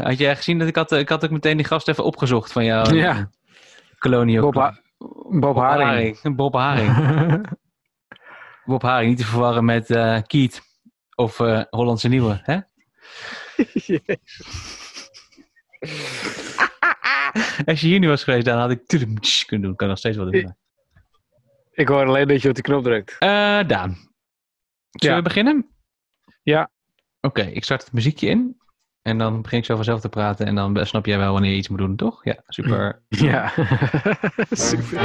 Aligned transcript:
Eh, 0.00 0.04
had 0.08 0.18
jij 0.18 0.36
gezien 0.36 0.58
dat 0.58 0.68
ik 0.68 0.76
had, 0.76 0.92
ik 0.92 1.08
had 1.08 1.24
ook 1.24 1.30
meteen 1.30 1.56
die 1.56 1.66
gast 1.66 1.88
even 1.88 2.04
opgezocht 2.04 2.52
van 2.52 2.64
jou? 2.64 2.94
Ja. 2.94 3.30
Bob, 4.40 4.52
Club. 4.52 4.54
Ha- 4.54 4.80
Bob 5.40 5.56
Haring. 5.56 6.36
Bob 6.36 6.54
Haring. 6.54 6.92
Bob 8.64 8.82
Haring, 8.82 9.08
niet 9.08 9.18
te 9.18 9.24
verwarren 9.24 9.64
met 9.64 9.90
eh 9.90 10.18
Kiet 10.26 10.62
of 11.14 11.40
eh, 11.40 11.62
Hollandse 11.70 12.08
Nieuwe, 12.08 12.40
hè? 12.42 12.58
Als 17.66 17.80
je 17.80 17.86
hier 17.86 17.98
nu 17.98 18.08
was 18.08 18.24
geweest, 18.24 18.44
dan 18.44 18.58
had 18.58 18.70
ik 18.70 18.86
kunnen 18.86 19.62
doen. 19.62 19.76
Kan 19.76 19.88
nog 19.88 19.98
steeds 19.98 20.16
wel 20.16 20.30
doen. 20.30 20.56
Ik 21.72 21.88
hoor 21.88 22.06
alleen 22.06 22.28
dat 22.28 22.42
je 22.42 22.48
op 22.48 22.54
die 22.54 22.64
knop 22.64 22.82
drukt. 22.82 23.16
Daan, 23.18 23.66
zullen 23.66 23.96
Ja. 24.90 25.16
we 25.16 25.22
beginnen? 25.22 25.68
Ja. 26.42 26.70
Oké, 27.20 27.42
ik 27.42 27.64
start 27.64 27.84
het 27.84 27.92
muziekje 27.92 28.28
in. 28.28 28.57
En 29.08 29.18
dan 29.18 29.42
begin 29.42 29.58
ik 29.58 29.64
zo 29.64 29.74
vanzelf 29.74 30.00
te 30.00 30.08
praten. 30.08 30.46
En 30.46 30.54
dan 30.54 30.86
snap 30.86 31.06
jij 31.06 31.18
wel 31.18 31.32
wanneer 31.32 31.50
je 31.50 31.56
iets 31.56 31.68
moet 31.68 31.78
doen, 31.78 31.96
toch? 31.96 32.24
Ja, 32.24 32.36
super. 32.46 33.00
Ja. 33.08 33.52
Super. 34.50 35.00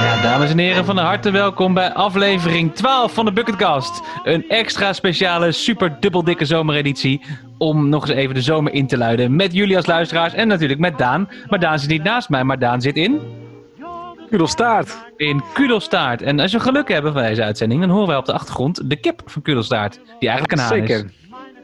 Ja, 0.00 0.22
dames 0.22 0.50
en 0.50 0.58
heren, 0.58 0.84
van 0.84 0.98
harte 0.98 1.30
welkom 1.30 1.74
bij 1.74 1.92
aflevering 1.92 2.74
12 2.74 3.14
van 3.14 3.24
de 3.24 3.32
Bucketcast. 3.32 4.02
Een 4.24 4.48
extra 4.48 4.92
speciale, 4.92 5.52
super 5.52 5.96
dubbel 6.00 6.24
dikke 6.24 6.44
zomereditie. 6.44 7.20
Om 7.58 7.88
nog 7.88 8.08
eens 8.08 8.16
even 8.18 8.34
de 8.34 8.42
zomer 8.42 8.72
in 8.72 8.86
te 8.86 8.98
luiden. 8.98 9.36
Met 9.36 9.52
jullie 9.52 9.76
als 9.76 9.86
luisteraars 9.86 10.34
en 10.34 10.48
natuurlijk 10.48 10.80
met 10.80 10.98
Daan. 10.98 11.28
Maar 11.48 11.60
Daan 11.60 11.78
zit 11.78 11.90
niet 11.90 12.02
naast 12.02 12.28
mij, 12.28 12.44
maar 12.44 12.58
Daan 12.58 12.80
zit 12.80 12.96
in, 12.96 13.20
Kudelstaart. 14.32 14.98
in 15.16 15.42
Kudelstaart. 15.52 16.22
En 16.22 16.40
als 16.40 16.52
we 16.52 16.60
geluk 16.60 16.88
hebben 16.88 17.12
van 17.12 17.22
deze 17.22 17.42
uitzending, 17.42 17.80
dan 17.80 17.90
horen 17.90 18.06
wij 18.06 18.16
op 18.16 18.26
de 18.26 18.32
achtergrond 18.32 18.90
de 18.90 18.96
kip 18.96 19.22
van 19.24 19.42
Kudelstaart. 19.42 20.00
Die 20.18 20.28
eigenlijk 20.28 20.52
een 20.52 20.58
haan 20.58 20.76
is. 20.76 20.88
Zeker. 20.88 21.10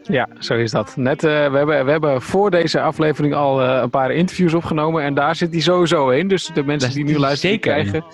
Ja, 0.03 0.29
zo 0.39 0.55
is 0.55 0.71
dat. 0.71 0.97
Net, 0.97 1.25
eh, 1.25 1.31
we, 1.31 1.57
hebben, 1.57 1.85
we 1.85 1.91
hebben 1.91 2.23
voor 2.23 2.51
deze 2.51 2.81
aflevering 2.81 3.35
al 3.35 3.63
eh, 3.63 3.83
een 3.83 3.91
paar 3.91 4.11
interviews 4.11 4.55
opgenomen. 4.55 5.03
En 5.03 5.15
daar 5.15 5.37
zit 5.37 5.53
hij 5.53 5.61
sowieso 5.61 6.09
in. 6.09 6.29
Dus 6.29 6.47
de 6.47 6.65
mensen 6.65 6.93
die 6.93 7.05
nu 7.05 7.19
luisteren, 7.19 7.61
die 7.61 7.65
zeker 7.65 7.85
in. 7.85 7.91
krijgen 7.91 8.11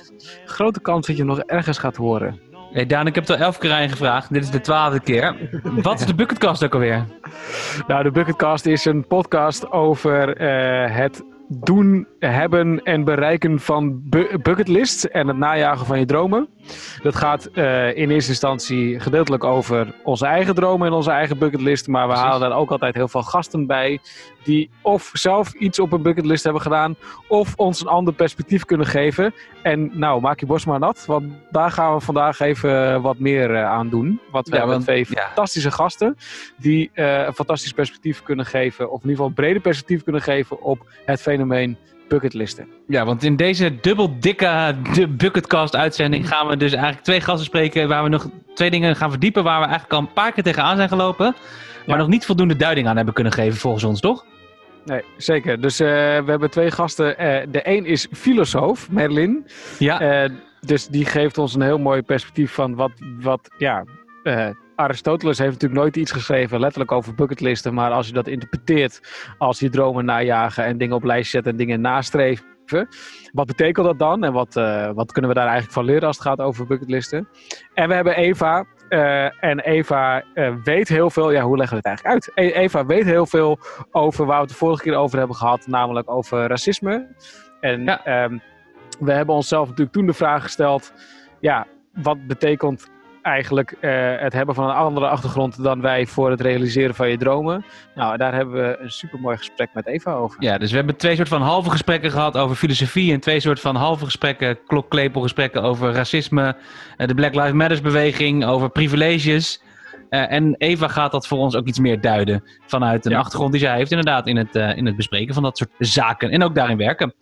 grote 0.46 0.80
kans 0.80 1.06
dat 1.06 1.16
je 1.16 1.22
hem 1.22 1.30
nog 1.30 1.40
ergens 1.40 1.78
gaat 1.78 1.96
horen. 1.96 2.40
Hey 2.72 2.86
Daan, 2.86 3.06
ik 3.06 3.14
heb 3.14 3.26
het 3.26 3.36
al 3.36 3.44
elf 3.44 3.58
keer 3.58 3.72
aan 3.72 3.82
je 3.82 3.88
gevraagd. 3.88 4.32
Dit 4.32 4.42
is 4.42 4.50
de 4.50 4.60
twaalfde 4.60 5.00
keer. 5.00 5.36
Wat 5.62 6.00
is 6.00 6.06
de 6.06 6.14
Bucketcast 6.14 6.64
ook 6.64 6.74
alweer? 6.74 7.04
Nou, 7.86 8.02
de 8.02 8.10
Bucketcast 8.10 8.66
is 8.66 8.84
een 8.84 9.06
podcast 9.06 9.70
over 9.70 10.36
eh, 10.36 10.96
het 10.96 11.22
doen, 11.48 12.06
hebben 12.18 12.82
en 12.82 13.04
bereiken 13.04 13.60
van 13.60 14.08
bu 14.08 14.38
bucketlists 14.42 15.08
en 15.08 15.28
het 15.28 15.36
najagen 15.36 15.86
van 15.86 15.98
je 15.98 16.06
dromen. 16.06 16.48
Dat 17.02 17.14
gaat 17.16 17.46
eh, 17.46 17.96
in 17.96 18.10
eerste 18.10 18.30
instantie 18.30 19.00
gedeeltelijk 19.00 19.44
over 19.44 19.94
onze 20.02 20.26
eigen 20.26 20.54
dromen 20.54 20.86
en 20.86 20.92
onze 20.92 21.10
eigen 21.10 21.38
bucketlist, 21.38 21.86
maar 21.88 22.06
we 22.06 22.12
Precies. 22.12 22.30
halen 22.30 22.48
daar 22.48 22.58
ook 22.58 22.70
altijd 22.70 22.94
heel 22.94 23.08
veel 23.08 23.22
gasten 23.22 23.66
bij 23.66 23.98
die 24.42 24.70
of 24.82 25.10
zelf 25.12 25.52
iets 25.54 25.78
op 25.78 25.92
een 25.92 26.02
bucketlist 26.02 26.44
hebben 26.44 26.62
gedaan 26.62 26.96
of 27.28 27.52
ons 27.56 27.80
een 27.80 27.86
ander 27.86 28.14
perspectief 28.14 28.64
kunnen 28.64 28.86
geven. 28.86 29.34
En 29.62 29.90
nou, 29.92 30.20
maak 30.20 30.40
je 30.40 30.46
borst 30.46 30.66
maar 30.66 30.78
nat, 30.78 31.04
want 31.06 31.24
daar 31.50 31.70
gaan 31.70 31.94
we 31.94 32.00
vandaag 32.00 32.40
even 32.40 33.02
wat 33.02 33.18
meer 33.18 33.54
eh, 33.54 33.64
aan 33.64 33.88
doen. 33.88 34.20
Want 34.30 34.44
we 34.48 34.52
Ja, 34.52 34.58
hebben 34.58 34.74
want- 34.76 34.86
twee 34.88 35.06
ja. 35.08 35.22
fantastische 35.26 35.70
gasten 35.70 36.16
die 36.56 36.90
eh, 36.94 37.24
een 37.26 37.32
fantastisch 37.34 37.72
perspectief 37.72 38.22
kunnen 38.22 38.46
geven, 38.46 38.84
of 38.90 39.02
in 39.02 39.08
ieder 39.08 39.10
geval 39.10 39.26
een 39.26 39.32
breder 39.34 39.62
perspectief 39.62 40.02
kunnen 40.02 40.22
geven 40.22 40.62
op 40.62 40.86
het 41.04 41.20
fenomeen 41.20 41.76
bucketlisten. 42.08 42.68
Ja, 42.86 43.04
want 43.04 43.22
in 43.22 43.36
deze 43.36 43.76
dubbel 43.80 44.16
dikke 44.20 44.74
de 44.94 45.08
Bucketcast 45.08 45.76
uitzending 45.76 46.28
gaan 46.28 46.46
we 46.46 46.56
dus 46.56 46.72
eigenlijk 46.72 47.04
twee 47.04 47.20
gasten 47.20 47.44
spreken 47.44 47.88
waar 47.88 48.02
we 48.02 48.08
nog 48.08 48.28
twee 48.54 48.70
dingen 48.70 48.96
gaan 48.96 49.10
verdiepen 49.10 49.44
waar 49.44 49.58
we 49.60 49.64
eigenlijk 49.66 49.92
al 49.94 50.00
een 50.00 50.12
paar 50.12 50.32
keer 50.32 50.42
tegenaan 50.42 50.76
zijn 50.76 50.88
gelopen, 50.88 51.24
maar 51.86 51.96
Ja. 51.96 51.96
nog 51.96 52.08
niet 52.08 52.26
voldoende 52.26 52.56
duiding 52.56 52.86
aan 52.88 52.96
hebben 52.96 53.14
kunnen 53.14 53.32
geven 53.32 53.58
volgens 53.58 53.84
ons, 53.84 54.00
toch? 54.00 54.24
Nee, 54.84 55.02
zeker. 55.16 55.60
Dus 55.60 55.80
eh, 55.80 55.86
we 55.88 56.24
hebben 56.30 56.50
twee 56.50 56.70
gasten. 56.70 57.18
Eh, 57.18 57.46
de 57.50 57.60
een 57.68 57.84
is 57.84 58.08
filosoof, 58.12 58.90
Merlin. 58.90 59.46
Ja, 59.78 60.00
Eh, 60.00 60.30
dus 60.60 60.86
die 60.88 61.04
geeft 61.04 61.38
ons 61.38 61.54
een 61.54 61.62
heel 61.62 61.78
mooi 61.78 62.02
perspectief 62.02 62.52
van 62.52 62.74
wat, 62.74 62.90
wat 63.20 63.48
ja, 63.58 63.84
eh, 64.24 64.48
Aristoteles 64.76 65.38
heeft 65.38 65.52
natuurlijk 65.52 65.80
nooit 65.80 65.96
iets 65.96 66.12
geschreven 66.12 66.60
letterlijk 66.60 66.92
over 66.92 67.14
bucketlisten, 67.14 67.74
maar 67.74 67.90
als 67.90 68.06
je 68.06 68.12
dat 68.12 68.26
interpreteert 68.26 69.00
als 69.38 69.58
je 69.58 69.70
dromen 69.70 70.04
najagen 70.04 70.64
en 70.64 70.78
dingen 70.78 70.96
op 70.96 71.04
lijst 71.04 71.30
zetten 71.30 71.52
en 71.52 71.58
dingen 71.58 71.80
nastreven, 71.80 72.44
wat 73.32 73.46
betekent 73.46 73.86
dat 73.86 73.98
dan 73.98 74.24
en 74.24 74.32
wat, 74.32 74.56
eh, 74.56 74.90
wat 74.94 75.12
kunnen 75.12 75.30
we 75.30 75.36
daar 75.36 75.46
eigenlijk 75.46 75.74
van 75.74 75.84
leren 75.84 76.06
als 76.06 76.16
het 76.16 76.26
gaat 76.26 76.40
over 76.40 76.66
bucketlisten? 76.66 77.28
En 77.74 77.88
we 77.88 77.94
hebben 77.94 78.16
Eva. 78.16 78.64
eh, 78.88 79.44
en 79.44 79.60
Eva 79.60 80.24
weet 80.64 80.88
heel 80.88 81.10
veel. 81.10 81.30
Ja, 81.30 81.42
hoe 81.42 81.56
leggen 81.56 81.80
we 81.82 81.88
het 81.88 82.00
eigenlijk 82.00 82.14
uit? 82.14 82.30
E- 82.54 82.60
Eva 82.62 82.86
weet 82.86 83.04
heel 83.04 83.26
veel 83.26 83.58
over 83.90 84.26
waar 84.26 84.34
we 84.36 84.40
het 84.42 84.50
de 84.50 84.56
vorige 84.56 84.82
keer 84.82 84.94
over 84.96 85.18
hebben 85.18 85.36
gehad, 85.36 85.66
namelijk 85.66 86.10
over 86.10 86.46
racisme. 86.46 87.06
En 87.60 87.84
Ja. 87.84 88.04
ehm, 88.04 88.38
we 89.00 89.12
hebben 89.12 89.34
onszelf 89.34 89.68
natuurlijk 89.68 89.96
toen 89.96 90.06
de 90.06 90.12
vraag 90.12 90.42
gesteld: 90.42 90.92
ja, 91.40 91.66
wat 91.92 92.26
betekent 92.26 92.88
eigenlijk 93.24 93.74
eh, 93.80 93.90
het 94.18 94.32
hebben 94.32 94.54
van 94.54 94.64
een 94.68 94.74
andere 94.74 95.08
achtergrond 95.08 95.62
dan 95.62 95.80
wij 95.80 96.06
voor 96.06 96.30
het 96.30 96.40
realiseren 96.40 96.94
van 96.94 97.08
je 97.08 97.16
dromen? 97.16 97.64
Nou, 97.94 98.16
daar 98.16 98.34
hebben 98.34 98.54
we 98.54 98.76
een 98.80 98.90
supermooi 98.90 99.36
gesprek 99.36 99.68
met 99.74 99.86
Eva 99.86 100.12
over. 100.12 100.36
ja, 100.42 100.58
dus 100.58 100.70
we 100.70 100.76
hebben 100.76 100.96
twee 100.96 101.16
soort 101.16 101.28
van 101.28 101.42
halve 101.42 101.70
gesprekken 101.70 102.10
gehad 102.10 102.36
over 102.36 102.56
filosofie 102.56 103.12
en 103.12 103.20
twee 103.20 103.40
soort 103.40 103.60
van 103.60 103.76
halve 103.76 104.04
gesprekken, 104.04 104.58
klokklepelgesprekken 104.66 105.62
over 105.62 105.92
racisme, 105.92 106.56
eh, 106.96 107.06
de 107.06 107.14
Black 107.14 107.34
Lives 107.34 107.52
Matters 107.52 107.80
beweging, 107.80 108.44
over 108.44 108.70
privileges. 108.70 109.62
Eh, 110.08 110.32
en 110.32 110.54
Eva 110.58 110.88
gaat 110.88 111.12
dat 111.12 111.26
voor 111.26 111.38
ons 111.38 111.56
ook 111.56 111.66
iets 111.66 111.78
meer 111.78 112.00
duiden 112.00 112.44
vanuit 112.66 113.04
een 113.04 113.12
Ja. 113.12 113.18
achtergrond 113.18 113.52
die 113.52 113.60
zij 113.60 113.76
heeft 113.76 113.90
inderdaad 113.90 114.26
in 114.26 114.36
het, 114.36 114.54
in 114.54 114.86
het 114.86 114.96
bespreken 114.96 115.34
van 115.34 115.42
dat 115.42 115.58
soort 115.58 115.70
zaken 115.78 116.30
en 116.30 116.42
ook 116.42 116.54
daarin 116.54 116.76
werken. 116.76 117.14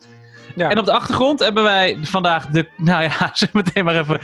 Ja. 0.55 0.69
En 0.69 0.79
op 0.79 0.85
de 0.85 0.91
achtergrond 0.91 1.39
hebben 1.39 1.63
wij 1.63 1.97
vandaag 2.01 2.47
de, 2.47 2.67
nou 2.77 3.03
ja, 3.03 3.29
zeg 3.33 3.53
meteen 3.53 3.85
maar 3.85 3.99
even, 3.99 4.19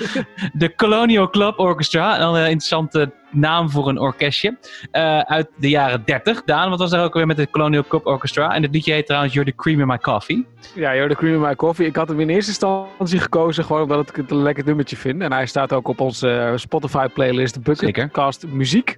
de 0.54 0.76
Colonial 0.76 1.30
Club 1.30 1.60
Orchestra. 1.60 2.22
Een 2.22 2.36
interessante 2.36 3.12
naam 3.32 3.70
voor 3.70 3.88
een 3.88 4.00
orkestje. 4.00 4.58
eh, 4.92 5.20
uit 5.20 5.48
de 5.58 5.70
jaren 5.70 6.02
30. 6.06 6.44
Daan, 6.44 6.70
wat 6.70 6.80
was 6.80 6.90
daar 6.90 7.04
ook 7.04 7.14
weer 7.14 7.28
met 7.28 7.38
de 7.38 7.50
Colonial 7.50 7.84
Club 7.88 8.06
Orchestra? 8.06 8.54
En 8.54 8.62
het 8.62 8.74
liedje 8.74 8.94
heet 8.94 9.06
trouwens 9.06 9.34
You're 9.34 9.52
the 9.52 9.56
Cream 9.56 9.80
in 9.80 9.88
My 9.88 9.98
Coffee. 9.98 10.46
Ja, 10.76 10.96
joh, 10.96 11.10
de 11.10 11.16
Cream 11.16 11.34
in 11.34 11.42
My 11.42 11.56
Coffee. 11.56 11.88
Ik 11.88 11.96
had 11.96 12.08
hem 12.08 12.20
in 12.20 12.30
eerste 12.30 12.50
instantie 12.52 13.20
gekozen 13.20 13.66
gewoon 13.66 13.82
omdat 13.82 14.10
ik 14.10 14.16
het 14.16 14.32
een 14.32 14.42
lekker 14.42 14.66
nummertje 14.66 14.96
vind. 14.96 15.22
En 15.22 15.32
hij 15.32 15.46
staat 15.46 15.74
ook 15.74 15.88
op 15.88 16.00
onze 16.00 16.30
eh, 16.32 16.52
Spotify-playlist 16.56 17.64
Bucketcast 17.64 18.48
Muziek. 18.48 18.98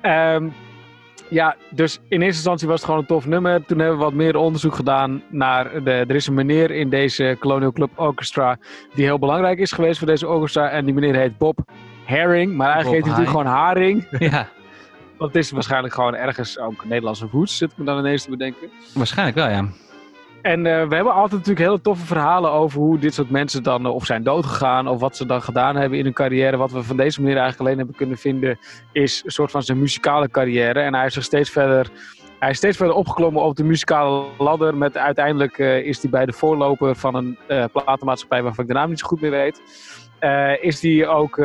Ehm, 0.00 0.48
ja, 1.28 1.56
dus 1.70 1.94
in 1.94 2.20
eerste 2.20 2.26
instantie 2.26 2.68
was 2.68 2.76
het 2.76 2.84
gewoon 2.84 3.00
een 3.00 3.06
tof 3.06 3.26
nummer. 3.26 3.64
Toen 3.64 3.78
hebben 3.78 3.98
we 3.98 4.04
wat 4.04 4.12
meer 4.12 4.36
onderzoek 4.36 4.74
gedaan 4.74 5.22
naar... 5.28 5.84
De, 5.84 5.90
er 5.90 6.14
is 6.14 6.26
een 6.26 6.34
meneer 6.34 6.70
in 6.70 6.90
deze 6.90 7.36
Colonial 7.40 7.72
Club 7.72 7.90
Orchestra 7.96 8.58
die 8.94 9.04
heel 9.04 9.18
belangrijk 9.18 9.58
is 9.58 9.72
geweest 9.72 9.98
voor 9.98 10.06
deze 10.06 10.28
orchestra. 10.28 10.68
En 10.68 10.84
die 10.84 10.94
meneer 10.94 11.14
heet 11.14 11.38
Bob 11.38 11.58
Herring. 12.04 12.54
Maar 12.54 12.72
eigenlijk 12.72 13.04
Bob 13.04 13.14
heet 13.14 13.16
hij 13.16 13.24
natuurlijk 13.24 13.46
gewoon 13.48 13.64
Haring. 13.64 14.06
ja, 14.30 14.48
Want 15.16 15.34
het 15.34 15.44
is 15.44 15.50
waarschijnlijk 15.50 15.94
gewoon 15.94 16.14
ergens 16.14 16.58
ook 16.58 16.84
Nederlandse 16.84 17.28
roots, 17.32 17.56
zit 17.56 17.70
ik 17.70 17.78
me 17.78 17.84
dan 17.84 17.98
ineens 17.98 18.24
te 18.24 18.30
bedenken. 18.30 18.70
waarschijnlijk 18.94 19.36
wel, 19.36 19.48
ja. 19.48 19.68
En 20.44 20.66
eh, 20.66 20.88
we 20.88 20.94
hebben 20.94 21.12
altijd 21.12 21.32
natuurlijk 21.32 21.66
hele 21.66 21.80
toffe 21.80 22.06
verhalen 22.06 22.50
over 22.50 22.80
hoe 22.80 22.98
dit 22.98 23.14
soort 23.14 23.30
mensen 23.30 23.62
dan 23.62 23.84
eh, 23.84 23.94
of 23.94 24.06
zijn 24.06 24.22
doodgegaan 24.22 24.88
of 24.88 25.00
wat 25.00 25.16
ze 25.16 25.26
dan 25.26 25.42
gedaan 25.42 25.76
hebben 25.76 25.98
in 25.98 26.04
hun 26.04 26.12
carrière. 26.12 26.56
Wat 26.56 26.72
we 26.72 26.82
van 26.82 26.96
deze 26.96 27.20
manier 27.20 27.36
eigenlijk 27.36 27.66
alleen 27.66 27.78
hebben 27.78 27.96
kunnen 27.96 28.18
vinden 28.18 28.58
is 28.92 29.22
een 29.24 29.30
soort 29.30 29.50
van 29.50 29.62
zijn 29.62 29.78
muzikale 29.78 30.28
carrière. 30.28 30.80
En 30.80 30.94
hij 30.94 31.06
is 31.06 31.14
zich 31.14 31.24
steeds 31.24 31.50
verder, 31.50 31.90
hij 32.38 32.50
is 32.50 32.56
steeds 32.56 32.76
verder 32.76 32.94
opgeklommen 32.94 33.42
op 33.42 33.56
de 33.56 33.64
muzikale 33.64 34.24
ladder. 34.38 34.76
Met 34.76 34.96
uiteindelijk 34.96 35.58
eh, 35.58 35.86
is 35.86 36.02
hij 36.02 36.10
bij 36.10 36.26
de 36.26 36.32
voorloper 36.32 36.96
van 36.96 37.14
een 37.14 37.38
platenmaatschappij 37.72 38.42
waarvan 38.42 38.64
ik 38.64 38.70
de 38.70 38.76
naam 38.76 38.88
niet 38.88 38.98
zo 38.98 39.06
goed 39.06 39.20
meer 39.20 39.30
weet. 39.30 39.62
Is 40.60 40.82
hij 40.82 41.08
ook 41.08 41.36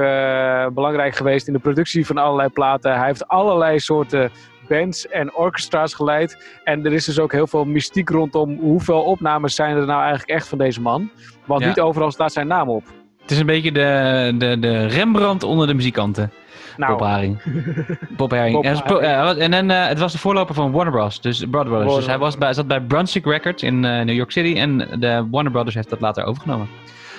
belangrijk 0.74 1.16
geweest 1.16 1.48
in 1.48 1.54
de 1.54 1.60
productie 1.60 2.06
van 2.06 2.18
allerlei 2.18 2.50
platen. 2.50 2.98
Hij 2.98 3.08
heeft 3.08 3.28
allerlei 3.28 3.80
soorten 3.80 4.32
bands 4.70 5.08
en 5.08 5.34
orchestra's 5.36 5.94
geleid. 5.94 6.60
En 6.64 6.86
er 6.86 6.94
is 6.94 7.06
dus 7.06 7.20
ook 7.20 7.32
heel 7.32 7.48
veel 7.48 7.66
mystiek 7.66 8.10
rondom 8.10 8.58
hoeveel 8.60 9.02
opnames 9.02 9.56
zijn 9.56 9.78
er 9.78 9.86
nou 9.86 10.00
eigenlijk 10.00 10.30
echt 10.30 10.48
van 10.48 10.58
deze 10.58 10.82
man. 10.82 11.10
Want 11.46 11.62
Ja. 11.62 11.68
niet 11.68 11.80
overal 11.80 12.12
staat 12.12 12.32
zijn 12.34 12.48
naam 12.48 12.70
op. 12.70 12.84
Het 13.22 13.32
is 13.32 13.40
een 13.40 13.46
beetje 13.46 13.72
de, 13.72 14.34
de, 14.38 14.60
de 14.60 14.86
Rembrandt 14.86 15.44
onder 15.44 15.68
de 15.68 15.74
muzikanten. 15.74 16.32
Nou, 16.78 16.92
Bob 16.92 17.02
Haring. 17.08 17.42
Bob 18.18 18.32
Haring. 18.32 18.54
Bob 18.56 18.64
En, 19.02 19.14
Haring. 19.16 19.52
dan, 19.52 19.70
eh, 19.70 19.88
het 19.88 20.00
was 20.00 20.12
de 20.12 20.18
voorloper 20.18 20.56
van 20.56 20.72
Warner 20.72 20.94
Bros. 20.94 21.22
Dus. 21.22 21.38
Dus 21.38 21.48
Warner 21.52 22.08
hij 22.08 22.18
was 22.18 22.38
bij, 22.38 22.54
zat 22.54 22.68
bij 22.68 22.82
Brunswick 22.82 23.26
Records 23.26 23.64
in 23.64 23.86
eh, 23.86 24.06
New 24.06 24.16
York 24.16 24.32
City. 24.32 24.60
En 24.60 24.78
de 25.00 25.28
Warner 25.32 25.52
Brothers 25.52 25.76
heeft 25.76 25.90
dat 25.90 26.02
later 26.02 26.24
overgenomen. 26.24 26.68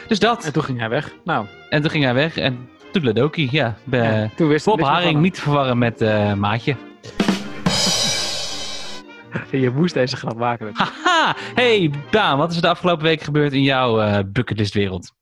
Dus 0.09 0.19
dat. 0.19 0.45
En 0.45 0.53
toen 0.53 0.63
ging 0.63 0.79
hij 0.79 0.89
weg. 0.89 1.13
Nou, 1.25 1.47
En 1.69 1.81
toen 1.81 1.91
ging 1.91 2.05
hij 2.05 2.15
weg. 2.15 2.37
En 2.37 2.69
Toedeledoki, 2.93 3.49
ja. 3.51 3.75
Be- 3.85 3.97
ja, 3.97 4.29
toen 4.37 4.49
wist 4.49 4.65
Bob 4.65 4.81
Haring 4.81 5.21
niet 5.21 5.35
te 5.35 5.41
verwarren 5.41 5.79
met 5.79 6.01
eh, 6.01 6.33
Maatje. 6.35 6.77
Je 9.51 9.71
moest 9.71 9.95
deze 9.95 10.17
grap 10.17 10.37
maken. 10.37 10.71
Haha! 10.73 11.37
Hey 11.55 11.91
Daan, 12.11 12.39
wat 12.39 12.51
is 12.51 12.57
er 12.57 12.63
de 12.63 12.69
afgelopen 12.69 13.05
week 13.05 13.21
gebeurd 13.21 13.53
in 13.53 13.63
jouw 13.63 14.01
eh 14.01 14.19
bucketlistwereld? 14.27 15.13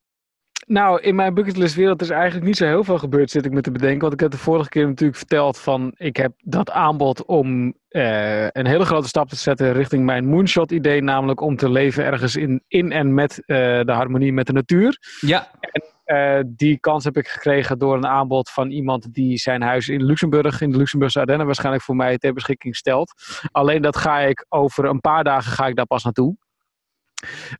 Nou, 0.69 1.01
in 1.01 1.15
mijn 1.15 1.33
bucketlist 1.33 1.75
wereld 1.75 2.01
is 2.01 2.09
eigenlijk 2.09 2.45
niet 2.45 2.57
zo 2.57 2.65
heel 2.65 2.83
veel 2.83 2.97
gebeurd, 2.97 3.31
zit 3.31 3.45
ik 3.45 3.51
me 3.51 3.61
te 3.61 3.71
bedenken. 3.71 3.99
Want 3.99 4.13
ik 4.13 4.19
heb 4.19 4.31
de 4.31 4.37
vorige 4.37 4.69
keer 4.69 4.87
natuurlijk 4.87 5.17
verteld 5.17 5.59
van, 5.59 5.93
ik 5.97 6.17
heb 6.17 6.31
dat 6.37 6.71
aanbod 6.71 7.25
om 7.25 7.73
uh, 7.89 8.47
een 8.47 8.65
hele 8.65 8.85
grote 8.85 9.07
stap 9.07 9.29
te 9.29 9.35
zetten 9.35 9.73
richting 9.73 10.05
mijn 10.05 10.25
moonshot 10.25 10.71
idee. 10.71 11.01
Namelijk 11.01 11.41
om 11.41 11.55
te 11.55 11.69
leven 11.69 12.03
ergens 12.05 12.35
in, 12.35 12.63
in 12.67 12.91
en 12.91 13.13
met 13.13 13.41
uh, 13.45 13.55
de 13.57 13.91
harmonie 13.91 14.33
met 14.33 14.47
de 14.47 14.53
natuur. 14.53 14.97
Ja. 15.19 15.51
En, 15.59 15.83
uh, 16.09 16.39
die 16.45 16.79
kans 16.79 17.03
heb 17.03 17.17
ik 17.17 17.27
gekregen 17.27 17.79
door 17.79 17.95
een 17.95 18.07
aanbod 18.07 18.49
van 18.49 18.69
iemand 18.69 19.13
die 19.13 19.37
zijn 19.37 19.61
huis 19.61 19.89
in 19.89 20.03
Luxemburg, 20.03 20.61
in 20.61 20.71
de 20.71 20.77
Luxemburgse 20.77 21.19
Ardennen, 21.19 21.45
waarschijnlijk 21.45 21.83
voor 21.83 21.95
mij 21.95 22.17
ter 22.17 22.33
beschikking 22.33 22.75
stelt. 22.75 23.13
Alleen 23.51 23.81
dat 23.81 23.97
ga 23.97 24.19
ik 24.19 24.45
over 24.49 24.85
een 24.85 24.99
paar 24.99 25.23
dagen 25.23 25.51
ga 25.51 25.67
ik 25.67 25.75
daar 25.75 25.85
pas 25.85 26.03
naartoe. 26.03 26.35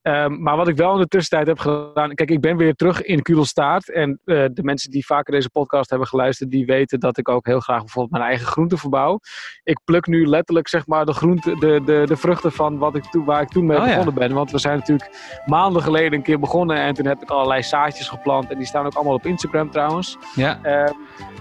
Um, 0.01 0.41
maar 0.41 0.57
wat 0.57 0.67
ik 0.67 0.75
wel 0.75 0.93
in 0.93 0.99
de 0.99 1.07
tussentijd 1.07 1.47
heb 1.47 1.59
gedaan. 1.59 2.13
Kijk, 2.13 2.31
ik 2.31 2.41
ben 2.41 2.57
weer 2.57 2.73
terug 2.73 3.01
in 3.01 3.21
Kudelstaart. 3.21 3.91
En 3.91 4.19
uh, 4.25 4.45
de 4.53 4.63
mensen 4.63 4.91
die 4.91 5.05
vaker 5.05 5.33
deze 5.33 5.49
podcast 5.49 5.89
hebben 5.89 6.07
geluisterd, 6.07 6.51
die 6.51 6.65
weten 6.65 6.99
dat 6.99 7.17
ik 7.17 7.29
ook 7.29 7.45
heel 7.45 7.59
graag 7.59 7.79
bijvoorbeeld 7.79 8.13
mijn 8.13 8.29
eigen 8.29 8.47
groenten 8.47 8.77
verbouw. 8.77 9.19
Ik 9.63 9.79
pluk 9.85 10.07
nu 10.07 10.27
letterlijk 10.27 10.67
zeg 10.67 10.87
maar 10.87 11.05
de, 11.05 11.13
groente, 11.13 11.55
de, 11.55 11.81
de, 11.85 12.03
de 12.05 12.17
vruchten 12.17 12.51
van 12.51 12.77
wat 12.77 12.95
ik 12.95 13.03
toen, 13.03 13.25
waar 13.25 13.41
ik 13.41 13.49
toen 13.49 13.65
mee 13.65 13.77
oh, 13.77 13.83
begonnen 13.83 14.13
ja. 14.13 14.19
ben. 14.19 14.33
Want 14.33 14.51
we 14.51 14.57
zijn 14.57 14.77
natuurlijk 14.77 15.41
maanden 15.45 15.81
geleden 15.81 16.13
een 16.13 16.23
keer 16.23 16.39
begonnen. 16.39 16.77
En 16.77 16.93
toen 16.93 17.05
heb 17.05 17.21
ik 17.21 17.29
allerlei 17.29 17.63
zaadjes 17.63 18.09
geplant. 18.09 18.49
En 18.49 18.57
die 18.57 18.67
staan 18.67 18.85
ook 18.85 18.93
allemaal 18.93 19.13
op 19.13 19.25
Instagram 19.25 19.71
trouwens. 19.71 20.17
Ja. 20.35 20.85
Um, 20.87 20.95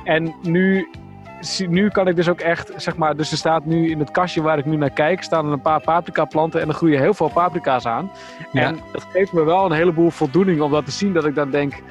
en 0.05 0.35
nu 0.43 0.89
nu 1.69 1.89
kan 1.89 2.09
ik 2.09 2.17
dus 2.17 2.29
ook 2.29 2.41
echt, 2.41 2.73
zeg 2.77 2.97
maar, 2.97 3.17
dus 3.17 3.31
er 3.31 3.37
staat 3.37 3.65
nu 3.65 3.91
in 3.91 3.99
het 3.99 4.11
kastje 4.11 4.43
waar 4.43 4.59
ik 4.59 4.65
nu 4.65 4.77
naar 4.77 4.91
kijk, 4.91 5.23
staan 5.23 5.47
er 5.47 5.53
een 5.53 5.61
paar 5.61 5.81
paprika 5.81 6.25
planten 6.25 6.61
en 6.61 6.69
er 6.69 6.75
groeien 6.75 7.01
heel 7.01 7.15
veel 7.15 7.29
paprika's 7.29 7.87
aan. 7.87 8.11
Ja. 8.53 8.63
En 8.63 8.79
dat 8.93 9.07
geeft 9.13 9.33
me 9.33 9.45
wel 9.45 9.65
een 9.65 9.73
heleboel 9.73 10.11
voldoening 10.11 10.61
om 10.61 10.71
dat 10.71 10.85
te 10.85 10.91
zien, 10.91 11.13
dat 11.13 11.25
ik 11.25 11.35
dan 11.35 11.51
denk, 11.51 11.83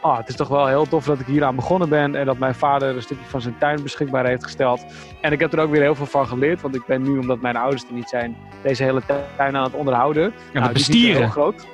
ah, 0.00 0.16
het 0.16 0.28
is 0.28 0.36
toch 0.36 0.48
wel 0.48 0.66
heel 0.66 0.88
tof 0.88 1.04
dat 1.04 1.20
ik 1.20 1.26
hier 1.26 1.44
aan 1.44 1.56
begonnen 1.56 1.88
ben 1.88 2.14
en 2.14 2.26
dat 2.26 2.38
mijn 2.38 2.54
vader 2.54 2.96
een 2.96 3.02
stukje 3.02 3.24
van 3.24 3.40
zijn 3.40 3.58
tuin 3.58 3.82
beschikbaar 3.82 4.26
heeft 4.26 4.44
gesteld. 4.44 4.84
En 5.20 5.32
ik 5.32 5.40
heb 5.40 5.52
er 5.52 5.60
ook 5.60 5.70
weer 5.70 5.82
heel 5.82 5.94
veel 5.94 6.06
van 6.06 6.26
geleerd, 6.26 6.60
want 6.60 6.74
ik 6.74 6.86
ben 6.86 7.02
nu, 7.02 7.18
omdat 7.18 7.40
mijn 7.40 7.56
ouders 7.56 7.84
er 7.84 7.94
niet 7.94 8.08
zijn, 8.08 8.36
deze 8.62 8.82
hele 8.82 9.02
tuin 9.36 9.56
aan 9.56 9.64
het 9.64 9.74
onderhouden. 9.74 10.32
Ja, 10.52 10.60
nou, 10.60 10.72
bestieren. 10.72 11.20
heel 11.20 11.30
groot 11.30 11.66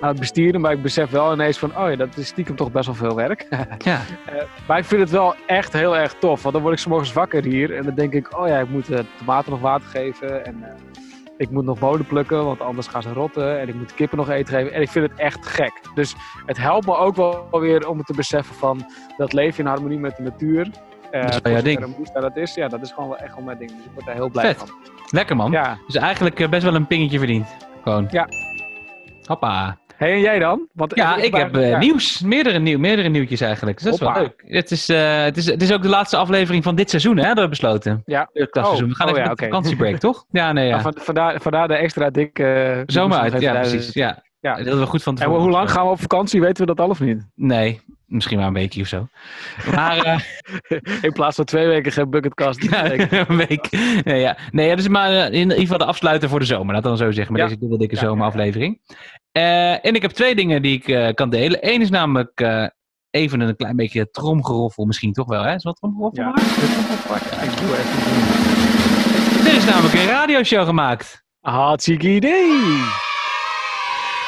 aan 0.00 0.08
het 0.08 0.18
bestieren. 0.18 0.60
Maar 0.60 0.72
ik 0.72 0.82
besef 0.82 1.10
wel 1.10 1.32
ineens 1.32 1.58
van, 1.58 1.76
oh 1.76 1.90
ja, 1.90 1.96
dat 1.96 2.16
is 2.16 2.26
stiekem 2.26 2.56
toch 2.56 2.72
best 2.72 2.86
wel 2.86 2.94
veel 2.94 3.14
werk. 3.14 3.46
ja. 3.78 4.00
Uh, 4.32 4.42
maar 4.66 4.78
ik 4.78 4.84
vind 4.84 5.00
het 5.00 5.10
wel 5.10 5.34
echt 5.46 5.72
heel 5.72 5.96
erg 5.96 6.14
tof. 6.14 6.42
Want 6.42 6.54
dan 6.54 6.62
word 6.62 6.74
ik 6.74 6.80
s 6.80 6.86
morgens 6.86 7.12
wakker 7.12 7.44
hier. 7.44 7.76
En 7.76 7.84
dan 7.84 7.94
denk 7.94 8.12
ik, 8.12 8.38
oh 8.38 8.48
ja, 8.48 8.58
ik 8.58 8.68
moet 8.68 8.90
uh, 8.90 8.98
tomaten 9.18 9.50
nog 9.50 9.60
water 9.60 9.88
geven. 9.88 10.44
En 10.44 10.56
uh, 10.60 10.68
ik 11.36 11.50
moet 11.50 11.64
nog 11.64 11.78
boden 11.78 12.06
plukken, 12.06 12.44
want 12.44 12.60
anders 12.60 12.86
gaan 12.86 13.02
ze 13.02 13.12
rotten. 13.12 13.60
En 13.60 13.68
ik 13.68 13.74
moet 13.74 13.88
de 13.88 13.94
kippen 13.94 14.18
nog 14.18 14.28
eten 14.28 14.54
geven. 14.54 14.72
En 14.72 14.80
ik 14.80 14.88
vind 14.88 15.10
het 15.10 15.18
echt 15.18 15.46
gek. 15.46 15.72
Dus 15.94 16.14
het 16.46 16.56
helpt 16.56 16.86
me 16.86 16.96
ook 16.96 17.16
wel 17.16 17.60
weer 17.60 17.88
om 17.88 17.98
het 17.98 18.06
te 18.06 18.14
beseffen 18.14 18.54
van 18.54 18.86
dat 19.16 19.32
leven 19.32 19.64
in 19.64 19.70
harmonie 19.70 19.98
met 19.98 20.16
de 20.16 20.22
natuur. 20.22 20.70
Uh, 21.12 21.22
dat 21.22 21.34
is 21.34 21.40
wel 21.42 21.52
jouw 21.52 21.62
ding. 21.62 22.08
dat 22.12 22.36
is, 22.36 22.54
ja, 22.54 22.68
dat 22.68 22.82
is 22.82 22.92
gewoon 22.92 23.08
wel 23.08 23.18
echt 23.18 23.34
wel 23.34 23.44
mijn 23.44 23.58
ding. 23.58 23.70
Dus 23.70 23.84
ik 23.84 23.90
word 23.94 24.06
daar 24.06 24.14
heel 24.14 24.30
blij 24.30 24.44
Vet. 24.44 24.56
van. 24.56 24.68
Lekker 25.10 25.36
man. 25.36 25.50
Ja. 25.50 25.78
Dus 25.86 25.94
eigenlijk 25.94 26.50
best 26.50 26.62
wel 26.62 26.74
een 26.74 26.86
pingetje 26.86 27.18
verdiend. 27.18 27.56
Gewoon. 27.82 28.08
Ja. 28.10 28.28
Hoppa. 29.24 29.79
Hey, 30.00 30.12
en 30.12 30.20
jij 30.20 30.38
dan? 30.38 30.68
Want 30.72 30.96
ja, 30.96 31.16
ik, 31.16 31.24
ik 31.24 31.34
heb 31.34 31.56
uh, 31.56 31.68
ja. 31.68 31.78
nieuws. 31.78 32.20
Meerdere, 32.20 32.58
nieuw, 32.58 32.78
meerdere 32.78 33.08
nieuwtjes 33.08 33.40
eigenlijk. 33.40 33.76
Dus 33.76 33.84
dat 33.84 33.94
is 33.94 34.00
wel 34.00 34.12
leuk. 34.12 34.42
Het 34.46 34.70
is, 34.70 34.90
uh, 34.90 35.22
het, 35.22 35.36
is, 35.36 35.46
het 35.46 35.62
is 35.62 35.72
ook 35.72 35.82
de 35.82 35.88
laatste 35.88 36.16
aflevering 36.16 36.64
van 36.64 36.74
dit 36.74 36.90
seizoen, 36.90 37.16
hè? 37.16 37.34
Dat 37.34 37.44
we 37.44 37.48
besloten. 37.48 38.02
Ja. 38.04 38.30
Het 38.32 38.50
klasseizoen. 38.50 38.88
We 38.88 38.94
gaan 38.94 39.06
oh, 39.06 39.12
even 39.12 39.24
ja, 39.24 39.30
okay. 39.30 39.48
vakantiebreak, 39.48 39.98
toch? 40.08 40.24
Ja, 40.30 40.52
nee, 40.52 40.66
ja. 40.66 40.80
Van, 40.80 40.94
vandaar, 40.98 41.40
vandaar 41.40 41.68
de 41.68 41.74
extra 41.74 42.10
dikke... 42.10 42.42
Uit, 42.86 43.40
ja, 43.40 43.52
precies. 43.52 43.92
Ja. 43.92 44.22
Ja. 44.40 44.62
Dat 44.62 44.78
we 44.78 44.86
goed 44.86 45.02
van 45.02 45.18
En 45.18 45.30
hoe 45.30 45.50
lang 45.50 45.70
gaan 45.70 45.84
we 45.84 45.90
op 45.90 46.00
vakantie? 46.00 46.40
Weten 46.40 46.66
we 46.66 46.74
dat 46.74 46.80
al 46.80 46.90
of 46.90 47.00
niet? 47.00 47.26
Nee, 47.34 47.80
misschien 48.10 48.38
maar 48.38 48.46
een 48.46 48.52
weekje 48.52 48.80
of 48.82 48.86
zo. 48.88 49.08
Maar, 49.74 50.06
uh, 50.06 50.18
in 51.02 51.12
plaats 51.12 51.36
van 51.36 51.44
twee 51.44 51.66
weken 51.66 51.92
geen 51.92 52.10
bucketkast. 52.10 52.62
Ja, 52.70 52.92
een 53.10 53.36
week. 53.36 53.70
Nee, 54.04 54.20
ja. 54.20 54.36
nee 54.50 54.68
ja, 54.68 54.76
dus 54.76 54.88
maar 54.88 55.12
in 55.12 55.34
ieder 55.34 55.58
geval 55.58 55.78
de 55.78 55.84
afsluiter 55.84 56.28
voor 56.28 56.38
de 56.38 56.44
zomer. 56.44 56.74
Laat 56.74 56.82
dan 56.82 56.96
zo 56.96 57.10
zeggen, 57.10 57.32
met 57.32 57.42
Ja. 57.42 57.48
deze 57.48 57.60
dubbel 57.60 57.78
dikke 57.78 57.96
zomeraflevering. 57.96 58.80
Eh, 59.32 59.84
en 59.86 59.94
ik 59.94 60.02
heb 60.02 60.10
twee 60.10 60.34
dingen 60.34 60.62
die 60.62 60.76
ik 60.76 60.88
eh, 60.88 61.14
kan 61.14 61.30
delen. 61.30 61.58
Eén 61.72 61.80
is 61.80 61.90
namelijk 61.90 62.40
eh, 62.40 62.66
even 63.10 63.40
een 63.40 63.56
klein 63.56 63.76
beetje 63.76 64.10
tromgeroffel, 64.10 64.84
misschien 64.84 65.12
toch 65.12 65.26
wel, 65.26 65.42
hè? 65.42 65.54
Is 65.54 65.62
wat 65.62 65.76
tromgeroffel? 65.76 66.32
Is? 66.34 66.42
Ja. 66.44 67.42
Ik 67.42 67.56
doe 67.58 67.76
even 67.76 69.50
Er 69.50 69.56
is 69.56 69.64
namelijk 69.64 69.94
een 69.94 70.06
radioshow 70.06 70.66
gemaakt. 70.66 71.24
Hartstikke 71.40 72.08
idee! 72.08 73.08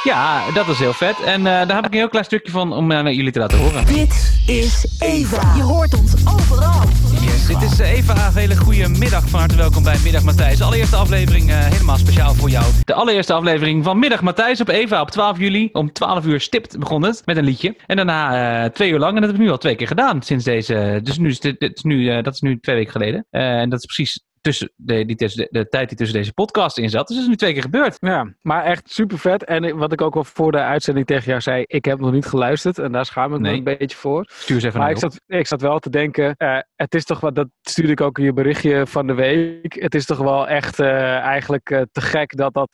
Ja, 0.05 0.51
dat 0.51 0.69
is 0.69 0.79
heel 0.79 0.93
vet. 0.93 1.21
En 1.21 1.39
eh, 1.39 1.45
daar 1.45 1.75
heb 1.75 1.87
ik 1.87 1.93
een 1.93 1.99
heel 1.99 2.09
klein 2.09 2.25
stukje 2.25 2.53
van 2.53 2.73
om 2.73 2.91
eh, 2.91 3.03
naar 3.03 3.13
jullie 3.13 3.33
te 3.33 3.39
laten 3.39 3.59
horen. 3.59 3.87
Dit 3.87 4.43
is 4.47 4.97
Eva. 4.99 5.55
Je 5.57 5.63
hoort 5.63 5.95
ons 5.99 6.15
overal. 6.27 6.83
Yes, 7.21 7.47
dit 7.47 7.63
is 7.63 7.81
eh, 7.81 7.93
Eva. 7.93 8.27
Een 8.27 8.37
hele 8.37 8.57
goede 8.57 8.89
middag. 8.89 9.29
Van 9.29 9.39
harte 9.39 9.57
welkom 9.57 9.83
bij 9.83 9.99
Middag 10.05 10.23
Matthijs. 10.23 10.59
De 10.59 10.65
allereerste 10.65 10.97
aflevering 10.97 11.51
eh, 11.51 11.57
helemaal 11.59 11.97
speciaal 11.97 12.35
voor 12.35 12.51
jou. 12.51 12.65
De 12.85 12.95
allereerste 12.95 13.33
aflevering 13.33 13.85
van 13.85 13.99
Middag 13.99 14.23
Matthijs 14.23 14.61
op 14.61 14.69
Eva 14.69 15.01
op 15.01 15.11
12 15.11 15.39
juli. 15.39 15.69
Om 15.73 15.93
12 15.93 16.25
uur 16.25 16.41
stipt 16.41 16.79
begon 16.79 17.03
het 17.03 17.23
met 17.25 17.37
een 17.37 17.45
liedje. 17.45 17.77
En 17.87 17.97
daarna 17.97 18.63
eh, 18.65 18.71
twee 18.71 18.91
uur 18.91 18.99
lang. 18.99 19.15
En 19.15 19.21
dat 19.21 19.31
heb 19.31 19.39
ik 19.39 19.45
nu 19.45 19.51
al 19.51 19.59
twee 19.59 19.77
keer 19.77 19.87
gedaan 19.87 20.23
sinds 20.23 20.45
deze. 20.45 21.01
Dus 21.03 21.19
nu 21.19 21.29
is 21.29 21.41
dit, 21.41 21.61
dit 21.61 21.77
is 21.77 21.83
nu, 21.83 22.09
eh, 22.11 22.23
dat 22.23 22.35
is 22.35 22.41
nu 22.41 22.59
twee 22.61 22.77
weken 22.77 22.93
geleden. 22.93 23.27
Eh, 23.31 23.61
en 23.61 23.71
dat 23.71 23.79
is 23.79 23.85
precies 23.85 24.25
tussen 24.43 24.73
de, 24.77 25.05
die, 25.05 25.17
tussen 25.17 25.43
de, 25.51 25.59
de 25.59 25.69
tijd 25.69 25.89
die 25.89 25.99
tussen 25.99 26.17
deze 26.19 26.33
podcast 26.33 26.79
in 26.79 26.91
zat. 26.91 27.07
Dus 27.07 27.17
dat 27.17 27.25
is 27.25 27.31
nu 27.31 27.37
twee 27.37 27.53
keer 27.53 27.63
gebeurd. 27.63 27.97
Ja, 28.01 28.35
maar 28.41 28.65
echt 28.65 28.91
super 28.91 29.19
vet. 29.19 29.45
En 29.45 29.77
wat 29.77 29.93
ik 29.93 30.01
ook 30.01 30.17
al 30.17 30.25
voor 30.25 30.53
de 30.53 30.59
uitzending 30.59 31.07
tegen 31.07 31.25
jou 31.25 31.41
zei, 31.41 31.65
ik 31.67 31.85
heb 31.85 32.01
nog 32.01 32.13
niet 32.13 32.27
geluisterd. 32.27 32.79
En 32.79 32.93
daar 32.93 33.05
schaam 33.07 33.35
ik 33.35 33.41
Nee. 33.41 33.51
me 33.63 33.71
een 33.71 33.79
beetje 33.79 33.97
voor. 33.97 34.25
Stuur 34.33 34.55
eens 34.57 34.65
even 34.65 34.79
Maar 34.79 34.89
naar 34.89 34.97
ik 34.99 35.05
op. 35.05 35.13
zat, 35.13 35.39
ik 35.39 35.47
zat 35.47 35.61
wel 35.61 35.79
te 35.79 35.91
denken, 35.91 36.35
eh, 36.37 36.59
het 36.77 36.95
is 36.95 37.05
toch 37.05 37.21
wat, 37.21 37.35
dat 37.35 37.49
stuurde 37.61 37.93
ik 37.93 38.01
ook 38.01 38.19
in 38.19 38.25
je 38.25 38.33
berichtje 38.33 38.87
van 38.87 39.07
de 39.07 39.15
week. 39.15 39.75
Het 39.83 39.95
is 39.95 40.07
toch 40.07 40.19
wel 40.19 40.49
echt 40.49 40.81
eh, 40.81 41.19
eigenlijk 41.19 41.71
eh, 41.71 41.81
te 41.93 42.01
gek 42.01 42.37
dat 42.37 42.55
dat, 42.55 42.73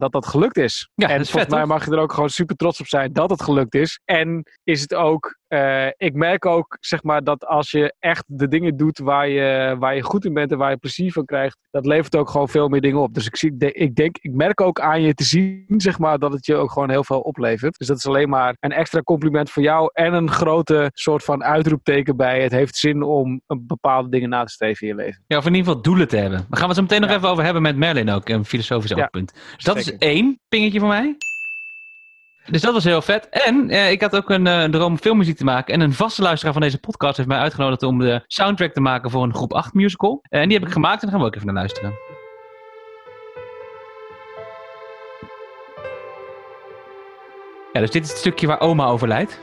dat 0.00 0.12
dat 0.12 0.26
gelukt 0.26 0.56
is. 0.56 0.90
Ja, 0.94 1.06
en 1.08 1.12
dat 1.16 1.24
is 1.24 1.30
volgens 1.30 1.52
vet, 1.52 1.60
mij 1.60 1.68
mag 1.76 1.84
je 1.84 1.90
er 1.90 1.98
ook 1.98 2.12
gewoon 2.12 2.28
super 2.30 2.56
trots 2.56 2.80
op 2.80 2.86
zijn 2.86 3.12
dat 3.12 3.30
het 3.30 3.42
gelukt 3.42 3.74
is. 3.74 4.00
En 4.04 4.42
is 4.64 4.80
het 4.80 4.94
ook, 4.94 5.38
eh, 5.50 5.86
ik 5.96 6.14
merk 6.14 6.46
ook 6.46 6.76
zeg 6.80 7.02
maar 7.02 7.24
dat 7.24 7.46
als 7.46 7.70
je 7.70 7.94
echt 7.98 8.24
de 8.26 8.48
dingen 8.48 8.76
doet 8.76 8.98
waar 8.98 9.28
je, 9.28 9.76
waar 9.78 9.94
je 9.94 10.02
goed 10.02 10.24
in 10.24 10.34
bent 10.34 10.52
en 10.52 10.58
waar 10.58 10.70
je 10.70 10.76
plezier 10.76 11.12
van 11.12 11.24
krijgt, 11.24 11.58
dat 11.70 11.86
levert 11.86 12.16
ook 12.16 12.30
gewoon 12.30 12.48
veel 12.48 12.68
meer 12.68 12.80
dingen 12.80 13.00
op. 13.00 13.14
Dus 13.14 13.26
ik, 13.26 13.36
zie, 13.36 13.56
de- 13.56 13.72
ik 13.72 13.94
denk, 13.94 14.16
ik 14.20 14.32
merk 14.32 14.60
ook 14.60 14.80
aan 14.80 15.02
je 15.02 15.14
te 15.14 15.24
zien 15.24 15.64
zeg 15.76 15.98
maar 15.98 16.18
dat 16.18 16.32
het 16.32 16.46
je 16.46 16.54
ook 16.54 16.70
gewoon 16.70 16.90
heel 16.90 17.04
veel 17.04 17.20
oplevert. 17.20 17.78
Dus 17.78 17.86
dat 17.86 17.96
is 17.96 18.06
alleen 18.06 18.28
maar 18.28 18.56
een 18.60 18.72
extra 18.72 19.00
compliment 19.00 19.50
voor 19.50 19.62
jou 19.62 19.90
en 19.92 20.12
een 20.14 20.30
grote 20.30 20.90
soort 20.94 21.24
van 21.24 21.44
uitroepteken 21.44 22.16
bij 22.16 22.42
het 22.42 22.52
heeft 22.52 22.76
zin 22.76 23.02
om 23.02 23.40
een 23.46 23.66
bepaalde 23.66 24.08
dingen 24.08 24.28
na 24.28 24.44
te 24.44 24.52
streven 24.52 24.86
in 24.88 24.96
je 24.96 25.02
leven. 25.02 25.22
Ja, 25.26 25.36
of 25.38 25.46
in 25.46 25.54
ieder 25.54 25.66
geval 25.66 25.82
doelen 25.82 26.08
te 26.08 26.16
hebben. 26.16 26.38
Daar 26.38 26.46
gaan 26.50 26.60
we 26.60 26.66
het 26.66 26.76
zo 26.76 26.82
meteen 26.82 27.00
nog 27.00 27.10
Ja. 27.10 27.16
even 27.16 27.28
over 27.28 27.44
hebben 27.44 27.62
met 27.62 27.76
Merlin 27.76 28.10
ook. 28.10 28.28
Een 28.28 28.44
filosofisch 28.44 28.90
Ja, 28.90 28.96
oogpunt. 29.02 29.32
Dus 29.54 29.64
dat 29.64 29.76
zeker. 29.82 29.92
is 29.92 29.98
één 30.08 30.38
pingetje 30.48 30.78
voor 30.78 30.88
mij. 30.88 31.16
Dus 32.46 32.60
dat 32.60 32.72
was 32.72 32.84
heel 32.84 33.02
vet. 33.02 33.28
En 33.28 33.70
eh, 33.70 33.90
ik 33.90 34.00
had 34.00 34.16
ook 34.16 34.30
een 34.30 34.46
eh, 34.46 34.64
droom 34.64 34.90
om 34.90 34.98
filmmuziek 34.98 35.36
te 35.36 35.44
maken. 35.44 35.74
En 35.74 35.80
een 35.80 35.92
vaste 35.92 36.22
luisteraar 36.22 36.52
van 36.52 36.62
deze 36.62 36.78
podcast 36.78 37.16
heeft 37.16 37.28
mij 37.28 37.38
uitgenodigd 37.38 37.82
om 37.82 37.98
de 37.98 38.24
soundtrack 38.26 38.72
te 38.72 38.80
maken 38.80 39.10
voor 39.10 39.22
een 39.22 39.34
groep 39.34 39.52
8 39.52 39.74
musical. 39.74 40.22
En 40.28 40.48
die 40.48 40.58
heb 40.58 40.66
ik 40.66 40.72
gemaakt 40.72 41.02
en 41.02 41.08
daar 41.08 41.10
gaan 41.10 41.20
we 41.20 41.26
ook 41.26 41.34
even 41.34 41.46
naar 41.46 41.54
luisteren. 41.54 41.92
Ja, 47.72 47.80
dus 47.80 47.90
dit 47.90 48.04
is 48.04 48.08
het 48.08 48.18
stukje 48.18 48.46
waar 48.46 48.60
oma 48.60 48.86
overlijdt. 48.86 49.40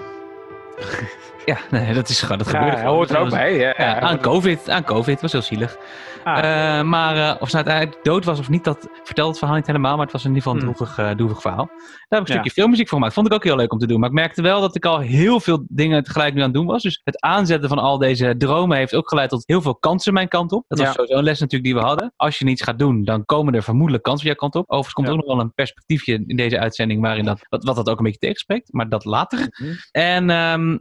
ja, 1.48 1.58
nee, 1.72 1.94
dat 1.94 2.10
is 2.10 2.22
gewoon, 2.22 2.38
dat 2.38 2.52
Ja, 2.52 2.54
gebeurde 2.54 2.78
gewoon. 2.78 2.94
hoort 2.94 3.10
er 3.10 3.18
ook 3.18 3.30
bij. 3.30 3.56
Ja, 3.58 4.00
aan 4.00 4.20
COVID. 4.20 4.70
Aan 4.70 4.84
COVID, 4.84 5.22
was 5.22 5.32
heel 5.32 5.42
zielig. 5.42 5.78
Ah. 6.24 6.38
Eh, 6.80 6.86
maar 6.86 7.16
eh, 7.16 7.42
of 7.42 7.50
ze 7.50 7.56
nou 7.56 7.68
uiteindelijk 7.68 8.04
dood 8.04 8.26
was 8.26 8.40
of 8.40 8.50
niet, 8.50 8.64
dat 8.64 8.90
vertelt 9.04 9.30
het 9.30 9.38
verhaal 9.38 9.56
niet 9.58 9.68
helemaal. 9.68 9.96
Maar 9.96 10.04
het 10.04 10.12
was 10.12 10.24
in 10.26 10.34
ieder 10.36 10.44
geval 10.44 10.58
een 10.60 10.66
Hmm. 10.66 10.76
droevig, 10.76 10.98
eh, 10.98 11.12
droevig 11.12 11.42
verhaal. 11.42 11.66
Daar 11.66 12.20
heb 12.20 12.20
ik 12.20 12.28
een 12.28 12.34
stukje 12.34 12.52
filmmuziek 12.52 12.88
voor 12.88 12.98
gemaakt. 12.98 13.16
Vond 13.16 13.28
ik 13.28 13.34
ook 13.34 13.44
heel 13.44 13.56
leuk 13.56 13.72
om 13.72 13.80
te 13.80 13.88
doen. 13.88 14.00
Maar 14.00 14.10
ik 14.10 14.16
merkte 14.16 14.42
wel 14.42 14.62
dat 14.62 14.76
ik 14.76 14.86
al 14.86 15.00
heel 15.00 15.40
veel 15.40 15.66
dingen 15.70 16.04
tegelijk 16.04 16.34
nu 16.34 16.40
aan 16.40 16.46
het 16.46 16.54
doen 16.56 16.66
was. 16.66 16.84
Dus 16.84 17.02
het 17.04 17.22
aanzetten 17.22 17.70
van 17.70 17.80
al 17.80 17.98
deze 17.98 18.36
dromen 18.38 18.78
heeft 18.78 18.96
ook 18.96 19.10
geleid 19.10 19.30
tot 19.30 19.44
heel 19.46 19.62
veel 19.62 19.76
kansen 19.76 20.14
mijn 20.14 20.28
kant 20.28 20.52
op. 20.52 20.66
Dat 20.68 20.80
was 20.80 20.94
sowieso 20.94 21.18
een 21.18 21.24
les 21.24 21.40
natuurlijk 21.40 21.72
die 21.72 21.82
we 21.82 21.88
hadden. 21.88 22.14
Als 22.16 22.40
je 22.40 22.46
niets 22.46 22.62
gaat 22.62 22.80
doen, 22.80 23.04
dan 23.04 23.26
komen 23.26 23.54
er 23.54 23.64
vermoedelijk 23.64 24.04
kansen 24.04 24.26
jouw 24.26 24.36
kant 24.36 24.56
op. 24.56 24.64
Overigens 24.64 24.94
komt 24.94 25.08
er 25.08 25.14
ook 25.14 25.20
nog 25.20 25.36
wel 25.36 25.40
een 25.40 25.54
perspectiefje 25.54 26.24
in 26.28 26.36
deze 26.36 26.60
uitzending 26.60 27.02
waarin 27.02 27.26
dat, 27.26 27.40
wat, 27.50 27.64
wat 27.64 27.76
dat 27.76 27.90
ook 27.90 27.98
een 27.98 28.04
beetje 28.04 28.20
tegenspreekt. 28.20 28.74
Maar 28.74 28.90
dat 28.90 29.06
later. 29.06 29.40
Mhm. 29.40 29.72
En 29.92 30.30
ehm, 30.30 30.76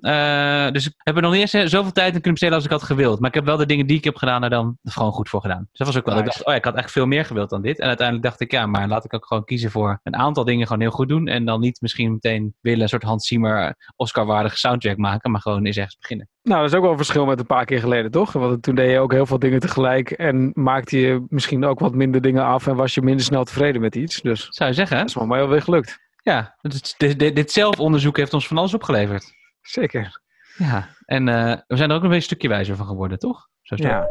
eh, 0.67 0.73
dus 0.73 0.87
ik 0.87 0.93
heb 0.97 1.17
er 1.17 1.23
nog 1.23 1.33
niet 1.33 1.41
eens 1.41 1.53
eh, 1.53 1.67
zoveel 1.67 1.93
tijd 1.93 2.07
in 2.07 2.13
kunnen 2.13 2.31
besteden 2.33 2.55
als 2.55 2.65
ik 2.65 2.71
had 2.71 2.83
gewild. 2.83 3.21
Maar 3.21 3.29
ik 3.29 3.35
heb 3.35 3.45
wel 3.45 3.57
de 3.57 3.67
dingen 3.67 3.87
die 3.87 3.97
ik 3.97 4.05
heb 4.05 4.17
gedaan 4.17 4.43
er 4.43 4.51
dan 4.51 4.79
gewoon 4.83 5.13
goed 5.13 5.29
voor 5.29 5.41
gedaan. 5.41 5.59
Dus 5.71 5.79
dat 5.79 5.87
was 5.87 5.97
ook 5.97 6.07
wel. 6.07 6.19
Ik 6.19 6.25
dacht, 6.25 6.45
oh 6.45 6.53
ja, 6.53 6.59
ik 6.59 6.65
had 6.65 6.75
echt 6.75 6.91
veel 6.93 7.07
meer 7.07 7.25
gewild 7.25 7.51
dan 7.51 7.63
dit. 7.63 7.79
En 7.79 7.87
uiteindelijk 7.87 8.27
dacht 8.27 8.41
ik, 8.41 8.51
ja, 8.51 8.67
maar 8.67 8.89
laat 8.89 9.05
ik 9.05 9.15
ook 9.15 9.27
gewoon 9.27 9.45
kiezen 9.45 9.71
voor 9.71 10.01
een 10.03 10.17
aantal 10.17 10.45
dingen 10.45 10.67
gewoon 10.67 10.81
heel 10.83 10.91
goed 10.91 11.09
doen. 11.09 11.27
En 11.29 11.45
dan 11.45 11.61
niet 11.61 11.81
misschien 11.81 12.13
meteen 12.13 12.55
willen 12.61 12.83
een 12.83 12.89
soort 12.89 13.03
Hans 13.03 13.27
Zimmer 13.27 13.77
Oscar-waardige 13.97 14.57
soundtrack 14.57 14.97
maken. 14.97 15.31
Maar 15.31 15.41
gewoon 15.41 15.65
eens 15.67 15.77
ergens 15.77 15.97
beginnen. 16.01 16.29
Nou, 16.43 16.61
dat 16.61 16.71
is 16.71 16.77
ook 16.77 16.83
wel 16.83 16.91
een 16.91 16.97
verschil 16.97 17.27
met 17.27 17.39
een 17.39 17.47
paar 17.47 17.65
keer 17.65 17.81
geleden, 17.81 18.11
toch? 18.11 18.33
Want 18.33 18.63
toen 18.63 18.75
deed 18.75 18.91
je 18.91 18.99
ook 18.99 19.13
heel 19.13 19.27
veel 19.27 19.39
dingen 19.39 19.61
tegelijk 19.61 20.11
en 20.11 20.51
maakte 20.55 20.99
je 21.01 21.25
misschien 21.29 21.65
ook 21.65 21.79
wat 21.79 21.95
minder 21.95 22.21
dingen 22.21 22.45
af 22.45 22.67
en 22.67 22.77
was 22.77 22.95
je 22.95 23.03
minder 23.03 23.25
snel 23.25 23.45
tevreden 23.45 23.81
met 23.81 23.95
iets. 23.97 24.21
Dus 24.21 24.47
Zou 24.51 24.71
je 24.71 24.77
zeggen, 24.77 24.97
dat 24.97 25.09
is 25.09 25.15
maar 25.15 25.29
wel 25.29 25.49
weer 25.49 25.63
gelukt. 25.63 25.99
Ja, 26.23 26.57
dit, 26.61 26.95
dit, 26.99 27.19
dit- 27.19 27.37
dit 27.37 27.53
zelfonderzoek 27.53 28.17
heeft 28.17 28.35
ons 28.35 28.47
van 28.47 28.59
alles 28.59 28.75
opgeleverd. 28.75 29.33
Zeker. 29.61 30.21
Ja, 30.57 30.89
en 31.05 31.29
eh, 31.29 31.53
we 31.67 31.77
zijn 31.77 31.91
er 31.91 31.97
ook 31.97 32.03
nog 32.03 32.13
een 32.13 32.23
stukje 32.23 32.49
wijzer 32.49 32.77
van 32.77 32.87
geworden, 32.87 33.19
toch? 33.19 33.47
Zo. 33.63 33.75
Ja. 33.79 34.07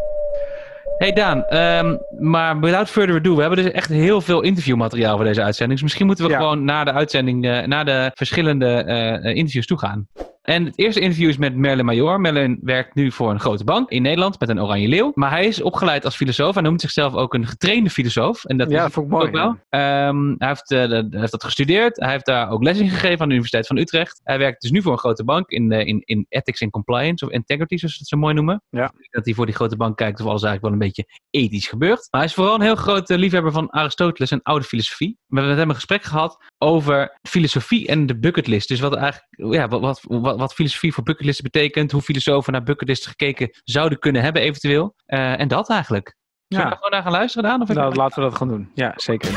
Hey 0.98 1.12
Daan, 1.14 1.44
ehm, 1.46 1.98
maar 2.20 2.60
without 2.60 2.90
further 2.90 3.16
ado, 3.16 3.36
we 3.36 3.42
hebben 3.42 3.64
dus 3.64 3.72
echt 3.74 3.90
heel 3.90 4.22
veel 4.22 4.42
interviewmateriaal 4.42 5.16
voor 5.16 5.26
deze 5.26 5.44
uitzending. 5.44 5.74
Dus 5.74 5.82
misschien 5.84 6.06
moeten 6.06 6.26
we 6.26 6.32
Ja. 6.32 6.38
gewoon 6.38 6.64
naar 6.64 6.86
de 6.86 6.92
uitzending, 6.94 7.46
eh, 7.46 7.66
naar 7.66 7.86
de 7.86 8.12
verschillende 8.14 8.68
eh, 8.84 9.36
interviews 9.36 9.66
toe 9.66 9.78
gaan. 9.80 10.08
En 10.46 10.66
het 10.66 10.80
eerste 10.80 11.00
interview 11.00 11.30
is 11.30 11.38
met 11.38 11.56
Merlin 11.56 11.86
Major. 11.86 12.20
Merlin 12.20 12.60
werkt 12.62 12.96
nu 12.96 13.12
voor 13.12 13.32
een 13.32 13.40
grote 13.40 13.64
bank 13.64 13.90
in 13.90 14.02
Nederland 14.02 14.40
met 14.40 14.50
een 14.50 14.62
oranje 14.62 14.88
leeuw. 14.88 15.12
Maar 15.14 15.30
hij 15.30 15.46
is 15.46 15.62
opgeleid 15.62 16.06
als 16.06 16.16
filosoof. 16.16 16.54
Hij 16.54 16.64
noemt 16.64 16.82
zichzelf 16.82 17.14
ook 17.14 17.34
een 17.34 17.48
getrainde 17.48 17.90
filosoof. 17.90 18.46
En 18.46 18.58
dat 18.58 18.70
Ja, 18.70 18.76
is 18.76 18.82
dat 18.82 18.92
vond 18.92 19.06
ik 19.06 19.12
mooi, 19.12 19.32
wel. 19.32 19.58
Ehm, 19.70 20.36
hij, 20.38 20.48
heeft, 20.48 20.72
eh, 20.72 20.80
hij 20.88 21.08
heeft 21.10 21.32
dat 21.32 21.44
gestudeerd. 21.44 22.00
Hij 22.00 22.12
heeft 22.12 22.26
daar 22.26 22.50
ook 22.50 22.64
les 22.64 22.80
in 22.80 22.90
gegeven 22.90 23.20
aan 23.20 23.28
de 23.28 23.34
Universiteit 23.34 23.68
van 23.68 23.78
Utrecht. 23.78 24.22
Hij 24.24 24.38
werkt 24.38 24.62
dus 24.62 24.72
nu 24.72 24.82
voor 24.82 24.92
een 24.92 24.98
grote 24.98 25.24
bank 25.24 25.50
in, 25.50 25.72
eh, 25.72 25.88
in, 25.88 26.02
in 26.06 26.26
ethics 26.30 26.62
and 26.62 26.72
compliance, 26.72 27.26
of 27.26 27.32
integrity, 27.32 27.78
zoals 27.78 27.94
ze 27.94 28.00
het 28.00 28.10
zo 28.10 28.18
mooi 28.18 28.34
noemen. 28.34 28.64
Ja. 28.70 28.92
Dat 29.10 29.26
hij 29.26 29.34
voor 29.34 29.46
die 29.46 29.56
grote 29.56 29.78
bank 29.78 29.98
kijkt 29.98 30.20
of 30.20 30.28
alles 30.28 30.44
eigenlijk 30.44 30.62
wel 30.62 30.72
een 30.72 30.94
beetje 30.94 31.22
ethisch 31.30 31.68
gebeurt. 31.68 32.08
Maar 32.12 32.22
hij 32.22 32.30
is 32.30 32.36
vooral 32.36 32.56
een 32.56 32.62
heel 32.62 32.76
grote 32.76 33.18
liefhebber 33.18 33.52
van 33.52 33.72
Aristoteles 33.72 34.32
en 34.32 34.42
oude 34.42 34.66
filosofie. 34.66 35.18
We 35.28 35.36
hebben 35.36 35.50
met 35.50 35.60
hem 35.60 35.70
een 35.70 35.76
gesprek 35.76 36.04
gehad 36.04 36.38
over 36.58 37.18
filosofie 37.28 37.88
en 37.88 38.06
de 38.06 38.20
bucketlist. 38.20 38.68
Dus 38.68 38.80
wat 38.80 38.96
eigenlijk, 38.96 39.54
ja, 39.54 39.68
wat, 39.68 39.82
wat, 39.82 40.02
wat, 40.04 40.35
wat 40.38 40.54
filosofie 40.54 40.94
voor 40.94 41.04
bucketlist 41.04 41.42
betekent. 41.42 41.92
Hoe 41.92 42.02
filosofen 42.02 42.54
naar 42.54 42.64
bucketlist 42.64 43.08
gekeken 43.08 43.50
zouden 43.64 44.00
kunnen 44.00 44.22
hebben 44.22 44.42
eventueel. 44.42 44.96
Eh, 45.06 45.40
en 45.40 45.48
dat 45.48 45.70
eigenlijk. 45.70 46.16
Zullen 46.48 46.64
we 46.66 46.70
Ja. 46.70 46.76
daar 46.76 46.76
gewoon 46.76 46.92
naar 46.92 47.02
gaan 47.02 47.12
luisteren, 47.20 47.50
Daan? 47.50 47.62
Of 47.62 47.68
Nou, 47.68 47.96
laten 47.96 48.24
we 48.24 48.30
dat 48.30 48.38
gaan 48.38 48.48
doen. 48.48 48.72
Ja, 48.74 48.94
zeker. 48.96 49.30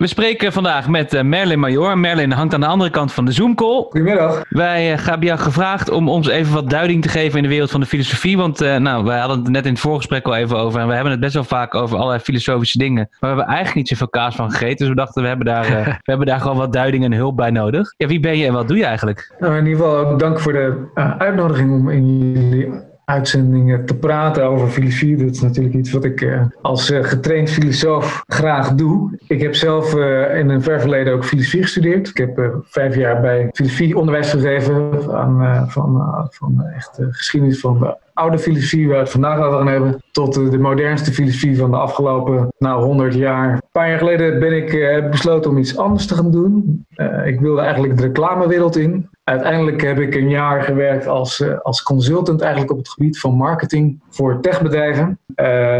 We 0.00 0.06
spreken 0.06 0.52
vandaag 0.52 0.88
met 0.88 1.14
eh, 1.14 1.22
Merlin 1.22 1.58
Major. 1.58 1.98
Merlin 1.98 2.30
hangt 2.30 2.54
aan 2.54 2.60
de 2.60 2.66
andere 2.66 2.90
kant 2.90 3.12
van 3.12 3.24
de 3.24 3.32
Zoom-call. 3.32 3.82
Goedemiddag. 3.82 4.44
Wij 4.48 4.92
eh, 4.92 5.06
hebben 5.06 5.26
jou 5.26 5.38
gevraagd 5.38 5.90
om 5.90 6.08
ons 6.08 6.28
even 6.28 6.52
wat 6.52 6.70
duiding 6.70 7.02
te 7.02 7.08
geven 7.08 7.36
in 7.36 7.42
de 7.42 7.48
wereld 7.48 7.70
van 7.70 7.80
de 7.80 7.86
filosofie. 7.86 8.36
Want 8.36 8.60
eh, 8.60 8.76
nou, 8.76 9.04
wij 9.04 9.18
hadden 9.18 9.38
het 9.38 9.48
net 9.48 9.66
in 9.66 9.72
het 9.72 9.80
voorgesprek 9.80 10.26
al 10.26 10.36
even 10.36 10.56
over. 10.56 10.80
En 10.80 10.86
we 10.86 10.94
hebben 10.94 11.10
het 11.10 11.20
best 11.20 11.34
wel 11.34 11.44
vaak 11.44 11.74
over 11.74 11.96
allerlei 11.96 12.20
filosofische 12.20 12.78
dingen. 12.78 13.06
Maar 13.10 13.18
we 13.20 13.26
hebben 13.26 13.46
eigenlijk 13.46 13.76
niet 13.76 13.88
zoveel 13.88 14.08
kaas 14.08 14.34
van 14.34 14.50
gegeten. 14.50 14.76
Dus 14.76 14.88
we 14.88 14.94
dachten, 14.94 15.22
we 15.22 15.28
hebben 15.28 15.46
daar, 15.46 15.66
we 16.04 16.10
hebben 16.10 16.26
daar 16.26 16.40
gewoon 16.40 16.56
wat 16.56 16.72
duiding 16.72 17.04
en 17.04 17.12
hulp 17.12 17.36
bij 17.36 17.50
nodig. 17.50 17.94
Ja, 17.96 18.06
wie 18.06 18.20
ben 18.20 18.38
je 18.38 18.46
en 18.46 18.52
wat 18.52 18.68
doe 18.68 18.76
je 18.76 18.84
eigenlijk? 18.84 19.34
Nou, 19.38 19.56
in 19.56 19.66
ieder 19.66 19.82
geval 19.82 19.96
ook 19.96 20.18
dank 20.18 20.40
voor 20.40 20.52
de 20.52 20.90
uitnodiging 21.18 21.72
om 21.72 21.90
in 21.90 22.32
jullie 22.32 22.89
uitzendingen 23.10 23.86
te 23.86 23.94
praten 23.94 24.44
over 24.44 24.68
filosofie. 24.68 25.16
Dat 25.16 25.30
is 25.30 25.40
natuurlijk 25.40 25.74
iets 25.74 25.90
wat 25.90 26.04
ik 26.04 26.20
eh, 26.20 26.42
als 26.62 26.90
eh, 26.90 27.04
getraind 27.04 27.50
filosoof 27.50 28.22
graag 28.26 28.74
doe. 28.74 29.18
Ik 29.26 29.40
heb 29.40 29.54
zelf 29.54 29.94
eh, 29.94 30.38
in 30.38 30.48
een 30.48 30.62
ver 30.62 30.80
verleden 30.80 31.12
ook 31.12 31.24
filosofie 31.24 31.62
gestudeerd. 31.62 32.08
Ik 32.08 32.16
heb 32.16 32.62
vijf 32.64 32.96
jaar 32.96 33.20
bij 33.20 33.48
filosofie 33.52 33.98
onderwijs 33.98 34.30
gegeven 34.30 35.12
aan, 35.14 35.70
van, 35.70 36.28
van 36.30 36.64
echt 36.76 36.96
de 36.96 37.12
geschiedenis 37.12 37.60
van 37.60 37.78
de 37.78 37.96
oude 38.20 38.38
filosofie 38.38 38.86
waar 38.86 38.96
we 38.96 39.02
het 39.02 39.10
vandaag 39.10 39.38
over 39.38 39.70
hebben, 39.70 40.02
tot 40.10 40.34
de 40.34 40.58
modernste 40.58 41.12
filosofie 41.12 41.56
van 41.56 41.70
de 41.70 41.76
afgelopen 41.76 42.48
nou, 42.58 42.84
100 42.84 43.14
jaar. 43.14 43.52
Een 43.52 43.60
paar 43.72 43.88
jaar 43.88 43.98
geleden 43.98 44.40
ben 44.40 44.52
ik 44.56 44.72
eh, 44.72 45.10
besloten 45.10 45.50
om 45.50 45.58
iets 45.58 45.76
anders 45.76 46.06
te 46.06 46.14
gaan 46.14 46.30
doen. 46.30 46.84
Eh, 46.94 47.26
ik 47.26 47.40
wilde 47.40 47.60
eigenlijk 47.60 47.96
de 47.96 48.02
reclamewereld 48.02 48.76
in. 48.76 49.08
Uiteindelijk 49.24 49.80
heb 49.82 49.98
ik 49.98 50.14
een 50.14 50.28
jaar 50.28 50.62
gewerkt 50.62 51.06
als, 51.06 51.40
eh, 51.40 51.58
als 51.58 51.82
consultant 51.82 52.40
eigenlijk 52.40 52.72
op 52.72 52.78
het 52.78 52.88
gebied 52.88 53.18
van 53.18 53.34
marketing 53.34 54.00
voor 54.08 54.40
techbedrijven. 54.40 55.18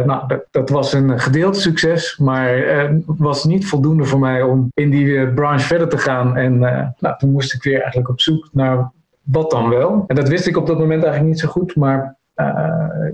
Nou, 0.07 0.39
dat, 0.51 0.71
was 0.71 0.93
een 0.93 1.21
gedeeld 1.21 1.57
succes, 1.57 2.19
maar 2.19 2.65
was 3.07 3.45
niet 3.45 3.67
voldoende 3.67 4.05
voor 4.05 4.19
mij 4.19 4.43
om 4.43 4.69
in 4.75 4.91
die 4.91 5.29
branche 5.29 5.67
verder 5.67 5.89
te 5.89 5.99
gaan. 5.99 6.37
En 6.37 6.59
nou, 6.99 7.19
toen 7.19 7.31
moest 7.31 7.55
ik 7.55 7.63
weer 7.63 7.81
eigenlijk 7.81 8.09
op 8.09 8.21
zoek 8.21 8.49
naar 8.53 8.93
wat 9.23 9.51
dan 9.51 9.69
wel. 9.69 10.05
En 10.07 10.17
dat 10.17 10.29
wist 10.29 10.47
ik 10.47 10.57
op 10.57 10.67
dat 10.67 10.79
moment 10.79 11.03
eigenlijk 11.03 11.33
niet 11.33 11.41
zo 11.41 11.49
goed, 11.49 11.77
maar 11.77 12.19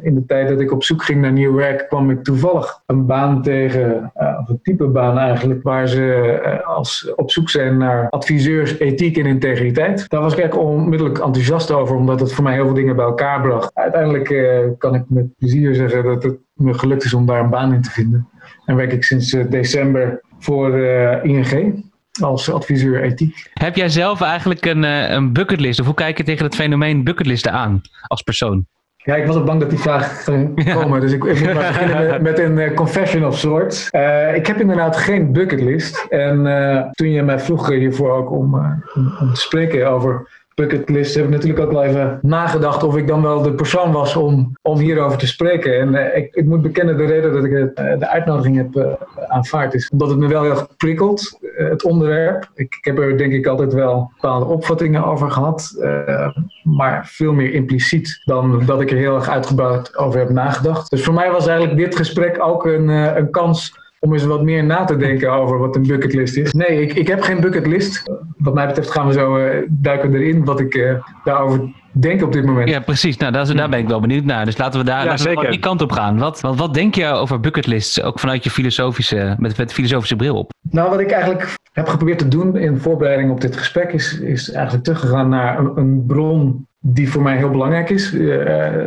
in 0.02 0.14
de 0.14 0.24
tijd 0.26 0.48
dat 0.48 0.60
ik 0.60 0.72
op 0.72 0.84
zoek 0.84 1.02
ging 1.02 1.20
naar 1.20 1.32
nieuw 1.32 1.54
werk, 1.54 1.88
kwam 1.88 2.10
ik 2.10 2.24
toevallig 2.24 2.82
een 2.86 3.06
baan 3.06 3.42
tegen, 3.42 4.10
eh, 4.14 4.38
of 4.40 4.48
een 4.48 4.60
type 4.62 4.86
baan 4.86 5.18
eigenlijk, 5.18 5.62
waar 5.62 5.88
ze 5.88 6.40
eh, 6.44 6.66
als 6.66 7.12
op 7.14 7.30
zoek 7.30 7.48
zijn 7.48 7.76
naar 7.76 8.08
adviseurs 8.10 8.78
ethiek 8.78 9.16
en 9.16 9.26
integriteit. 9.26 10.08
Daar 10.08 10.20
was 10.20 10.32
ik 10.32 10.38
eigenlijk 10.38 10.68
onmiddellijk 10.68 11.18
enthousiast 11.18 11.70
over, 11.70 11.96
omdat 11.96 12.20
het 12.20 12.32
voor 12.32 12.44
mij 12.44 12.54
heel 12.54 12.64
veel 12.64 12.74
dingen 12.74 12.96
bij 12.96 13.04
elkaar 13.04 13.40
bracht. 13.40 13.70
Uiteindelijk 13.74 14.30
eh, 14.30 14.58
kan 14.78 14.94
ik 14.94 15.04
met 15.08 15.36
plezier 15.36 15.74
zeggen 15.74 16.04
dat 16.04 16.22
het 16.22 16.38
me 16.52 16.74
gelukt 16.74 17.04
is 17.04 17.14
om 17.14 17.26
daar 17.26 17.40
een 17.40 17.50
baan 17.50 17.72
in 17.72 17.82
te 17.82 17.90
vinden. 17.90 18.28
En 18.64 18.76
werk 18.76 18.92
ik 18.92 19.04
sinds 19.04 19.32
eh, 19.32 19.44
december 19.50 20.20
voor 20.38 20.78
eh, 20.78 21.24
ING 21.24 21.84
als 22.20 22.50
adviseur 22.50 23.02
ethiek. 23.02 23.50
Heb 23.54 23.76
jij 23.76 23.88
zelf 23.88 24.20
eigenlijk 24.20 24.66
een, 24.66 24.84
eh, 24.84 25.10
een 25.10 25.32
bucketlist? 25.32 25.80
Of 25.80 25.86
hoe 25.86 25.94
kijk 25.94 26.16
je 26.16 26.24
tegen 26.24 26.44
het 26.44 26.54
fenomeen 26.54 27.04
bucketlisten 27.04 27.52
aan 27.52 27.80
als 28.06 28.22
persoon? 28.22 28.66
Ja, 29.06 29.14
ik 29.14 29.26
was 29.26 29.36
ook 29.36 29.44
bang 29.46 29.60
dat 29.60 29.70
die 29.70 29.78
vraag 29.78 30.24
ging 30.24 30.52
Ja. 30.64 30.74
komen. 30.74 31.00
Dus 31.00 31.12
ik, 31.12 31.24
ik 31.24 31.40
moet 31.40 31.54
maar 31.54 31.72
beginnen 31.72 32.06
met, 32.10 32.22
met 32.22 32.38
een 32.38 32.58
eh, 32.58 32.74
confession 32.74 33.24
of 33.24 33.38
sorts. 33.38 33.90
Eh, 33.90 34.34
ik 34.34 34.46
heb 34.46 34.60
inderdaad 34.60 34.96
geen 34.96 35.32
bucketlist. 35.32 36.06
En 36.08 36.46
eh, 36.46 36.90
toen 36.90 37.10
je 37.10 37.22
mij 37.22 37.38
vroeg 37.38 37.68
hiervoor 37.68 38.10
ook 38.12 38.30
om, 38.30 38.54
om, 38.94 39.14
om 39.20 39.32
te 39.34 39.40
spreken 39.40 39.90
over 39.90 40.28
bucketlist, 40.56 41.14
heb 41.14 41.24
ik 41.24 41.30
natuurlijk 41.30 41.64
ook 41.64 41.72
wel 41.72 41.82
even 41.82 42.18
nagedacht 42.22 42.82
of 42.82 42.96
ik 42.96 43.06
dan 43.06 43.22
wel 43.22 43.42
de 43.42 43.54
persoon 43.54 43.92
was 43.92 44.16
om, 44.16 44.56
om 44.62 44.78
hierover 44.78 45.18
te 45.18 45.26
spreken. 45.26 45.80
En 45.80 45.94
eh, 45.94 46.16
ik, 46.22 46.34
ik 46.34 46.44
moet 46.44 46.62
bekennen, 46.62 46.96
de 46.96 47.04
reden 47.04 47.32
dat 47.32 47.44
ik 47.44 47.52
eh, 47.52 47.98
de 47.98 48.08
uitnodiging 48.08 48.56
heb 48.56 48.76
eh, 48.76 48.92
aanvaard 49.28 49.74
is 49.74 49.88
omdat 49.88 50.08
het 50.08 50.18
me 50.18 50.28
wel 50.28 50.42
heel 50.42 50.66
prikkelt, 50.76 51.38
het 51.56 51.84
onderwerp. 51.84 52.50
Ik, 52.54 52.74
ik 52.78 52.84
heb 52.84 52.98
er 52.98 53.18
denk 53.18 53.32
ik 53.32 53.46
altijd 53.46 53.72
wel 53.72 54.10
bepaalde 54.14 54.46
opvattingen 54.46 55.04
over 55.04 55.30
gehad. 55.30 55.76
eh, 55.80 56.36
maar 56.62 57.06
veel 57.06 57.32
meer 57.32 57.52
impliciet 57.52 58.22
dan 58.24 58.62
dat 58.66 58.80
ik 58.80 58.90
er 58.90 58.96
heel 58.96 59.14
erg 59.14 59.28
uitgebreid 59.28 59.96
over 59.96 60.18
heb 60.18 60.30
nagedacht. 60.30 60.90
Dus 60.90 61.04
voor 61.04 61.14
mij 61.14 61.30
was 61.30 61.46
eigenlijk 61.46 61.78
dit 61.78 61.96
gesprek 61.96 62.42
ook 62.42 62.64
een, 62.66 62.88
een 62.88 63.30
kans 63.30 63.84
om 64.00 64.12
eens 64.12 64.24
wat 64.24 64.42
meer 64.42 64.64
na 64.64 64.84
te 64.84 64.96
denken 64.96 65.32
over 65.32 65.58
wat 65.58 65.76
een 65.76 65.86
bucketlist 65.86 66.36
is. 66.36 66.52
Nee, 66.52 66.82
ik, 66.82 66.94
ik 66.94 67.08
heb 67.08 67.20
geen 67.20 67.40
bucketlist. 67.40 68.02
Wat 68.36 68.54
mij 68.54 68.66
betreft 68.66 68.90
gaan 68.90 69.06
we 69.06 69.12
zo 69.12 69.36
eh, 69.36 69.62
duiken 69.68 70.14
erin 70.14 70.44
wat 70.44 70.60
ik 70.60 70.74
eh, 70.74 70.94
daarover 71.24 71.72
denk 71.92 72.22
op 72.22 72.32
dit 72.32 72.44
moment. 72.44 72.68
Ja, 72.68 72.80
precies. 72.80 73.16
Nou, 73.16 73.32
daar, 73.32 73.54
daar 73.54 73.68
ben 73.68 73.78
ik 73.78 73.88
wel 73.88 74.00
benieuwd 74.00 74.24
naar. 74.24 74.44
Dus 74.44 74.56
laten 74.56 74.80
we 74.80 74.86
daar 74.86 75.04
Ja, 75.04 75.08
laten 75.08 75.40
we 75.40 75.50
die 75.50 75.58
kant 75.58 75.82
op 75.82 75.92
gaan. 75.92 76.18
Wat, 76.18 76.40
wat, 76.40 76.56
wat 76.56 76.74
denk 76.74 76.94
je 76.94 77.06
over 77.06 77.40
bucketlists? 77.40 78.02
Ook 78.02 78.18
vanuit 78.18 78.44
je 78.44 78.50
filosofische, 78.50 79.34
met, 79.38 79.56
met 79.56 79.72
filosofische 79.72 80.16
bril 80.16 80.36
op. 80.36 80.52
Nou, 80.70 80.90
wat 80.90 81.00
ik 81.00 81.10
eigenlijk 81.10 81.54
heb 81.72 81.88
geprobeerd 81.88 82.18
te 82.18 82.28
doen 82.28 82.56
in 82.56 82.78
voorbereiding 82.78 83.30
op 83.30 83.40
dit 83.40 83.56
gesprek 83.56 83.92
is, 83.92 84.20
is 84.20 84.50
eigenlijk 84.50 84.84
teruggegaan 84.84 85.28
naar 85.28 85.58
een, 85.58 85.72
een 85.76 86.04
bron 86.06 86.66
die 86.88 87.10
voor 87.10 87.22
mij 87.22 87.36
heel 87.36 87.50
belangrijk 87.50 87.90
is. 87.90 88.12
eh, 88.12 88.28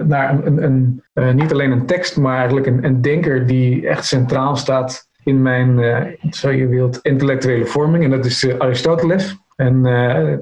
naar 0.05 0.31
een, 0.31 0.45
een, 0.45 0.63
een, 0.63 1.03
eh, 1.13 1.33
niet 1.33 1.51
alleen 1.51 1.71
een 1.71 1.85
tekst, 1.85 2.17
maar 2.17 2.37
eigenlijk 2.37 2.65
een, 2.67 2.83
een 2.83 3.01
denker 3.01 3.45
die 3.45 3.87
echt 3.87 4.05
centraal 4.05 4.55
staat 4.55 5.07
in 5.23 5.41
mijn, 5.41 5.79
eh, 5.79 6.05
zo 6.31 6.49
je 6.49 6.67
wilt, 6.67 6.99
intellectuele 7.01 7.65
vorming. 7.65 8.03
En 8.03 8.09
dat 8.09 8.25
is 8.25 8.57
Aristoteles. 8.57 9.37
En 9.55 9.85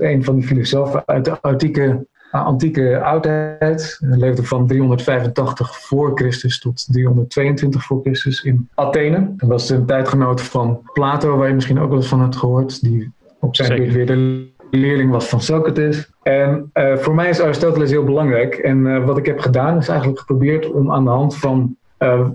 een 0.03 0.23
van 0.23 0.35
die 0.35 0.47
filosofen 0.47 1.03
uit 1.05 1.25
de 1.25 1.41
antieke, 1.41 2.07
antieke 2.31 3.01
oudheid. 3.01 3.97
Hij 3.99 4.17
leefde 4.17 4.43
van 4.43 4.67
385 4.67 5.77
voor 5.77 6.11
Christus 6.15 6.59
tot 6.59 6.87
322 6.91 7.83
voor 7.83 8.01
Christus 8.01 8.43
in 8.43 8.69
Athene. 8.73 9.33
Dat 9.37 9.49
was 9.49 9.69
een 9.69 9.85
tijdgenoot 9.85 10.41
van 10.41 10.81
Plato, 10.93 11.37
waar 11.37 11.47
je 11.47 11.53
misschien 11.53 11.79
ook 11.79 11.89
wel 11.89 11.97
eens 11.97 12.07
van 12.07 12.21
hebt 12.21 12.35
gehoord. 12.35 12.81
Die 12.81 13.11
op 13.39 13.55
zijn 13.55 13.75
beurt 13.75 13.93
weer 13.93 14.05
de 14.05 14.55
leerling 14.71 15.11
was 15.11 15.29
van 15.29 15.41
Socrates. 15.41 16.11
En 16.23 16.69
eh, 16.73 16.97
voor 16.97 17.15
mij 17.15 17.29
is 17.29 17.41
Aristoteles 17.41 17.89
heel 17.89 18.03
belangrijk. 18.03 18.55
En 18.55 18.87
eh, 18.87 19.05
wat 19.05 19.17
ik 19.17 19.25
heb 19.25 19.39
gedaan 19.39 19.77
is 19.77 19.87
eigenlijk 19.87 20.19
geprobeerd 20.19 20.71
om 20.71 20.91
aan 20.91 21.03
de 21.03 21.09
hand 21.09 21.37
van 21.37 21.77
eh, 21.97 22.27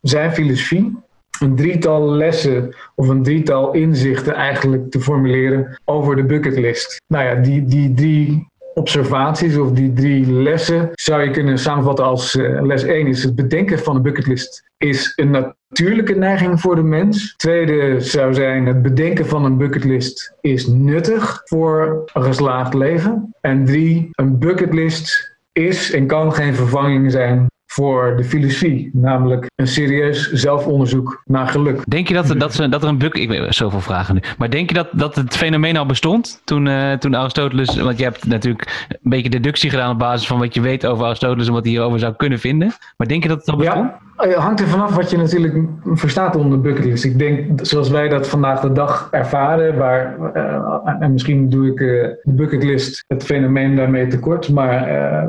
zijn 0.00 0.32
filosofie 0.32 0.96
een 1.40 1.56
drietal 1.56 2.10
lessen 2.10 2.74
of 2.94 3.08
een 3.08 3.22
drietal 3.22 3.72
inzichten 3.72 4.34
eigenlijk 4.34 4.90
te 4.90 5.00
formuleren 5.00 5.80
over 5.84 6.16
de 6.16 6.24
bucketlist. 6.24 7.02
Nou 7.06 7.24
ja, 7.24 7.34
die, 7.34 7.64
die 7.64 7.94
drie 7.94 8.48
observaties 8.74 9.56
of 9.56 9.70
die 9.70 9.92
drie 9.92 10.32
lessen 10.32 10.90
zou 10.92 11.22
je 11.22 11.30
kunnen 11.30 11.58
samenvatten 11.58 12.04
als 12.04 12.34
les 12.60 12.82
1 12.82 13.06
is 13.06 13.22
het 13.22 13.34
bedenken 13.34 13.78
van 13.78 13.96
een 13.96 14.02
bucketlist 14.02 14.70
is 14.76 15.12
een 15.16 15.54
natuurlijke 15.68 16.14
neiging 16.14 16.60
voor 16.60 16.74
de 16.74 16.82
mens. 16.82 17.34
Tweede 17.36 18.00
zou 18.00 18.34
zijn 18.34 18.66
het 18.66 18.82
bedenken 18.82 19.26
van 19.26 19.44
een 19.44 19.56
bucketlist 19.56 20.34
is 20.40 20.66
nuttig 20.66 21.40
voor 21.44 22.02
een 22.12 22.22
geslaagd 22.22 22.74
leven. 22.74 23.34
En 23.40 23.64
drie, 23.64 24.08
een 24.12 24.38
bucketlist 24.38 25.36
is 25.52 25.92
en 25.92 26.06
kan 26.06 26.32
geen 26.32 26.54
vervanging 26.54 27.10
zijn 27.10 27.46
voor 27.68 28.16
de 28.16 28.24
filosofie, 28.24 28.90
namelijk 28.92 29.50
een 29.56 29.66
serieus 29.66 30.32
zelfonderzoek 30.32 31.22
naar 31.24 31.46
geluk. 31.46 31.82
Denk 31.90 32.08
je 32.08 32.14
dat, 32.14 32.28
er- 32.30 32.38
dat, 32.38 32.54
ze, 32.54 32.68
dat 32.68 32.82
er 32.82 32.88
een 32.88 32.98
bucket... 32.98 33.22
Ik 33.22 33.28
weet 33.28 33.54
zoveel 33.54 33.80
vragen 33.80 34.14
nu. 34.14 34.20
Maar 34.38 34.50
denk 34.50 34.68
je 34.68 34.74
dat, 34.74 34.88
dat 34.92 35.14
het 35.16 35.36
fenomeen 35.36 35.76
al 35.76 35.86
bestond 35.86 36.40
toen, 36.44 36.66
eh, 36.66 36.92
toen 36.92 37.14
Aristoteles... 37.16 37.76
Want 37.80 37.98
je 37.98 38.04
hebt 38.04 38.26
natuurlijk 38.26 38.86
een 38.88 39.10
beetje 39.10 39.30
deductie 39.30 39.70
gedaan 39.70 39.90
op 39.90 39.98
basis 39.98 40.26
van 40.26 40.38
wat 40.38 40.54
je 40.54 40.60
weet 40.60 40.86
over 40.86 41.04
Aristoteles... 41.04 41.46
en 41.46 41.52
wat 41.52 41.62
hij 41.64 41.72
hierover 41.72 41.98
zou 41.98 42.14
kunnen 42.16 42.38
vinden. 42.38 42.72
Maar 42.96 43.08
denk 43.08 43.22
je 43.22 43.28
dat 43.28 43.38
het 43.38 43.48
al 43.48 43.56
bestond? 43.56 43.90
Ja, 44.16 44.26
het 44.26 44.34
hangt 44.34 44.60
er 44.60 44.68
vanaf 44.68 44.94
wat 44.94 45.10
je 45.10 45.16
natuurlijk 45.16 45.54
verstaat 45.84 46.36
onder 46.36 46.60
bucketlist. 46.60 47.04
Ik 47.04 47.18
denk, 47.18 47.66
zoals 47.66 47.90
wij 47.90 48.08
dat 48.08 48.28
vandaag 48.28 48.60
de 48.60 48.72
dag 48.72 49.08
ervaren, 49.10 49.76
waar, 49.76 50.16
eh, 50.34 50.94
en 51.00 51.12
misschien 51.12 51.48
doe 51.50 51.66
ik 51.66 51.80
eh, 51.80 51.86
de 52.22 52.32
bucketlist 52.32 53.04
het 53.06 53.24
fenomeen 53.24 53.76
daarmee 53.76 54.06
tekort, 54.06 54.48
maar 54.50 54.86
eh, 54.86 55.28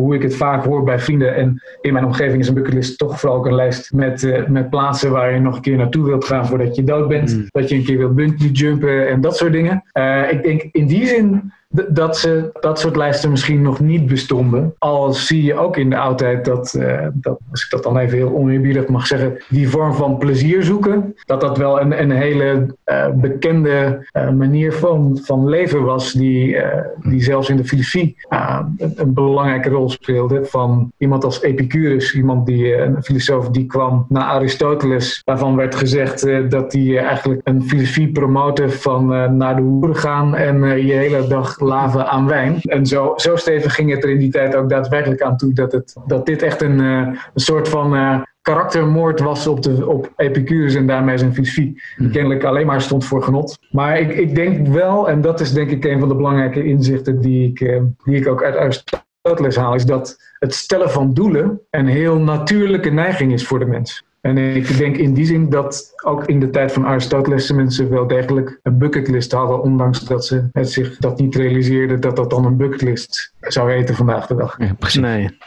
hoe 0.00 0.14
ik 0.14 0.22
het 0.22 0.36
vaak 0.36 0.64
hoor 0.64 0.84
bij 0.84 0.98
vrienden 0.98 1.34
en 1.34 1.62
in 1.80 1.92
mijn 1.92 2.04
omgeving 2.04 2.40
is 2.40 2.48
een 2.48 2.54
bucketlist 2.54 2.98
toch 2.98 3.20
vooral 3.20 3.38
ook 3.38 3.46
een 3.46 3.54
lijst 3.54 3.92
met, 3.92 4.22
eh, 4.22 4.46
met 4.46 4.70
plaatsen 4.70 5.10
waar 5.10 5.32
je 5.32 5.40
nog 5.40 5.56
een 5.56 5.62
keer 5.62 5.76
naartoe 5.76 6.04
wilt 6.04 6.24
gaan 6.24 6.46
voordat 6.46 6.76
je 6.76 6.84
dood 6.84 7.08
bent. 7.08 7.36
Mm. 7.36 7.46
Dat 7.48 7.68
je 7.68 7.74
een 7.74 7.84
keer 7.84 7.98
wilt 7.98 8.14
bungee 8.14 8.50
jumpen 8.50 9.08
en 9.08 9.20
dat 9.20 9.36
soort 9.36 9.52
dingen. 9.52 9.82
Eh, 9.92 10.32
ik 10.32 10.42
denk 10.42 10.62
in 10.72 10.86
die 10.86 11.06
zin 11.06 11.52
dat 11.70 12.18
ze 12.18 12.50
dat 12.60 12.78
soort 12.78 12.96
lijsten 12.96 13.30
misschien 13.30 13.62
nog 13.62 13.80
niet 13.80 14.06
bestonden. 14.06 14.74
Al 14.78 15.12
zie 15.12 15.42
je 15.42 15.54
ook 15.54 15.76
in 15.76 15.90
de 15.90 15.98
oudheid 15.98 16.44
dat, 16.44 16.74
eh, 16.74 17.06
dat 17.12 17.38
als 17.50 17.64
ik 17.64 17.70
dat 17.70 17.82
dan 17.82 17.98
even 17.98 18.16
heel 18.16 18.34
oneerbiedig 18.34 18.88
mag 18.88 19.06
zeggen, 19.06 19.42
die 19.48 19.68
vorm 19.68 19.94
van 19.94 20.18
plezier 20.18 20.62
zoeken, 20.62 21.14
dat 21.24 21.40
dat 21.40 21.58
wel 21.58 21.80
een, 21.80 22.00
een 22.02 22.10
hele 22.10 22.76
eh, 22.84 23.08
bekende 23.14 24.06
eh, 24.12 24.30
manier 24.30 24.72
van, 24.72 25.18
van 25.22 25.48
leven 25.48 25.84
was, 25.84 26.12
die, 26.12 26.56
die 27.02 27.22
zelfs 27.22 27.48
in 27.48 27.56
de 27.56 27.64
filosofie 27.64 28.16
een, 28.28 28.92
een 28.96 29.14
belangrijke 29.14 29.68
rol 29.68 29.88
speelde. 29.88 30.44
Van 30.44 30.92
iemand 30.98 31.24
als 31.24 31.42
Epicurus, 31.42 32.14
iemand 32.14 32.46
die, 32.46 32.76
een 32.76 33.02
filosoof 33.02 33.48
die 33.48 33.66
kwam 33.66 34.06
na 34.08 34.24
Aristoteles, 34.24 35.22
waarvan 35.24 35.56
werd 35.56 35.74
gezegd 35.74 36.50
dat 36.50 36.72
hij 36.72 36.98
eigenlijk 36.98 37.40
een 37.44 37.62
filosofie 37.62 38.12
promote 38.12 38.70
van 38.70 39.06
naar 39.36 39.56
de 39.56 39.62
hoeren 39.62 39.96
gaan 39.96 40.34
en 40.34 40.86
je 40.86 40.92
hele 40.92 41.26
dag 41.26 41.59
laven 41.60 42.08
aan 42.08 42.26
wijn. 42.26 42.60
En 42.60 42.86
zo, 42.86 43.12
zo 43.16 43.36
stevig 43.36 43.74
ging 43.74 43.90
het 43.90 44.04
er 44.04 44.10
in 44.10 44.18
die 44.18 44.30
tijd 44.30 44.54
ook 44.54 44.68
daadwerkelijk 44.68 45.22
aan 45.22 45.36
toe 45.36 45.52
dat, 45.52 45.72
het, 45.72 45.96
dat 46.06 46.26
dit 46.26 46.42
echt 46.42 46.62
een, 46.62 46.80
eh, 46.80 47.20
een 47.34 47.40
soort 47.40 47.68
van 47.68 47.94
eh, 47.94 48.20
karaktermoord 48.42 49.20
was 49.20 49.46
op, 49.46 49.62
de, 49.62 49.88
op 49.88 50.12
Epicurus 50.16 50.74
en 50.74 50.86
daarmee 50.86 51.18
zijn 51.18 51.34
filosofie. 51.34 51.82
Die 51.96 52.10
kennelijk 52.10 52.44
alleen 52.44 52.66
maar 52.66 52.80
stond 52.80 53.04
voor 53.04 53.22
genot. 53.22 53.58
Maar 53.70 54.00
ik, 54.00 54.12
ik 54.12 54.34
denk 54.34 54.66
wel, 54.66 55.08
en 55.08 55.20
dat 55.20 55.40
is 55.40 55.52
denk 55.52 55.70
ik 55.70 55.84
een 55.84 55.98
van 55.98 56.08
de 56.08 56.14
belangrijke 56.14 56.64
inzichten 56.64 57.20
die 57.20 57.48
ik, 57.48 57.60
eh, 57.60 57.82
die 58.04 58.16
ik 58.16 58.28
ook 58.28 58.42
uit 58.42 58.56
Aristoteles 58.56 59.56
haal, 59.56 59.74
is 59.74 59.84
dat 59.84 60.16
het 60.38 60.54
stellen 60.54 60.90
van 60.90 61.14
doelen 61.14 61.60
een 61.70 61.86
heel 61.86 62.18
natuurlijke 62.18 62.90
neiging 62.90 63.32
is 63.32 63.46
voor 63.46 63.58
de 63.58 63.66
mens. 63.66 64.04
En 64.20 64.38
ik 64.38 64.76
denk 64.78 64.96
in 64.96 65.14
die 65.14 65.24
zin 65.24 65.48
dat 65.50 65.92
ook 66.04 66.24
in 66.26 66.40
de 66.40 66.50
tijd 66.50 66.72
van 66.72 66.86
Aristoteles 66.86 67.52
mensen 67.52 67.90
wel 67.90 68.06
degelijk 68.06 68.58
een 68.62 68.78
bucketlist 68.78 69.32
hadden, 69.32 69.62
ondanks 69.62 70.00
dat 70.00 70.26
ze 70.26 70.48
het 70.52 70.70
zich 70.70 70.96
dat 70.96 71.18
niet 71.18 71.34
realiseerden 71.34 72.00
dat 72.00 72.16
dat 72.16 72.30
dan 72.30 72.44
een 72.44 72.56
bucketlist 72.56 73.34
zou 73.40 73.72
heten 73.72 73.94
vandaag 73.94 74.26
de 74.26 74.34
dag. 74.34 74.54
Ja, 74.58 74.74
precies. 74.78 75.00
Nee. 75.00 75.38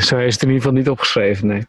Zo 0.00 0.16
is 0.18 0.32
het 0.32 0.42
in 0.42 0.48
ieder 0.48 0.62
geval 0.62 0.72
niet 0.78 0.88
opgeschreven, 0.88 1.46
nee. 1.46 1.66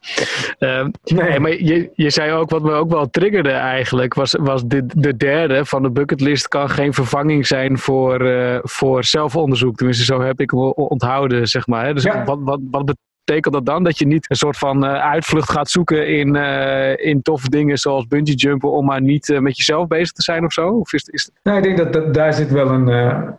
Ehm, 0.59 0.89
nee, 1.03 1.39
maar 1.39 1.51
je, 1.63 1.89
je 1.93 2.09
zei 2.09 2.31
ook, 2.31 2.49
wat 2.49 2.61
me 2.61 2.71
ook 2.71 2.91
wel 2.91 3.09
triggerde 3.09 3.49
eigenlijk, 3.51 4.13
was, 4.13 4.35
was 4.39 4.65
de, 4.65 4.85
de 4.95 5.17
derde 5.17 5.65
van 5.65 5.83
de 5.83 5.91
bucketlist 5.91 6.47
kan 6.47 6.69
geen 6.69 6.93
vervanging 6.93 7.47
zijn 7.47 7.77
voor, 7.77 8.25
eh, 8.25 8.59
voor 8.61 9.03
zelfonderzoek. 9.03 9.75
Tenminste, 9.75 10.03
zo 10.05 10.21
heb 10.21 10.39
ik 10.39 10.51
hem 10.51 10.59
onthouden, 10.59 11.47
zeg 11.47 11.67
maar. 11.67 11.85
Hè. 11.85 11.93
Dus 11.93 12.03
Ja. 12.03 12.23
wat, 12.23 12.39
wat, 12.41 12.59
wat 12.71 12.95
betekent 13.25 13.53
dat 13.53 13.65
dan? 13.65 13.83
Dat 13.83 13.97
je 13.97 14.07
niet 14.07 14.29
een 14.29 14.35
soort 14.35 14.57
van 14.57 14.85
eh, 14.85 14.93
uitvlucht 14.93 15.51
gaat 15.51 15.69
zoeken 15.69 16.07
in, 16.07 16.35
eh, 16.35 17.05
in 17.05 17.21
toffe 17.21 17.49
dingen 17.49 17.77
zoals 17.77 18.07
bungee 18.07 18.35
jumpen 18.35 18.71
om 18.71 18.85
maar 18.85 19.01
niet 19.01 19.29
eh, 19.29 19.39
met 19.39 19.57
jezelf 19.57 19.87
bezig 19.87 20.11
te 20.11 20.21
zijn 20.21 20.45
of 20.45 20.53
zo? 20.53 20.69
Of 20.69 20.93
is, 20.93 21.03
is, 21.03 21.29
Nou, 21.43 21.57
ik 21.57 21.63
denk 21.63 21.93
dat, 21.93 22.13
daar 22.13 22.33
zit 22.33 22.51
wel 22.51 22.69
een, 22.69 22.87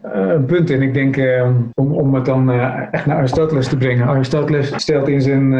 een 0.03 0.45
punt 0.45 0.71
in. 0.71 0.83
Ik 0.83 0.95
denk, 0.95 1.17
om, 1.75 1.93
om 1.93 2.15
het 2.15 2.25
dan 2.25 2.51
echt 2.91 3.07
naar 3.07 3.17
Aristoteles 3.17 3.69
te 3.69 3.77
brengen. 3.77 4.07
Aristoteles 4.07 4.73
stelt 4.77 5.09
in 5.09 5.23
zijn, 5.23 5.53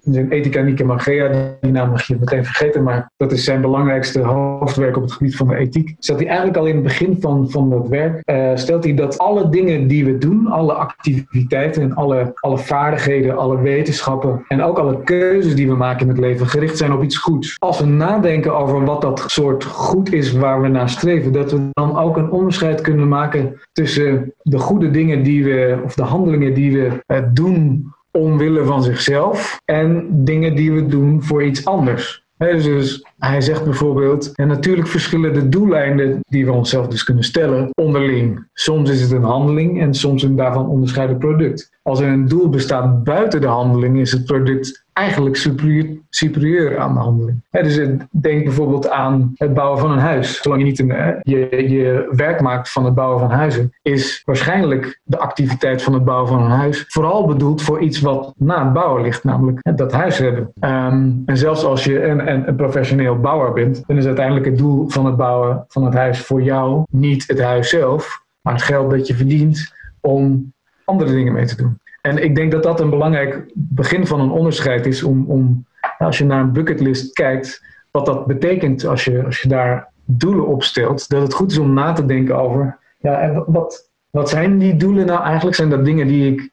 in 0.00 0.12
zijn 0.12 0.30
Ethica 0.30 0.60
Nicomacheia, 0.60 1.56
die 1.60 1.72
naam 1.72 1.90
mag 1.90 2.02
je 2.02 2.16
meteen 2.20 2.44
vergeten, 2.44 2.82
maar 2.82 3.10
dat 3.16 3.32
is 3.32 3.44
zijn 3.44 3.60
belangrijkste 3.60 4.20
hoofdwerk 4.20 4.96
op 4.96 5.02
het 5.02 5.12
gebied 5.12 5.36
van 5.36 5.48
de 5.48 5.56
ethiek. 5.56 5.94
Stelt 5.98 6.18
hij 6.18 6.28
eigenlijk 6.28 6.58
al 6.58 6.66
in 6.66 6.74
het 6.74 6.84
begin 6.84 7.16
van, 7.20 7.50
van 7.50 7.70
dat 7.70 7.88
werk, 7.88 8.22
stelt 8.58 8.84
hij 8.84 8.94
dat 8.94 9.18
alle 9.18 9.48
dingen 9.48 9.86
die 9.86 10.04
we 10.04 10.18
doen, 10.18 10.46
alle 10.46 10.72
activiteiten 10.72 11.82
en 11.82 11.94
alle, 11.94 12.30
alle 12.34 12.58
vaardigheden, 12.58 13.36
alle 13.36 13.61
wetenschappen 13.62 14.44
en 14.48 14.62
ook 14.62 14.78
alle 14.78 15.02
keuzes 15.02 15.54
die 15.54 15.68
we 15.68 15.76
maken 15.76 16.00
in 16.00 16.08
het 16.08 16.18
leven 16.18 16.46
gericht 16.46 16.76
zijn 16.76 16.92
op 16.92 17.02
iets 17.02 17.16
goeds. 17.16 17.56
Als 17.58 17.78
we 17.78 17.86
nadenken 17.86 18.56
over 18.56 18.84
wat 18.84 19.00
dat 19.00 19.24
soort 19.26 19.64
goed 19.64 20.12
is 20.12 20.32
waar 20.32 20.62
we 20.62 20.68
naar 20.68 20.88
streven, 20.88 21.32
dat 21.32 21.52
we 21.52 21.68
dan 21.72 21.98
ook 21.98 22.16
een 22.16 22.30
onderscheid 22.30 22.80
kunnen 22.80 23.08
maken 23.08 23.60
tussen 23.72 24.34
de 24.42 24.58
goede 24.58 24.90
dingen 24.90 25.22
die 25.22 25.44
we, 25.44 25.80
of 25.84 25.94
de 25.94 26.02
handelingen 26.02 26.54
die 26.54 26.72
we 26.72 27.02
eh, 27.06 27.18
doen 27.32 27.92
omwille 28.10 28.64
van 28.64 28.82
zichzelf 28.82 29.60
en 29.64 30.06
dingen 30.10 30.54
die 30.54 30.72
we 30.72 30.86
doen 30.86 31.22
voor 31.22 31.44
iets 31.44 31.64
anders. 31.64 32.22
Dus- 32.50 32.64
dus 32.64 33.06
hij 33.18 33.40
zegt 33.40 33.64
bijvoorbeeld, 33.64 34.32
en 34.34 34.48
natuurlijk 34.48 34.88
verschillen 34.88 35.34
de 35.34 35.48
doeleinden 35.48 36.20
die 36.28 36.44
we 36.44 36.52
onszelf 36.52 36.88
dus 36.88 37.04
kunnen 37.04 37.24
stellen 37.24 37.70
onderling. 37.74 38.48
Soms 38.52 38.90
is 38.90 39.00
het 39.00 39.10
een 39.10 39.22
handeling 39.22 39.80
en 39.80 39.94
soms 39.94 40.22
een 40.22 40.36
daarvan 40.36 40.68
onderscheiden 40.68 41.18
product. 41.18 41.71
Als 41.82 42.00
er 42.00 42.08
een 42.08 42.28
doel 42.28 42.48
bestaat 42.48 43.04
buiten 43.04 43.40
de 43.40 43.46
handeling, 43.46 43.98
is 43.98 44.12
het 44.12 44.24
product 44.24 44.84
eigenlijk 44.92 45.36
superieur, 45.36 45.98
superieur 46.08 46.78
aan 46.78 46.94
de 46.94 47.00
handeling. 47.00 47.42
Dus 47.50 47.76
denk 48.10 48.44
bijvoorbeeld 48.44 48.88
aan 48.88 49.32
het 49.34 49.54
bouwen 49.54 49.78
van 49.78 49.90
een 49.90 49.98
huis. 49.98 50.42
Zolang 50.42 50.60
je 50.60 50.66
niet 50.66 50.78
een, 50.78 51.20
je, 51.22 51.70
je 51.70 52.08
werk 52.10 52.40
maakt 52.40 52.70
van 52.70 52.84
het 52.84 52.94
bouwen 52.94 53.20
van 53.20 53.30
huizen, 53.30 53.72
is 53.82 54.22
waarschijnlijk 54.24 55.00
de 55.02 55.18
activiteit 55.18 55.82
van 55.82 55.92
het 55.92 56.04
bouwen 56.04 56.28
van 56.28 56.42
een 56.42 56.50
huis 56.50 56.84
vooral 56.88 57.26
bedoeld 57.26 57.62
voor 57.62 57.80
iets 57.80 58.00
wat 58.00 58.34
na 58.36 58.64
het 58.64 58.72
bouwen 58.72 59.02
ligt, 59.02 59.24
namelijk 59.24 59.76
dat 59.76 59.92
huis 59.92 60.18
hebben. 60.18 60.52
Ehm, 60.60 61.10
en 61.26 61.36
zelfs 61.36 61.64
als 61.64 61.84
je 61.84 62.04
een, 62.04 62.48
een 62.48 62.56
professioneel 62.56 63.20
bouwer 63.20 63.52
bent, 63.52 63.82
dan 63.86 63.96
is 63.96 64.06
uiteindelijk 64.06 64.46
het 64.46 64.58
doel 64.58 64.88
van 64.88 65.06
het 65.06 65.16
bouwen 65.16 65.64
van 65.68 65.84
het 65.84 65.94
huis 65.94 66.20
voor 66.20 66.42
jou 66.42 66.82
niet 66.90 67.24
het 67.26 67.40
huis 67.40 67.68
zelf, 67.68 68.24
maar 68.40 68.54
het 68.54 68.62
geld 68.62 68.90
dat 68.90 69.06
je 69.06 69.14
verdient 69.14 69.72
om 70.00 70.52
andere 70.84 71.12
dingen 71.12 71.32
mee 71.32 71.46
te 71.46 71.56
doen. 71.56 71.78
En 72.00 72.22
ik 72.22 72.34
denk 72.34 72.52
dat 72.52 72.62
dat 72.62 72.80
een 72.80 72.90
belangrijk 72.90 73.44
begin 73.54 74.06
van 74.06 74.20
een 74.20 74.30
onderscheid 74.30 74.86
is 74.86 75.02
om, 75.02 75.24
om 75.26 75.66
als 75.98 76.18
je 76.18 76.24
naar 76.24 76.40
een 76.40 76.52
bucketlist 76.52 77.12
kijkt, 77.12 77.64
wat 77.90 78.06
dat 78.06 78.26
betekent 78.26 78.84
als 78.84 79.04
je, 79.04 79.24
als 79.24 79.40
je 79.42 79.48
daar 79.48 79.90
doelen 80.04 80.46
op 80.46 80.62
stelt, 80.62 81.08
dat 81.08 81.22
het 81.22 81.34
goed 81.34 81.50
is 81.50 81.58
om 81.58 81.72
na 81.72 81.92
te 81.92 82.04
denken 82.04 82.38
over, 82.38 82.78
ja, 82.98 83.20
en 83.20 83.44
wat, 83.46 83.90
wat 84.10 84.28
zijn 84.28 84.58
die 84.58 84.76
doelen 84.76 85.06
nou 85.06 85.22
eigenlijk? 85.22 85.56
Zijn 85.56 85.70
dat 85.70 85.84
dingen 85.84 86.06
die 86.06 86.32
ik, 86.32 86.50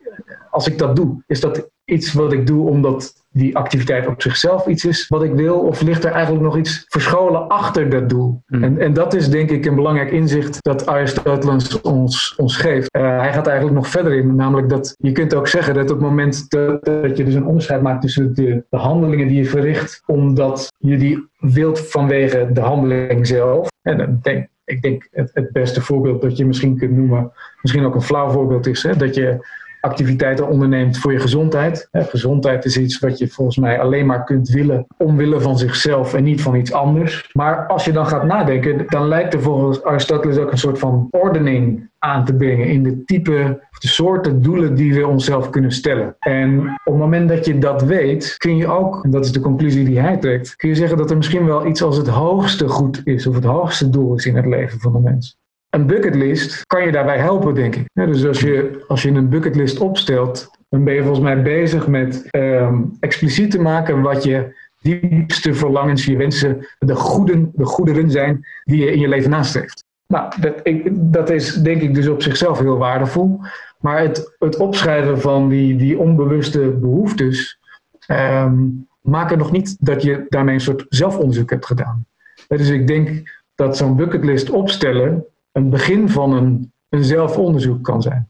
als 0.50 0.68
ik 0.68 0.78
dat 0.78 0.96
doe, 0.96 1.24
is 1.28 1.39
dat 1.39 1.70
iets 1.86 2.13
wat 2.13 2.34
ik 2.34 2.48
doe 2.48 2.70
omdat 2.70 3.19
die 3.32 3.58
activiteit 3.58 4.08
op 4.08 4.22
zichzelf 4.22 4.68
iets 4.68 4.86
is 4.86 5.08
wat 5.08 5.24
ik 5.24 5.34
wil? 5.34 5.60
Of 5.60 5.82
ligt 5.82 6.04
er 6.04 6.12
eigenlijk 6.12 6.44
nog 6.44 6.58
iets 6.58 6.86
verscholen 6.88 7.48
achter 7.48 7.89
dat 7.89 8.10
doel? 8.10 8.42
Hmm. 8.46 8.63
En, 8.63 8.80
en 8.80 8.94
dat 8.94 9.13
is 9.13 9.30
denk 9.30 9.50
ik 9.50 9.65
een 9.65 9.76
belangrijk 9.76 10.12
inzicht 10.12 10.58
dat 10.60 10.86
Aristoteles 10.86 11.82
ons, 11.82 12.36
ons 12.36 12.58
geeft. 12.58 12.92
Eh, 12.92 13.20
hij 13.20 13.34
gaat 13.34 13.48
eigenlijk 13.48 13.78
nog 13.78 13.88
verder 13.88 14.13
in, 14.13 14.36
namelijk 14.36 14.70
dat 14.70 14.96
je 14.98 15.12
kunt 15.12 15.34
ook 15.34 15.48
zeggen 15.48 15.74
dat 15.74 15.84
op 15.84 15.89
het 15.89 16.08
moment 16.08 16.50
dat, 16.50 16.86
dat 16.86 17.18
je 17.18 17.24
dus 17.24 17.34
een 17.34 17.46
onderscheid 17.46 17.82
maakt 17.82 18.02
tussen 18.02 18.36
de, 18.36 18.63
de 18.70 18.78
handelingen 18.78 19.28
die 19.28 19.38
je 19.38 19.46
verricht, 19.46 20.04
omdat 20.06 20.68
je 20.78 20.98
die 20.98 21.28
wilt 21.38 21.80
vanwege 21.80 22.50
de 22.54 22.62
handeling 22.62 23.28
zelf. 23.28 23.68
En 23.82 23.98
dan 23.98 24.20
denk, 24.22 24.48
ik 24.65 24.82
denk 24.82 25.08
het, 25.12 25.30
het 25.34 25.52
beste 25.52 25.82
voorbeeld 25.82 26.22
dat 26.22 26.38
je 26.38 26.46
misschien 26.46 26.78
kunt 26.78 26.96
noemen, 26.96 27.32
misschien 27.62 27.86
ook 27.86 27.96
een 27.96 28.02
flauw 28.02 28.30
voorbeeld 28.30 28.68
is, 28.68 28.84
hè, 28.84 28.96
dat 28.96 29.15
je 29.15 29.48
activiteiten 29.82 30.48
onderneemt 30.48 30.98
voor 30.98 31.12
je 31.13 31.20
gezondheid. 31.20 31.88
Hè, 31.92 32.04
gezondheid 32.04 32.65
is 32.65 32.78
iets 32.78 33.00
wat 33.00 33.18
je 33.18 33.28
volgens 33.28 33.58
mij 33.58 33.80
alleen 33.80 34.06
maar 34.06 34.24
kunt 34.24 34.50
willen 34.50 34.86
omwille 34.98 35.42
van 35.42 35.58
zichzelf 35.58 36.13
en 36.13 36.24
niet 36.24 36.42
van 36.42 36.56
iets 36.56 36.74
anders. 36.74 37.30
Maar 37.34 37.68
als 37.68 37.86
je 37.86 37.92
dan 37.92 38.08
gaat 38.08 38.24
nadenken, 38.24 38.86
dan 38.88 39.08
lijkt 39.08 39.34
er 39.34 39.42
volgens 39.42 39.84
Aristoteles 39.84 40.38
ook 40.38 40.52
een 40.52 40.58
soort 40.58 40.80
van 40.80 41.08
ordening 41.12 41.89
aan 42.00 42.26
te 42.26 42.34
brengen 42.34 42.68
in 42.68 42.84
de 42.84 43.04
type 43.04 43.68
de 43.80 43.88
soorten 43.88 44.42
doelen 44.42 44.76
die 44.76 44.94
we 44.94 45.08
onszelf 45.08 45.50
kunnen 45.50 45.72
stellen. 45.72 46.15
En 46.20 46.60
op 46.60 46.94
het 46.94 47.02
moment 47.02 47.30
dat 47.30 47.46
je 47.46 47.58
dat 47.58 47.82
weet, 47.82 48.38
kun 48.38 48.58
je 48.58 48.68
ook, 48.68 49.04
en 49.04 49.12
dat 49.12 49.26
is 49.26 49.32
de 49.32 49.39
conclusie 49.39 49.86
die 49.86 50.00
hij 50.00 50.18
trekt, 50.18 50.56
kun 50.56 50.70
je 50.70 50.76
zeggen 50.76 50.98
dat 50.98 51.10
er 51.10 51.18
misschien 51.18 51.46
wel 51.46 51.65
iets 51.65 51.82
als 51.82 51.98
het 51.98 52.08
hoogste 52.08 52.68
goed 52.68 53.02
is 53.04 53.28
of 53.28 53.36
het 53.36 53.44
hoogste 53.44 53.89
doel 53.89 54.15
is 54.15 54.26
in 54.26 54.36
het 54.36 54.46
leven 54.46 54.80
van 54.80 54.92
de 54.92 55.00
mens. 55.00 55.38
Een 55.70 55.86
bucketlist 55.86 56.66
kan 56.66 56.86
je 56.86 56.92
daarbij 56.92 57.18
helpen, 57.18 57.56
denk 57.56 57.76
ik. 57.76 57.88
Dus 57.94 58.26
als 58.26 58.40
je, 58.40 58.84
als 58.88 59.02
je 59.02 59.10
een 59.10 59.30
bucketlist 59.30 59.80
opstelt, 59.80 60.50
dan 60.70 60.84
ben 60.84 60.94
je 60.94 61.02
volgens 61.02 61.24
mij 61.24 61.42
bezig 61.42 61.88
met 61.88 62.28
ehm, 62.30 62.82
expliciet 63.00 63.52
te 63.52 63.62
maken 63.62 64.02
wat 64.02 64.24
je 64.24 64.56
diepste 64.82 65.54
verlangens, 65.54 66.06
je 66.06 66.18
wensen, 66.18 66.68
de, 66.80 66.96
goeden, 66.96 67.52
de 67.54 67.66
goederen 67.66 68.12
zijn 68.12 68.46
die 68.64 68.78
je 68.84 68.92
in 68.92 69.00
je 69.00 69.08
leven 69.08 69.30
nastreeft. 69.30 69.84
Nou, 70.08 70.34
dat, 70.42 70.60
ik, 70.64 70.90
dat 70.94 71.30
is 71.30 71.54
denk 71.54 71.82
ik 71.82 71.94
dus 71.94 72.08
op 72.08 72.22
zichzelf 72.22 72.60
heel 72.60 72.78
waardevol. 72.78 73.40
Maar 73.80 74.02
het, 74.02 74.36
het 74.40 74.58
opschrijven 74.58 75.22
van 75.22 75.50
die, 75.50 75.76
die 75.76 76.00
onbewuste 76.00 76.70
behoeftes, 76.70 77.60
ehm, 78.00 78.68
maken 79.02 79.38
nog 79.38 79.52
niet 79.52 79.78
dat 79.80 80.02
je 80.02 80.26
daarmee 80.30 80.54
een 80.54 80.62
soort 80.62 80.86
zelfonderzoek 80.90 81.50
hebt 81.50 81.66
gedaan. 81.66 82.06
Dus 82.48 82.70
ik 82.70 82.88
denk 82.88 83.38
dat 83.56 83.78
zo'n 83.78 83.96
bucketlist 83.96 84.50
opstellen 84.50 85.26
een 85.52 85.70
begin 85.70 86.10
van 86.10 86.34
een, 86.34 86.74
een 86.90 87.04
zelfonderzoek 87.04 87.84
kan 87.84 88.02
zijn. 88.02 88.30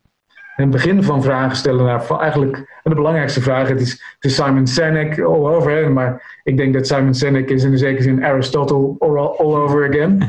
Een 0.55 0.69
begin 0.69 1.03
van 1.03 1.23
vragen 1.23 1.55
stellen 1.57 1.85
naar 1.85 2.19
eigenlijk 2.19 2.79
de 2.83 2.95
belangrijkste 2.95 3.41
vraag. 3.41 3.67
Het 3.67 3.81
is, 3.81 3.91
het 3.91 4.25
is 4.25 4.35
Simon 4.35 4.67
Sinek 4.67 5.19
all 5.19 5.45
over, 5.47 5.91
maar 5.91 6.39
ik 6.43 6.57
denk 6.57 6.73
dat 6.73 6.87
Simon 6.87 7.13
Sinek 7.13 7.49
is 7.49 7.63
in 7.63 7.71
de 7.71 7.77
zekere 7.77 8.01
zin 8.03 8.23
Aristotle 8.25 8.95
all, 8.99 9.17
all 9.17 9.55
over 9.55 9.87
again. 9.89 10.17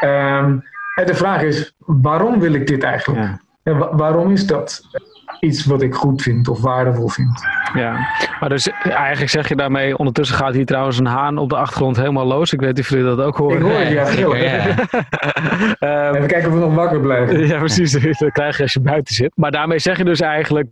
Ehm, 0.00 0.58
en 0.94 1.06
de 1.06 1.14
vraag 1.14 1.42
is, 1.42 1.74
waarom 1.78 2.40
wil 2.40 2.52
ik 2.52 2.66
dit 2.66 2.82
eigenlijk? 2.82 3.22
Ja. 3.22 3.40
En 3.62 3.78
wa- 3.78 3.96
waarom 3.96 4.30
is 4.30 4.46
dat 4.46 4.82
iets 5.46 5.64
wat 5.64 5.82
ik 5.82 5.94
goed 5.94 6.22
vind 6.22 6.48
of 6.48 6.60
waardevol 6.60 7.08
vind? 7.08 7.42
Ja, 7.74 7.92
maar 8.40 8.48
dus 8.48 8.68
eigenlijk 8.82 9.30
zeg 9.30 9.48
je 9.48 9.56
daarmee, 9.56 9.96
ondertussen 9.98 10.36
gaat 10.36 10.54
hier 10.54 10.66
trouwens 10.66 10.98
een 10.98 11.06
haan 11.06 11.38
op 11.38 11.48
de 11.48 11.56
achtergrond 11.56 11.96
helemaal 11.96 12.26
los. 12.26 12.52
Ik 12.52 12.60
weet 12.60 12.68
niet 12.76 12.84
of 12.84 12.88
jullie 12.88 13.04
dat 13.04 13.20
ook 13.20 13.36
horen. 13.36 13.56
Ik 13.56 13.62
hoor 13.62 13.78
het, 13.78 13.88
ja. 13.88 14.04
gillen. 14.04 14.42
ja. 14.42 14.64
Ehm, 15.78 16.14
Even 16.14 16.28
kijken 16.28 16.48
of 16.48 16.54
we 16.54 16.60
nog 16.60 16.74
wakker 16.74 17.00
blijven. 17.00 17.46
ja, 17.46 17.58
precies. 17.58 17.92
Dat 17.92 18.32
krijg 18.32 18.56
je 18.56 18.62
als 18.62 18.72
je 18.72 18.80
buiten 18.80 19.14
zit. 19.14 19.32
Maar 19.34 19.50
daarmee 19.50 19.78
zeg 19.78 19.96
je 19.96 20.04
dus 20.04 20.20
eigenlijk, 20.20 20.68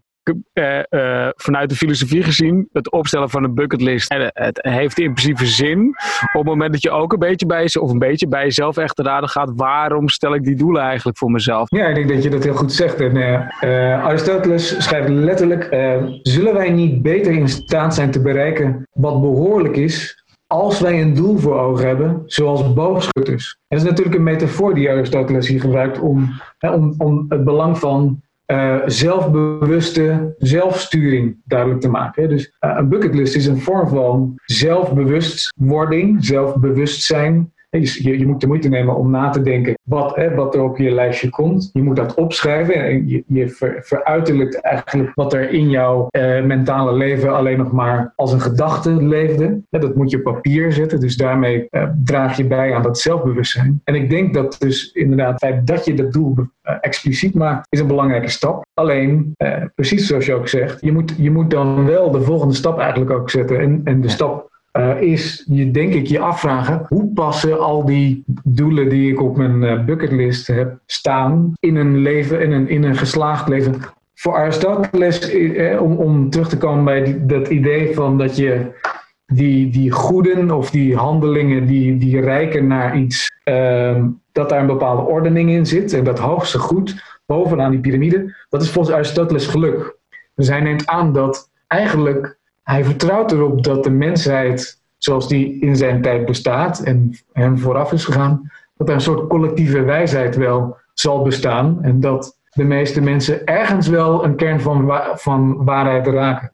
vanuit 1.36 1.68
de 1.68 1.76
filosofie 1.76 2.22
gezien, 2.22 2.68
het 2.72 2.92
opstellen 2.92 3.30
van 3.30 3.44
een 3.44 3.54
bucketlist. 3.54 4.10
En 4.10 4.30
het 4.32 4.58
heeft 4.62 4.98
in 4.98 5.12
principe 5.14 5.46
zin 5.46 5.88
op 6.22 6.40
het 6.40 6.44
moment 6.44 6.72
dat 6.72 6.82
je 6.82 6.90
ook 6.90 7.12
een 7.12 7.18
beetje 7.18 7.46
bij 7.46 7.68
of 7.80 7.90
een 7.90 7.98
beetje 7.98 8.28
bij 8.28 8.42
jezelf 8.42 8.76
echt 8.76 8.96
te 8.96 9.02
raden 9.02 9.28
gaat, 9.28 9.52
waarom 9.54 10.08
stel 10.08 10.34
ik 10.34 10.44
die 10.44 10.56
doelen 10.56 10.82
eigenlijk 10.82 11.18
voor 11.18 11.30
mezelf? 11.30 11.70
Ja, 11.70 11.86
ik 11.86 11.94
denk 11.94 12.08
dat 12.08 12.22
je 12.22 12.30
dat 12.30 12.44
heel 12.44 12.54
goed 12.54 12.72
zegt. 12.72 13.00
En, 13.00 13.16
eh, 13.16 13.94
eh, 13.94 14.04
Aristoteles 14.04 14.84
schrijft 14.84 15.08
letterlijk: 15.08 15.64
eh, 15.64 15.96
Zullen 16.22 16.54
wij 16.54 16.70
niet 16.70 17.02
beter 17.02 17.32
in 17.32 17.48
staat 17.48 17.94
zijn 17.94 18.10
te 18.10 18.20
bereiken 18.20 18.88
wat 18.92 19.20
behoorlijk 19.20 19.76
is, 19.76 20.24
als 20.46 20.80
wij 20.80 21.02
een 21.02 21.14
doel 21.14 21.38
voor 21.38 21.58
ogen 21.58 21.86
hebben, 21.86 22.22
zoals 22.26 22.72
boogschutters? 22.72 23.56
En 23.68 23.78
dat 23.78 23.78
is 23.78 23.90
natuurlijk 23.90 24.16
een 24.16 24.22
metafoor 24.22 24.74
die 24.74 24.90
Aristoteles 24.90 25.48
hier 25.48 25.60
gebruikt 25.60 25.98
om, 25.98 26.40
hè, 26.58 26.70
om, 26.70 26.94
om 26.98 27.24
het 27.28 27.44
belang 27.44 27.78
van 27.78 28.22
eh, 28.50 28.76
zelfbewuste 28.86 30.34
zelfsturing 30.38 31.36
duidelijk 31.44 31.80
te 31.80 31.88
maken. 31.88 32.28
Dus 32.28 32.56
eh, 32.58 32.74
een 32.76 32.88
bucketlist 32.88 33.36
is 33.36 33.46
een 33.46 33.60
vorm 33.60 33.88
van 33.88 34.32
zelfbewustwording, 34.44 36.24
zelfbewustzijn. 36.24 37.52
Je, 37.70 38.02
je, 38.02 38.18
je 38.18 38.26
moet 38.26 38.40
de 38.40 38.46
moeite 38.46 38.68
nemen 38.68 38.96
om 38.96 39.10
na 39.10 39.30
te 39.30 39.42
denken 39.42 39.74
wat, 39.82 40.16
hè, 40.16 40.34
wat 40.34 40.54
er 40.54 40.62
op 40.62 40.78
je 40.78 40.90
lijstje 40.90 41.30
komt. 41.30 41.70
Je 41.72 41.82
moet 41.82 41.96
dat 41.96 42.14
opschrijven 42.14 42.74
en 42.74 43.08
je, 43.08 43.24
je 43.26 43.48
ver, 43.48 43.80
veruiterlijkt 43.82 44.60
eigenlijk 44.60 45.12
wat 45.14 45.32
er 45.32 45.50
in 45.50 45.70
jouw 45.70 46.06
eh, 46.08 46.44
mentale 46.44 46.92
leven 46.92 47.34
alleen 47.34 47.58
nog 47.58 47.72
maar 47.72 48.12
als 48.16 48.32
een 48.32 48.40
gedachte 48.40 49.02
leefde. 49.02 49.60
Dat 49.70 49.94
moet 49.94 50.10
je 50.10 50.16
op 50.16 50.22
papier 50.22 50.72
zetten, 50.72 51.00
dus 51.00 51.16
daarmee 51.16 51.66
eh, 51.70 51.88
draag 52.04 52.36
je 52.36 52.46
bij 52.46 52.74
aan 52.74 52.82
dat 52.82 52.98
zelfbewustzijn. 52.98 53.80
En 53.84 53.94
ik 53.94 54.10
denk 54.10 54.34
dat 54.34 54.56
dus 54.58 54.92
inderdaad 54.92 55.30
het 55.30 55.38
feit 55.38 55.66
dat 55.66 55.84
je 55.84 55.94
dat 55.94 56.12
doel 56.12 56.34
eh, 56.62 56.76
expliciet 56.80 57.34
maakt, 57.34 57.66
is 57.68 57.80
een 57.80 57.86
belangrijke 57.86 58.28
stap. 58.28 58.64
Alleen, 58.74 59.32
eh, 59.36 59.62
precies 59.74 60.06
zoals 60.06 60.26
je 60.26 60.34
ook 60.34 60.48
zegt, 60.48 60.80
je 60.80 60.92
moet, 60.92 61.14
je 61.16 61.30
moet 61.30 61.50
dan 61.50 61.86
wel 61.86 62.10
de 62.10 62.22
volgende 62.22 62.54
stap 62.54 62.78
eigenlijk 62.78 63.10
ook 63.10 63.30
zetten. 63.30 63.60
En, 63.60 63.80
en 63.84 64.00
de 64.00 64.08
stap 64.08 64.49
eh, 64.70 65.00
is 65.00 65.44
je, 65.48 65.70
denk 65.70 65.94
ik, 65.94 66.06
je 66.06 66.18
afvragen 66.18 66.84
hoe 66.88 67.12
passen 67.12 67.60
al 67.60 67.84
die 67.84 68.24
doelen 68.44 68.88
die 68.88 69.12
ik 69.12 69.22
op 69.22 69.36
mijn 69.36 69.62
eh, 69.62 69.84
bucketlist 69.84 70.46
heb 70.46 70.78
staan 70.86 71.52
in 71.60 71.76
een 71.76 71.96
leven, 71.96 72.40
in 72.40 72.52
een, 72.52 72.68
in 72.68 72.82
een 72.82 72.96
geslaagd 72.96 73.48
leven. 73.48 73.74
Voor 74.14 74.34
Aristoteles, 74.34 75.30
eh, 75.30 75.82
om, 75.82 75.96
om 75.96 76.30
terug 76.30 76.48
te 76.48 76.58
komen 76.58 76.84
bij 76.84 77.26
dat 77.26 77.48
idee 77.48 77.94
van 77.94 78.18
dat 78.18 78.36
je 78.36 78.78
die, 79.26 79.70
die 79.70 79.90
goeden 79.90 80.50
of 80.50 80.70
die 80.70 80.96
handelingen 80.96 81.66
die, 81.66 81.96
die 81.96 82.20
rijken 82.20 82.66
naar 82.66 82.98
iets, 82.98 83.30
ehm, 83.44 84.06
dat 84.32 84.48
daar 84.48 84.60
een 84.60 84.66
bepaalde 84.66 85.02
ordening 85.02 85.50
in 85.50 85.66
zit. 85.66 85.92
En 85.92 86.04
dat 86.04 86.18
hoogste 86.18 86.58
goed 86.58 87.18
bovenaan 87.26 87.70
die 87.70 87.80
piramide, 87.80 88.34
dat 88.48 88.62
is 88.62 88.70
volgens 88.70 88.94
Aristoteles 88.94 89.46
geluk. 89.46 89.96
Dus 90.34 90.48
hij 90.48 90.60
neemt 90.60 90.86
aan 90.86 91.12
dat 91.12 91.50
eigenlijk 91.66 92.38
hij 92.62 92.84
vertrouwt 92.84 93.32
erop 93.32 93.64
dat 93.64 93.84
de 93.84 93.90
mensheid, 93.90 94.80
zoals 94.98 95.28
die 95.28 95.60
in 95.60 95.76
zijn 95.76 96.02
tijd 96.02 96.26
bestaat 96.26 96.80
en 96.80 97.18
hem 97.32 97.58
vooraf 97.58 97.92
is 97.92 98.04
gegaan, 98.04 98.50
dat 98.76 98.88
er 98.88 98.94
een 98.94 99.00
soort 99.00 99.28
collectieve 99.28 99.82
wijsheid 99.82 100.36
wel 100.36 100.76
zal 100.94 101.22
bestaan 101.22 101.82
en 101.82 102.00
dat 102.00 102.38
de 102.50 102.64
meeste 102.64 103.00
mensen 103.00 103.44
ergens 103.44 103.88
wel 103.88 104.24
een 104.24 104.36
kern 104.36 104.60
van, 104.60 104.92
van 105.14 105.64
waarheid 105.64 106.06
raken. 106.06 106.52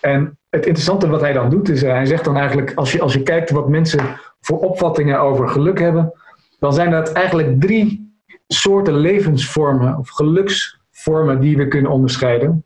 En 0.00 0.38
het 0.50 0.66
interessante 0.66 1.08
wat 1.08 1.20
hij 1.20 1.32
dan 1.32 1.50
doet 1.50 1.68
is, 1.68 1.80
hij 1.80 2.06
zegt 2.06 2.24
dan 2.24 2.36
eigenlijk, 2.36 2.72
als 2.74 2.92
je, 2.92 3.00
als 3.00 3.12
je 3.12 3.22
kijkt 3.22 3.50
wat 3.50 3.68
mensen 3.68 4.18
voor 4.40 4.58
opvattingen 4.58 5.20
over 5.20 5.48
geluk 5.48 5.78
hebben, 5.78 6.12
dan 6.58 6.72
zijn 6.72 6.90
dat 6.90 7.12
eigenlijk 7.12 7.60
drie 7.60 8.12
soorten 8.46 8.96
levensvormen 8.96 9.98
of 9.98 10.08
geluksvormen 10.08 11.40
die 11.40 11.56
we 11.56 11.68
kunnen 11.68 11.90
onderscheiden. 11.90 12.64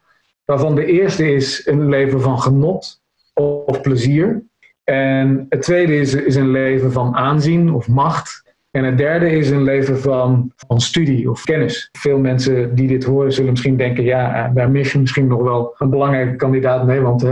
Waarvan 0.53 0.75
de 0.75 0.87
eerste 0.87 1.35
is 1.35 1.67
een 1.67 1.89
leven 1.89 2.21
van 2.21 2.41
genot 2.41 3.01
of 3.35 3.81
plezier. 3.81 4.43
En 4.85 5.47
het 5.49 5.63
tweede 5.63 5.97
is, 5.97 6.15
is 6.15 6.35
een 6.35 6.51
leven 6.51 6.93
van 6.93 7.15
aanzien 7.15 7.75
of 7.75 7.89
macht. 7.89 8.55
En 8.71 8.85
het 8.85 8.99
derde 8.99 9.31
is 9.31 9.51
een 9.51 9.63
leven 9.63 9.99
van, 9.99 10.53
van 10.57 10.81
studie 10.81 11.31
of 11.31 11.45
kennis. 11.45 11.89
Veel 11.93 12.19
mensen 12.19 12.75
die 12.75 12.89
dit 12.89 13.05
horen 13.05 13.33
zullen 13.33 13.51
misschien 13.51 13.77
denken: 13.77 14.05
ja, 14.05 14.35
eh, 14.35 14.55
daar 14.55 14.71
mis 14.71 14.93
je 14.93 14.99
misschien 14.99 15.27
nog 15.27 15.43
wel 15.43 15.75
een 15.79 15.91
belangrijke 15.91 16.37
kandidaat 16.37 16.81
in 16.81 16.87
Nederland. 16.87 17.23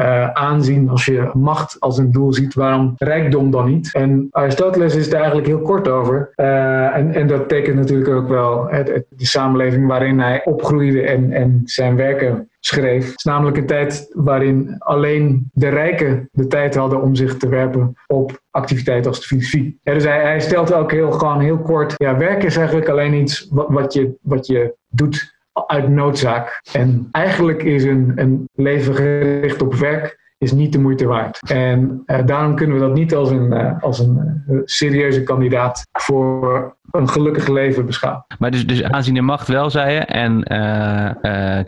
Eh, 0.00 0.30
aanzien, 0.30 0.88
als 0.88 1.04
je 1.04 1.30
macht 1.32 1.76
als 1.80 1.98
een 1.98 2.12
doel 2.12 2.32
ziet, 2.32 2.54
waarom 2.54 2.92
rijkdom 2.96 3.50
dan 3.50 3.66
niet? 3.66 3.90
En 3.94 4.28
Aristoteles 4.30 4.94
is 4.96 5.08
daar 5.10 5.18
eigenlijk 5.18 5.48
heel 5.48 5.60
kort 5.62 5.88
over. 5.88 6.32
Eh, 6.34 6.96
en, 6.96 7.14
en 7.14 7.26
dat 7.26 7.48
tekent 7.48 7.76
natuurlijk 7.76 8.10
ook 8.10 8.28
wel 8.28 8.66
het- 8.68 9.04
de 9.08 9.26
samenleving 9.26 9.86
waarin 9.86 10.20
hij 10.20 10.44
opgroeide 10.44 11.02
en, 11.02 11.32
en 11.32 11.60
zijn 11.64 11.96
werken 11.96 12.48
schreef. 12.60 13.04
Het 13.06 13.16
is 13.18 13.24
namelijk 13.24 13.56
een 13.56 13.66
tijd 13.66 14.10
waarin 14.14 14.74
alleen 14.78 15.48
de 15.52 15.68
rijken 15.68 16.28
de 16.32 16.46
tijd 16.46 16.74
hadden 16.74 17.02
om 17.02 17.14
zich 17.14 17.36
te 17.36 17.48
werpen 17.48 17.94
op 18.06 18.40
activiteiten 18.50 19.10
als 19.10 19.20
de 19.20 19.26
filosofie. 19.26 19.78
Ja, 19.82 19.92
dus 19.94 20.04
hij, 20.04 20.22
hij 20.22 20.40
stelt 20.40 20.72
ook 20.72 20.90
heel, 20.92 21.10
gewoon 21.12 21.40
heel 21.40 21.58
kort, 21.58 21.92
ja, 21.96 22.16
werk 22.16 22.42
is 22.42 22.56
eigenlijk 22.56 22.88
alleen 22.88 23.14
iets 23.14 23.48
wat, 23.50 23.66
wat, 23.68 23.92
je, 23.92 24.16
wat 24.20 24.46
je 24.46 24.74
doet 24.88 25.38
uit 25.52 25.88
noodzaak. 25.88 26.60
En 26.72 27.08
eigenlijk 27.10 27.62
is 27.62 27.84
een, 27.84 28.12
een 28.14 28.48
leven 28.54 28.94
gericht 28.94 29.62
op 29.62 29.74
werk 29.74 30.18
is 30.38 30.52
niet 30.52 30.72
de 30.72 30.78
moeite 30.78 31.06
waard. 31.06 31.50
En 31.50 32.02
eh, 32.06 32.26
daarom 32.26 32.54
kunnen 32.54 32.76
we 32.76 32.82
dat 32.82 32.94
niet 32.94 33.14
als 33.14 33.30
een, 33.30 33.52
eh, 33.52 33.82
als 33.82 33.98
een 33.98 34.42
eh, 34.48 34.56
serieuze 34.64 35.22
kandidaat 35.22 35.86
voor 35.92 36.76
een 36.90 37.08
gelukkig 37.08 37.48
leven 37.48 37.86
beschouwen. 37.86 38.24
Maar 38.38 38.50
dus, 38.50 38.66
dus 38.66 38.82
aanzien 38.82 39.16
en 39.16 39.24
macht 39.24 39.48
wel, 39.48 39.70
zei 39.70 39.92
je. 39.92 39.98
En 39.98 40.42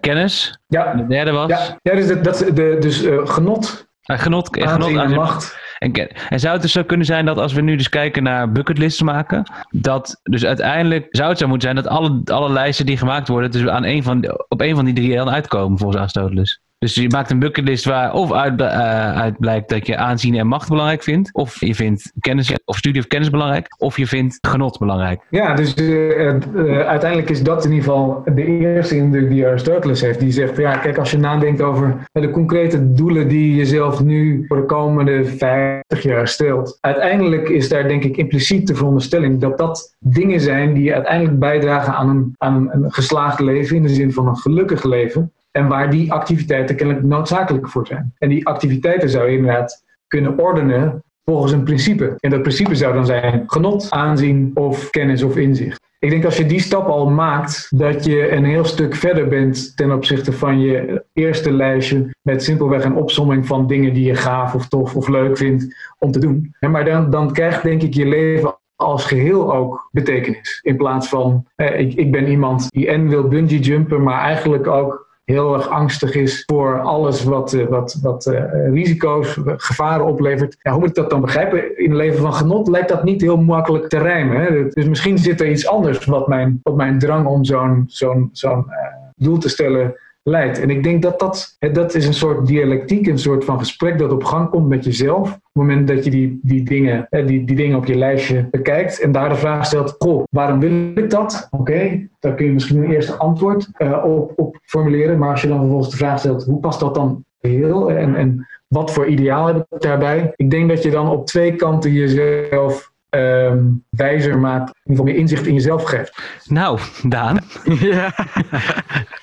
kennis. 0.01 0.59
Ja, 0.67 0.95
De 0.95 1.07
derde 1.07 1.31
was 1.31 1.49
ja, 1.49 1.79
ja 1.83 1.95
dus, 1.95 2.09
dat, 2.09 2.25
dat, 2.25 2.39
de, 2.55 2.77
dus 2.81 3.07
genot, 3.25 3.87
eh, 4.03 4.19
genot, 4.19 4.49
genot 4.57 4.71
aanzien 4.71 4.95
en 4.95 5.01
aanzien, 5.01 5.17
macht. 5.17 5.59
En, 5.83 6.41
zou 6.41 6.53
het 6.53 6.63
dus 6.63 6.73
zo 6.73 6.85
kunnen 6.85 7.07
zijn 7.07 7.25
dat 7.25 7.39
als 7.39 7.53
we 7.53 7.61
nu 7.61 7.77
dus 7.77 7.89
kijken 7.89 8.23
naar 8.23 8.53
bucketlists 8.53 9.03
maken, 9.03 9.53
dat 9.71 10.21
dus 10.23 10.45
uiteindelijk 10.45 11.07
zou 11.11 11.29
het 11.29 11.39
zo 11.39 11.49
moeten 11.49 11.71
zijn 11.71 11.85
dat 11.85 11.93
alle, 11.93 12.21
alle 12.25 12.51
lijsten 12.51 12.87
die 12.87 12.97
gemaakt 12.97 13.29
worden, 13.29 13.51
dus 13.51 13.67
aan 13.67 13.85
een 13.85 14.03
van, 14.03 14.45
op 14.49 14.61
een 14.61 14.75
van 14.75 14.85
die 14.85 14.95
drie 14.95 15.17
dan 15.17 15.31
uitkomen 15.31 15.79
volgens 15.79 16.01
Aristoteles. 16.01 16.61
Dus 16.83 16.95
je 16.95 17.09
maakt 17.09 17.31
een 17.31 17.39
bucketlist 17.39 17.85
waar 17.85 18.13
of 18.13 18.33
uit, 18.33 18.61
eh, 18.61 19.17
uit 19.21 19.39
blijkt 19.39 19.69
dat 19.69 19.87
je 19.87 19.97
aanzien 19.97 20.35
en 20.35 20.47
macht 20.47 20.69
belangrijk 20.69 21.03
vindt, 21.03 21.35
of 21.35 21.61
je 21.61 21.75
vindt 21.75 22.13
kennis 22.21 22.55
of 22.65 22.77
studie 22.77 23.01
of 23.01 23.07
kennis 23.07 23.31
belangrijk, 23.31 23.75
of 23.79 23.97
je 23.97 24.07
vindt 24.07 24.39
genot 24.41 24.79
belangrijk. 24.79 25.21
Ja, 25.31 25.55
dus 25.55 25.75
eh, 25.75 26.29
eh, 26.29 26.41
uiteindelijk 26.87 27.31
is 27.31 27.43
dat 27.43 27.65
in 27.65 27.71
ieder 27.73 27.85
geval 27.85 28.23
de 28.35 28.45
eerste 28.45 28.97
indruk 28.97 29.29
die 29.29 29.47
Aristoteles 29.47 30.01
heeft. 30.01 30.21
Die 30.21 30.33
zegt, 30.33 30.57
ja, 30.57 30.77
kijk, 30.77 30.99
als 30.99 31.11
je 31.11 31.19
nadenkt 31.19 31.61
over 31.61 31.97
de 32.13 32.31
concrete 32.31 32.93
doelen 32.93 33.29
die 33.29 33.51
je 33.51 33.57
jezelf 33.57 34.01
nu 34.01 34.45
voor 34.49 34.57
de 34.57 34.67
komende 34.67 35.25
50 35.25 36.03
jaar 36.03 36.29
stelt. 36.29 36.79
Uiteindelijk 36.81 37.49
is 37.49 37.69
daar 37.69 37.89
denk 37.89 38.05
ik 38.05 38.17
impliciet 38.17 38.67
de 38.67 38.75
veronderstelling 38.75 39.41
dat 39.41 39.59
dat 39.59 39.97
dingen 39.99 40.41
zijn 40.41 40.75
die 40.75 40.95
uiteindelijk 40.95 41.39
bijdragen 41.39 41.95
aan 41.95 42.09
een, 42.09 42.35
aan 42.39 42.69
een 42.73 42.93
geslaagd 42.93 43.41
leven, 43.41 43.77
in 43.77 43.83
de 43.83 43.89
zin 43.89 44.13
van 44.13 44.27
een 44.27 44.37
gelukkig 44.37 44.85
leven. 44.85 45.33
En 45.53 45.69
waar 45.69 45.91
die 45.91 46.13
activiteiten 46.13 46.77
kennelijk 46.77 47.07
noodzakelijk 47.07 47.69
voor 47.69 47.87
zijn. 47.87 48.15
En 48.19 48.29
die 48.29 48.47
activiteiten 48.47 49.09
zou 49.09 49.31
je 49.31 49.37
inderdaad 49.37 49.85
kunnen 50.07 50.39
ordenen 50.39 51.03
volgens 51.25 51.53
een 51.53 51.65
principe. 51.65 52.15
En 52.19 52.31
dat 52.31 52.43
principe 52.43 52.75
zou 52.75 52.95
dan 52.95 53.07
zijn 53.07 53.43
genot, 53.47 53.91
aanzien 53.91 54.51
of 54.55 54.91
kennis 54.91 55.23
of 55.23 55.37
inzicht. 55.37 55.81
Ik 55.99 56.11
denk 56.11 56.25
als 56.25 56.37
je 56.37 56.47
die 56.47 56.61
stap 56.61 56.89
al 56.89 57.11
maakt, 57.11 57.67
dat 57.79 58.05
je 58.05 58.33
een 58.33 58.45
heel 58.45 58.65
stuk 58.65 58.95
verder 58.95 59.29
bent 59.29 59.77
ten 59.77 59.93
opzichte 59.93 60.33
van 60.33 60.61
je 60.61 61.05
eerste 61.13 61.53
lijstje 61.53 62.15
met 62.23 62.43
simpelweg 62.43 62.85
een 62.85 62.97
opsomming 62.97 63.47
van 63.47 63.67
dingen 63.67 63.95
die 63.95 64.05
je 64.05 64.15
gaaf 64.15 64.55
of 64.55 64.69
tof 64.69 64.97
of 64.97 65.09
leuk 65.09 65.37
vindt 65.37 65.77
om 65.99 66.11
te 66.11 66.19
doen. 66.19 66.55
Maar 66.61 66.85
dan, 66.85 67.11
dan 67.11 67.33
krijgt 67.33 67.63
denk 67.63 67.83
ik 67.83 67.95
je 67.95 68.07
leven 68.07 68.59
als 68.77 69.05
geheel 69.05 69.55
ook 69.55 69.89
betekenis. 69.91 70.61
In 70.63 70.77
plaats 70.77 71.09
van, 71.09 71.47
eh, 71.55 71.81
ik, 71.81 71.95
ik 71.95 72.13
ben 72.13 72.29
iemand 72.29 72.71
die 72.71 72.89
en 72.89 73.09
wil 73.09 73.29
bungee 73.29 73.61
jumpen, 73.61 74.03
maar 74.03 74.21
eigenlijk 74.21 74.67
ook 74.67 75.12
heel 75.25 75.55
erg 75.55 75.69
angstig 75.69 76.15
is 76.15 76.43
voor 76.47 76.81
alles 76.81 77.25
wat, 77.25 77.53
eh, 77.53 77.67
wat, 77.67 77.99
wat 78.03 78.27
eh, 78.27 78.71
risico's, 78.73 79.39
gevaren 79.45 80.07
oplevert. 80.07 80.57
Ja, 80.63 80.71
hoe 80.71 80.81
moet 80.81 80.89
ik 80.89 80.95
dat 80.95 81.11
dan 81.11 81.21
begrijpen? 81.21 81.79
In 81.79 81.91
een 81.91 81.97
leven 81.97 82.21
van 82.21 82.35
genot 82.35 82.69
lijkt 82.69 82.89
dat 82.89 83.05
niet 83.05 83.21
heel 83.21 83.37
makkelijk 83.37 83.89
te 83.89 83.99
rijmen. 83.99 84.41
Hè? 84.41 84.69
Dus 84.69 84.85
misschien 84.85 85.19
zit 85.19 85.41
er 85.41 85.51
iets 85.51 85.67
anders 85.67 86.05
wat 86.05 86.29
mijn, 86.29 86.61
wat 86.63 86.77
mijn 86.77 86.99
drang 86.99 87.27
om 87.27 87.45
zo'n 87.45 87.85
zo'n 87.87 88.29
zo'n 88.33 88.71
eh, 88.71 88.87
doel 89.17 89.39
te 89.39 89.49
stellen 89.49 89.95
leidt. 90.23 90.61
En 90.61 90.71
ik 90.71 90.83
denk 90.83 91.03
dat 91.03 91.19
dat, 91.19 91.57
dat 91.73 91.95
is 91.95 92.07
een 92.07 92.15
soort 92.15 92.47
dialectiek, 92.47 93.07
een 93.07 93.19
soort 93.19 93.45
van 93.45 93.59
gesprek 93.59 93.99
dat 93.99 94.13
op 94.13 94.25
gang 94.25 94.51
komt 94.51 94.69
met 94.69 94.85
jezelf. 94.85 95.29
Op 95.29 95.33
het 95.33 95.43
moment 95.53 95.89
dat 95.89 96.05
je 96.05 96.11
die, 96.11 96.41
die, 96.43 96.63
dingen, 96.63 97.07
die, 97.11 97.45
die 97.45 97.57
dingen 97.57 97.77
op 97.77 97.87
je 97.87 97.95
lijstje 97.95 98.49
bekijkt 98.51 99.01
en 99.01 99.13
daar 99.13 99.29
de 99.29 99.35
vraag 99.35 99.67
stelt, 99.67 99.95
goh, 99.99 100.23
waarom 100.31 100.61
wil 100.61 100.71
ik 100.95 101.11
dat? 101.11 101.49
Oké, 101.51 102.09
daar 102.19 102.35
kun 102.35 102.47
je 102.47 102.53
misschien 102.53 102.83
een 102.83 102.91
eerste 102.91 103.17
antwoord 103.17 103.69
uh, 103.79 104.05
op, 104.05 104.33
op 104.37 104.59
formuleren. 104.65 105.19
Maar 105.19 105.31
als 105.31 105.43
je 105.43 105.49
dan 105.49 105.59
vervolgens 105.59 105.91
de 105.91 105.97
vraag 105.97 106.19
stelt, 106.19 106.45
hoe 106.45 106.61
past 106.61 106.81
dat 106.81 106.95
dan 106.95 107.25
heel? 107.41 107.91
En, 107.91 108.15
en 108.15 108.47
wat 108.69 108.93
voor 108.93 109.07
ideaal 109.07 109.47
heb 109.47 109.57
ik 109.57 109.81
daarbij? 109.81 110.33
Ik 110.37 110.51
denk 110.51 110.69
dat 110.69 110.83
je 110.83 110.91
dan 110.91 111.09
op 111.09 111.27
twee 111.27 111.57
kanten 111.57 111.93
jezelf 111.93 112.92
um, 113.17 113.85
wijzer 113.91 114.39
maakt, 114.39 114.69
in 114.69 114.75
ieder 114.75 114.97
geval 114.97 115.05
meer 115.05 115.15
inzicht 115.15 115.47
in 115.47 115.55
jezelf 115.55 115.85
geeft. 115.85 116.23
Nou, 116.45 116.79
Daan. 117.03 117.39
ja. 117.81 118.07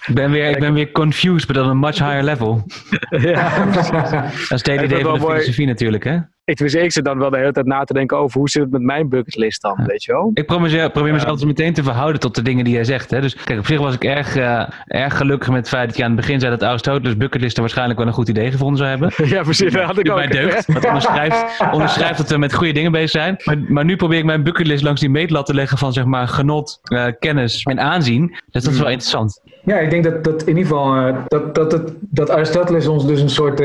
ik, 0.07 0.11
ben 0.13 0.31
weer, 0.31 0.49
ik 0.49 0.59
ben 0.59 0.73
weer 0.73 0.91
confused, 0.91 1.47
but 1.47 1.57
on 1.57 1.69
a 1.69 1.73
much 1.73 1.97
higher 1.97 2.23
level. 2.23 2.63
ja. 3.09 3.65
Dat 3.65 4.25
is 4.33 4.49
het 4.49 4.67
hele 4.67 4.83
idee 4.83 5.03
van 5.03 5.13
de 5.13 5.19
filosofie 5.19 5.67
natuurlijk, 5.67 6.03
hè? 6.03 6.17
Ik, 6.49 6.59
ik 6.59 6.91
zit 6.91 7.05
dan 7.05 7.17
wel 7.17 7.29
de 7.29 7.37
hele 7.37 7.51
tijd 7.51 7.65
na 7.65 7.83
te 7.83 7.93
denken 7.93 8.17
over 8.17 8.39
hoe 8.39 8.49
zit 8.49 8.61
het 8.61 8.71
met 8.71 8.81
mijn 8.81 9.09
bucketlist 9.09 9.61
dan, 9.61 9.83
weet 9.85 10.03
je 10.03 10.11
wel? 10.11 10.31
Ik 10.33 10.45
probeer, 10.45 10.91
probeer 10.91 11.11
mezelf 11.11 11.29
altijd 11.29 11.47
meteen 11.47 11.73
te 11.73 11.83
verhouden 11.83 12.19
tot 12.21 12.35
de 12.35 12.41
dingen 12.41 12.63
die 12.63 12.73
jij 12.73 12.83
zegt. 12.83 13.11
Hè? 13.11 13.21
Dus 13.21 13.35
kijk, 13.35 13.59
op 13.59 13.65
zich 13.65 13.79
was 13.79 13.95
ik 13.95 14.03
erg, 14.03 14.37
uh, 14.37 14.63
erg 14.85 15.17
gelukkig 15.17 15.49
met 15.49 15.57
het 15.57 15.69
feit 15.69 15.87
dat 15.87 15.97
je 15.97 16.03
aan 16.03 16.11
het 16.11 16.19
begin 16.19 16.39
zei 16.39 16.51
dat 16.51 16.63
Aristoteles 16.63 17.17
bucketlisten 17.17 17.61
waarschijnlijk 17.61 17.99
wel 17.99 18.07
een 18.07 18.13
goed 18.13 18.29
idee 18.29 18.51
gevonden 18.51 18.77
zou 18.77 18.89
hebben. 18.89 19.11
ja, 19.35 19.41
precies. 19.41 19.73
Dat 19.73 19.83
had 19.83 19.97
ik 19.97 20.09
ook. 20.09 20.15
Mijn 20.15 20.29
deugd, 20.29 20.73
wat 20.73 20.85
onderschrijft, 20.85 21.45
onderschrijft 21.71 22.17
dat 22.17 22.29
we 22.29 22.37
met 22.37 22.53
goede 22.53 22.73
dingen 22.73 22.91
bezig 22.91 23.09
zijn. 23.09 23.37
Maar, 23.43 23.57
maar 23.67 23.85
nu 23.85 23.95
probeer 23.95 24.17
ik 24.17 24.25
mijn 24.25 24.43
bucketlist 24.43 24.83
langs 24.83 25.01
die 25.01 25.09
meetlat 25.09 25.45
te 25.45 25.53
leggen 25.53 25.77
van 25.77 25.93
zeg 25.93 26.05
maar 26.05 26.27
genot, 26.27 26.79
uh, 26.83 27.05
kennis 27.19 27.63
en 27.63 27.79
aanzien. 27.79 28.27
Dus 28.51 28.63
dat 28.63 28.73
is 28.73 28.79
wel 28.79 28.89
interessant. 28.89 29.41
Ja, 29.63 29.77
ik 29.77 29.89
denk 29.89 30.03
dat, 30.03 30.23
dat 30.23 30.41
in 30.41 30.57
ieder 30.57 30.63
geval 30.63 31.07
uh, 31.07 31.15
dat, 31.27 31.55
dat, 31.55 31.71
dat, 31.71 31.93
dat 31.99 32.29
Aristoteles 32.29 32.87
ons 32.87 33.07
dus 33.07 33.21
een 33.21 33.29
soort 33.29 33.59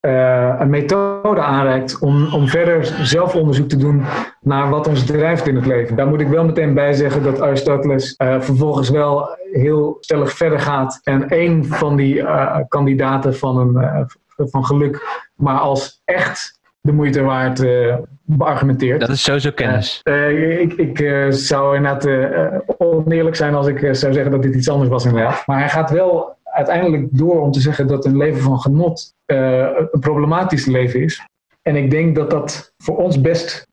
uh, 0.00 0.10
uh, 0.10 0.54
een 0.58 0.70
methode 0.70 1.40
aanreikt 1.40 1.98
om, 1.98 2.34
om 2.34 2.48
verder 2.48 2.84
zelfonderzoek 3.02 3.68
te 3.68 3.76
doen 3.76 4.04
naar 4.40 4.70
wat 4.70 4.88
ons 4.88 5.04
drijft 5.04 5.46
in 5.46 5.54
het 5.54 5.66
leven. 5.66 5.96
Daar 5.96 6.06
moet 6.06 6.20
ik 6.20 6.28
wel 6.28 6.44
meteen 6.44 6.74
bij 6.74 6.92
zeggen 6.92 7.22
dat 7.22 7.40
Aristoteles 7.40 8.14
vervolgens 8.16 8.90
wel 8.90 9.36
heel 9.52 9.96
stellig 10.00 10.32
verder 10.32 10.60
gaat 10.60 11.00
en 11.02 11.24
een 11.28 11.64
van 11.64 11.96
die 11.96 12.24
kandidaten 12.68 13.36
van, 13.36 13.56
een, 13.58 14.06
van 14.36 14.64
geluk 14.64 15.28
maar 15.34 15.58
als 15.58 16.02
echt 16.04 16.58
de 16.80 16.92
moeite 16.92 17.22
waard 17.22 17.60
uh, 17.60 17.96
beargumenteerd. 18.22 19.00
Dat 19.00 19.08
is 19.08 19.22
sowieso 19.22 19.50
kennis. 19.50 20.00
Uh, 20.04 20.60
ik 20.60 20.72
ik 20.72 21.26
zou 21.32 21.76
inderdaad 21.76 22.08
oneerlijk 22.78 23.36
zijn 23.36 23.54
als 23.54 23.66
ik 23.66 23.78
zou 23.78 24.12
zeggen 24.12 24.30
dat 24.30 24.42
dit 24.42 24.54
iets 24.54 24.70
anders 24.70 24.90
was 24.90 25.04
inderdaad. 25.04 25.46
Maar 25.46 25.58
hij 25.58 25.68
gaat 25.68 25.90
wel 25.90 26.38
uiteindelijk 26.44 27.08
door 27.10 27.40
om 27.40 27.50
te 27.50 27.60
zeggen 27.60 27.86
dat 27.86 28.04
een 28.04 28.16
leven 28.16 28.42
van 28.42 28.60
genot 28.60 29.14
een 29.30 30.00
problematisch 30.00 30.66
leven 30.66 31.02
is. 31.02 31.26
En 31.62 31.76
ik 31.76 31.90
denk 31.90 32.14
dat 32.14 32.30
dat 32.30 32.72
voor 32.78 32.96
ons 32.96 33.20
best 33.20 33.66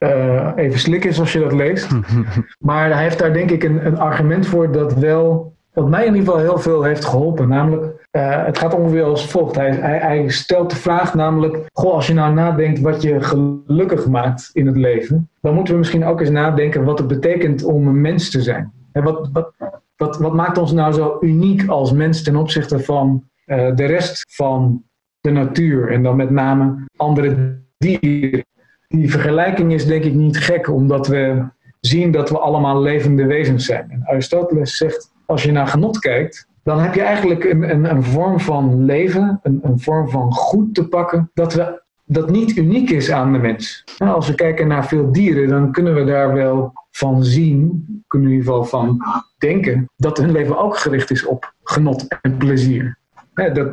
even 0.55 0.79
slik 0.79 1.05
is 1.05 1.19
als 1.19 1.33
je 1.33 1.39
dat 1.39 1.53
leest. 1.53 1.87
maar 2.59 2.93
hij 2.93 3.03
heeft 3.03 3.19
daar 3.19 3.33
denk 3.33 3.51
ik 3.51 3.63
een, 3.63 3.85
een 3.85 3.97
argument 3.97 4.47
voor 4.47 4.71
dat 4.71 4.93
wel 4.93 5.55
wat 5.77 5.89
mij 5.89 6.05
in 6.05 6.15
ieder 6.15 6.33
geval 6.33 6.45
heel 6.45 6.57
veel 6.57 6.83
heeft 6.83 7.05
geholpen. 7.05 7.47
Namelijk, 7.47 8.07
uh, 8.11 8.45
het 8.45 8.57
gaat 8.57 8.73
ongeveer 8.73 9.03
als 9.03 9.29
volgt. 9.29 9.55
Hij, 9.55 9.71
hij, 9.71 9.97
hij, 9.97 10.29
stelt 10.29 10.69
de 10.69 10.75
vraag 10.75 11.13
namelijk, 11.13 11.69
goh, 11.73 11.93
als 11.93 12.07
je 12.07 12.13
nou 12.13 12.33
nadenkt 12.33 12.79
wat 12.79 13.01
je 13.01 13.21
gelukkig 13.23 14.07
maakt 14.07 14.49
in 14.53 14.67
het 14.67 14.77
leven, 14.77 15.29
dan 15.41 15.53
moeten 15.53 15.73
we 15.73 15.79
misschien 15.79 16.05
ook 16.05 16.19
eens 16.19 16.29
nadenken 16.29 16.83
wat 16.83 16.97
het 16.97 17.07
betekent 17.07 17.63
om 17.63 17.87
een 17.87 18.01
mens 18.01 18.31
te 18.31 18.41
zijn. 18.41 18.71
En 18.91 19.03
wat, 19.03 19.29
wat, 19.33 19.53
wat, 19.95 20.17
wat 20.17 20.33
maakt 20.33 20.57
ons 20.57 20.71
nou 20.71 20.93
zo 20.93 21.17
uniek 21.21 21.67
als 21.67 21.91
mens 21.91 22.23
ten 22.23 22.35
opzichte 22.35 22.79
van 22.79 23.23
uh, 23.45 23.75
de 23.75 23.85
rest 23.85 24.25
van 24.29 24.83
de 25.21 25.31
natuur 25.31 25.91
en 25.91 26.03
dan 26.03 26.15
met 26.15 26.29
name 26.29 26.85
andere 26.95 27.59
dieren? 27.77 28.45
Die 28.87 29.11
vergelijking 29.11 29.73
is 29.73 29.85
denk 29.85 30.03
ik 30.03 30.13
niet 30.13 30.37
gek, 30.37 30.69
omdat 30.69 31.07
we 31.07 31.43
zien 31.79 32.11
dat 32.11 32.29
we 32.29 32.39
allemaal 32.39 32.81
levende 32.81 33.25
wezens 33.25 33.65
zijn. 33.65 33.89
En 33.89 34.03
Aristoteles 34.05 34.77
zegt 34.77 35.11
als 35.25 35.43
je 35.43 35.51
naar 35.51 35.67
genot 35.67 35.99
kijkt, 35.99 36.47
dan 36.63 36.79
heb 36.79 36.93
je 36.93 37.01
eigenlijk 37.01 37.43
een, 37.43 37.69
een, 37.69 37.89
een 37.89 38.03
vorm 38.03 38.39
van 38.39 38.85
leven, 38.85 39.39
een, 39.43 39.59
een 39.63 39.79
vorm 39.79 40.09
van 40.09 40.33
goed 40.33 40.75
te 40.75 40.87
pakken, 40.87 41.31
dat, 41.33 41.53
we, 41.53 41.81
dat 42.05 42.29
niet 42.29 42.55
uniek 42.55 42.89
is 42.89 43.11
aan 43.11 43.33
de 43.33 43.39
mens. 43.39 43.83
als 43.97 44.27
we 44.27 44.35
kijken 44.35 44.67
naar 44.67 44.87
veel 44.87 45.11
dieren, 45.11 45.47
dan 45.47 45.71
kunnen 45.71 45.95
we 45.95 46.03
daar 46.03 46.33
wel 46.33 46.73
van 46.91 47.23
zien, 47.23 47.85
kunnen 48.07 48.29
we 48.29 48.33
in 48.33 48.39
ieder 48.39 48.53
geval 48.53 48.69
van 48.69 49.01
denken, 49.37 49.89
dat 49.95 50.17
hun 50.17 50.31
leven 50.31 50.57
ook 50.57 50.77
gericht 50.77 51.11
is 51.11 51.25
op 51.25 51.53
genot 51.63 52.07
en 52.21 52.37
plezier. 52.37 52.97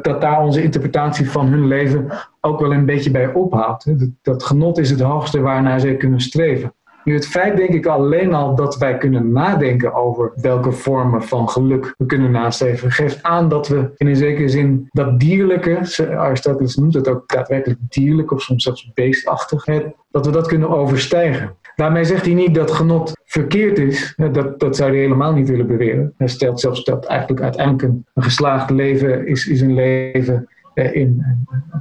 Dat, 0.02 0.20
daar 0.20 0.42
onze 0.42 0.62
interpretatie 0.62 1.30
van 1.30 1.46
hun 1.46 1.66
leven 1.66 2.10
ook 2.40 2.60
wel 2.60 2.72
een 2.72 2.86
beetje 2.86 3.10
bij 3.10 3.32
ophoudt. 3.32 3.98
Dat, 3.98 4.08
dat 4.22 4.42
genot 4.42 4.78
is 4.78 4.90
het 4.90 5.00
hoogste 5.00 5.40
waarnaar 5.40 5.80
zij 5.80 5.96
kunnen 5.96 6.20
streven. 6.20 6.74
Nu, 7.04 7.14
het 7.14 7.26
feit 7.26 7.56
denk 7.56 7.70
ik 7.70 7.86
alleen 7.86 8.34
al 8.34 8.54
dat 8.54 8.76
wij 8.76 8.98
kunnen 8.98 9.32
nadenken 9.32 9.94
over 9.94 10.32
welke 10.34 10.72
vormen 10.72 11.22
van 11.22 11.48
geluk 11.48 11.94
we 11.98 12.06
kunnen 12.06 12.30
nastreven, 12.30 12.90
geeft 12.90 13.22
aan 13.22 13.48
dat 13.48 13.68
we 13.68 13.90
in 13.96 14.06
een 14.06 14.16
zekere 14.16 14.48
zin 14.48 14.88
dat 14.90 15.20
dierlijke, 15.20 15.78
Aristoteles 16.16 16.76
noemt 16.76 16.94
het 16.94 17.08
ook 17.08 17.28
daadwerkelijk 17.28 17.80
dierlijk 17.88 18.32
of 18.32 18.42
soms 18.42 18.62
zelfs 18.62 18.90
beestachtig, 18.94 19.64
dat 20.10 20.26
we 20.26 20.32
dat 20.32 20.46
kunnen 20.46 20.68
overstijgen. 20.68 21.56
Daarmee 21.76 22.04
zegt 22.04 22.24
hij 22.24 22.34
niet 22.34 22.54
dat 22.54 22.70
genot 22.70 23.12
verkeerd 23.34 23.78
is. 23.78 24.14
Dat, 24.32 24.60
dat 24.60 24.76
zou 24.76 24.90
hij 24.90 25.00
helemaal 25.00 25.32
niet 25.32 25.48
willen 25.48 25.66
beweren. 25.66 26.12
Hij 26.16 26.28
stelt 26.28 26.60
zelfs 26.60 26.84
dat 26.84 27.04
eigenlijk 27.04 27.40
uiteindelijk 27.40 27.82
een, 27.82 28.06
geslaagd 28.14 28.70
leven 28.70 29.26
is, 29.26 29.46
is 29.46 29.60
een 29.60 29.74
leven 29.74 30.48
eh, 30.74 30.94
in. 30.94 31.24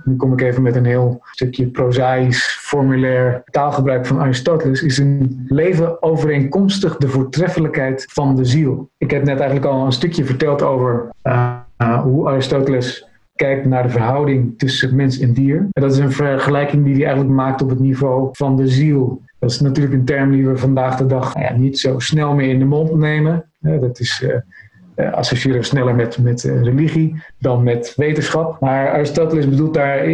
Nu 0.03 0.15
kom 0.15 0.33
ik 0.33 0.41
even 0.41 0.61
met 0.61 0.75
een 0.75 0.85
heel 0.85 1.21
stukje 1.31 1.67
prozaïs, 1.67 2.57
formulair 2.61 3.41
taalgebruik 3.45 4.05
van 4.05 4.19
Aristoteles. 4.19 4.83
Is 4.83 4.97
een 4.97 5.45
leven 5.47 6.03
overeenkomstig 6.03 6.97
de 6.97 7.07
voortreffelijkheid 7.07 8.05
van 8.11 8.35
de 8.35 8.45
ziel. 8.45 8.89
Ik 8.97 9.11
heb 9.11 9.23
net 9.23 9.37
eigenlijk 9.37 9.65
al 9.65 9.85
een 9.85 9.91
stukje 9.91 10.25
verteld 10.25 10.61
over 10.61 11.09
uh, 11.23 11.55
uh, 11.77 12.01
hoe 12.01 12.27
Aristoteles 12.27 13.07
kijkt 13.35 13.65
naar 13.65 13.83
de 13.83 13.89
verhouding 13.89 14.57
tussen 14.57 14.95
mens 14.95 15.19
en 15.19 15.33
dier. 15.33 15.57
En 15.57 15.81
dat 15.81 15.91
is 15.91 15.97
een 15.97 16.11
vergelijking 16.11 16.83
die 16.83 16.93
hij 16.93 17.03
eigenlijk 17.03 17.35
maakt 17.35 17.61
op 17.61 17.69
het 17.69 17.79
niveau 17.79 18.29
van 18.31 18.55
de 18.55 18.67
ziel. 18.67 19.21
Dat 19.43 19.51
is 19.51 19.59
natuurlijk 19.59 19.95
een 19.95 20.05
term 20.05 20.31
die 20.31 20.47
we 20.47 20.57
vandaag 20.57 20.97
de 20.97 21.05
dag 21.05 21.33
nou 21.33 21.45
ja, 21.45 21.53
niet 21.53 21.79
zo 21.79 21.99
snel 21.99 22.33
meer 22.33 22.49
in 22.49 22.59
de 22.59 22.65
mond 22.65 22.95
nemen. 22.95 23.45
dat 23.59 23.99
is 23.99 24.23
uh, 24.95 25.13
associëren 25.13 25.63
sneller 25.63 25.95
met, 25.95 26.17
met 26.17 26.43
uh, 26.43 26.61
religie 26.61 27.23
dan 27.39 27.63
met 27.63 27.93
wetenschap. 27.95 28.59
Maar 28.59 28.89
Aristoteles 28.89 29.49
bedoelt 29.49 29.73
daar, 29.73 30.05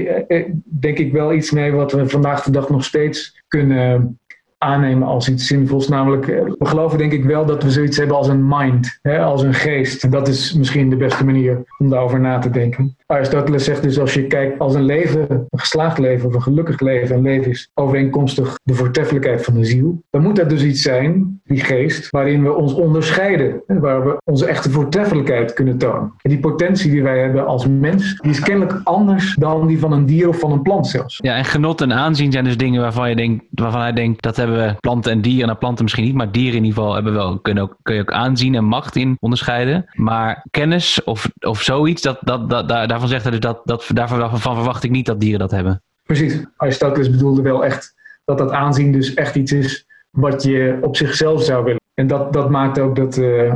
denk 0.63 0.97
ik, 0.97 1.11
wel 1.11 1.33
iets 1.33 1.51
mee 1.51 1.71
wat 1.71 1.91
we 1.91 2.09
vandaag 2.09 2.43
de 2.43 2.51
dag 2.51 2.69
nog 2.69 2.83
steeds 2.83 3.43
kunnen 3.47 4.19
aannemen 4.57 5.07
als 5.07 5.29
iets 5.29 5.47
zinvols. 5.47 5.87
Namelijk, 5.87 6.25
we 6.25 6.65
geloven 6.65 6.97
denk 6.97 7.11
ik 7.11 7.23
wel 7.23 7.45
dat 7.45 7.63
we 7.63 7.71
zoiets 7.71 7.97
hebben 7.97 8.17
als 8.17 8.27
een 8.27 8.47
mind, 8.47 8.99
hè, 9.01 9.19
als 9.19 9.41
een 9.41 9.53
geest. 9.53 10.11
Dat 10.11 10.27
is 10.27 10.53
misschien 10.53 10.89
de 10.89 10.97
beste 10.97 11.25
manier 11.25 11.63
om 11.77 11.89
daarover 11.89 12.19
na 12.19 12.39
te 12.39 12.49
denken. 12.49 12.97
Aristoteles 13.11 13.63
zegt 13.63 13.83
dus 13.83 13.99
als 13.99 14.13
je 14.13 14.27
kijkt 14.27 14.59
als 14.59 14.73
een 14.75 14.85
leven, 14.85 15.29
een 15.29 15.59
geslaagd 15.59 15.97
leven 15.97 16.27
of 16.27 16.33
een 16.33 16.41
gelukkig 16.41 16.79
leven, 16.79 17.15
een 17.15 17.21
leven 17.21 17.51
is 17.51 17.69
overeenkomstig 17.73 18.59
de 18.63 18.73
voortreffelijkheid 18.73 19.43
van 19.43 19.53
de 19.53 19.65
ziel, 19.65 20.01
dan 20.09 20.21
moet 20.21 20.35
dat 20.35 20.49
dus 20.49 20.63
iets 20.63 20.81
zijn, 20.81 21.41
die 21.43 21.59
geest, 21.59 22.09
waarin 22.09 22.43
we 22.43 22.53
ons 22.53 22.73
onderscheiden, 22.73 23.63
waar 23.67 24.03
we 24.05 24.17
onze 24.23 24.45
echte 24.45 24.71
voortreffelijkheid 24.71 25.53
kunnen 25.53 25.77
tonen. 25.77 26.13
En 26.21 26.29
die 26.29 26.39
potentie 26.39 26.91
die 26.91 27.03
wij 27.03 27.19
hebben 27.19 27.45
als 27.45 27.67
mens, 27.67 28.15
die 28.21 28.31
is 28.31 28.39
kennelijk 28.39 28.81
anders 28.83 29.35
dan 29.35 29.67
die 29.67 29.79
van 29.79 29.91
een 29.91 30.05
dier 30.05 30.27
of 30.27 30.39
van 30.39 30.51
een 30.51 30.61
plant 30.61 30.87
zelfs. 30.87 31.19
Ja, 31.21 31.35
en 31.35 31.45
genot 31.45 31.81
en 31.81 31.93
aanzien 31.93 32.31
zijn 32.31 32.43
dus 32.43 32.57
dingen 32.57 32.81
waarvan, 32.81 33.09
je 33.09 33.15
denkt, 33.15 33.45
waarvan 33.49 33.81
hij 33.81 33.93
denkt, 33.93 34.21
dat 34.21 34.35
hebben 34.35 34.57
we 34.57 34.75
planten 34.79 35.11
en 35.11 35.21
dieren, 35.21 35.47
nou 35.47 35.57
planten 35.57 35.83
misschien 35.83 36.05
niet, 36.05 36.15
maar 36.15 36.31
dieren 36.31 36.57
in 36.57 36.63
ieder 36.63 36.77
geval 36.77 36.93
hebben 36.93 37.13
wel, 37.13 37.39
kunnen 37.39 37.63
ook, 37.63 37.77
kun 37.81 37.95
je 37.95 38.01
ook 38.01 38.11
aanzien 38.11 38.55
en 38.55 38.65
macht 38.65 38.95
in 38.95 39.17
onderscheiden. 39.19 39.85
Maar 39.93 40.45
kennis 40.51 41.03
of, 41.03 41.29
of 41.39 41.61
zoiets, 41.61 42.01
dat, 42.01 42.17
dat, 42.21 42.49
dat, 42.49 42.69
daar 42.69 42.98
daarvan 42.99 43.19
zegt 43.19 43.23
hij 43.23 43.31
dus 43.31 43.39
dat, 43.39 43.61
dat 43.63 43.89
daarvan 43.93 44.39
verwacht 44.39 44.83
ik 44.83 44.91
niet 44.91 45.05
dat 45.05 45.19
dieren 45.19 45.39
dat 45.39 45.51
hebben. 45.51 45.81
Precies. 46.03 46.45
Aristoteles 46.57 47.09
bedoelde 47.09 47.41
wel 47.41 47.65
echt 47.65 47.95
dat 48.25 48.37
dat 48.37 48.51
aanzien 48.51 48.91
dus 48.91 49.13
echt 49.13 49.35
iets 49.35 49.51
is 49.51 49.85
wat 50.09 50.43
je 50.43 50.77
op 50.81 50.95
zichzelf 50.95 51.43
zou 51.43 51.63
willen. 51.63 51.81
En 51.93 52.07
dat, 52.07 52.33
dat 52.33 52.49
maakt 52.49 52.79
ook 52.79 52.95
dat, 52.95 53.17
uh, 53.17 53.53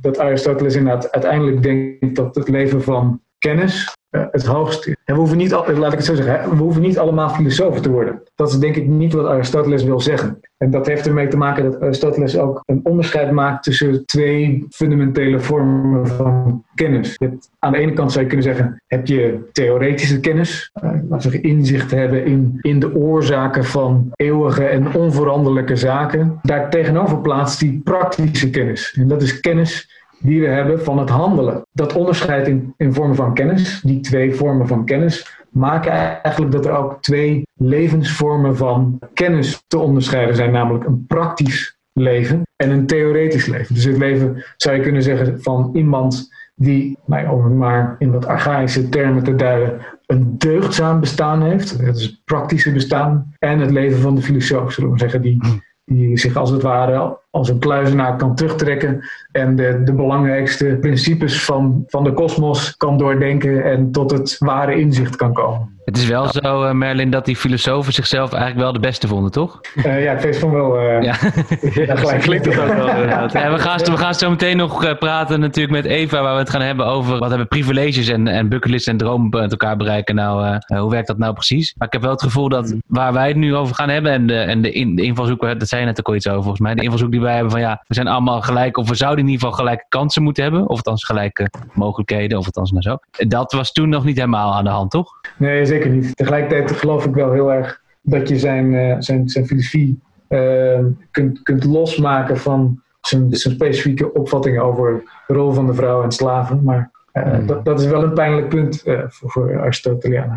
dat 0.00 0.18
Aristoteles 0.18 0.74
inderdaad 0.74 1.12
uiteindelijk 1.12 1.62
denkt 1.62 2.16
dat 2.16 2.34
het 2.34 2.48
leven 2.48 2.82
van 2.82 3.20
kennis 3.38 3.82
eh, 3.84 3.93
het 4.30 4.44
hoogst 4.44 4.86
is. 4.86 4.96
En 5.04 5.14
we 5.14 5.20
hoeven 5.20 5.36
niet, 5.36 5.50
laat 5.50 5.92
ik 5.92 5.98
het 5.98 6.04
zo 6.04 6.14
zeggen, 6.14 6.50
we 6.50 6.62
hoeven 6.62 6.82
niet 6.82 6.98
allemaal 6.98 7.28
filosofen 7.28 7.82
te 7.82 7.90
worden. 7.90 8.22
Dat 8.34 8.48
is 8.48 8.58
denk 8.58 8.76
ik 8.76 8.86
niet 8.86 9.12
wat 9.12 9.26
Aristoteles 9.26 9.84
wil 9.84 10.00
zeggen. 10.00 10.40
En 10.56 10.70
dat 10.70 10.86
heeft 10.86 11.06
ermee 11.06 11.28
te 11.28 11.36
maken 11.36 11.64
dat 11.64 11.80
Aristoteles 11.80 12.38
ook 12.38 12.62
een 12.66 12.80
onderscheid 12.82 13.30
maakt 13.30 13.62
tussen 13.62 14.06
twee 14.06 14.66
fundamentele 14.70 15.40
vormen 15.40 16.06
van 16.06 16.64
kennis. 16.74 17.18
Aan 17.58 17.72
de 17.72 17.78
ene 17.78 17.92
kant 17.92 18.12
zou 18.12 18.24
je 18.24 18.30
kunnen 18.30 18.46
zeggen, 18.46 18.82
heb 18.86 19.06
je 19.06 19.48
theoretische 19.52 20.20
kennis, 20.20 20.70
laten 20.82 21.08
we 21.08 21.20
zeggen 21.20 21.42
inzicht 21.42 21.90
hebben 21.90 22.24
in, 22.24 22.58
in 22.60 22.80
de 22.80 22.94
oorzaken 22.94 23.64
van 23.64 24.10
eeuwige 24.14 24.64
en 24.64 24.94
onveranderlijke 24.94 25.76
zaken. 25.76 26.38
Daar 26.42 26.70
tegenover 26.70 27.20
plaatst 27.20 27.60
die 27.60 27.80
praktische 27.84 28.50
kennis. 28.50 28.96
En 28.98 29.08
dat 29.08 29.22
is 29.22 29.40
kennis 29.40 30.02
die 30.24 30.40
we 30.40 30.46
hebben 30.46 30.84
van 30.84 30.98
het 30.98 31.08
handelen. 31.08 31.62
Dat 31.72 31.92
onderscheid 31.92 32.48
in, 32.48 32.74
vormen 32.78 33.16
van 33.16 33.34
kennis, 33.34 33.80
die 33.80 34.00
twee 34.00 34.34
vormen 34.34 34.66
van 34.66 34.84
kennis, 34.84 35.42
maken 35.50 36.22
eigenlijk 36.22 36.52
dat 36.52 36.66
er 36.66 36.76
ook 36.76 37.02
twee 37.02 37.42
levensvormen 37.54 38.56
van 38.56 38.98
kennis 39.14 39.64
te 39.66 39.78
onderscheiden 39.78 40.36
zijn, 40.36 40.50
namelijk 40.50 40.84
een 40.84 41.06
praktisch 41.06 41.78
leven 41.92 42.42
en 42.56 42.70
een 42.70 42.86
theoretisch 42.86 43.46
leven. 43.46 43.74
Dus 43.74 43.84
het 43.84 43.98
leven 43.98 44.44
zou 44.56 44.76
je 44.76 44.82
kunnen 44.82 45.02
zeggen 45.02 45.42
van 45.42 45.70
iemand 45.72 46.32
die, 46.54 46.98
om 47.06 47.44
het 47.44 47.54
maar 47.54 47.96
in 47.98 48.12
wat 48.12 48.26
archaïsche 48.26 48.88
termen 48.88 49.24
te 49.24 49.34
duiden, 49.34 49.80
een 50.06 50.38
deugdzaam 50.38 51.00
bestaan 51.00 51.42
heeft, 51.42 51.84
dat 51.86 51.96
is 51.96 52.02
het 52.02 52.20
praktische 52.24 52.72
bestaan, 52.72 53.34
en 53.38 53.58
het 53.58 53.70
leven 53.70 54.00
van 54.00 54.14
de 54.14 54.22
filosoof, 54.22 54.72
zullen 54.72 54.90
we 54.90 54.98
zeggen, 54.98 55.22
die, 55.22 55.62
die 55.84 56.18
zich 56.18 56.36
als 56.36 56.50
het 56.50 56.62
ware 56.62 57.18
als 57.34 57.48
een 57.48 57.58
kluizenaar 57.58 58.16
kan 58.16 58.34
terugtrekken 58.34 59.04
en 59.32 59.56
de, 59.56 59.82
de 59.84 59.92
belangrijkste 59.92 60.78
principes 60.80 61.44
van, 61.44 61.84
van 61.86 62.04
de 62.04 62.12
kosmos 62.12 62.76
kan 62.76 62.98
doordenken 62.98 63.64
en 63.64 63.92
tot 63.92 64.10
het 64.10 64.36
ware 64.38 64.74
inzicht 64.74 65.16
kan 65.16 65.32
komen. 65.32 65.74
Het 65.84 65.96
is 65.96 66.06
wel 66.06 66.28
zo, 66.32 66.64
uh, 66.64 66.70
Merlin, 66.70 67.10
dat 67.10 67.24
die 67.24 67.36
filosofen 67.36 67.92
zichzelf 67.92 68.32
eigenlijk 68.32 68.62
wel 68.62 68.72
de 68.72 68.78
beste 68.78 69.08
vonden, 69.08 69.30
toch? 69.30 69.60
Uh, 69.74 70.04
ja, 70.04 70.12
ik 70.12 70.34
van 70.34 70.50
wel. 70.50 70.82
Uh, 70.82 71.02
ja, 71.02 71.14
ja 71.86 71.96
gelijk 71.96 72.20
klinkt 72.28 72.44
het 72.44 72.58
ook 72.58 72.74
wel. 72.74 72.86
ja, 73.06 73.26
we, 73.26 73.58
gaan, 73.58 73.78
we 73.78 73.96
gaan 73.96 74.14
zo 74.14 74.30
meteen 74.30 74.56
nog 74.56 74.98
praten 74.98 75.40
natuurlijk 75.40 75.74
met 75.74 75.84
Eva, 75.84 76.22
waar 76.22 76.32
we 76.32 76.38
het 76.38 76.50
gaan 76.50 76.60
hebben 76.60 76.86
over 76.86 77.18
wat 77.18 77.28
hebben 77.28 77.48
privileges 77.48 78.08
en, 78.08 78.28
en 78.28 78.48
bucketlist 78.48 78.88
en 78.88 78.96
dromen 78.96 79.28
met 79.28 79.50
elkaar 79.50 79.76
bereiken. 79.76 80.14
Nou, 80.14 80.58
hoe 80.66 80.90
werkt 80.90 81.06
dat 81.06 81.18
nou 81.18 81.32
precies? 81.32 81.74
Maar 81.78 81.86
ik 81.86 81.92
heb 81.92 82.02
wel 82.02 82.10
het 82.10 82.22
gevoel 82.22 82.48
dat 82.48 82.74
waar 82.86 83.12
wij 83.12 83.28
het 83.28 83.36
nu 83.36 83.54
over 83.54 83.74
gaan 83.74 83.88
hebben 83.88 84.12
en 84.12 84.26
de, 84.26 84.38
en 84.38 84.62
de, 84.62 84.72
in, 84.72 84.96
de 84.96 85.02
invalshoek, 85.02 85.40
dat 85.40 85.68
zei 85.68 85.80
je 85.80 85.86
net 85.86 85.98
ook 85.98 86.08
al 86.08 86.14
iets 86.14 86.28
over 86.28 86.42
volgens 86.42 86.60
mij, 86.60 86.74
de 86.74 86.82
invalshoek 86.82 87.10
die 87.10 87.20
wij 87.24 87.34
hebben 87.34 87.50
van 87.50 87.60
ja, 87.60 87.84
we 87.86 87.94
zijn 87.94 88.06
allemaal 88.06 88.40
gelijk, 88.40 88.76
of 88.76 88.88
we 88.88 88.94
zouden 88.94 89.24
in 89.24 89.30
ieder 89.30 89.46
geval 89.46 89.64
gelijke 89.64 89.84
kansen 89.88 90.22
moeten 90.22 90.42
hebben, 90.42 90.62
of 90.62 90.76
althans 90.76 91.04
gelijke 91.04 91.50
mogelijkheden, 91.72 92.38
of 92.38 92.46
althans 92.46 92.70
nou 92.70 92.82
zo. 92.82 92.96
Dat 93.10 93.52
was 93.52 93.72
toen 93.72 93.88
nog 93.88 94.04
niet 94.04 94.16
helemaal 94.16 94.54
aan 94.54 94.64
de 94.64 94.70
hand, 94.70 94.90
toch? 94.90 95.12
Nee, 95.36 95.66
zeker 95.66 95.90
niet. 95.90 96.16
Tegelijkertijd 96.16 96.72
geloof 96.72 97.04
ik 97.04 97.14
wel 97.14 97.32
heel 97.32 97.52
erg 97.52 97.82
dat 98.00 98.28
je 98.28 98.38
zijn, 98.38 98.72
uh, 98.72 98.96
zijn, 98.98 99.28
zijn 99.28 99.46
filosofie 99.46 100.00
uh, 100.28 100.78
kunt, 101.10 101.42
kunt 101.42 101.64
losmaken 101.64 102.38
van 102.38 102.82
zijn, 103.00 103.34
zijn 103.34 103.54
specifieke 103.54 104.12
opvattingen 104.12 104.62
over 104.62 105.02
de 105.26 105.34
rol 105.34 105.52
van 105.52 105.66
de 105.66 105.74
vrouw 105.74 106.02
en 106.02 106.12
slaven. 106.12 106.62
Maar 106.62 106.90
uh, 107.12 107.38
mm. 107.38 107.46
dat, 107.46 107.64
dat 107.64 107.80
is 107.80 107.86
wel 107.86 108.02
een 108.02 108.14
pijnlijk 108.14 108.48
punt 108.48 108.82
voor, 108.84 109.30
voor 109.30 109.60
Aristotelianen. 109.60 110.36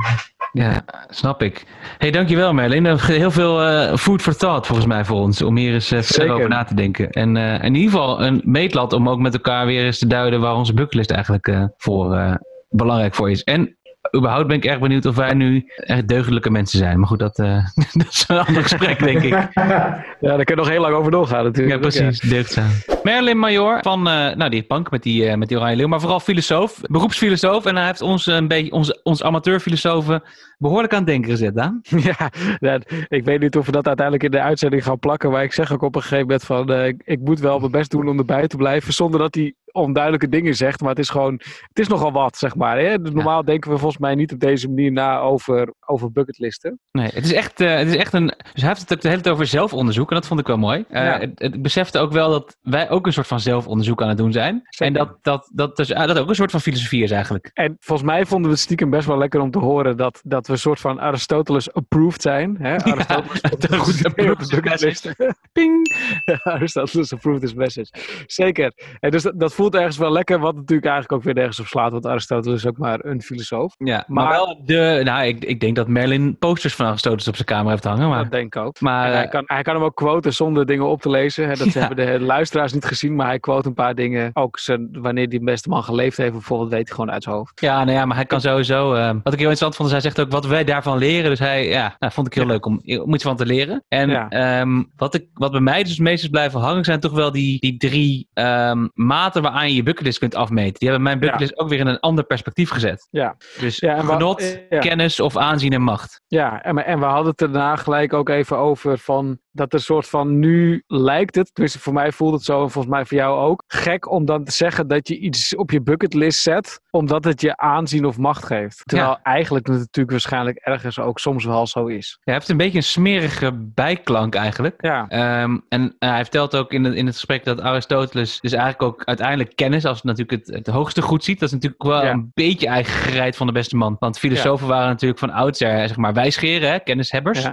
Ja, 0.52 0.84
snap 1.10 1.42
ik. 1.42 1.66
hey, 1.98 2.12
dankjewel 2.12 2.54
Merlin. 2.54 2.86
Heel 2.86 3.32
veel 3.32 3.64
uh, 3.64 3.96
food 3.96 4.22
for 4.22 4.36
thought 4.36 4.66
volgens 4.66 4.88
mij 4.88 5.06
voor 5.06 5.20
ons. 5.20 5.42
Om 5.42 5.58
hier 5.58 5.74
eens 5.74 5.92
uh, 5.92 6.02
verder 6.02 6.34
over 6.36 6.50
na 6.50 6.64
te 6.64 6.76
denken. 6.76 7.10
En 7.10 7.36
uh, 7.36 7.64
in 7.64 7.76
ieder 7.76 7.92
geval 7.92 8.22
een 8.22 8.42
meetlat 8.46 8.94
om 8.94 9.10
ook 9.10 9.20
met 9.20 9.34
elkaar 9.34 9.66
weer 9.66 9.86
eens 9.86 10.00
te 10.00 10.08
duiden 10.08 10.40
waar 10.42 10.56
onze 10.56 10.74
bucketlist 10.74 11.12
eigenlijk 11.12 11.70
voor 11.78 12.38
belangrijk 12.70 13.16
voor 13.16 13.32
is. 13.32 13.44
En 13.44 13.77
überhaupt 14.16 14.48
ben 14.48 14.58
ik 14.58 14.66
erg 14.66 14.80
benieuwd 14.80 15.06
of 15.06 15.16
wij 15.16 15.34
nu 15.34 15.72
echt 15.76 16.08
deugdelijke 16.08 16.50
mensen 16.50 16.78
zijn. 16.78 17.00
Maar 17.00 17.08
goed, 17.08 17.20
dat, 17.20 17.36
dat 17.94 18.08
is 18.10 18.24
een 18.28 18.38
ander 18.38 18.62
gesprek, 18.62 19.00
denk 19.00 19.22
ik. 19.22 19.32
ja, 19.54 20.06
daar 20.20 20.44
kun 20.44 20.56
je 20.56 20.62
nog 20.62 20.70
heel 20.70 20.82
lang 20.82 20.96
over 20.96 21.12
doorgaan 21.12 21.44
natuurlijk. 21.44 21.76
Ja, 21.76 21.82
precies. 21.82 22.22
Ja. 22.22 22.30
Deugdzaam. 22.30 22.70
Merlin 23.04 23.40
Major 23.40 23.80
van, 23.82 24.02
nou 24.04 24.50
die 24.50 24.64
punk 24.64 24.92
met 24.92 25.04
die, 25.04 25.38
met 25.38 25.48
die 25.48 25.58
oranje 25.58 25.76
leeuw, 25.76 25.88
maar 25.88 26.00
vooral 26.00 26.20
filosoof, 26.20 26.82
beroepsfilosoof. 26.82 27.66
En 27.66 27.76
hij 27.76 27.86
heeft 27.86 28.02
ons 28.02 28.26
een 28.26 28.48
beetje, 28.48 28.72
onze, 28.72 29.00
ons 29.04 29.24
amateurfilosofen 29.24 30.24
behoorlijk 30.58 30.94
aan 30.94 31.00
het 31.00 31.08
denken 31.08 31.32
gezet, 31.32 31.56
Daan. 31.56 31.82
Ja, 32.60 32.80
ik 33.08 33.26
weet 33.26 33.40
niet 33.40 33.58
of 33.58 33.66
we 33.66 33.72
dat 33.72 33.88
uiteindelijk 33.88 34.26
in 34.26 34.32
de 34.32 34.42
uitzending 34.42 34.84
gaan 34.84 35.00
plakken. 35.00 35.32
Maar 35.32 35.44
ik 35.44 35.54
zeg 35.54 35.74
ook 35.74 35.82
op 35.82 35.96
een 35.96 36.02
gegeven 36.02 36.26
moment 36.26 36.44
van, 36.44 36.72
uh, 36.72 36.88
ik 36.88 37.20
moet 37.20 37.40
wel 37.40 37.60
mijn 37.60 37.72
best 37.72 37.92
doen 37.92 38.08
om 38.08 38.18
erbij 38.18 38.48
te 38.48 38.58
blijven. 38.58 38.94
Zonder 38.94 39.20
dat 39.20 39.36
hij 39.36 39.54
onduidelijke 39.78 40.30
dingen 40.30 40.54
zegt. 40.54 40.80
Maar 40.82 40.90
het 40.90 41.00
is 41.00 41.10
gewoon, 41.10 41.34
het 41.68 41.80
is 41.80 41.88
nogal 41.88 42.12
wat, 42.12 42.38
zeg 42.38 42.56
maar. 42.56 42.80
Hè? 42.80 43.02
Dus 43.02 43.14
normaal 43.14 43.44
denken 43.44 43.72
we 43.72 43.78
volgens 43.78 44.02
mij 44.02 44.16
niet 44.16 44.34
op 44.34 44.40
deze 44.40 44.68
manier 44.68 44.92
na 44.92 45.20
over, 45.20 45.74
over 45.86 46.12
bucketlisten. 46.12 46.80
Nee, 46.92 47.10
het 47.14 47.24
is 47.24 47.34
echt, 47.34 47.62
uh, 47.62 47.76
het 47.76 47.88
is 47.88 47.96
echt 47.96 48.14
een... 48.14 48.26
Dus 48.28 48.62
hij 48.62 48.68
heeft 48.68 48.82
het 48.82 48.94
ook 48.94 49.02
de 49.02 49.10
hele 49.10 49.22
tijd 49.22 49.36
over 49.36 49.48
zelfonderzoek. 49.48 50.10
En 50.10 50.16
dat 50.16 50.28
vond 50.28 50.40
ik 50.40 50.48
wel 50.48 50.58
mooi. 50.58 50.80
Uh, 50.80 51.04
ja. 51.04 51.20
het, 51.20 51.32
het 51.36 51.62
besefte 51.62 52.00
ook 52.00 52.12
wel 52.12 52.30
dat 52.30 52.58
wij 52.62 52.90
ook 52.90 53.06
een 53.06 53.14
soort 53.14 53.28
van 53.28 53.40
zelfonderzoek 53.40 54.02
aan 54.02 54.10
het 54.10 54.18
doen 54.18 54.32
zijn. 54.32 54.62
Zeker. 54.64 54.86
En 54.86 54.94
dat 54.94 55.18
dat, 55.22 55.50
dat, 55.54 55.76
dus, 55.76 55.90
uh, 55.90 56.06
dat 56.06 56.20
ook 56.20 56.30
een 56.30 56.36
soort 56.36 56.52
van 56.52 56.62
filosofie 56.62 57.04
is 57.04 57.12
eigenlijk. 57.12 57.52
En 57.54 57.76
volgens 57.80 58.08
mij 58.08 58.26
vonden 58.26 58.48
we 58.48 58.54
het 58.56 58.64
stiekem 58.64 58.90
best 58.90 59.08
wel 59.08 59.18
lekker 59.18 59.40
om 59.40 59.52
te 59.52 59.60
horen 59.60 59.98
dat, 59.98 60.22
dat 60.24 60.48
we 60.48 60.54
een 60.54 60.60
soort 60.60 60.80
van 60.80 61.00
Aristoteles 61.00 61.74
approved 61.74 62.22
zijn. 62.22 62.58
Hè? 62.60 62.76
Aristoteles 62.84 63.62
ja, 63.70 63.78
goed 63.78 64.06
approved. 64.06 65.16
Ping! 65.52 65.96
Aristoteles 66.44 67.14
approved 67.14 67.42
this 67.42 67.54
message. 67.54 67.90
Zeker. 68.26 68.72
En 69.00 69.12
dus 69.12 69.24
dat, 69.24 69.40
dat 69.40 69.54
voelt 69.54 69.67
ergens 69.76 69.98
wel 69.98 70.12
lekker, 70.12 70.40
wat 70.40 70.56
natuurlijk 70.56 70.88
eigenlijk 70.88 71.14
ook 71.14 71.24
weer 71.24 71.34
nergens 71.34 71.60
op 71.60 71.66
slaat, 71.66 71.92
want 71.92 72.06
Aristoteles 72.06 72.64
is 72.64 72.70
ook 72.70 72.78
maar 72.78 73.06
een 73.06 73.22
filosoof. 73.22 73.74
Ja, 73.78 74.04
maar, 74.08 74.24
maar 74.24 74.34
wel 74.34 74.62
de, 74.66 75.02
nou, 75.04 75.26
ik, 75.26 75.46
ik 75.46 75.60
denk 75.60 75.76
dat 75.76 75.88
Merlin 75.88 76.38
posters 76.38 76.76
van 76.76 76.86
Aristoteles 76.86 77.28
op 77.28 77.36
zijn 77.36 77.48
kamer 77.48 77.72
heeft 77.72 77.84
hangen. 77.84 78.10
Maar, 78.10 78.24
dat 78.24 78.32
denk 78.32 78.56
ik 78.56 78.62
ook. 78.62 78.82
Maar, 78.82 79.12
hij, 79.12 79.28
kan, 79.28 79.44
hij 79.46 79.62
kan 79.62 79.76
hem 79.76 79.84
ook 79.84 79.96
quoten 79.96 80.34
zonder 80.34 80.66
dingen 80.66 80.88
op 80.88 81.02
te 81.02 81.10
lezen. 81.10 81.48
Hè? 81.48 81.56
Dat 81.56 81.74
ja. 81.74 81.80
hebben 81.80 82.06
de 82.06 82.20
luisteraars 82.26 82.74
niet 82.74 82.86
gezien, 82.86 83.16
maar 83.16 83.28
hij 83.28 83.40
quote 83.40 83.68
een 83.68 83.74
paar 83.74 83.96
dingen. 83.96 84.30
Ook 84.34 84.60
zijn, 84.60 84.90
wanneer 84.92 85.30
die 85.30 85.44
beste 85.44 85.70
man 85.70 85.84
geleefd 85.84 86.18
heeft, 86.18 86.32
bijvoorbeeld, 86.32 86.70
weet 86.70 86.88
hij 86.88 86.96
gewoon 86.96 87.12
uit 87.12 87.24
zijn 87.24 87.36
hoofd. 87.36 87.62
Ja, 87.62 87.84
nou 87.84 87.98
ja, 87.98 88.06
maar 88.06 88.16
hij 88.16 88.26
kan 88.26 88.42
sowieso, 88.42 88.96
uh, 88.96 89.08
wat 89.08 89.34
ik 89.34 89.40
heel 89.40 89.50
interessant 89.50 89.76
vond, 89.76 89.88
is 89.88 89.94
hij 89.94 90.04
zegt 90.04 90.20
ook 90.20 90.32
wat 90.32 90.46
wij 90.46 90.64
daarvan 90.64 90.98
leren. 90.98 91.30
Dus 91.30 91.40
hij, 91.40 91.68
ja, 91.68 91.96
nou, 92.00 92.14
vond 92.14 92.28
ik 92.28 92.34
heel 92.34 92.44
ja. 92.44 92.50
leuk 92.50 92.66
om, 92.66 92.82
om 93.04 93.14
iets 93.14 93.24
van 93.24 93.36
te 93.36 93.46
leren. 93.46 93.84
En 93.88 94.10
ja. 94.10 94.60
um, 94.60 94.92
wat, 94.96 95.16
ik, 95.16 95.26
wat 95.34 95.52
bij 95.52 95.60
mij 95.60 95.84
dus 95.84 95.92
het 95.92 96.02
meest 96.02 96.24
is 96.24 96.30
blijven 96.30 96.60
hangen, 96.60 96.84
zijn 96.84 97.00
toch 97.00 97.12
wel 97.12 97.32
die, 97.32 97.60
die 97.60 97.78
drie 97.78 98.28
um, 98.34 98.92
maten 98.94 99.42
waaraan 99.58 99.76
je 99.76 99.84
je 99.84 99.84
bucketlist 99.84 100.20
kunt 100.20 100.36
afmeten. 100.36 100.80
Die 100.80 100.90
hebben 100.90 101.06
mijn 101.06 101.20
bucketlist 101.20 101.54
ja. 101.56 101.64
ook 101.64 101.70
weer 101.70 101.80
in 101.80 101.88
een 101.88 102.00
ander 102.00 102.24
perspectief 102.24 102.70
gezet. 102.70 103.08
Ja. 103.12 103.38
Dus 103.60 103.78
ja, 103.78 104.00
genot, 104.00 104.42
we, 104.70 104.78
kennis 104.80 105.20
of 105.20 105.38
aanzien 105.38 105.74
en 105.74 105.82
macht. 105.82 106.22
Ja, 106.28 106.64
en, 106.64 106.86
en 106.86 107.00
we 107.00 107.06
hadden 107.06 107.28
het 107.28 107.38
daarna 107.38 107.76
gelijk 107.76 108.14
ook 108.14 108.30
even 108.30 108.58
over 108.58 108.98
van 108.98 109.40
dat 109.58 109.74
er 109.74 109.82
soort 109.82 110.08
van 110.08 110.40
nu 110.40 110.84
lijkt 110.88 111.36
het, 111.36 111.54
tenminste 111.54 111.80
voor 111.80 111.94
mij 111.94 112.12
voelt 112.12 112.34
het 112.34 112.44
zo 112.44 112.64
en 112.64 112.70
volgens 112.70 112.94
mij 112.94 113.06
voor 113.06 113.18
jou 113.18 113.40
ook, 113.40 113.64
gek 113.68 114.12
om 114.12 114.26
dan 114.26 114.44
te 114.44 114.52
zeggen 114.52 114.88
dat 114.88 115.08
je 115.08 115.18
iets 115.18 115.56
op 115.56 115.72
je 115.72 115.82
bucketlist 115.82 116.42
zet, 116.42 116.82
omdat 116.90 117.24
het 117.24 117.42
je 117.42 117.58
aanzien 117.58 118.06
of 118.06 118.18
macht 118.18 118.46
geeft. 118.46 118.82
Terwijl 118.86 119.10
ja. 119.10 119.20
eigenlijk 119.24 119.68
het 119.68 119.78
natuurlijk 119.78 120.12
waarschijnlijk 120.12 120.58
ergens 120.58 121.00
ook 121.00 121.20
soms 121.20 121.46
wel 121.46 121.68
zo 121.68 121.86
is. 121.86 122.10
Ja, 122.10 122.22
hij 122.24 122.34
heeft 122.34 122.50
een 122.50 122.58
beetje 122.58 122.78
een 122.78 122.84
smerige 122.84 123.52
bijklank 123.54 124.36
eigenlijk. 124.36 124.76
Ja. 124.78 125.42
Um, 125.44 125.66
en 125.70 125.82
uh, 125.84 126.10
hij 126.10 126.22
vertelt 126.22 126.56
ook 126.56 126.72
in 126.72 126.84
het, 126.84 126.96
in 126.96 127.06
het 127.06 127.16
gesprek 127.16 127.46
dat 127.46 127.62
Aristoteles 127.62 128.40
dus 128.40 128.52
eigenlijk 128.52 128.82
ook 128.82 129.04
uiteindelijk 129.06 129.37
kennis, 129.46 129.86
als 129.86 129.96
het 129.96 130.06
natuurlijk 130.06 130.46
het, 130.46 130.56
het 130.56 130.68
hoogste 130.68 131.02
goed 131.02 131.24
ziet, 131.24 131.40
dat 131.40 131.48
is 131.48 131.54
natuurlijk 131.54 131.84
wel 131.84 132.04
ja. 132.04 132.12
een 132.12 132.32
beetje 132.34 132.68
eigen 132.68 132.94
gereid 132.94 133.36
van 133.36 133.48
de 133.48 133.54
beste 133.54 133.76
man. 133.76 133.96
Want 134.00 134.20
filosofen 134.20 134.68
waren 134.68 134.88
natuurlijk 134.88 135.20
van 135.20 135.32
oudsher, 135.32 135.88
zeg 135.88 135.98
maar, 135.98 136.14
wijsgeren, 136.14 136.72
hè, 136.72 136.80
kennishebbers. 136.80 137.48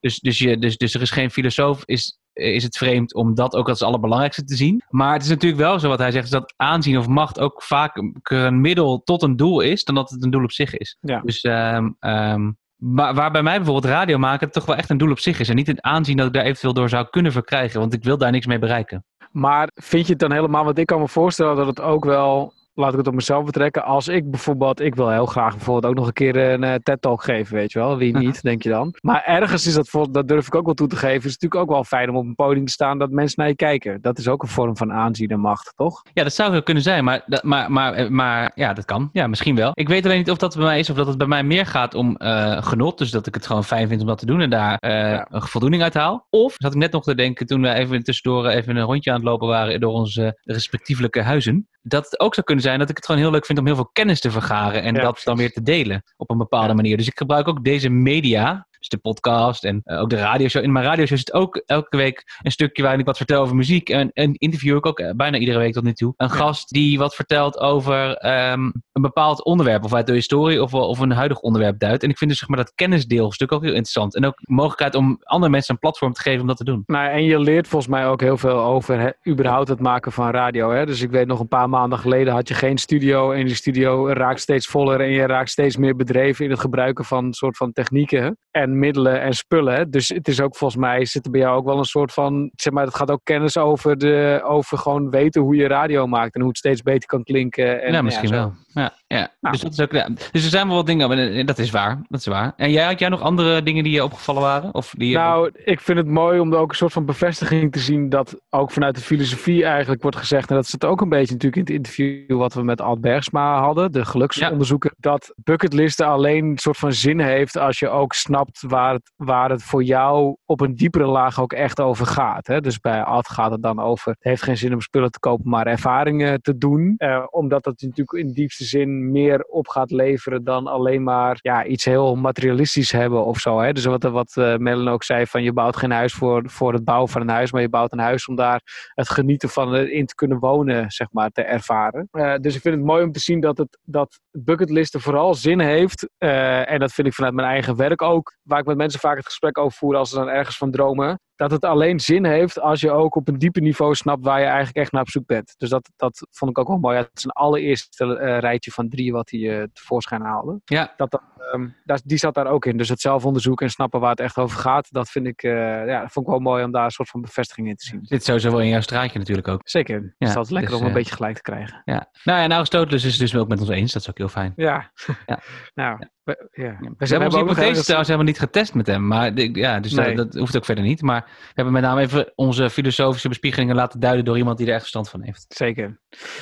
Dus, 0.00 0.18
dus, 0.18 0.38
je, 0.38 0.58
dus, 0.58 0.76
dus 0.76 0.94
er 0.94 1.00
is 1.00 1.10
geen 1.10 1.30
filosoof, 1.30 1.82
is 1.84 2.18
is 2.32 2.62
het 2.62 2.76
vreemd 2.76 3.14
om 3.14 3.34
dat 3.34 3.54
ook 3.54 3.68
als 3.68 3.78
het 3.78 3.88
allerbelangrijkste 3.88 4.44
te 4.44 4.56
zien. 4.56 4.82
Maar 4.88 5.12
het 5.12 5.22
is 5.22 5.28
natuurlijk 5.28 5.60
wel 5.60 5.78
zo 5.78 5.88
wat 5.88 5.98
hij 5.98 6.10
zegt, 6.10 6.24
is 6.24 6.30
dat 6.30 6.54
aanzien 6.56 6.98
of 6.98 7.06
macht 7.06 7.40
ook 7.40 7.62
vaak 7.62 8.02
een 8.22 8.60
middel 8.60 9.02
tot 9.02 9.22
een 9.22 9.36
doel 9.36 9.60
is, 9.60 9.84
dan 9.84 9.94
dat 9.94 10.10
het 10.10 10.24
een 10.24 10.30
doel 10.30 10.42
op 10.42 10.52
zich 10.52 10.76
is. 10.76 10.96
Dus 11.00 11.44
um, 11.44 11.96
um, 12.00 12.58
waar, 12.76 13.14
waar 13.14 13.30
bij 13.30 13.42
mij 13.42 13.56
bijvoorbeeld 13.56 13.92
radio 13.92 14.18
maken 14.18 14.50
toch 14.50 14.64
wel 14.64 14.76
echt 14.76 14.90
een 14.90 14.98
doel 14.98 15.10
op 15.10 15.18
zich 15.18 15.40
is. 15.40 15.48
En 15.48 15.56
niet 15.56 15.66
het 15.66 15.80
aanzien 15.80 16.16
dat 16.16 16.26
ik 16.26 16.32
daar 16.32 16.44
eventueel 16.44 16.74
door 16.74 16.88
zou 16.88 17.06
kunnen 17.10 17.32
verkrijgen, 17.32 17.80
want 17.80 17.92
ik 17.92 18.04
wil 18.04 18.18
daar 18.18 18.30
niks 18.30 18.46
mee 18.46 18.58
bereiken. 18.58 19.04
Maar 19.30 19.70
vind 19.74 20.06
je 20.06 20.12
het 20.12 20.20
dan 20.20 20.32
helemaal, 20.32 20.64
want 20.64 20.78
ik 20.78 20.86
kan 20.86 21.00
me 21.00 21.08
voorstellen 21.08 21.56
dat 21.56 21.66
het 21.66 21.80
ook 21.80 22.04
wel 22.04 22.52
laat 22.80 22.92
ik 22.92 22.98
het 22.98 23.06
op 23.06 23.14
mezelf 23.14 23.44
betrekken. 23.44 23.84
Als 23.84 24.08
ik 24.08 24.30
bijvoorbeeld, 24.30 24.80
ik 24.80 24.94
wil 24.94 25.10
heel 25.10 25.26
graag 25.26 25.56
bijvoorbeeld 25.56 25.86
ook 25.86 25.98
nog 25.98 26.06
een 26.06 26.12
keer 26.12 26.36
een 26.36 26.62
uh, 26.62 26.74
TED-talk 26.74 27.22
geven, 27.22 27.54
weet 27.54 27.72
je 27.72 27.78
wel. 27.78 27.96
Wie 27.96 28.16
niet, 28.16 28.42
denk 28.42 28.62
je 28.62 28.68
dan. 28.68 28.94
Maar 29.00 29.22
ergens 29.24 29.66
is 29.66 29.74
dat, 29.74 29.88
voor, 29.88 30.12
dat 30.12 30.28
durf 30.28 30.46
ik 30.46 30.54
ook 30.54 30.64
wel 30.64 30.74
toe 30.74 30.88
te 30.88 30.96
geven, 30.96 31.24
is 31.24 31.32
het 31.32 31.42
natuurlijk 31.42 31.62
ook 31.62 31.76
wel 31.76 31.84
fijn 31.84 32.08
om 32.10 32.16
op 32.16 32.24
een 32.24 32.34
podium 32.34 32.66
te 32.66 32.72
staan 32.72 32.98
dat 32.98 33.10
mensen 33.10 33.34
naar 33.38 33.48
je 33.48 33.56
kijken. 33.56 34.00
Dat 34.00 34.18
is 34.18 34.28
ook 34.28 34.42
een 34.42 34.48
vorm 34.48 34.76
van 34.76 34.92
aanzien 34.92 35.28
en 35.28 35.40
macht, 35.40 35.72
toch? 35.76 36.02
Ja, 36.12 36.22
dat 36.22 36.32
zou 36.32 36.60
kunnen 36.60 36.82
zijn, 36.82 37.04
maar, 37.04 37.22
dat, 37.26 37.42
maar, 37.42 37.72
maar, 37.72 38.12
maar 38.12 38.52
ja, 38.54 38.72
dat 38.72 38.84
kan. 38.84 39.08
Ja, 39.12 39.26
misschien 39.26 39.56
wel. 39.56 39.70
Ik 39.74 39.88
weet 39.88 40.04
alleen 40.04 40.18
niet 40.18 40.30
of 40.30 40.38
dat 40.38 40.56
bij 40.56 40.64
mij 40.64 40.78
is 40.78 40.90
of 40.90 40.96
dat 40.96 41.06
het 41.06 41.18
bij 41.18 41.26
mij 41.26 41.42
meer 41.42 41.66
gaat 41.66 41.94
om 41.94 42.16
uh, 42.18 42.62
genot. 42.62 42.98
Dus 42.98 43.10
dat 43.10 43.26
ik 43.26 43.34
het 43.34 43.46
gewoon 43.46 43.64
fijn 43.64 43.88
vind 43.88 44.00
om 44.00 44.06
dat 44.06 44.18
te 44.18 44.26
doen 44.26 44.40
en 44.40 44.50
daar 44.50 44.78
uh, 44.80 44.90
ja. 44.90 45.26
een 45.30 45.42
voldoening 45.42 45.82
uit 45.82 45.94
haal. 45.94 46.26
Of, 46.30 46.54
zat 46.56 46.72
ik 46.72 46.78
net 46.78 46.92
nog 46.92 47.02
te 47.02 47.14
denken 47.14 47.46
toen 47.46 47.62
we 47.62 47.72
even 47.72 48.02
tussendoor 48.02 48.46
even 48.46 48.76
een 48.76 48.84
rondje 48.84 49.10
aan 49.10 49.16
het 49.16 49.24
lopen 49.24 49.48
waren 49.48 49.80
door 49.80 49.92
onze 49.92 50.38
respectievelijke 50.42 51.22
huizen. 51.22 51.68
Dat 51.82 52.04
het 52.04 52.20
ook 52.20 52.34
zou 52.34 52.46
kunnen 52.46 52.64
zijn 52.64 52.78
dat 52.78 52.90
ik 52.90 52.96
het 52.96 53.06
gewoon 53.06 53.20
heel 53.20 53.30
leuk 53.30 53.46
vind 53.46 53.58
om 53.58 53.66
heel 53.66 53.74
veel 53.74 53.90
kennis 53.92 54.20
te 54.20 54.30
vergaren 54.30 54.82
en 54.82 54.94
Ja, 54.94 55.00
dat 55.00 55.20
dan 55.24 55.36
weer 55.36 55.52
te 55.52 55.62
delen 55.62 56.02
op 56.16 56.30
een 56.30 56.38
bepaalde 56.38 56.68
Ja. 56.68 56.74
manier. 56.74 56.96
Dus 56.96 57.06
ik 57.06 57.18
gebruik 57.18 57.48
ook 57.48 57.64
deze 57.64 57.88
media, 57.88 58.66
dus 58.80 58.88
de 58.88 58.98
podcast 58.98 59.64
en 59.64 59.80
eh, 59.84 60.00
ook 60.00 60.10
de 60.10 60.16
radioshow. 60.16 60.62
In 60.62 60.72
mijn 60.72 60.84
radioshow 60.84 61.18
zit 61.18 61.32
ook 61.32 61.62
elke 61.66 61.96
week 61.96 62.24
een 62.42 62.50
stukje 62.50 62.82
waarin 62.82 63.00
ik 63.00 63.06
wat 63.06 63.16
vertel 63.16 63.42
over 63.42 63.56
muziek. 63.56 63.88
En, 63.88 64.10
en 64.12 64.34
interview 64.34 64.76
ik 64.76 64.86
ook 64.86 64.98
eh, 64.98 65.10
bijna 65.16 65.38
iedere 65.38 65.58
week 65.58 65.72
tot 65.72 65.84
nu 65.84 65.92
toe 65.92 66.14
een 66.16 66.28
Ja. 66.28 66.34
gast 66.34 66.68
die 66.68 66.98
wat 66.98 67.14
vertelt 67.14 67.58
over 67.58 68.14
ehm, 68.16 68.62
een 68.92 69.02
bepaald 69.02 69.44
onderwerp, 69.44 69.84
of 69.84 69.94
uit 69.94 70.06
de 70.06 70.12
historie 70.12 70.62
of, 70.62 70.70
wel- 70.70 70.88
of 70.88 70.98
een 70.98 71.10
huidig 71.10 71.38
onderwerp 71.40 71.78
duidt. 71.78 72.02
En 72.02 72.10
ik 72.10 72.18
vind 72.18 72.30
dus 72.30 72.38
zeg 72.38 72.48
maar 72.48 72.58
dat 72.58 72.72
kennisdeelstuk 72.74 73.52
ook 73.52 73.62
heel 73.62 73.70
interessant. 73.70 74.14
En 74.16 74.24
ook 74.24 74.36
de 74.36 74.52
mogelijkheid 74.52 74.94
om 74.94 75.18
andere 75.22 75.50
mensen 75.52 75.74
een 75.74 75.80
platform 75.80 76.12
te 76.12 76.20
geven 76.20 76.40
om 76.40 76.46
dat 76.46 76.56
te 76.56 76.64
doen. 76.64 76.82
Nou, 76.86 77.10
en 77.10 77.24
je 77.24 77.38
leert 77.38 77.68
volgens 77.68 77.90
mij 77.90 78.06
ook 78.06 78.20
heel 78.20 78.36
veel 78.36 78.58
over 78.60 79.16
überhaupt 79.28 79.68
het 79.68 79.80
maken 79.80 80.12
van 80.12 80.30
radio. 80.30 80.70
Hè? 80.70 80.86
Dus 80.86 81.00
ik 81.02 81.10
weet 81.10 81.26
nog 81.26 81.40
een 81.40 81.48
paar 81.48 81.68
maanden 81.68 81.98
geleden 81.98 82.32
had 82.32 82.48
je 82.48 82.54
geen 82.54 82.78
studio. 82.78 83.32
En 83.32 83.46
die 83.46 83.54
studio 83.54 84.08
raakt 84.08 84.40
steeds 84.40 84.66
voller. 84.66 85.00
En 85.00 85.10
je 85.10 85.26
raakt 85.26 85.50
steeds 85.50 85.76
meer 85.76 85.96
bedreven 85.96 86.44
in 86.44 86.50
het 86.50 86.60
gebruiken 86.60 87.04
van 87.04 87.24
een 87.24 87.32
soort 87.32 87.56
van 87.56 87.72
technieken 87.72 88.38
en 88.50 88.69
middelen 88.78 89.20
en 89.20 89.32
spullen. 89.32 89.74
hè. 89.74 89.88
Dus 89.88 90.08
het 90.08 90.28
is 90.28 90.40
ook 90.40 90.56
volgens 90.56 90.80
mij, 90.80 91.04
zit 91.04 91.24
er 91.24 91.30
bij 91.30 91.40
jou 91.40 91.56
ook 91.56 91.64
wel 91.64 91.78
een 91.78 91.84
soort 91.84 92.12
van, 92.12 92.50
zeg 92.54 92.72
maar, 92.72 92.84
het 92.84 92.94
gaat 92.94 93.10
ook 93.10 93.20
kennis 93.24 93.58
over, 93.58 93.98
de, 93.98 94.40
over 94.44 94.78
gewoon 94.78 95.10
weten 95.10 95.42
hoe 95.42 95.56
je 95.56 95.66
radio 95.66 96.06
maakt. 96.06 96.34
En 96.34 96.40
hoe 96.40 96.48
het 96.48 96.58
steeds 96.58 96.82
beter 96.82 97.08
kan 97.08 97.22
klinken. 97.22 97.82
En, 97.82 97.92
ja, 97.92 98.02
misschien 98.02 98.30
wel. 98.30 98.52
Ja, 98.66 98.92
ja. 99.16 99.28
Nou. 99.40 99.54
Dus, 99.54 99.60
dat 99.62 99.72
is 99.72 99.80
ook, 99.80 99.92
ja. 99.92 100.08
dus 100.30 100.44
er 100.44 100.50
zijn 100.50 100.66
wel 100.66 100.76
wat 100.76 100.86
dingen, 100.86 101.10
en 101.34 101.46
dat 101.46 101.58
is 101.58 101.70
waar. 101.70 102.02
Dat 102.08 102.20
is 102.20 102.26
waar. 102.26 102.52
En 102.56 102.70
jij, 102.70 102.84
had 102.84 102.98
jij 102.98 103.08
nog 103.08 103.20
andere 103.20 103.62
dingen 103.62 103.84
die 103.84 103.92
je 103.92 104.04
opgevallen 104.04 104.42
waren? 104.42 104.74
Of 104.74 104.94
die 104.96 105.08
je- 105.08 105.16
Nou, 105.16 105.50
ik 105.64 105.80
vind 105.80 105.98
het 105.98 106.06
mooi 106.06 106.38
om 106.40 106.52
er 106.52 106.58
ook 106.58 106.70
een 106.70 106.76
soort 106.76 106.92
van 106.92 107.04
bevestiging 107.04 107.72
te 107.72 107.78
zien 107.78 108.08
dat 108.08 108.40
ook 108.50 108.70
vanuit 108.70 108.94
de 108.94 109.00
filosofie 109.00 109.64
eigenlijk 109.64 110.02
wordt 110.02 110.16
gezegd, 110.16 110.50
en 110.50 110.56
dat 110.56 110.66
zit 110.66 110.84
ook 110.84 111.00
een 111.00 111.08
beetje 111.08 111.32
natuurlijk 111.32 111.56
in 111.68 111.74
het 111.74 111.84
interview 111.86 112.38
wat 112.38 112.54
we 112.54 112.62
met 112.62 112.80
Ad 112.80 113.00
Bergsma 113.00 113.60
hadden, 113.60 113.92
de 113.92 114.04
geluksonderzoeker, 114.04 114.92
dat 114.98 115.32
bucketlisten 115.36 116.06
alleen 116.06 116.44
een 116.44 116.58
soort 116.58 116.76
van 116.76 116.92
zin 116.92 117.20
heeft 117.20 117.56
als 117.58 117.78
je 117.78 117.88
ook 117.88 118.12
snapt 118.12 118.62
waar 118.66 118.92
het, 118.92 119.12
waar 119.16 119.50
het 119.50 119.62
voor 119.62 119.82
jou 119.82 120.36
op 120.46 120.60
een 120.60 120.74
diepere 120.74 121.06
laag 121.06 121.40
ook 121.40 121.52
echt 121.52 121.80
over 121.80 122.06
gaat. 122.06 122.46
Hè? 122.46 122.60
Dus 122.60 122.78
bij 122.80 123.02
Ad 123.02 123.28
gaat 123.28 123.50
het 123.50 123.62
dan 123.62 123.80
over, 123.80 124.10
het 124.12 124.24
heeft 124.24 124.42
geen 124.42 124.56
zin 124.56 124.72
om 124.74 124.80
spullen 124.80 125.10
te 125.10 125.18
kopen, 125.18 125.50
maar 125.50 125.66
ervaringen 125.66 126.42
te 126.42 126.58
doen, 126.58 126.94
eh, 126.96 127.24
omdat 127.30 127.64
dat 127.64 127.80
natuurlijk 127.80 128.12
in 128.26 128.32
diepste 128.32 128.64
zin 128.64 128.98
meer 129.00 129.44
op 129.44 129.68
gaat 129.68 129.90
leveren 129.90 130.44
dan 130.44 130.66
alleen 130.66 131.02
maar 131.02 131.38
ja, 131.40 131.64
iets 131.64 131.84
heel 131.84 132.14
materialistisch 132.14 132.92
hebben 132.92 133.24
of 133.24 133.38
zo. 133.38 133.60
Hè? 133.60 133.72
Dus 133.72 133.84
wat, 133.84 134.02
wat 134.02 134.36
eh 134.36 134.56
Mellen 134.56 134.92
ook 134.92 135.02
zei, 135.02 135.26
van 135.26 135.42
je 135.42 135.52
bouwt 135.52 135.76
geen 135.76 135.90
huis 135.90 136.12
voor, 136.12 136.42
voor 136.46 136.72
het 136.72 136.84
bouwen 136.84 137.08
van 137.08 137.20
een 137.20 137.28
huis, 137.28 137.52
maar 137.52 137.60
je 137.60 137.68
bouwt 137.68 137.92
een 137.92 137.98
huis 137.98 138.28
om 138.28 138.36
daar 138.36 138.60
het 138.94 139.08
genieten 139.08 139.48
van 139.48 139.74
eh, 139.74 139.92
in 139.92 140.06
te 140.06 140.14
kunnen 140.14 140.38
wonen, 140.38 140.90
zeg 140.90 141.08
maar, 141.12 141.30
te 141.30 141.42
ervaren. 141.42 142.08
Eh, 142.10 142.34
dus 142.34 142.54
ik 142.54 142.60
vind 142.60 142.74
het 142.74 142.84
mooi 142.84 143.04
om 143.04 143.12
te 143.12 143.20
zien 143.20 143.40
dat, 143.40 143.58
het, 143.58 143.78
dat 143.82 144.20
bucketlisten 144.30 145.00
vooral 145.00 145.34
zin 145.34 145.60
heeft. 145.60 146.08
en 146.18 146.78
dat 146.78 146.92
vind 146.92 147.06
ik 147.06 147.14
vanuit 147.14 147.34
mijn 147.34 147.48
eigen 147.48 147.76
werk 147.76 148.02
ook, 148.02 148.36
waar 148.42 148.58
ik 148.58 148.66
met 148.66 148.76
mensen 148.76 149.00
vaak 149.00 149.16
het 149.16 149.26
gesprek 149.26 149.58
over 149.58 149.78
voer 149.78 149.96
als 149.96 150.10
ze 150.10 150.16
dan 150.16 150.28
ergens 150.28 150.56
van 150.56 150.70
dromen. 150.70 151.20
Dat 151.40 151.50
het 151.50 151.64
alleen 151.64 152.00
zin 152.00 152.24
heeft 152.24 152.60
als 152.60 152.80
je 152.80 152.90
ook 152.90 153.14
op 153.14 153.28
een 153.28 153.38
dieper 153.38 153.62
niveau 153.62 153.94
snapt 153.94 154.24
waar 154.24 154.38
je 154.40 154.44
eigenlijk 154.46 154.76
echt 154.76 154.92
naar 154.92 155.00
op 155.02 155.08
zoek 155.10 155.26
bent. 155.26 155.54
Dus 155.58 155.68
dat, 155.68 155.90
dat 155.96 156.26
vond 156.30 156.50
ik 156.50 156.58
ook 156.58 156.68
wel 156.68 156.78
mooi. 156.78 156.96
Het 156.96 157.10
is 157.14 157.24
een 157.24 157.30
allereerste 157.30 158.18
eh, 158.18 158.38
rijtje 158.38 158.70
van 158.70 158.88
drie 158.88 159.12
wat 159.12 159.30
hij 159.30 159.60
eh, 159.60 159.66
tevoorschijn 159.72 160.22
haalde. 160.22 160.60
ja, 160.64 160.94
Dat, 160.96 161.10
dat, 161.10 161.22
ehm, 161.52 161.68
dat, 161.84 162.02
die 162.04 162.18
zat 162.18 162.34
daar 162.34 162.46
ook 162.46 162.64
in. 162.66 162.76
Dus 162.76 162.88
het 162.88 163.00
zelfonderzoek 163.00 163.60
en 163.60 163.70
snappen 163.70 164.00
waar 164.00 164.10
het 164.10 164.20
echt 164.20 164.36
over 164.38 164.58
gaat. 164.58 164.88
Dat 164.90 165.10
vind 165.10 165.26
ik, 165.26 165.42
eh, 165.42 165.52
ja, 165.86 166.00
dat 166.00 166.12
vond 166.12 166.26
ik 166.26 166.32
wel 166.32 166.40
mooi 166.40 166.64
om 166.64 166.70
daar 166.72 166.84
een 166.84 166.90
soort 166.90 167.08
van 167.08 167.20
bevestiging 167.20 167.68
in 167.68 167.76
te 167.76 167.84
zien. 167.84 168.00
zit 168.02 168.24
sowieso 168.24 168.50
wel 168.50 168.60
in 168.60 168.68
jouw 168.68 168.80
straatje 168.80 169.18
natuurlijk 169.18 169.48
ook. 169.48 169.60
Zeker. 169.64 169.94
Het 169.96 170.14
Ja, 170.18 170.28
is 170.28 170.34
altijd 170.34 170.54
lekker 170.54 170.72
dus, 170.72 170.80
om 170.80 170.86
een 170.86 170.92
beetje 170.92 171.14
gelijk 171.14 171.36
te 171.36 171.42
krijgen. 171.42 171.82
Ja. 171.84 172.10
Nou 172.24 172.38
ja, 172.38 172.44
en 172.44 172.52
Aristoteles 172.52 173.04
is 173.04 173.10
het 173.10 173.20
dus 173.20 173.36
ook 173.36 173.48
met 173.48 173.60
ons 173.60 173.68
eens. 173.68 173.92
Dat 173.92 174.02
is 174.02 174.08
ook 174.08 174.18
heel 174.18 174.28
fijn. 174.28 174.52
Ja. 174.56 174.90
Ja. 175.26 175.38
nou, 175.74 175.98
we, 176.30 176.62
ja. 176.62 176.64
Ja. 176.64 176.76
We, 176.80 176.94
We 176.98 177.06
hebben 177.06 177.26
onze 177.26 177.38
hypothese 177.38 177.82
trouwens 177.82 178.08
helemaal 178.08 178.30
niet 178.30 178.38
getest 178.38 178.74
met 178.74 178.86
hem. 178.86 179.06
Maar 179.06 179.32
ja, 179.34 179.80
dus 179.80 179.92
Nee. 179.92 180.14
dat, 180.16 180.32
dat 180.32 180.40
hoeft 180.40 180.56
ook 180.56 180.64
verder 180.64 180.84
niet. 180.84 181.02
Maar 181.02 181.22
we 181.26 181.52
hebben 181.54 181.72
met 181.72 181.82
name 181.82 182.00
even 182.00 182.32
onze 182.34 182.70
filosofische 182.70 183.28
bespiegelingen 183.28 183.74
laten 183.74 184.00
duiden 184.00 184.24
door 184.24 184.36
iemand 184.36 184.58
die 184.58 184.66
er 184.66 184.72
echt 184.72 184.80
verstand 184.80 185.08
van 185.08 185.22
heeft. 185.22 185.44
Zeker. 185.48 185.98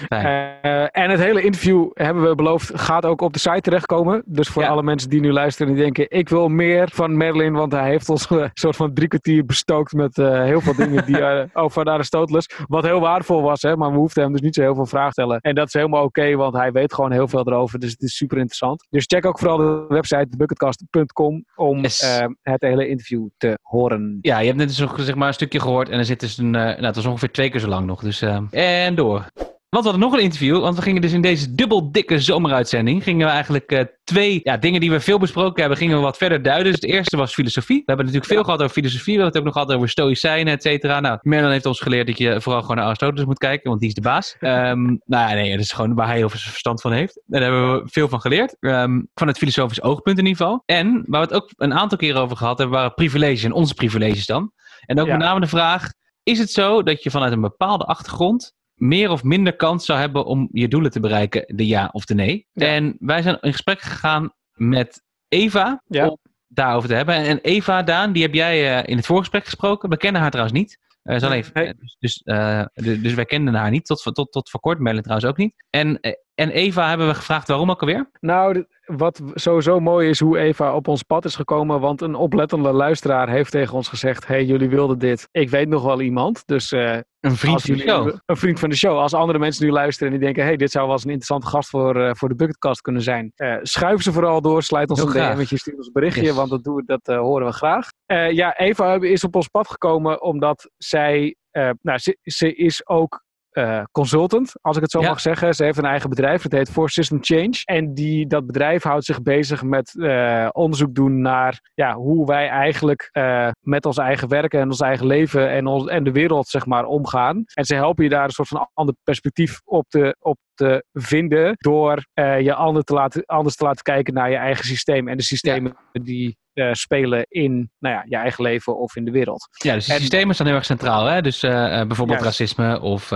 Eh, 0.09 0.83
en 0.97 1.11
het 1.11 1.21
hele 1.21 1.43
interview, 1.43 1.91
hebben 1.95 2.29
we 2.29 2.35
beloofd, 2.35 2.71
gaat 2.81 3.05
ook 3.05 3.21
op 3.21 3.33
de 3.33 3.39
site 3.39 3.61
terechtkomen. 3.61 4.23
Dus 4.27 4.49
voor 4.49 4.63
Ja. 4.63 4.69
alle 4.69 4.83
mensen 4.83 5.11
die 5.11 5.21
nu 5.21 5.33
luisteren 5.33 5.69
en 5.69 5.75
die 5.75 5.83
denken... 5.85 6.07
ik 6.19 6.29
wil 6.29 6.49
meer 6.49 6.89
van 6.93 7.17
Merlin, 7.17 7.53
want 7.53 7.73
hij 7.73 7.89
heeft 7.89 8.09
ons 8.09 8.27
eh, 8.27 8.39
een 8.39 8.51
soort 8.55 8.77
van 8.77 8.95
drie 8.95 9.09
kwartier 9.09 9.45
bestookt... 9.45 9.93
met 9.93 10.19
eh, 10.19 10.43
heel 10.43 10.61
veel 10.61 10.75
dingen 10.75 11.07
die, 11.07 11.19
eh, 11.27 11.45
over 11.53 11.85
Aristoteles. 11.85 12.51
Wat 12.67 12.85
heel 12.85 13.01
waardevol 13.01 13.43
was, 13.43 13.63
hè, 13.63 13.77
maar 13.77 13.91
we 13.91 13.97
hoefden 13.97 14.23
hem 14.23 14.33
dus 14.33 14.41
niet 14.41 14.55
zo 14.55 14.61
heel 14.63 14.75
veel 14.75 14.87
vragen 14.87 15.13
te 15.13 15.21
stellen. 15.21 15.41
En 15.41 15.55
dat 15.55 15.67
is 15.67 15.73
helemaal 15.73 16.05
oké, 16.05 16.35
want 16.37 16.55
hij 16.55 16.73
weet 16.73 16.95
gewoon 16.95 17.13
heel 17.13 17.29
veel 17.29 17.47
erover. 17.47 17.79
Dus 17.79 17.91
het 17.91 18.03
is 18.03 18.17
super 18.17 18.37
interessant. 18.37 18.87
Dus 18.91 19.05
check 19.07 19.27
ook 19.27 19.39
vooral 19.39 19.57
de 19.57 19.78
website 19.89 20.27
bucketkast.com 20.37 21.45
om 21.57 21.81
Yes. 21.81 22.01
eh, 22.03 22.27
het 22.43 22.63
hele 22.63 22.89
interview 22.89 23.27
te 23.37 23.59
horen. 23.63 24.19
Ja, 24.21 24.39
je 24.39 24.47
hebt 24.47 24.59
net 24.59 24.69
dus 24.69 24.79
nog 24.79 25.01
zeg 25.01 25.15
maar, 25.15 25.29
een 25.29 25.35
stukje 25.35 25.61
gehoord. 25.61 25.89
En 25.89 25.99
er 25.99 26.05
zit 26.05 26.21
dus 26.21 26.39
een. 26.39 26.55
eh, 26.55 26.63
nou, 26.63 26.85
het 26.85 26.97
was 26.97 27.07
ongeveer 27.07 27.31
twee 27.33 27.51
keer 27.51 27.61
zo 27.61 27.69
lang 27.69 27.87
nog. 27.87 28.01
Dus, 28.03 28.23
eh, 28.23 28.39
en 28.87 28.95
door. 28.95 29.27
Want 29.71 29.85
we 29.85 29.91
hadden 29.91 30.09
nog 30.09 30.19
een 30.19 30.25
interview, 30.25 30.61
want 30.61 30.77
we 30.77 30.83
gingen 30.83 31.01
dus 31.03 31.13
in 31.13 31.21
deze 31.21 31.55
dubbel 31.55 31.93
dikke 31.93 32.21
zomeruitzending, 32.21 33.03
gingen 33.03 33.27
we 33.27 33.33
eigenlijk 33.33 33.73
eh, 33.73 33.85
twee 34.05 34.41
ja, 34.43 34.57
dingen 34.57 34.81
die 34.81 34.91
we 34.91 35.01
veel 35.01 35.19
besproken 35.19 35.61
hebben, 35.61 35.79
gingen 35.79 35.97
we 35.97 36.03
wat 36.03 36.17
verder 36.17 36.43
duiden. 36.43 36.73
Dus 36.73 36.81
het 36.81 36.91
eerste 36.91 37.17
was 37.17 37.35
filosofie. 37.35 37.77
We 37.77 37.83
hebben 37.87 38.05
natuurlijk 38.07 38.33
veel 38.33 38.45
gehad 38.45 38.61
over 38.63 38.73
filosofie, 38.73 39.17
we 39.17 39.23
hebben 39.23 39.27
het 39.27 39.37
ook 39.37 39.45
nog 39.45 39.53
gehad 39.53 39.73
over 39.73 39.89
stoïcijnen, 39.89 40.53
et 40.53 40.63
cetera. 40.63 41.01
Nou, 41.01 41.19
Merlin 41.23 41.51
heeft 41.51 41.67
ons 41.67 41.81
geleerd 41.81 42.07
dat 42.07 42.19
je 42.19 42.41
vooral 42.41 42.61
gewoon 42.61 42.77
naar 42.77 42.85
Aristoteles 42.85 43.25
moet 43.25 43.39
kijken, 43.39 43.69
want 43.69 43.81
die 43.81 43.89
is 43.89 43.95
de 43.95 44.01
baas. 44.01 44.37
Ehm, 44.41 44.85
nou 44.85 44.99
ja, 45.29 45.33
nee, 45.33 45.51
dat 45.51 45.61
is 45.61 45.73
gewoon 45.73 45.95
waar 45.95 46.07
hij 46.07 46.17
heel 46.17 46.29
veel 46.29 46.41
verstand 46.41 46.81
van 46.81 46.93
heeft. 46.93 47.21
Daar 47.27 47.43
hebben 47.43 47.73
we 47.73 47.89
veel 47.91 48.09
van 48.09 48.21
geleerd, 48.21 48.57
Ehm, 48.61 49.01
van 49.15 49.27
het 49.27 49.39
filosofisch 49.39 49.83
oogpunt 49.83 50.19
in 50.19 50.27
ieder 50.27 50.43
geval. 50.43 50.63
En 50.67 50.93
waar 51.07 51.21
we 51.21 51.35
het 51.35 51.43
ook 51.43 51.51
een 51.57 51.75
aantal 51.75 51.99
keren 51.99 52.21
over 52.21 52.37
gehad 52.37 52.59
hebben, 52.59 52.77
waren 52.77 52.95
privileges 52.95 53.45
en 53.45 53.53
onze 53.53 53.75
privileges 53.75 54.27
dan. 54.27 54.53
En 54.87 55.01
ook 55.01 55.07
Ja. 55.07 55.17
met 55.17 55.23
name 55.27 55.41
de 55.41 55.47
vraag, 55.47 55.93
is 56.23 56.39
het 56.39 56.51
zo 56.51 56.83
dat 56.83 57.03
je 57.03 57.11
vanuit 57.11 57.33
een 57.33 57.41
bepaalde 57.41 57.85
achtergrond 57.85 58.57
meer 58.79 59.11
of 59.11 59.23
minder 59.25 59.57
kans 59.57 59.85
zou 59.85 59.99
hebben 59.99 60.25
om 60.25 60.49
je 60.53 60.69
doelen 60.69 60.91
te 60.91 61.01
bereiken, 61.01 61.57
de 61.57 61.67
ja 61.67 61.89
of 61.93 62.05
de 62.05 62.15
nee. 62.15 62.47
Ja. 62.53 62.67
En 62.67 62.97
wij 62.99 63.23
zijn 63.23 63.39
in 63.41 63.53
gesprek 63.53 63.81
gegaan 63.81 64.33
met 64.53 65.03
Eva 65.29 65.83
Ja. 65.87 66.07
om 66.09 66.19
daarover 66.49 66.89
te 66.89 66.95
hebben. 66.95 67.15
En 67.15 67.39
Eva, 67.39 67.83
Daan, 67.83 68.13
die 68.13 68.23
heb 68.23 68.35
jij 68.35 68.79
eh, 68.79 68.89
in 68.91 68.97
het 68.97 69.07
voorgesprek 69.07 69.45
gesproken. 69.45 69.89
We 69.89 69.97
kennen 69.97 70.21
haar 70.21 70.31
trouwens 70.31 70.59
niet. 70.59 70.79
Eh, 71.03 71.17
is 71.17 71.23
alleen- 71.23 71.45
Nee. 71.53 71.67
eh, 71.67 71.73
dus, 71.79 71.97
dus, 71.99 72.23
eh, 72.25 72.65
dus 72.75 73.15
wij 73.15 73.25
kenden 73.25 73.55
haar 73.55 73.71
niet, 73.71 73.87
tot, 73.87 74.03
tot, 74.15 74.33
tot 74.33 74.51
voor 74.51 74.61
kort. 74.61 74.79
Merlin 74.79 75.03
trouwens 75.03 75.31
ook 75.31 75.37
niet. 75.37 75.65
En, 75.71 76.01
eh, 76.01 76.13
en 76.39 76.51
Eva 76.51 76.89
hebben 76.89 77.07
we 77.07 77.15
gevraagd 77.15 77.49
waarom 77.49 77.71
ook 77.71 77.81
alweer. 77.81 78.11
Nou, 78.21 78.67
wat 78.85 79.23
sowieso 79.35 79.81
mooi 79.81 80.09
is 80.09 80.21
hoe 80.21 80.39
Eva 80.39 80.75
op 80.75 80.89
ons 80.89 81.03
pad 81.03 81.25
is 81.25 81.35
gekomen. 81.35 81.81
Want 81.81 82.01
een 82.01 82.15
oplettende 82.15 82.73
luisteraar 82.73 83.29
heeft 83.29 83.51
tegen 83.51 83.75
ons 83.75 83.89
gezegd: 83.89 84.27
hey, 84.27 84.45
jullie 84.45 84.69
wilden 84.69 84.99
dit. 84.99 85.29
Ik 85.31 85.51
weet 85.51 85.69
nog 85.69 85.83
wel 85.83 86.01
iemand. 86.01 86.43
Dus 86.47 86.73
eh, 86.73 86.99
Een 87.21 87.37
vriend 87.37 87.63
van 87.63 87.77
de 87.77 87.81
show. 87.81 88.17
Een 88.27 88.37
vriend 88.37 88.59
van 88.61 88.69
de 88.69 88.77
show. 88.77 88.99
Als 88.99 89.15
andere 89.15 89.39
mensen 89.39 89.65
nu 89.65 89.73
luisteren 89.73 90.13
en 90.13 90.19
die 90.19 90.25
denken: 90.25 90.45
hey, 90.45 90.57
dit 90.57 90.71
zou 90.71 90.85
wel 90.85 90.95
eens 90.95 91.05
een 91.05 91.11
interessante 91.11 91.47
gast 91.47 91.69
voor, 91.69 91.97
eh, 91.97 92.15
voor 92.15 92.29
de 92.29 92.35
Bucketkast 92.35 92.81
kunnen 92.81 93.03
zijn. 93.03 93.33
Eh, 93.35 93.57
schuif 93.63 94.03
ze 94.03 94.13
vooral 94.13 94.41
door. 94.41 94.63
Sluit 94.63 94.91
ons 94.91 95.01
Heel 95.01 95.17
een. 95.17 95.37
DM'tje, 95.37 95.59
stuur 95.59 95.77
ons 95.77 95.87
een 95.87 95.93
berichtje. 95.93 96.23
Yes. 96.23 96.35
Want 96.35 96.51
dat, 96.51 96.65
doen 96.65 96.83
dat 96.87 97.07
horen 97.07 97.47
we 97.47 97.53
graag. 97.53 97.89
Ja, 98.31 98.57
Eva 98.57 98.95
is 98.95 99.25
op 99.25 99.37
ons 99.37 99.49
pad 99.49 99.69
gekomen 99.69 100.23
omdat 100.23 100.71
zij. 100.77 101.37
nou, 101.81 101.99
ze, 101.99 102.19
ze 102.23 102.55
is 102.55 102.89
ook 102.89 103.27
eh, 103.59 103.83
consultant, 103.93 104.53
als 104.61 104.77
ik 104.77 104.83
het 104.83 104.91
zo 104.91 105.01
Ja. 105.01 105.09
mag 105.09 105.21
zeggen. 105.21 105.55
Ze 105.55 105.65
heeft 105.65 105.79
een 105.79 105.85
eigen 105.85 106.11
bedrijf, 106.11 106.43
dat 106.43 106.53
heet 106.53 106.71
For 106.71 106.91
System 106.91 107.19
Change. 107.21 107.63
En 107.65 107.95
die, 107.95 108.27
dat 108.27 108.47
bedrijf 108.47 108.83
houdt 108.83 109.05
zich 109.05 109.23
bezig 109.23 109.63
met 109.63 109.95
eh, 110.01 110.49
onderzoek 110.53 110.95
doen 110.95 111.21
naar 111.21 111.61
ja, 111.75 111.95
hoe 111.95 112.27
wij 112.27 112.49
eigenlijk 112.49 113.09
eh, 113.13 113.49
met 113.61 113.87
ons 113.87 113.99
eigen 113.99 114.29
werken 114.29 114.61
en 114.61 114.67
ons 114.67 114.81
eigen 114.81 115.07
leven 115.07 115.51
en, 115.51 115.67
ons, 115.67 115.87
en 115.87 116.05
de 116.05 116.13
wereld 116.13 116.49
zeg 116.49 116.67
maar, 116.67 116.85
omgaan. 116.85 117.45
En 117.55 117.65
ze 117.65 117.75
helpen 117.75 118.05
je 118.05 118.11
daar 118.11 118.25
een 118.25 118.31
soort 118.31 118.49
van 118.49 118.69
ander 118.75 118.95
perspectief 119.03 119.61
op 119.65 119.89
te, 119.89 120.17
op 120.19 120.39
te 120.59 120.85
vinden 120.93 121.55
door 121.59 122.07
eh, 122.15 122.41
je 122.41 122.55
ander 122.55 122.83
te 122.83 122.95
laten, 122.95 123.25
anders 123.27 123.57
te 123.57 123.65
laten 123.65 123.83
kijken 123.83 124.15
naar 124.15 124.31
je 124.31 124.37
eigen 124.37 124.65
systeem 124.65 125.09
en 125.09 125.17
de 125.17 125.23
systemen 125.23 125.77
die 125.93 126.37
eh, 126.53 126.73
spelen 126.73 127.25
in 127.29 127.71
nou 127.79 127.95
ja, 127.95 128.03
je 128.07 128.17
eigen 128.17 128.45
leven 128.45 128.79
of 128.79 128.97
in 128.97 129.05
de 129.05 129.11
wereld. 129.11 129.49
Ja, 129.63 129.75
dus 129.75 129.85
die 129.85 129.95
En- 129.95 130.01
systemen 130.01 130.35
staan 130.35 130.47
heel 130.47 130.57
erg 130.57 130.65
centraal. 130.65 131.05
Hè? 131.07 131.21
Dus 131.23 131.43
eh, 131.43 131.51
bijvoorbeeld 131.87 132.21
Juist. 132.21 132.39
racisme 132.39 132.81
of, 132.81 133.13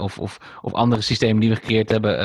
of, 0.00 0.18
of, 0.18 0.38
of 0.60 0.72
andere 0.72 1.02
systemen 1.02 1.40
die 1.40 1.50
we 1.50 1.56
gecreëerd 1.56 1.88
hebben. 1.88 2.16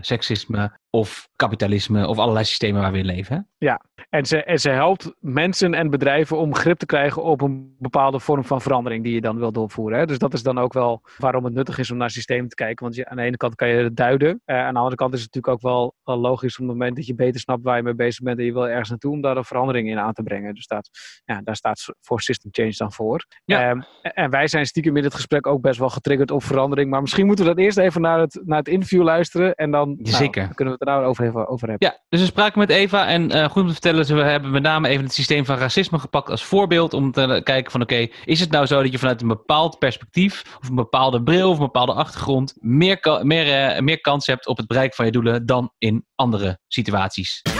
seksisme 0.00 0.78
of 0.96 1.28
kapitalisme 1.36 2.06
of 2.06 2.18
allerlei 2.18 2.44
systemen 2.44 2.80
waar 2.80 2.92
we 2.92 2.98
in 2.98 3.04
leven. 3.04 3.36
Hè? 3.36 3.66
Ja, 3.66 3.80
en 4.10 4.26
ze, 4.26 4.44
en 4.44 4.58
ze 4.58 4.70
helpt 4.70 5.14
mensen 5.20 5.74
en 5.74 5.90
bedrijven 5.90 6.38
om 6.38 6.54
grip 6.54 6.78
te 6.78 6.86
krijgen 6.86 7.22
op 7.22 7.40
een 7.40 7.76
bepaalde 7.78 8.20
vorm 8.20 8.44
van 8.44 8.60
verandering 8.60 9.04
die 9.04 9.14
je 9.14 9.20
dan 9.20 9.38
wil 9.38 9.52
doorvoeren. 9.52 9.98
Hè? 9.98 10.06
Dus 10.06 10.18
dat 10.18 10.34
is 10.34 10.42
dan 10.42 10.58
ook 10.58 10.72
wel 10.72 11.02
waarom 11.16 11.44
het 11.44 11.54
nuttig 11.54 11.78
is 11.78 11.90
om 11.90 11.96
naar 11.96 12.10
systemen 12.10 12.48
te 12.48 12.54
kijken. 12.54 12.84
Want 12.84 12.96
je, 12.96 13.08
aan 13.08 13.16
de 13.16 13.22
ene 13.22 13.36
kant 13.36 13.54
kan 13.54 13.68
je 13.68 13.74
het 13.74 13.96
duiden. 13.96 14.42
Uh, 14.46 14.56
aan 14.56 14.72
de 14.72 14.78
andere 14.78 14.96
kant 14.96 15.14
is 15.14 15.22
het 15.22 15.34
natuurlijk 15.34 15.64
ook 15.64 15.70
wel, 15.70 15.94
wel 16.04 16.16
logisch 16.16 16.52
op 16.52 16.58
het 16.58 16.76
moment 16.76 16.96
dat 16.96 17.06
je 17.06 17.14
beter 17.14 17.40
snapt 17.40 17.62
waar 17.62 17.76
je 17.76 17.82
mee 17.82 17.94
bezig 17.94 18.22
bent 18.22 18.38
en 18.38 18.44
je 18.44 18.52
wil 18.52 18.68
ergens 18.68 18.88
naartoe 18.88 19.12
om 19.12 19.20
daar 19.20 19.36
een 19.36 19.44
verandering 19.44 19.88
in 19.88 19.98
aan 19.98 20.12
te 20.12 20.22
brengen. 20.22 20.54
Dus 20.54 20.66
dat, 20.66 20.88
ja, 21.24 21.40
daar 21.44 21.56
staat 21.56 21.94
voor 22.00 22.20
System 22.20 22.50
Change 22.52 22.74
dan 22.76 22.92
voor. 22.92 23.26
Ja. 23.44 23.70
Um, 23.70 23.84
en 24.02 24.30
wij 24.30 24.46
zijn 24.46 24.66
stiekem 24.66 24.96
in 24.96 25.04
het 25.04 25.14
gesprek 25.14 25.46
ook 25.46 25.60
best 25.60 25.78
wel 25.78 25.90
getriggerd 25.90 26.30
op 26.30 26.42
verandering. 26.42 26.90
Maar 26.90 27.00
misschien 27.00 27.26
moeten 27.26 27.44
we 27.44 27.54
dat 27.54 27.64
eerst 27.64 27.78
even 27.78 28.00
naar 28.00 28.20
het, 28.20 28.40
naar 28.44 28.58
het 28.58 28.68
interview 28.68 29.02
luisteren. 29.02 29.54
En 29.54 29.70
dan, 29.70 29.88
nou, 29.88 30.16
Zeker. 30.16 30.44
dan 30.44 30.54
kunnen 30.54 30.74
we 30.74 30.80
het 30.80 30.85
nou 30.86 31.04
over, 31.04 31.24
even 31.24 31.48
over 31.48 31.68
hebben. 31.68 31.88
Ja, 31.88 32.02
dus 32.08 32.20
we 32.20 32.26
spraken 32.26 32.58
met 32.58 32.70
Eva 32.70 33.06
en 33.06 33.36
uh, 33.36 33.44
goed 33.44 33.62
om 33.62 33.66
te 33.66 33.72
vertellen, 33.72 34.04
ze 34.04 34.14
hebben 34.14 34.50
met 34.50 34.62
name 34.62 34.88
even 34.88 35.04
het 35.04 35.14
systeem 35.14 35.44
van 35.44 35.58
racisme 35.58 35.98
gepakt 35.98 36.30
als 36.30 36.44
voorbeeld 36.44 36.94
om 36.94 37.12
te 37.12 37.40
kijken 37.44 37.72
van 37.72 37.82
oké, 37.82 38.08
is 38.24 38.40
het 38.40 38.50
nou 38.50 38.66
zo 38.66 38.82
dat 38.82 38.92
je 38.92 38.98
vanuit 38.98 39.22
een 39.22 39.28
bepaald 39.28 39.78
perspectief 39.78 40.56
of 40.60 40.68
een 40.68 40.74
bepaalde 40.74 41.22
bril 41.22 41.50
of 41.50 41.58
een 41.58 41.64
bepaalde 41.64 41.92
achtergrond 41.92 42.54
meer, 42.60 43.20
meer, 43.22 43.74
uh, 43.74 43.80
meer 43.80 44.00
kans 44.00 44.26
hebt 44.26 44.46
op 44.46 44.56
het 44.56 44.66
bereiken 44.66 44.96
van 44.96 45.04
je 45.04 45.12
doelen 45.12 45.46
dan 45.46 45.72
in 45.78 46.06
andere 46.14 46.58
situaties. 46.68 47.55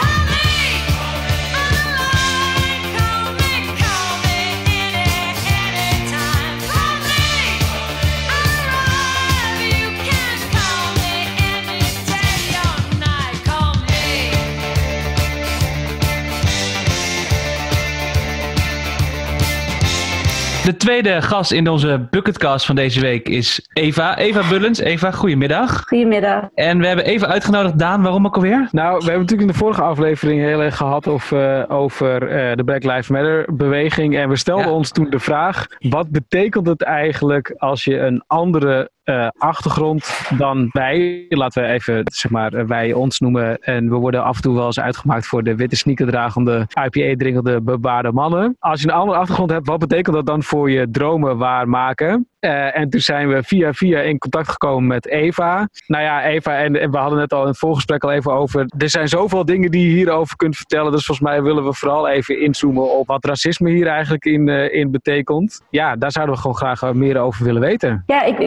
De 20.66 20.76
tweede 20.76 21.22
gast 21.22 21.52
in 21.52 21.68
onze 21.68 22.06
bucketcast 22.10 22.66
van 22.66 22.74
deze 22.74 23.00
week 23.00 23.28
is 23.28 23.68
Eva. 23.72 24.18
Eva 24.18 24.48
Bullens. 24.48 24.78
Eva, 24.78 25.10
goedemiddag. 25.10 25.82
Goedemiddag. 25.86 26.48
En 26.54 26.78
we 26.78 26.86
hebben 26.86 27.04
Eva 27.04 27.26
uitgenodigd. 27.26 27.78
Daan, 27.78 28.02
waarom 28.02 28.26
ook 28.26 28.34
alweer? 28.34 28.68
Nou, 28.72 28.96
we 28.96 29.02
hebben 29.02 29.20
natuurlijk 29.20 29.40
in 29.40 29.46
de 29.46 29.58
vorige 29.58 29.82
aflevering 29.82 30.40
heel 30.40 30.62
erg 30.62 30.76
gehad 30.76 31.08
over, 31.08 31.58
uh, 31.58 31.76
over 31.76 32.22
uh, 32.22 32.56
de 32.56 32.64
Black 32.64 32.82
Lives 32.82 33.08
Matter 33.08 33.56
beweging. 33.56 34.16
En 34.16 34.28
we 34.28 34.36
stelden 34.36 34.66
ja. 34.66 34.72
ons 34.72 34.90
toen 34.90 35.10
de 35.10 35.18
vraag, 35.18 35.66
wat 35.78 36.10
betekent 36.10 36.66
het 36.66 36.82
eigenlijk 36.82 37.54
als 37.56 37.84
je 37.84 37.98
een 37.98 38.24
andere 38.26 38.90
uh, 39.06 39.28
achtergrond 39.38 40.30
dan 40.38 40.68
wij. 40.72 41.26
Laten 41.28 41.62
we 41.62 41.68
even 41.68 42.02
zeg 42.04 42.30
maar, 42.30 42.66
wij 42.66 42.92
ons 42.92 43.20
noemen. 43.20 43.58
En 43.58 43.88
we 43.88 43.94
worden 43.94 44.24
af 44.24 44.36
en 44.36 44.42
toe 44.42 44.54
wel 44.54 44.66
eens 44.66 44.80
uitgemaakt 44.80 45.26
voor 45.26 45.42
de 45.42 45.56
witte 45.56 45.76
sneakerdragende, 45.76 46.66
IPA-drinkende, 46.84 47.62
bebaarde 47.62 48.12
mannen. 48.12 48.56
Als 48.58 48.80
je 48.80 48.88
een 48.88 48.94
andere 48.94 49.18
achtergrond 49.18 49.50
hebt, 49.50 49.66
wat 49.66 49.78
betekent 49.78 50.16
dat 50.16 50.26
dan 50.26 50.42
voor 50.42 50.70
je 50.70 50.90
dromen 50.90 51.38
waarmaken? 51.38 52.28
Uh, 52.40 52.78
en 52.78 52.90
toen 52.90 53.00
zijn 53.00 53.28
we 53.28 53.42
via 53.42 53.72
via 53.72 54.00
in 54.00 54.18
contact 54.18 54.48
gekomen 54.48 54.86
met 54.86 55.06
Eva. 55.08 55.68
Nou 55.86 56.02
ja, 56.02 56.24
Eva, 56.24 56.58
en, 56.58 56.72
we 56.90 56.98
hadden 56.98 57.18
net 57.18 57.32
al 57.32 57.42
in 57.42 57.48
het 57.48 57.58
voorgesprek 57.58 58.04
al 58.04 58.12
even 58.12 58.32
over. 58.32 58.66
Er 58.78 58.90
zijn 58.90 59.08
zoveel 59.08 59.44
dingen 59.44 59.70
die 59.70 59.88
je 59.88 59.94
hierover 59.94 60.36
kunt 60.36 60.56
vertellen. 60.56 60.92
Dus 60.92 61.04
volgens 61.04 61.28
mij 61.28 61.42
willen 61.42 61.64
we 61.64 61.74
vooral 61.74 62.08
even 62.08 62.40
inzoomen 62.40 62.98
op 62.98 63.06
wat 63.06 63.24
racisme 63.24 63.70
hier 63.70 63.86
eigenlijk 63.86 64.24
in, 64.24 64.48
in 64.48 64.90
betekent. 64.90 65.60
Ja, 65.70 65.96
daar 65.96 66.12
zouden 66.12 66.34
we 66.34 66.40
gewoon 66.40 66.56
graag 66.56 66.92
meer 66.92 67.18
over 67.18 67.44
willen 67.44 67.60
weten. 67.60 68.02
Ja, 68.06 68.22
ik, 68.22 68.38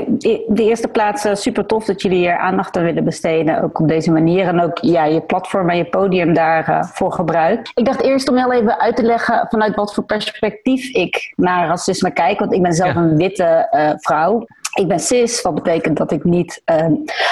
de 0.52 0.64
eerste 0.64 0.88
plaats 0.88 1.26
uh, 1.26 1.36
super 1.36 1.66
tof 1.66 1.86
dat 1.86 2.02
jullie 2.02 2.18
hier 2.18 2.38
aandacht 2.38 2.78
aan 2.78 2.84
willen 2.84 3.04
besteden. 3.04 3.64
Ook 3.64 3.80
op 3.80 3.88
deze 3.88 4.12
manier. 4.12 4.48
En 4.48 4.62
ook 4.62 4.78
ja, 4.78 5.06
je 5.06 5.22
platform 5.22 5.70
en 5.70 5.78
je 5.78 5.86
podium 5.86 6.34
daarvoor 6.34 7.12
gebruikt. 7.12 7.72
Ik 7.74 7.86
dacht 7.86 8.02
eerst 8.02 8.30
om 8.30 8.38
heel 8.38 8.54
even 8.54 8.80
uit 8.80 8.96
te 8.96 9.04
leggen 9.04 9.46
vanuit 9.50 9.76
wat 9.76 9.94
voor 9.94 10.04
perspectief 10.04 10.90
ik 10.90 11.34
naar 11.36 11.68
racisme 11.68 12.12
kijk. 12.12 12.40
Want 12.40 12.54
ik 12.54 12.62
ben 12.62 12.74
zelf 12.74 12.94
ja. 12.94 13.00
een 13.00 13.18
witte 13.18 13.68
uh, 13.72 13.92
vrouw. 13.96 14.46
Ik 14.74 14.88
ben 14.88 15.00
cis, 15.00 15.42
wat 15.42 15.56
betekent 15.56 15.98
dat 15.98 16.12
ik 16.12 16.24
niet 16.24 16.62
uh, 16.66 16.86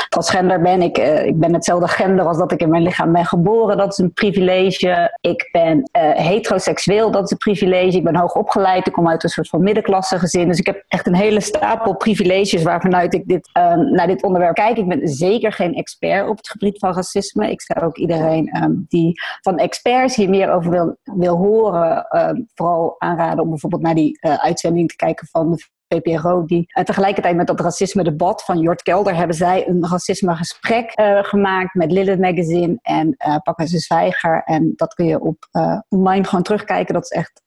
transgender 0.10 0.62
ben. 0.62 0.82
Ik, 0.82 0.98
uh, 0.98 1.26
ik 1.26 1.40
ben 1.40 1.54
hetzelfde 1.54 1.88
gender 1.88 2.26
als 2.26 2.38
dat 2.38 2.52
ik 2.52 2.62
in 2.62 2.70
mijn 2.70 2.84
lichaam 2.84 3.12
ben 3.12 3.26
geboren. 3.26 3.78
Dat 3.78 3.92
is 3.92 3.98
een 3.98 4.14
privilege. 4.14 5.18
Ik 5.22 5.50
ben 5.52 5.78
uh, 5.78 6.12
heteroseksueel, 6.12 7.12
dat 7.12 7.24
is 7.24 7.32
een 7.32 7.38
privilege. 7.38 7.98
Ik 7.98 8.04
ben 8.04 8.16
hoog 8.16 8.36
opgeleid, 8.36 8.88
ik 8.88 8.94
kom 8.94 9.08
uit 9.08 9.24
een 9.24 9.30
soort 9.30 9.50
van 9.50 9.64
middenklasse 9.64 10.20
gezin. 10.20 10.48
Dus 10.48 10.60
ik 10.60 10.66
heb 10.66 10.84
echt 10.88 11.08
een 11.08 11.16
hele 11.16 11.42
stapel 11.42 11.96
privileges 11.96 12.64
waarvanuit 12.64 13.14
ik 13.14 13.28
dit, 13.28 13.50
naar 13.92 14.08
dit 14.08 14.24
onderwerp 14.24 14.56
kijk. 14.56 14.78
Ik 14.78 14.88
ben 14.88 15.08
zeker 15.08 15.52
geen 15.52 15.74
expert 15.74 16.30
op 16.30 16.38
het 16.38 16.50
gebied 16.50 16.80
van 16.80 16.94
racisme. 16.94 17.52
Ik 17.52 17.62
zou 17.62 17.86
ook 17.86 17.98
iedereen 17.98 18.64
um, 18.64 18.86
die 18.88 19.22
van 19.42 19.58
experts 19.58 20.16
hier 20.16 20.30
meer 20.30 20.52
over 20.52 20.72
wil, 20.72 20.98
wil 21.04 21.36
horen, 21.36 22.08
vooral 22.54 22.96
aanraden 22.98 23.44
om 23.44 23.50
bijvoorbeeld 23.50 23.82
naar 23.82 23.96
die 23.96 24.20
uitzending 24.22 24.90
te 24.90 24.96
kijken 24.96 25.28
van 25.28 25.52
de 25.52 25.76
VPRO, 25.88 26.46
die 26.46 26.74
uh, 26.78 26.84
tegelijkertijd 26.84 27.36
met 27.36 27.48
dat 27.48 27.60
racisme 27.60 28.04
debat 28.04 28.44
van 28.44 28.60
Jort 28.60 28.82
Kelder 28.82 29.16
hebben 29.16 29.36
zij 29.36 29.68
een 29.68 29.88
racisme 29.90 30.36
gesprek 30.36 31.00
uh, 31.00 31.24
gemaakt 31.24 31.74
met 31.74 31.92
Lilith 31.92 32.20
Magazine 32.20 32.80
en 32.82 33.16
uh, 33.28 33.36
Pakken 33.44 33.68
ze 33.68 33.80
Zwijger. 33.80 34.42
En 34.46 34.74
dat 34.76 34.94
kun 34.94 35.06
je 35.06 35.20
op 35.20 35.48
online 35.90 36.24
gewoon 36.24 36.44
terugkijken. 36.44 36.94
Dat 36.94 37.04
is 37.04 37.10
echt 37.10 37.42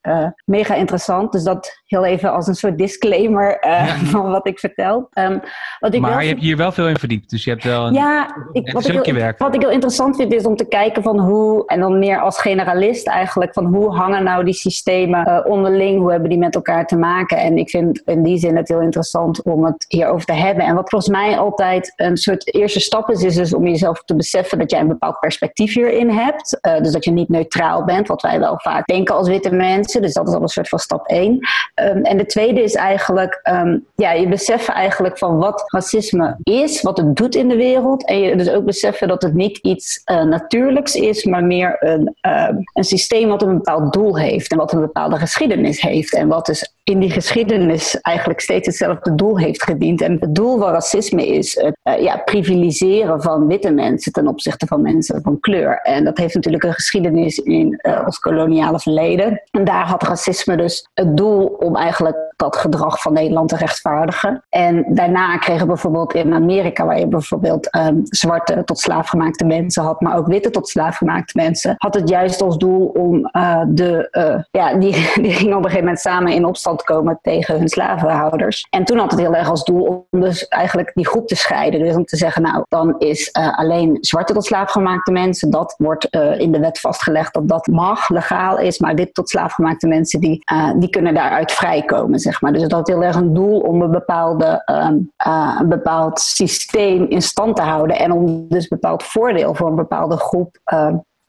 mega 0.45 0.75
interessant. 0.75 1.33
Dus 1.33 1.43
dat 1.43 1.81
heel 1.85 2.05
even 2.05 2.33
als 2.33 2.47
een 2.47 2.55
soort 2.55 2.79
disclaimer 2.79 3.59
van 4.13 4.31
wat 4.31 4.47
ik 4.47 4.59
vertel. 4.59 5.09
Um, 5.13 5.41
wat 5.79 5.95
ik 5.95 6.01
maar 6.01 6.11
wel 6.11 6.21
je 6.21 6.29
hebt 6.29 6.41
hier 6.41 6.57
wel 6.57 6.73
veel 6.73 6.89
in 6.89 6.99
verdiept. 6.99 7.31
Dus 7.31 7.45
je 7.45 7.51
hebt 7.51 7.65
wel 7.65 7.87
een, 7.87 7.95
ja, 7.95 8.37
ik, 8.53 8.73
wat, 8.73 8.89
ik 8.89 9.05
heel, 9.05 9.15
werk. 9.15 9.39
wat 9.39 9.55
ik 9.55 9.61
heel 9.61 9.71
interessant 9.71 10.17
vind 10.17 10.33
is 10.33 10.45
om 10.45 10.57
te 10.57 10.69
kijken 10.69 11.03
van 11.03 11.19
hoe, 11.21 11.67
en 11.67 11.81
dan 11.81 11.99
meer 11.99 12.21
als 12.21 12.41
generalist 12.41 13.07
eigenlijk, 13.07 13.53
van 13.53 13.65
hoe 13.65 13.95
hangen 13.95 14.25
nou 14.25 14.45
die 14.45 14.55
systemen 14.55 15.45
onderling? 15.47 15.99
Hoe 16.01 16.11
hebben 16.11 16.29
die 16.29 16.39
met 16.39 16.55
elkaar 16.55 16.87
te 16.87 16.97
maken? 16.97 17.39
En 17.39 17.57
ik 17.59 17.71
vind 17.71 18.03
in 18.05 18.23
die 18.23 18.30
zin 18.39 18.57
het 18.57 18.69
heel 18.69 18.81
interessant 18.81 19.43
om 19.43 19.65
het 19.65 19.85
hierover 19.89 20.27
te 20.27 20.33
hebben. 20.33 20.65
En 20.65 20.75
wat 20.75 20.91
volgens 20.91 21.11
mij 21.11 21.39
altijd 21.39 21.93
een 21.97 22.17
soort 22.17 22.55
eerste 22.55 22.81
stap 22.81 23.11
is, 23.11 23.23
is 23.23 23.35
dus 23.35 23.55
om 23.55 23.67
jezelf 23.67 24.03
te 24.05 24.15
beseffen 24.15 24.59
dat 24.59 24.71
jij 24.71 24.81
een 24.81 24.89
bepaald 24.89 25.19
perspectief 25.21 25.75
hierin 25.75 26.11
hebt. 26.11 26.59
Uh, 26.63 26.79
dus 26.79 26.93
dat 26.93 27.05
je 27.05 27.11
niet 27.11 27.29
neutraal 27.29 27.85
bent, 27.85 28.09
wat 28.09 28.23
wij 28.23 28.39
wel 28.39 28.59
vaak 28.61 28.87
denken 28.87 29.15
als 29.15 29.29
witte 29.29 29.51
mensen. 29.51 30.03
Dus 30.03 30.13
dat 30.13 30.29
is 30.29 30.35
al 30.35 30.43
een 30.43 30.49
soort 30.49 30.69
van 30.69 30.79
stap 30.79 31.07
één. 31.07 31.39
Um, 31.75 32.03
en 32.03 32.17
de 32.17 32.27
tweede 32.27 32.63
is 32.63 32.75
eigenlijk, 32.75 33.41
um, 33.43 33.87
ja, 33.95 34.13
je 34.13 34.29
beseffen 34.29 34.75
eigenlijk 34.75 35.19
van 35.19 35.39
wat 35.39 35.63
racisme 35.67 36.37
is, 36.43 36.83
wat 36.83 36.97
het 36.97 37.17
doet 37.17 37.35
in 37.35 37.49
de 37.49 37.57
wereld. 37.57 38.07
En 38.07 38.19
je 38.21 38.37
dus 38.37 38.51
ook 38.51 38.65
beseffen 38.65 39.09
dat 39.09 39.23
het 39.23 39.35
niet 39.35 39.59
iets 39.59 40.03
uh, 40.05 40.23
natuurlijks 40.23 40.95
is, 40.95 41.25
maar 41.25 41.45
meer 41.45 41.77
een, 41.81 42.17
uh, 42.27 42.49
een 42.75 42.85
systeem 42.85 43.29
wat 43.29 43.43
een 43.43 43.55
bepaald 43.55 43.93
doel 43.93 44.19
heeft 44.19 44.51
en 44.51 44.59
wat 44.59 44.73
een 44.73 44.81
bepaalde 44.81 45.17
geschiedenis 45.17 45.81
heeft. 45.81 46.15
En 46.15 46.29
wat 46.29 46.47
dus 46.47 46.75
in 46.85 47.01
die 47.01 47.11
geschiedenis 47.11 48.01
eigenlijk 48.01 48.20
steeds 48.27 48.67
hetzelfde 48.67 49.15
doel 49.15 49.39
heeft 49.39 49.63
gediend. 49.63 50.01
En 50.01 50.17
het 50.21 50.35
doel 50.35 50.59
van 50.59 50.71
racisme 50.71 51.27
is 51.27 51.55
het 51.61 51.77
uh, 51.85 52.03
ja, 52.03 52.17
privilegiëren 52.17 53.23
van 53.23 53.47
witte 53.47 53.71
mensen 53.71 54.13
ten 54.13 54.27
opzichte 54.27 54.67
van 54.67 54.83
mensen 54.83 55.23
van 55.23 55.41
kleur. 55.41 55.81
En 55.83 56.05
dat 56.05 56.19
heeft 56.19 56.35
natuurlijk 56.35 56.65
een 56.65 56.75
geschiedenis 56.75 57.39
in 57.39 57.79
uh, 57.83 58.03
ons 58.05 58.19
koloniale 58.19 58.81
verleden. 58.81 59.43
En 59.51 59.65
daar 59.65 59.87
had 59.87 60.03
racisme 60.03 60.57
dus 60.57 60.89
het 60.95 61.17
doel 61.17 61.47
om 61.47 61.77
eigenlijk 61.77 62.30
dat 62.41 62.57
gedrag 62.57 63.01
van 63.01 63.13
Nederland 63.13 63.49
te 63.49 63.57
rechtvaardigen. 63.57 64.45
En 64.49 64.85
daarna 64.89 65.39
kregen 65.39 65.67
bijvoorbeeld 65.67 66.15
in 66.15 66.35
Amerika, 66.35 66.87
waar 66.87 66.99
je 66.99 67.07
bijvoorbeeld 67.07 67.77
um, 67.77 68.01
zwarte 68.05 68.63
tot 68.65 68.79
slaafgemaakte 68.79 69.45
mensen 69.45 69.83
had, 69.83 70.01
maar 70.01 70.17
ook 70.17 70.27
witte 70.27 70.51
tot 70.51 70.69
slaafgemaakte 70.69 71.33
mensen, 71.37 71.75
had 71.77 71.95
het 71.95 72.09
juist 72.09 72.43
als 72.43 72.59
doel 72.59 72.87
om 72.87 73.31
uh, 73.33 73.63
de, 73.69 74.09
ja, 74.51 74.75
die, 74.75 74.93
die 75.23 75.33
gingen 75.33 75.57
op 75.57 75.65
een 75.65 75.71
gegeven 75.71 75.85
moment 75.85 76.01
samen 76.01 76.33
in 76.33 76.45
opstand 76.45 76.83
komen 76.83 77.19
tegen 77.23 77.59
hun 77.59 77.69
slavenhouders. 77.69 78.67
En 78.71 78.85
toen 78.85 78.99
had 78.99 79.11
het 79.11 79.21
heel 79.21 79.35
erg 79.35 79.51
als 79.51 79.65
doel 79.65 80.07
om 80.11 80.21
dus 80.21 80.49
eigenlijk 80.49 80.91
die 80.95 81.07
groep 81.07 81.29
te 81.29 81.37
scheiden. 81.37 81.81
Dus 81.81 81.95
om 81.95 82.05
te 82.05 82.17
zeggen, 82.17 82.43
nou, 82.43 82.65
dan 82.69 82.95
is 82.99 83.31
uh, 83.39 83.59
alleen 83.59 83.99
zwarte 84.01 84.33
tot 84.33 84.45
slaafgemaakte 84.45 85.13
mensen, 85.13 85.51
dat 85.51 85.75
wordt 85.79 86.05
in 86.39 86.53
de 86.53 86.61
wet 86.61 86.81
vastgelegd 86.81 87.35
dat 87.35 87.49
dat 87.49 87.67
mag, 87.67 88.09
legaal 88.09 88.59
is. 88.59 88.79
Maar 88.79 88.95
wit 88.95 89.15
tot 89.15 89.29
slaafgemaakte 89.29 89.87
mensen, 89.87 90.21
die, 90.21 90.45
die 90.79 90.91
kunnen 90.91 91.15
daaruit 91.15 91.53
vrijkomen, 91.53 92.19
zeg 92.31 92.41
maar. 92.41 92.53
Dus 92.53 92.63
dat 92.63 92.71
had 92.71 92.89
heel 92.89 93.03
erg 93.03 93.17
een 93.17 93.35
doel 93.35 93.61
om 93.61 93.83
een, 93.83 93.91
bepaalde, 93.91 94.63
een 94.67 95.69
bepaald 95.69 96.21
systeem 96.21 97.05
in 97.05 97.23
stand 97.23 97.57
te 97.57 97.63
houden. 97.63 97.99
En 97.99 98.13
om 98.13 98.49
dus 98.49 98.69
bepaald 98.69 99.03
voordeel 99.03 99.55
voor 99.55 99.69
een 99.69 99.75
bepaalde 99.75 100.17
groep 100.17 100.59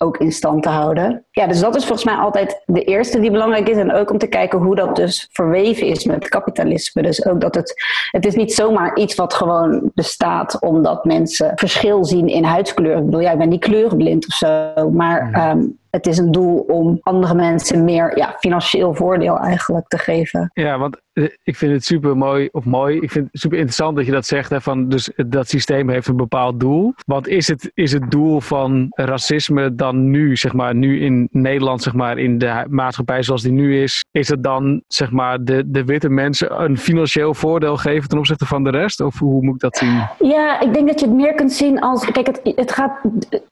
ook 0.01 0.17
in 0.17 0.31
stand 0.31 0.63
te 0.63 0.69
houden. 0.69 1.25
Ja, 1.31 1.47
dus 1.47 1.59
dat 1.59 1.75
is 1.75 1.85
volgens 1.85 2.05
mij 2.05 2.15
altijd 2.15 2.63
de 2.65 2.83
eerste 2.83 3.19
die 3.19 3.31
belangrijk 3.31 3.69
is. 3.69 3.77
En 3.77 3.93
ook 3.93 4.11
om 4.11 4.17
te 4.17 4.27
kijken 4.27 4.59
hoe 4.59 4.75
dat 4.75 4.95
dus 4.95 5.29
verweven 5.31 5.87
is 5.87 6.05
met 6.05 6.29
kapitalisme. 6.29 7.01
Dus 7.01 7.25
ook 7.25 7.41
dat 7.41 7.55
het, 7.55 7.73
het 8.11 8.25
is 8.25 8.35
niet 8.35 8.53
zomaar 8.53 8.97
iets 8.97 9.15
wat 9.15 9.33
gewoon 9.33 9.91
bestaat 9.93 10.61
omdat 10.61 11.05
mensen 11.05 11.51
verschil 11.55 12.05
zien 12.05 12.27
in 12.27 12.43
huidskleur. 12.43 12.97
Ik 12.97 13.05
bedoel, 13.05 13.21
jij 13.21 13.31
ja, 13.31 13.37
bent 13.37 13.49
niet 13.49 13.63
kleurenblind 13.63 14.27
of 14.27 14.33
zo. 14.33 14.89
Maar 14.91 15.49
um, 15.49 15.79
het 15.91 16.07
is 16.07 16.17
een 16.17 16.31
doel 16.31 16.57
om 16.57 16.99
andere 17.01 17.33
mensen 17.33 17.83
meer 17.83 18.17
ja, 18.17 18.35
financieel 18.39 18.93
voordeel 18.93 19.37
eigenlijk 19.37 19.87
te 19.87 19.97
geven. 19.97 20.51
Ja, 20.53 20.77
want 20.77 20.97
eh, 21.13 21.23
ik 21.43 21.55
vind 21.55 21.71
het 21.71 21.85
super 21.85 22.17
mooi, 22.17 22.49
of 22.51 22.65
mooi, 22.65 22.99
ik 22.99 23.11
vind 23.11 23.27
het 23.31 23.41
super 23.41 23.57
interessant 23.57 23.95
dat 23.95 24.05
je 24.05 24.11
dat 24.11 24.25
zegt, 24.25 24.49
hè, 24.49 24.61
van 24.61 24.89
dus 24.89 25.11
dat 25.15 25.49
systeem 25.49 25.89
heeft 25.89 26.07
een 26.07 26.15
bepaald 26.15 26.59
doel. 26.59 26.93
Want 27.05 27.27
is 27.27 27.47
het, 27.47 27.71
is 27.73 27.91
het 27.91 28.11
doel 28.11 28.39
van 28.39 28.85
racisme 28.89 29.75
dan 29.75 30.09
nu, 30.09 30.35
zeg 30.35 30.53
maar, 30.53 30.75
nu 30.75 31.01
in 31.01 31.27
Nederland, 31.31 31.81
zeg 31.81 31.93
maar, 31.93 32.17
in 32.17 32.37
de 32.37 32.65
maatschappij 32.69 33.23
zoals 33.23 33.41
die 33.41 33.51
nu 33.51 33.81
is, 33.81 34.05
is 34.11 34.29
het 34.29 34.43
dan, 34.43 34.81
zeg 34.87 35.11
maar, 35.11 35.43
de, 35.43 35.63
de 35.65 35.85
witte 35.85 36.09
mensen 36.09 36.63
een 36.63 36.77
financieel 36.77 37.33
voordeel 37.33 37.77
geven 37.77 38.09
ten 38.09 38.17
opzichte 38.17 38.45
van 38.45 38.63
de 38.63 38.69
rest? 38.69 39.01
Of 39.01 39.19
hoe 39.19 39.41
moet 39.41 39.55
ik 39.55 39.61
dat 39.61 39.77
zien? 39.77 40.01
Ja, 40.19 40.59
ik 40.59 40.73
denk 40.73 40.87
dat 40.87 40.99
je 40.99 41.05
het 41.05 41.15
meer 41.15 41.33
kunt 41.33 41.51
zien 41.51 41.79
als, 41.79 42.05
kijk, 42.11 42.27
het, 42.27 42.41
het 42.55 42.71
gaat, 42.71 42.99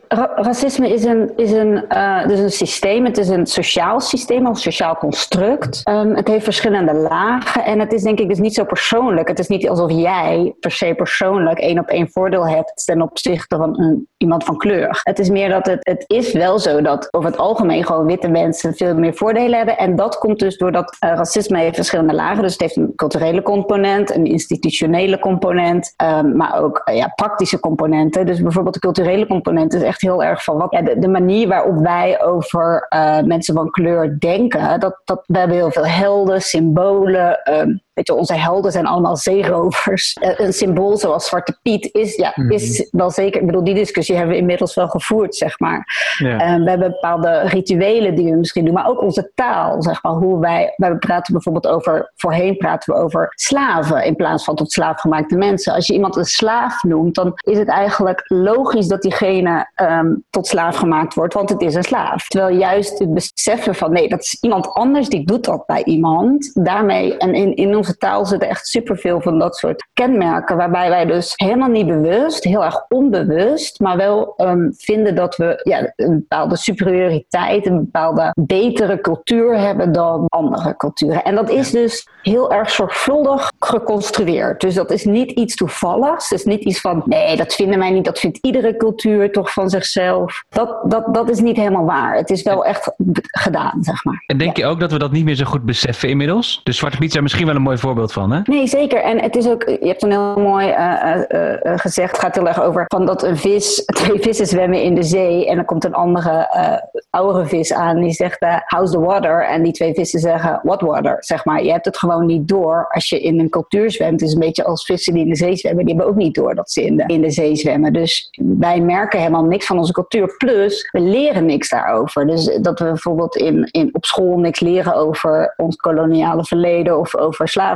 ra- 0.07 0.31
racisme 0.35 0.93
is 0.93 1.03
een, 1.03 1.31
is 1.35 1.51
een, 1.51 1.87
eh, 1.87 2.27
dus 2.29 2.39
een 2.39 2.51
systeem, 2.51 3.05
het 3.05 3.17
is 3.17 3.29
een 3.29 3.45
sociaal 3.45 3.99
systeem, 3.99 4.45
een 4.45 4.55
sociaal 4.55 4.95
construct. 4.95 5.81
Ehm, 5.83 6.15
het 6.15 6.27
heeft 6.27 6.43
verschillende 6.43 6.93
lagen 6.93 7.63
en 7.63 7.79
het 7.79 7.93
is 7.93 8.03
denk 8.03 8.19
ik 8.19 8.29
dus 8.29 8.39
niet 8.39 8.53
zo 8.53 8.63
persoonlijk. 8.63 9.27
Het 9.27 9.39
is 9.39 9.47
niet 9.47 9.69
alsof 9.69 9.91
jij 9.91 10.55
per 10.59 10.71
se 10.71 10.93
persoonlijk 10.95 11.59
één 11.59 11.79
op 11.79 11.87
één 11.87 12.09
voordeel 12.11 12.47
hebt 12.47 12.85
ten 12.85 13.01
opzichte 13.01 13.55
van 13.55 14.05
iemand 14.17 14.43
van 14.43 14.57
kleur. 14.57 14.99
Het 15.03 15.19
is 15.19 15.29
meer 15.29 15.49
dat 15.49 15.65
het, 15.65 15.79
het 15.81 16.03
is 16.07 16.31
wel 16.31 16.59
zo 16.59 16.81
dat 16.81 17.13
over 17.13 17.29
het 17.29 17.39
algemeen 17.39 17.85
gewoon 17.85 18.05
witte 18.05 18.27
mensen 18.27 18.73
veel 18.73 18.95
meer 18.95 19.13
voordelen 19.13 19.57
hebben. 19.57 19.77
En 19.77 19.95
dat 19.95 20.17
komt 20.17 20.39
dus 20.39 20.57
doordat 20.57 20.95
eh, 20.99 21.13
racisme 21.15 21.59
heeft 21.59 21.75
verschillende 21.75 22.13
lagen. 22.13 22.41
Dus 22.41 22.51
het 22.51 22.61
heeft 22.61 22.75
een 22.75 22.95
culturele 22.95 23.41
component, 23.41 24.15
een 24.15 24.25
institutionele 24.25 25.19
component, 25.19 25.93
ehm, 25.95 26.35
maar 26.35 26.61
ook 26.61 26.81
eh, 26.83 26.95
ja, 26.95 27.07
praktische 27.15 27.59
componenten. 27.59 28.25
Dus 28.25 28.41
bijvoorbeeld 28.41 28.73
de 28.73 28.79
culturele 28.79 29.27
component 29.27 29.73
is 29.73 29.81
echt 29.81 30.01
heel 30.01 30.23
erg 30.23 30.43
van 30.43 30.57
wat 30.57 30.71
de, 30.71 30.95
de 30.99 31.07
manier 31.07 31.47
waarop 31.47 31.79
wij 31.79 32.18
over 32.21 32.85
eh, 32.89 33.21
mensen 33.21 33.55
van 33.55 33.69
kleur 33.71 34.19
denken. 34.19 34.79
Dat, 34.79 35.01
dat, 35.05 35.23
we 35.25 35.37
hebben 35.37 35.57
heel 35.57 35.71
veel 35.71 35.87
helden, 35.87 36.41
symbolen. 36.41 37.43
ehm, 37.43 37.77
Weet 37.99 38.07
je, 38.07 38.15
onze 38.15 38.33
helden 38.33 38.71
zijn 38.71 38.85
allemaal 38.85 39.17
zeerovers. 39.17 40.13
Eh, 40.19 40.39
Een 40.39 40.53
symbool 40.53 40.97
zoals 40.97 41.27
Zwarte 41.27 41.57
Piet 41.61 41.89
is, 41.91 42.15
ja, 42.15 42.35
is 42.47 42.87
wel 42.91 43.11
zeker. 43.11 43.39
Ik 43.41 43.45
bedoel, 43.45 43.63
die 43.63 43.73
discussie 43.73 44.15
hebben 44.15 44.33
we 44.33 44.39
inmiddels 44.39 44.75
wel 44.75 44.87
gevoerd, 44.87 45.35
zeg 45.35 45.59
maar. 45.59 45.87
Ja. 46.17 46.37
Eh, 46.39 46.63
we 46.63 46.69
hebben 46.69 46.91
bepaalde 46.91 47.39
rituelen 47.39 48.15
die 48.15 48.31
we 48.31 48.37
misschien 48.37 48.65
doen, 48.65 48.73
maar 48.73 48.87
ook 48.87 49.01
onze 49.01 49.31
taal, 49.35 49.81
zeg 49.81 50.03
maar. 50.03 50.11
Hoe 50.11 50.39
wij, 50.39 50.73
wij 50.75 50.95
praten 50.95 51.33
bijvoorbeeld 51.33 51.67
over, 51.67 52.11
voorheen 52.15 52.57
praten 52.57 52.93
we 52.93 52.99
over 52.99 53.31
slaven 53.35 54.03
in 54.03 54.15
plaats 54.15 54.43
van 54.43 54.55
tot 54.55 54.71
slaafgemaakte 54.71 55.35
mensen. 55.35 55.73
Als 55.73 55.87
je 55.87 55.93
iemand 55.93 56.15
een 56.15 56.25
slaaf 56.25 56.83
noemt, 56.83 57.15
dan 57.15 57.31
is 57.35 57.57
het 57.57 57.67
eigenlijk 57.67 58.23
logisch 58.25 58.87
dat 58.87 59.01
diegene 59.01 59.69
ehm, 59.75 60.13
tot 60.29 60.47
slaaf 60.47 60.75
gemaakt 60.75 61.13
wordt, 61.13 61.33
want 61.33 61.49
het 61.49 61.61
is 61.61 61.75
een 61.75 61.83
slaaf. 61.83 62.27
Terwijl 62.27 62.57
juist 62.57 62.99
het 62.99 63.13
beseffen 63.13 63.75
van 63.75 63.91
nee, 63.91 64.09
dat 64.09 64.19
is 64.19 64.37
iemand 64.41 64.73
anders 64.73 65.09
die 65.09 65.25
doet 65.25 65.45
dat 65.45 65.65
bij 65.65 65.83
iemand. 65.83 66.51
Daarmee, 66.53 67.17
en 67.17 67.33
in, 67.33 67.55
in 67.55 67.69
onze 67.89 68.01
taal 68.01 68.25
zitten 68.25 68.49
echt 68.49 68.67
superveel 68.67 69.21
van 69.21 69.39
dat 69.39 69.55
soort 69.55 69.87
kenmerken, 69.93 70.57
waarbij 70.57 70.89
wij 70.89 71.05
dus 71.05 71.33
helemaal 71.35 71.69
niet 71.69 71.87
bewust, 71.87 72.43
heel 72.43 72.63
erg 72.63 72.85
onbewust, 72.87 73.79
maar 73.79 73.97
wel 73.97 74.33
ehm, 74.37 74.69
vinden 74.71 75.15
dat 75.15 75.35
we 75.35 75.59
ja, 75.63 75.93
een 75.95 76.15
bepaalde 76.15 76.57
superioriteit, 76.57 77.65
een 77.65 77.79
bepaalde 77.79 78.31
betere 78.35 79.01
cultuur 79.01 79.59
hebben 79.59 79.91
dan 79.91 80.25
andere 80.27 80.75
culturen. 80.75 81.23
En 81.23 81.35
dat 81.35 81.49
is 81.49 81.71
dus 81.71 82.07
heel 82.21 82.51
erg 82.51 82.69
zorgvuldig 82.69 83.51
geconstrueerd. 83.59 84.61
Dus 84.61 84.75
dat 84.75 84.91
is 84.91 85.05
niet 85.05 85.31
iets 85.31 85.55
toevalligs. 85.55 86.29
Het 86.29 86.39
is 86.39 86.45
niet 86.45 86.63
iets 86.63 86.81
van, 86.81 87.01
nee, 87.05 87.37
dat 87.37 87.55
vinden 87.55 87.79
wij 87.79 87.91
niet, 87.91 88.05
dat 88.05 88.19
vindt 88.19 88.37
iedere 88.41 88.77
cultuur 88.77 89.31
toch 89.31 89.53
van 89.53 89.69
zichzelf. 89.69 90.43
Dat, 90.49 90.77
dat, 90.83 91.13
dat 91.13 91.29
is 91.29 91.39
niet 91.39 91.55
helemaal 91.55 91.85
waar. 91.85 92.15
Het 92.15 92.29
is 92.29 92.41
wel 92.41 92.65
echt 92.65 92.91
gedaan, 93.21 93.83
zeg 93.83 94.03
maar. 94.03 94.23
En 94.25 94.37
denk 94.37 94.57
je 94.57 94.65
ook 94.65 94.79
dat 94.79 94.91
we 94.91 94.99
dat 94.99 95.11
niet 95.11 95.25
meer 95.25 95.35
zo 95.35 95.45
goed 95.45 95.63
beseffen 95.63 96.09
inmiddels? 96.09 96.61
Dus 96.63 96.77
Zwarte 96.77 96.97
Piet 96.97 97.13
daar 97.13 97.21
misschien 97.21 97.45
wel 97.45 97.55
een 97.55 97.61
mooi 97.61 97.77
voorbeeld 97.79 98.13
van, 98.13 98.31
hè? 98.31 98.39
Nee, 98.43 98.67
zeker. 98.67 99.01
En 99.01 99.21
het 99.21 99.35
is 99.35 99.47
ook, 99.47 99.63
je 99.63 99.87
hebt 99.87 100.03
een 100.03 100.11
heel 100.11 100.35
mooi 100.35 100.67
eh, 100.67 101.15
eh, 101.15 101.79
gezegd, 101.79 102.11
het 102.11 102.19
gaat 102.19 102.35
heel 102.35 102.47
erg 102.47 102.61
over 102.61 102.83
van 102.87 103.05
dat 103.05 103.23
een 103.23 103.37
vis, 103.37 103.85
twee 104.03 104.19
vissen 104.19 104.45
zwemmen 104.45 104.81
in 104.81 104.95
de 104.95 105.03
zee 105.03 105.47
en 105.47 105.55
dan 105.55 105.65
komt 105.65 105.83
een 105.83 105.93
andere 105.93 106.47
eh, 106.51 106.77
oudere 107.09 107.45
vis 107.45 107.73
aan 107.73 108.01
die 108.01 108.11
zegt, 108.11 108.45
how's 108.65 108.91
the 108.91 108.99
water? 108.99 109.45
En 109.45 109.63
die 109.63 109.73
twee 109.73 109.93
vissen 109.93 110.19
zeggen, 110.19 110.59
what 110.63 110.81
water? 110.81 111.17
Zeg 111.19 111.45
maar, 111.45 111.63
je 111.63 111.71
hebt 111.71 111.85
het 111.85 111.97
gewoon 111.97 112.25
niet 112.25 112.47
door 112.47 112.87
als 112.89 113.09
je 113.09 113.21
in 113.21 113.39
een 113.39 113.49
cultuur 113.49 113.91
zwemt. 113.91 114.19
Het 114.19 114.29
is 114.29 114.33
een 114.33 114.39
beetje 114.39 114.63
als 114.63 114.85
vissen 114.85 115.13
die 115.13 115.23
in 115.23 115.29
de 115.29 115.35
zee 115.35 115.55
zwemmen, 115.55 115.85
die 115.85 115.95
hebben 115.95 116.13
ook 116.13 116.19
niet 116.19 116.35
door 116.35 116.55
dat 116.55 116.71
ze 116.71 116.85
in 116.85 116.97
de, 116.97 117.03
in 117.07 117.21
de 117.21 117.31
zee 117.31 117.55
zwemmen. 117.55 117.93
Dus 117.93 118.29
wij 118.41 118.81
merken 118.81 119.19
helemaal 119.19 119.45
niks 119.45 119.65
van 119.65 119.77
onze 119.77 119.93
cultuur. 119.93 120.35
Plus, 120.37 120.89
we 120.91 120.99
leren 120.99 121.45
niks 121.45 121.69
daarover. 121.69 122.27
Dus 122.27 122.57
dat 122.61 122.79
we 122.79 122.85
bijvoorbeeld 122.85 123.35
in, 123.35 123.67
in, 123.71 123.89
op 123.91 124.05
school 124.05 124.37
niks 124.37 124.59
leren 124.59 124.95
over 124.95 125.53
ons 125.57 125.75
koloniale 125.75 126.45
verleden 126.45 126.99
of 126.99 127.15
over 127.15 127.47
slavernij. 127.47 127.68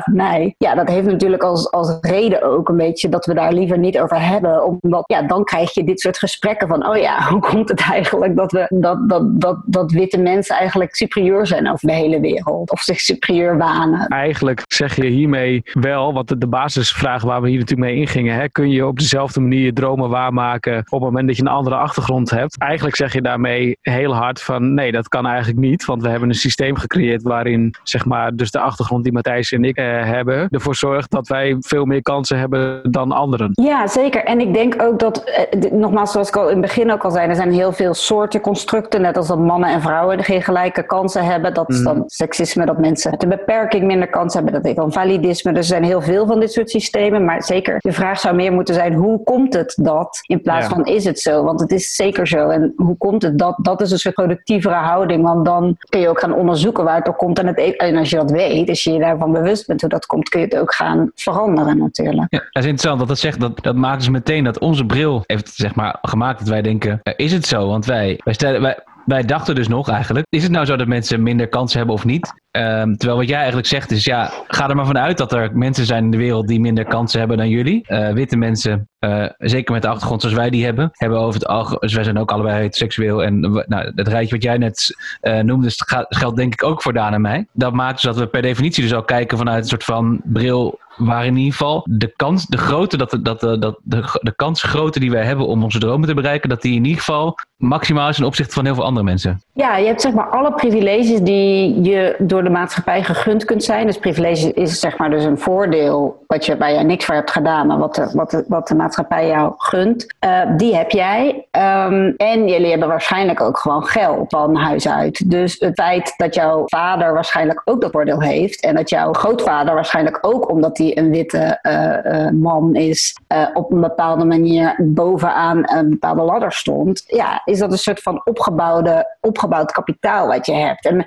Ja, 0.57 0.75
dat 0.75 0.87
heeft 0.87 1.07
natuurlijk 1.07 1.43
als, 1.43 1.71
als 1.71 1.97
reden 2.01 2.43
ook 2.43 2.69
een 2.69 2.77
beetje 2.77 3.09
dat 3.09 3.25
we 3.25 3.33
daar 3.33 3.53
liever 3.53 3.77
niet 3.77 3.99
over 3.99 4.21
hebben. 4.21 4.79
Omdat, 4.81 5.03
ja, 5.05 5.21
dan 5.21 5.43
krijg 5.43 5.73
je 5.73 5.83
dit 5.83 5.99
soort 5.99 6.17
gesprekken 6.17 6.67
van, 6.67 6.87
oh 6.87 6.97
ja, 6.97 7.23
hoe 7.29 7.41
komt 7.41 7.69
het 7.69 7.81
eigenlijk 7.81 8.35
dat 8.35 8.51
we, 8.51 8.65
dat, 8.69 9.09
dat, 9.09 9.41
dat, 9.41 9.57
dat 9.65 9.91
witte 9.91 10.17
mensen 10.17 10.55
eigenlijk 10.55 10.95
superieur 10.95 11.47
zijn 11.47 11.71
over 11.71 11.87
de 11.87 11.93
hele 11.93 12.19
wereld? 12.19 12.71
Of 12.71 12.81
zich 12.81 12.99
superieur 12.99 13.57
wanen? 13.57 14.07
Eigenlijk 14.07 14.61
zeg 14.67 14.95
je 14.95 15.05
hiermee 15.05 15.61
wel, 15.73 16.13
want 16.13 16.41
de, 16.41 16.47
basisvraag 16.47 17.23
waar 17.23 17.41
we 17.41 17.49
hier 17.49 17.59
natuurlijk 17.59 17.89
mee 17.89 17.99
ingingen, 17.99 18.35
hè, 18.35 18.49
kun 18.49 18.69
je 18.69 18.87
op 18.87 18.99
dezelfde 18.99 19.39
manier 19.39 19.73
dromen 19.73 20.09
waarmaken 20.09 20.77
op 20.77 20.85
het 20.85 21.01
moment 21.01 21.27
dat 21.27 21.35
je 21.35 21.41
een 21.41 21.47
andere 21.47 21.75
achtergrond 21.75 22.29
hebt. 22.29 22.57
Eigenlijk 22.57 22.95
zeg 22.95 23.13
je 23.13 23.21
daarmee 23.21 23.77
heel 23.81 24.15
hard 24.15 24.41
van 24.41 24.73
nee, 24.73 24.91
dat 24.91 25.07
kan 25.07 25.25
eigenlijk 25.25 25.59
niet, 25.59 25.85
want 25.85 26.01
we 26.01 26.09
hebben 26.09 26.29
een 26.29 26.35
systeem 26.35 26.75
gecreëerd 26.75 27.23
waarin 27.23 27.75
zeg 27.83 28.05
maar 28.05 28.35
dus 28.35 28.51
de 28.51 28.59
achtergrond 28.59 29.03
die 29.03 29.13
Matthijs 29.13 29.51
en 29.51 29.63
ik 29.63 29.72
eh, 29.73 29.85
hebben 30.05 30.47
ervoor 30.49 30.75
zorgt 30.75 31.11
dat 31.11 31.27
wij 31.27 31.55
veel 31.59 31.85
meer 31.85 32.01
kansen 32.01 32.37
hebben 32.39 32.91
dan 32.91 33.11
anderen. 33.11 33.49
Ja, 33.53 33.87
zeker. 33.87 34.23
En 34.23 34.39
ik 34.39 34.53
denk 34.53 34.81
ook 34.81 34.99
dat, 34.99 35.23
eh, 35.23 35.71
nogmaals, 35.71 36.11
zoals 36.11 36.27
ik 36.27 36.35
al 36.35 36.43
in 36.47 36.51
het 36.51 36.61
begin 36.61 36.91
ook 36.91 37.03
al 37.03 37.11
zei, 37.11 37.29
er 37.29 37.35
zijn 37.35 37.51
heel 37.51 37.71
veel 37.71 37.93
soorten 37.93 38.41
constructen, 38.41 39.01
net 39.01 39.17
als 39.17 39.27
dat 39.27 39.39
mannen 39.39 39.69
en 39.69 39.81
vrouwen 39.81 40.23
geen 40.23 40.41
gelijke 40.41 40.85
kansen 40.85 41.25
hebben. 41.25 41.53
Dat 41.53 41.69
is 41.69 41.75
Mhm. 41.81 41.85
dan 41.85 42.03
seksisme, 42.07 42.65
dat 42.65 42.77
mensen 42.79 43.11
met 43.11 43.23
een 43.23 43.29
beperking 43.29 43.83
minder 43.83 44.09
kansen 44.09 44.43
hebben. 44.43 44.61
Dat 44.61 44.69
heet 44.69 44.79
dan 44.79 44.91
validisme. 44.91 45.51
Dus 45.51 45.59
er 45.61 45.67
zijn 45.67 45.83
heel 45.83 46.01
veel 46.01 46.25
van 46.25 46.39
dit 46.39 46.51
soort 46.51 46.69
systemen. 46.69 47.25
Maar 47.25 47.43
zeker, 47.43 47.77
de 47.79 47.91
vraag 47.91 48.19
zou 48.19 48.35
meer 48.35 48.51
moeten 48.53 48.73
zijn, 48.73 48.93
hoe 48.93 49.23
komt 49.23 49.53
het 49.53 49.77
dat? 49.81 50.19
In 50.27 50.41
plaats 50.41 50.67
Ja. 50.67 50.73
van, 50.75 50.85
is 50.85 51.03
het 51.05 51.19
zo? 51.19 51.43
Want 51.43 51.59
het 51.59 51.71
is 51.71 51.95
zeker 51.95 52.27
zo. 52.27 52.47
En 52.49 52.73
hoe 52.75 52.97
komt 52.97 53.21
het 53.21 53.37
dat? 53.37 53.55
Dat 53.61 53.81
is 53.81 53.91
een 53.91 53.97
soort 53.97 54.15
productievere 54.15 54.75
houding. 54.75 55.23
Want 55.23 55.45
dan 55.45 55.77
kun 55.89 55.99
je 55.99 56.09
ook 56.09 56.19
gaan 56.19 56.33
onderzoeken 56.33 56.83
waar 56.83 56.95
het 56.95 57.05
door 57.05 57.15
komt. 57.15 57.39
En, 57.39 57.47
het, 57.47 57.57
e- 57.57 57.71
en 57.71 57.95
als 57.97 58.09
je 58.09 58.15
dat 58.15 58.31
weet, 58.31 58.69
als 58.69 58.83
je 58.83 58.91
je 58.91 58.99
daarvan 58.99 59.31
bewust 59.31 59.62
bent 59.65 59.81
hoe 59.81 59.89
dat 59.89 60.05
komt, 60.05 60.29
kun 60.29 60.39
je 60.39 60.45
het 60.45 60.57
ook 60.57 60.73
gaan 60.73 61.11
veranderen 61.15 61.77
natuurlijk. 61.77 62.27
Ja, 62.29 62.39
dat 62.39 62.63
is 62.63 62.69
interessant. 62.69 62.97
Want 62.97 63.09
dat 63.09 63.19
zegt 63.19 63.39
dat, 63.39 63.63
dat 63.63 63.75
maakt 63.75 63.99
dus 63.99 64.09
meteen 64.09 64.43
dat 64.43 64.59
onze 64.59 64.85
bril 64.85 65.23
heeft 65.25 65.53
zeg 65.53 65.75
maar 65.75 65.97
gemaakt 66.01 66.39
dat 66.39 66.47
wij 66.47 66.61
denken: 66.61 66.99
eh, 67.03 67.13
is 67.15 67.31
het 67.31 67.45
zo? 67.45 67.67
Want 67.67 67.85
wij, 67.85 68.19
wij, 68.23 68.61
wij, 68.61 68.79
wij 69.05 69.23
dachten 69.23 69.55
dus 69.55 69.67
nog 69.67 69.89
eigenlijk: 69.89 70.25
is 70.29 70.43
het 70.43 70.51
nou 70.51 70.65
zo 70.65 70.75
dat 70.75 70.87
mensen 70.87 71.23
minder 71.23 71.47
kansen 71.47 71.77
hebben 71.77 71.95
of 71.95 72.05
niet? 72.05 72.33
Ehm, 72.53 72.93
terwijl 72.95 73.19
wat 73.19 73.27
jij 73.27 73.37
eigenlijk 73.37 73.67
zegt 73.67 73.91
is: 73.91 74.03
ja, 74.03 74.31
ga 74.47 74.69
er 74.69 74.75
maar 74.75 74.85
vanuit 74.85 75.17
dat 75.17 75.33
er 75.33 75.57
mensen 75.57 75.85
zijn 75.85 76.03
in 76.03 76.11
de 76.11 76.17
wereld 76.17 76.47
die 76.47 76.59
minder 76.59 76.85
kansen 76.85 77.19
hebben 77.19 77.37
dan 77.37 77.49
jullie. 77.49 77.87
Eh, 77.87 78.09
witte 78.11 78.37
mensen, 78.37 78.89
eh, 78.99 79.25
zeker 79.37 79.73
met 79.73 79.81
de 79.81 79.87
achtergrond 79.87 80.21
zoals 80.21 80.35
wij 80.35 80.49
die 80.49 80.65
hebben, 80.65 80.89
hebben 80.91 81.19
over 81.19 81.33
het 81.33 81.47
algemeen. 81.47 81.79
Dus 81.79 81.93
wij 81.93 82.03
zijn 82.03 82.19
ook 82.19 82.31
allebei 82.31 82.53
heteroseksueel. 82.55 83.23
En 83.23 83.39
nou, 83.67 83.91
het 83.95 84.07
rijtje 84.07 84.35
wat 84.35 84.43
jij 84.43 84.57
net 84.57 84.95
eh, 85.21 85.39
noemde, 85.39 85.69
geldt 86.09 86.37
denk 86.37 86.53
ik 86.53 86.63
ook 86.63 86.81
voor 86.81 86.93
Daan 86.93 87.13
en 87.13 87.21
mij. 87.21 87.47
Dat 87.53 87.73
maakt 87.73 87.93
dus 87.93 88.01
dat 88.03 88.17
we 88.17 88.27
per 88.27 88.41
definitie 88.41 88.83
dus 88.83 88.93
ook 88.93 89.07
kijken 89.07 89.37
vanuit 89.37 89.63
een 89.63 89.69
soort 89.69 89.83
van 89.83 90.21
bril 90.23 90.79
waar 90.97 91.25
in 91.25 91.35
ieder 91.37 91.51
geval 91.51 91.87
de 91.89 92.13
kans, 92.15 92.45
de 92.45 92.57
grootte, 92.57 92.97
dat, 92.97 93.17
dat, 93.21 93.39
de- 93.39 93.59
dat 93.59 93.79
de, 93.83 94.19
de 94.21 94.33
kans 94.35 94.63
grootte 94.63 94.99
die 94.99 95.11
wij 95.11 95.23
hebben 95.23 95.47
om 95.47 95.63
onze 95.63 95.79
dromen 95.79 96.07
te 96.07 96.13
bereiken, 96.13 96.49
dat 96.49 96.61
die 96.61 96.75
in 96.75 96.83
ieder 96.85 96.99
geval 97.03 97.37
maximaal 97.57 98.09
is 98.09 98.15
ten 98.15 98.25
opzichte 98.25 98.53
van 98.53 98.65
heel 98.65 98.75
veel 98.75 98.83
andere 98.83 99.05
mensen. 99.05 99.41
Ja, 99.53 99.77
je 99.77 99.85
hebt 99.87 100.01
zeg 100.01 100.13
maar 100.13 100.29
alle 100.29 100.53
privileges 100.53 101.21
die 101.21 101.81
je 101.81 102.15
door 102.19 102.42
de 102.43 102.49
maatschappij 102.49 103.03
gegund 103.03 103.45
kunt 103.45 103.63
zijn. 103.63 103.85
Dus 103.85 103.97
privilege 103.97 104.53
is 104.53 104.79
zeg 104.79 104.97
maar 104.97 105.09
dus 105.09 105.23
een 105.23 105.39
voordeel 105.39 106.23
wat 106.27 106.45
je, 106.45 106.57
waar 106.57 106.71
jij 106.71 106.83
niks 106.83 107.05
voor 107.05 107.15
hebt 107.15 107.31
gedaan, 107.31 107.67
maar 107.67 107.77
wat 107.77 107.95
de, 107.95 108.09
wat 108.13 108.31
de, 108.31 108.45
wat 108.47 108.67
de 108.67 108.75
maatschappij 108.75 109.27
jou 109.27 109.53
gunt. 109.57 110.13
Eh, 110.19 110.41
die 110.57 110.75
heb 110.75 110.91
jij. 110.91 111.47
Ehm, 111.51 112.11
en 112.17 112.47
jullie 112.47 112.69
hebben 112.69 112.87
waarschijnlijk 112.87 113.41
ook 113.41 113.57
gewoon 113.57 113.85
geld 113.85 114.29
van 114.29 114.55
huis 114.55 114.87
uit. 114.87 115.29
Dus 115.29 115.59
het 115.59 115.73
feit 115.73 116.13
dat 116.17 116.35
jouw 116.35 116.63
vader 116.65 117.13
waarschijnlijk 117.13 117.61
ook 117.65 117.81
dat 117.81 117.91
voordeel 117.91 118.21
heeft. 118.21 118.61
En 118.61 118.75
dat 118.75 118.89
jouw 118.89 119.13
grootvader 119.13 119.73
waarschijnlijk 119.73 120.17
ook, 120.21 120.49
omdat 120.49 120.77
hij 120.77 120.97
een 120.97 121.09
witte 121.09 121.59
eh, 121.61 122.25
eh, 122.25 122.31
man 122.31 122.75
is, 122.75 123.17
op 123.53 123.71
een 123.71 123.81
bepaalde 123.81 124.25
manier 124.25 124.75
bovenaan 124.77 125.71
een 125.77 125.89
bepaalde 125.89 126.21
ladder 126.21 126.51
stond. 126.51 127.03
Ja, 127.07 127.41
is 127.45 127.59
dat 127.59 127.71
een 127.71 127.77
soort 127.77 128.01
van 128.01 128.21
opgebouwde, 128.23 129.15
opgebouwd 129.21 129.71
kapitaal 129.71 130.27
wat 130.27 130.45
je 130.45 130.53
hebt. 130.53 130.85
En 130.85 131.05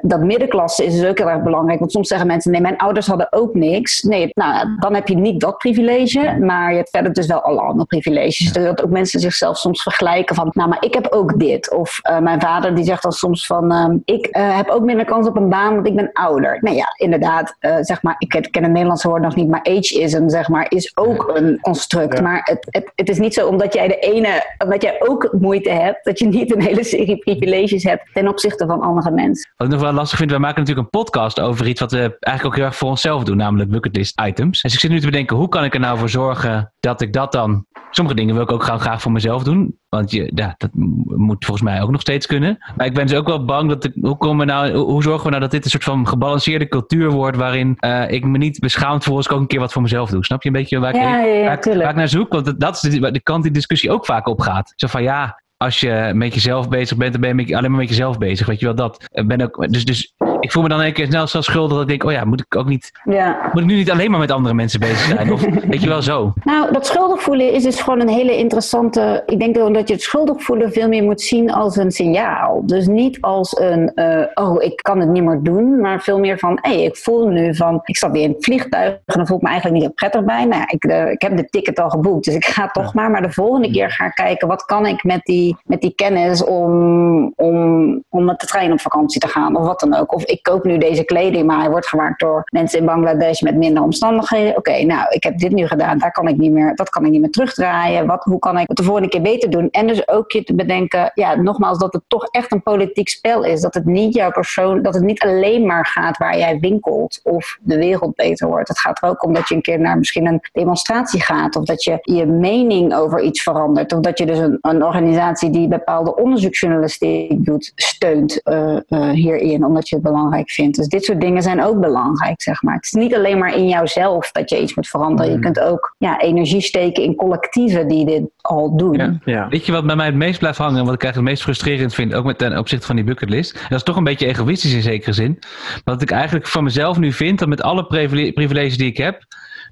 dat 0.00 0.20
middenklasse 0.20 0.65
klasse 0.66 0.84
is 0.84 1.00
dus 1.00 1.08
ook 1.08 1.18
heel 1.18 1.30
erg 1.30 1.42
belangrijk. 1.42 1.78
Want 1.78 1.92
soms 1.92 2.08
zeggen 2.08 2.26
mensen, 2.26 2.50
nee, 2.52 2.60
mijn 2.60 2.76
ouders 2.76 3.06
hadden 3.06 3.26
ook 3.30 3.54
niks. 3.54 4.02
Nee, 4.02 4.30
nou, 4.32 4.76
dan 4.78 4.94
heb 4.94 5.08
je 5.08 5.16
niet 5.16 5.40
dat 5.40 5.58
privilege, 5.58 6.38
maar 6.40 6.70
je 6.70 6.76
hebt 6.76 6.90
verder 6.90 7.12
dus 7.12 7.26
wel 7.26 7.40
alle 7.40 7.60
andere 7.60 7.86
privileges. 7.86 8.52
Dus 8.52 8.64
dat 8.64 8.82
ook 8.82 8.90
mensen 8.90 9.20
zichzelf 9.20 9.56
soms 9.56 9.82
vergelijken 9.82 10.34
van, 10.34 10.50
nou, 10.52 10.68
maar 10.68 10.84
ik 10.84 10.94
heb 10.94 11.06
ook 11.10 11.38
dit. 11.38 11.74
Of 11.74 12.00
uh, 12.10 12.18
mijn 12.18 12.40
vader 12.40 12.74
die 12.74 12.84
zegt 12.84 13.02
dan 13.02 13.12
soms 13.12 13.46
van, 13.46 13.72
uh, 13.72 14.16
ik 14.16 14.36
uh, 14.36 14.56
heb 14.56 14.68
ook 14.68 14.82
minder 14.82 15.04
kans 15.04 15.26
op 15.26 15.36
een 15.36 15.48
baan, 15.48 15.74
want 15.74 15.86
ik 15.86 15.94
ben 15.94 16.10
ouder. 16.12 16.58
Nou 16.60 16.76
ja, 16.76 16.86
inderdaad, 16.96 17.56
zeg 17.80 18.02
maar, 18.02 18.14
ik 18.18 18.28
ken 18.28 18.62
het 18.62 18.72
Nederlandse 18.72 19.08
woord 19.08 19.22
nog 19.22 19.36
niet, 19.36 19.48
maar 19.48 19.60
ageism, 19.62 20.28
zeg 20.28 20.48
maar, 20.48 20.66
is 20.68 20.96
ook 20.96 21.30
een 21.34 21.58
construct. 21.60 22.16
Ja. 22.16 22.22
Maar 22.22 22.40
het, 22.44 22.66
het, 22.70 22.92
het 22.94 23.08
is 23.08 23.18
niet 23.18 23.34
zo 23.34 23.48
omdat 23.48 23.74
jij 23.74 23.88
de 23.88 23.98
ene, 23.98 24.54
omdat 24.58 24.82
jij 24.82 24.96
ook 24.98 25.28
moeite 25.40 25.70
hebt, 25.70 26.04
dat 26.04 26.18
je 26.18 26.26
niet 26.26 26.54
een 26.54 26.62
hele 26.62 26.84
serie 26.84 27.16
privileges 27.16 27.84
hebt 27.84 28.02
ten 28.12 28.28
opzichte 28.28 28.66
van 28.66 28.80
andere 28.80 29.10
mensen. 29.10 29.50
Wat 29.56 29.66
ik 29.66 29.72
nog 29.72 29.82
wel 29.82 29.92
lastig 29.92 30.18
vind, 30.18 30.30
wij 30.30 30.40
maken 30.40 30.55
natuurlijk 30.56 30.86
een 30.86 31.00
podcast 31.00 31.40
over 31.40 31.66
iets 31.66 31.80
wat 31.80 31.92
we 31.92 31.98
eigenlijk 31.98 32.44
ook 32.44 32.56
heel 32.56 32.64
erg 32.64 32.76
voor 32.76 32.88
onszelf 32.88 33.24
doen, 33.24 33.36
namelijk 33.36 33.70
bucketlist 33.70 34.20
items. 34.20 34.62
Dus 34.62 34.74
ik 34.74 34.80
zit 34.80 34.90
nu 34.90 35.00
te 35.00 35.06
bedenken, 35.06 35.36
hoe 35.36 35.48
kan 35.48 35.64
ik 35.64 35.74
er 35.74 35.80
nou 35.80 35.98
voor 35.98 36.08
zorgen 36.08 36.72
dat 36.80 37.00
ik 37.00 37.12
dat 37.12 37.32
dan... 37.32 37.66
Sommige 37.90 38.16
dingen 38.16 38.34
wil 38.34 38.42
ik 38.42 38.52
ook 38.52 38.62
gewoon 38.62 38.80
graag 38.80 39.02
voor 39.02 39.12
mezelf 39.12 39.42
doen. 39.42 39.78
Want 39.88 40.10
je, 40.10 40.30
ja, 40.34 40.54
dat 40.56 40.70
moet 41.16 41.44
volgens 41.44 41.68
mij 41.68 41.82
ook 41.82 41.90
nog 41.90 42.00
steeds 42.00 42.26
kunnen. 42.26 42.56
Maar 42.76 42.86
ik 42.86 42.94
ben 42.94 43.06
dus 43.06 43.16
ook 43.16 43.26
wel 43.26 43.44
bang 43.44 43.68
dat 43.68 43.84
ik, 43.84 43.92
hoe, 44.00 44.16
komen 44.16 44.46
we 44.46 44.52
nou, 44.52 44.72
hoe 44.76 45.02
zorgen 45.02 45.24
we 45.24 45.28
nou 45.28 45.40
dat 45.40 45.50
dit 45.50 45.64
een 45.64 45.70
soort 45.70 45.84
van 45.84 46.08
gebalanceerde 46.08 46.68
cultuur 46.68 47.10
wordt 47.10 47.36
waarin 47.36 47.76
uh, 47.80 48.10
ik 48.10 48.24
me 48.24 48.38
niet 48.38 48.58
beschaamd 48.58 49.04
voel 49.04 49.16
als 49.16 49.26
ik 49.26 49.32
ook 49.32 49.40
een 49.40 49.46
keer 49.46 49.60
wat 49.60 49.72
voor 49.72 49.82
mezelf 49.82 50.10
doe. 50.10 50.24
Snap 50.24 50.42
je 50.42 50.48
een 50.48 50.54
beetje 50.54 50.78
waar 50.78 50.94
ik, 50.94 51.00
ja, 51.00 51.76
waar 51.76 51.88
ik 51.90 51.96
naar 51.96 52.08
zoek? 52.08 52.32
Want 52.32 52.60
dat 52.60 52.74
is 52.74 52.80
de, 52.80 53.10
de 53.10 53.22
kant 53.22 53.42
die 53.42 53.52
discussie 53.52 53.90
ook 53.90 54.04
vaak 54.06 54.26
op 54.26 54.40
gaat. 54.40 54.72
Zo 54.76 54.86
van 54.86 55.02
ja, 55.02 55.42
als 55.56 55.80
je 55.80 56.10
met 56.14 56.34
jezelf 56.34 56.68
bezig 56.68 56.96
bent, 56.96 57.12
dan 57.12 57.20
ben 57.20 57.46
je 57.46 57.56
alleen 57.56 57.70
maar 57.70 57.80
met 57.80 57.88
jezelf 57.88 58.18
bezig. 58.18 58.46
Weet 58.46 58.60
je 58.60 58.66
wel 58.66 58.74
dat? 58.74 59.04
Ben 59.26 59.40
ook, 59.40 59.72
dus, 59.72 59.84
dus 59.84 60.14
ik 60.40 60.52
voel 60.52 60.62
me 60.62 60.68
dan 60.68 60.80
een 60.80 60.92
keer 60.92 61.06
snel 61.06 61.26
zelf 61.26 61.44
schuldig 61.44 61.72
dat 61.72 61.82
ik 61.82 61.88
denk, 61.88 62.04
oh 62.04 62.12
ja, 62.12 62.24
moet 62.24 62.40
ik 62.40 62.56
ook 62.56 62.66
niet, 62.66 62.92
ja. 63.04 63.50
moet 63.52 63.62
ik 63.62 63.68
nu 63.68 63.74
niet 63.74 63.90
alleen 63.90 64.10
maar 64.10 64.20
met 64.20 64.30
andere 64.30 64.54
mensen 64.54 64.80
bezig 64.80 64.98
zijn? 64.98 65.32
Of 65.32 65.40
weet 65.70 65.82
je 65.82 65.88
wel 65.88 66.02
zo? 66.02 66.32
Nou, 66.44 66.72
dat 66.72 66.86
schuldig 66.86 67.22
voelen 67.22 67.52
is 67.52 67.62
dus 67.62 67.80
gewoon 67.80 68.00
een 68.00 68.08
hele 68.08 68.36
interessante, 68.36 69.22
ik 69.26 69.38
denk 69.38 69.54
dat 69.54 69.88
je 69.88 69.94
het 69.94 70.02
schuldig 70.02 70.42
voelen 70.42 70.72
veel 70.72 70.88
meer 70.88 71.02
moet 71.02 71.20
zien 71.20 71.52
als 71.52 71.76
een 71.76 71.90
signaal. 71.90 72.62
Dus 72.66 72.86
niet 72.86 73.20
als 73.20 73.58
een, 73.58 73.92
uh, 73.94 74.22
oh, 74.34 74.62
ik 74.62 74.76
kan 74.76 75.00
het 75.00 75.08
niet 75.08 75.24
meer 75.24 75.40
doen, 75.42 75.80
maar 75.80 76.00
veel 76.00 76.18
meer 76.18 76.38
van, 76.38 76.58
hé, 76.60 76.70
hey, 76.70 76.82
ik 76.84 76.96
voel 76.96 77.28
nu 77.28 77.54
van, 77.54 77.80
ik 77.82 77.96
zat 77.96 78.10
weer 78.10 78.22
in 78.22 78.32
het 78.32 78.44
vliegtuig 78.44 78.92
en 78.92 79.16
dan 79.16 79.26
voel 79.26 79.36
ik 79.36 79.42
me 79.42 79.48
eigenlijk 79.48 79.80
niet 79.80 79.88
zo 79.88 79.94
prettig 79.94 80.24
bij. 80.24 80.44
Nou 80.44 80.60
ja, 80.60 80.68
ik, 80.68 80.84
uh, 80.84 81.10
ik 81.10 81.22
heb 81.22 81.36
de 81.36 81.44
ticket 81.44 81.80
al 81.80 81.90
geboekt, 81.90 82.24
dus 82.24 82.34
ik 82.34 82.44
ga 82.44 82.66
toch 82.66 82.94
maar, 82.94 83.10
maar 83.10 83.22
de 83.22 83.32
volgende 83.32 83.70
keer 83.70 83.90
ga 83.90 84.08
kijken, 84.08 84.48
wat 84.48 84.64
kan 84.64 84.86
ik 84.86 85.04
met 85.04 85.24
die 85.24 85.56
met 85.64 85.80
die 85.80 85.94
kennis 85.94 86.44
om, 86.44 87.32
om, 87.36 88.04
om 88.08 88.24
met 88.24 88.40
de 88.40 88.46
trein 88.46 88.72
op 88.72 88.80
vakantie 88.80 89.20
te 89.20 89.28
gaan 89.28 89.56
of 89.56 89.66
wat 89.66 89.80
dan 89.80 89.94
ook. 89.94 90.14
Of 90.14 90.25
ik 90.26 90.42
koop 90.42 90.64
nu 90.64 90.78
deze 90.78 91.04
kleding, 91.04 91.46
maar 91.46 91.60
hij 91.60 91.70
wordt 91.70 91.86
gemaakt 91.86 92.20
door 92.20 92.42
mensen 92.50 92.78
in 92.78 92.84
Bangladesh 92.84 93.40
met 93.40 93.56
minder 93.56 93.82
omstandigheden. 93.82 94.56
Oké, 94.56 94.82
nou, 94.82 95.06
ik 95.08 95.22
heb 95.22 95.38
dit 95.38 95.52
nu 95.52 95.66
gedaan, 95.66 95.98
daar 95.98 96.12
kan 96.12 96.28
ik 96.28 96.36
niet 96.36 96.52
meer, 96.52 96.74
dat 96.74 96.88
kan 96.88 97.04
ik 97.04 97.10
niet 97.10 97.20
meer 97.20 97.30
terugdraaien. 97.30 98.06
Wat, 98.06 98.24
hoe 98.24 98.38
kan 98.38 98.58
ik 98.58 98.68
het 98.68 98.76
de 98.76 98.82
volgende 98.82 99.08
keer 99.08 99.22
beter 99.22 99.50
doen? 99.50 99.68
En 99.70 99.86
dus 99.86 100.08
ook 100.08 100.32
je 100.32 100.42
te 100.42 100.54
bedenken, 100.54 101.10
ja, 101.14 101.34
nogmaals, 101.34 101.78
dat 101.78 101.92
het 101.92 102.02
toch 102.08 102.26
echt 102.30 102.52
een 102.52 102.62
politiek 102.62 103.08
spel 103.08 103.44
is. 103.44 103.60
Dat 103.60 103.74
het 103.74 103.84
niet 103.84 104.14
jouw 104.14 104.30
persoon, 104.30 104.82
dat 104.82 104.94
het 104.94 105.02
niet 105.02 105.22
alleen 105.22 105.66
maar 105.66 105.86
gaat 105.86 106.16
waar 106.16 106.38
jij 106.38 106.58
winkelt 106.58 107.20
of 107.22 107.58
de 107.60 107.76
wereld 107.76 108.14
beter 108.14 108.48
wordt. 108.48 108.68
Het 108.68 108.80
gaat 108.80 109.02
er 109.02 109.08
ook 109.08 109.24
om 109.24 109.32
dat 109.32 109.48
je 109.48 109.54
een 109.54 109.62
keer 109.62 109.80
naar 109.80 109.98
misschien 109.98 110.26
een 110.26 110.40
demonstratie 110.52 111.22
gaat 111.22 111.56
of 111.56 111.64
dat 111.64 111.84
je 111.84 111.98
je 112.00 112.26
mening 112.26 112.94
over 112.94 113.20
iets 113.20 113.42
verandert. 113.42 113.92
Of 113.92 114.00
dat 114.00 114.18
je 114.18 114.26
dus 114.26 114.38
een, 114.38 114.58
een 114.60 114.84
organisatie 114.84 115.50
die 115.50 115.68
bepaalde 115.68 116.16
onderzoeksjournalistiek 116.16 117.44
doet, 117.44 117.72
steunt 117.74 118.40
uh, 118.44 118.76
uh, 118.88 119.10
hierin, 119.10 119.64
omdat 119.64 119.88
je 119.88 119.94
het 119.94 120.04
belangrijk 120.04 120.15
vindt. 120.44 120.76
Dus 120.76 120.88
dit 120.88 121.04
soort 121.04 121.20
dingen 121.20 121.42
zijn 121.42 121.62
ook 121.62 121.80
belangrijk, 121.80 122.42
zeg 122.42 122.62
maar. 122.62 122.74
Het 122.74 122.84
is 122.84 122.92
niet 122.92 123.14
alleen 123.14 123.38
maar 123.38 123.54
in 123.54 123.68
jouzelf 123.68 124.32
dat 124.32 124.50
je 124.50 124.62
iets 124.62 124.74
moet 124.74 124.88
veranderen. 124.88 125.32
Je 125.32 125.38
kunt 125.38 125.60
ook 125.60 125.94
ja, 125.98 126.20
energie 126.20 126.60
steken 126.60 127.02
in 127.02 127.14
collectieven 127.14 127.88
die 127.88 128.06
dit 128.06 128.22
al 128.40 128.76
doen. 128.76 128.94
Ja. 128.94 129.18
Ja. 129.24 129.48
Weet 129.48 129.66
je 129.66 129.72
wat 129.72 129.86
bij 129.86 129.96
mij 129.96 130.06
het 130.06 130.14
meest 130.14 130.38
blijft 130.38 130.58
hangen 130.58 130.78
en 130.78 130.84
wat 130.84 130.94
ik 130.94 131.02
eigenlijk 131.02 131.30
het 131.30 131.38
meest 131.38 131.42
frustrerend 131.42 131.94
vind, 131.94 132.14
ook 132.14 132.24
met 132.24 132.38
ten 132.38 132.58
opzichte 132.58 132.86
van 132.86 132.96
die 132.96 133.04
bucketlist? 133.04 133.52
Dat 133.68 133.78
is 133.78 133.82
toch 133.82 133.96
een 133.96 134.04
beetje 134.04 134.26
egoïstisch 134.26 134.74
in 134.74 134.82
zekere 134.82 135.12
zin. 135.12 135.38
Wat 135.84 136.02
ik 136.02 136.10
eigenlijk 136.10 136.46
van 136.46 136.64
mezelf 136.64 136.98
nu 136.98 137.12
vind, 137.12 137.38
dat 137.38 137.48
met 137.48 137.62
alle 137.62 137.86
privileges 137.86 138.76
die 138.76 138.86
ik 138.86 138.96
heb, 138.96 139.22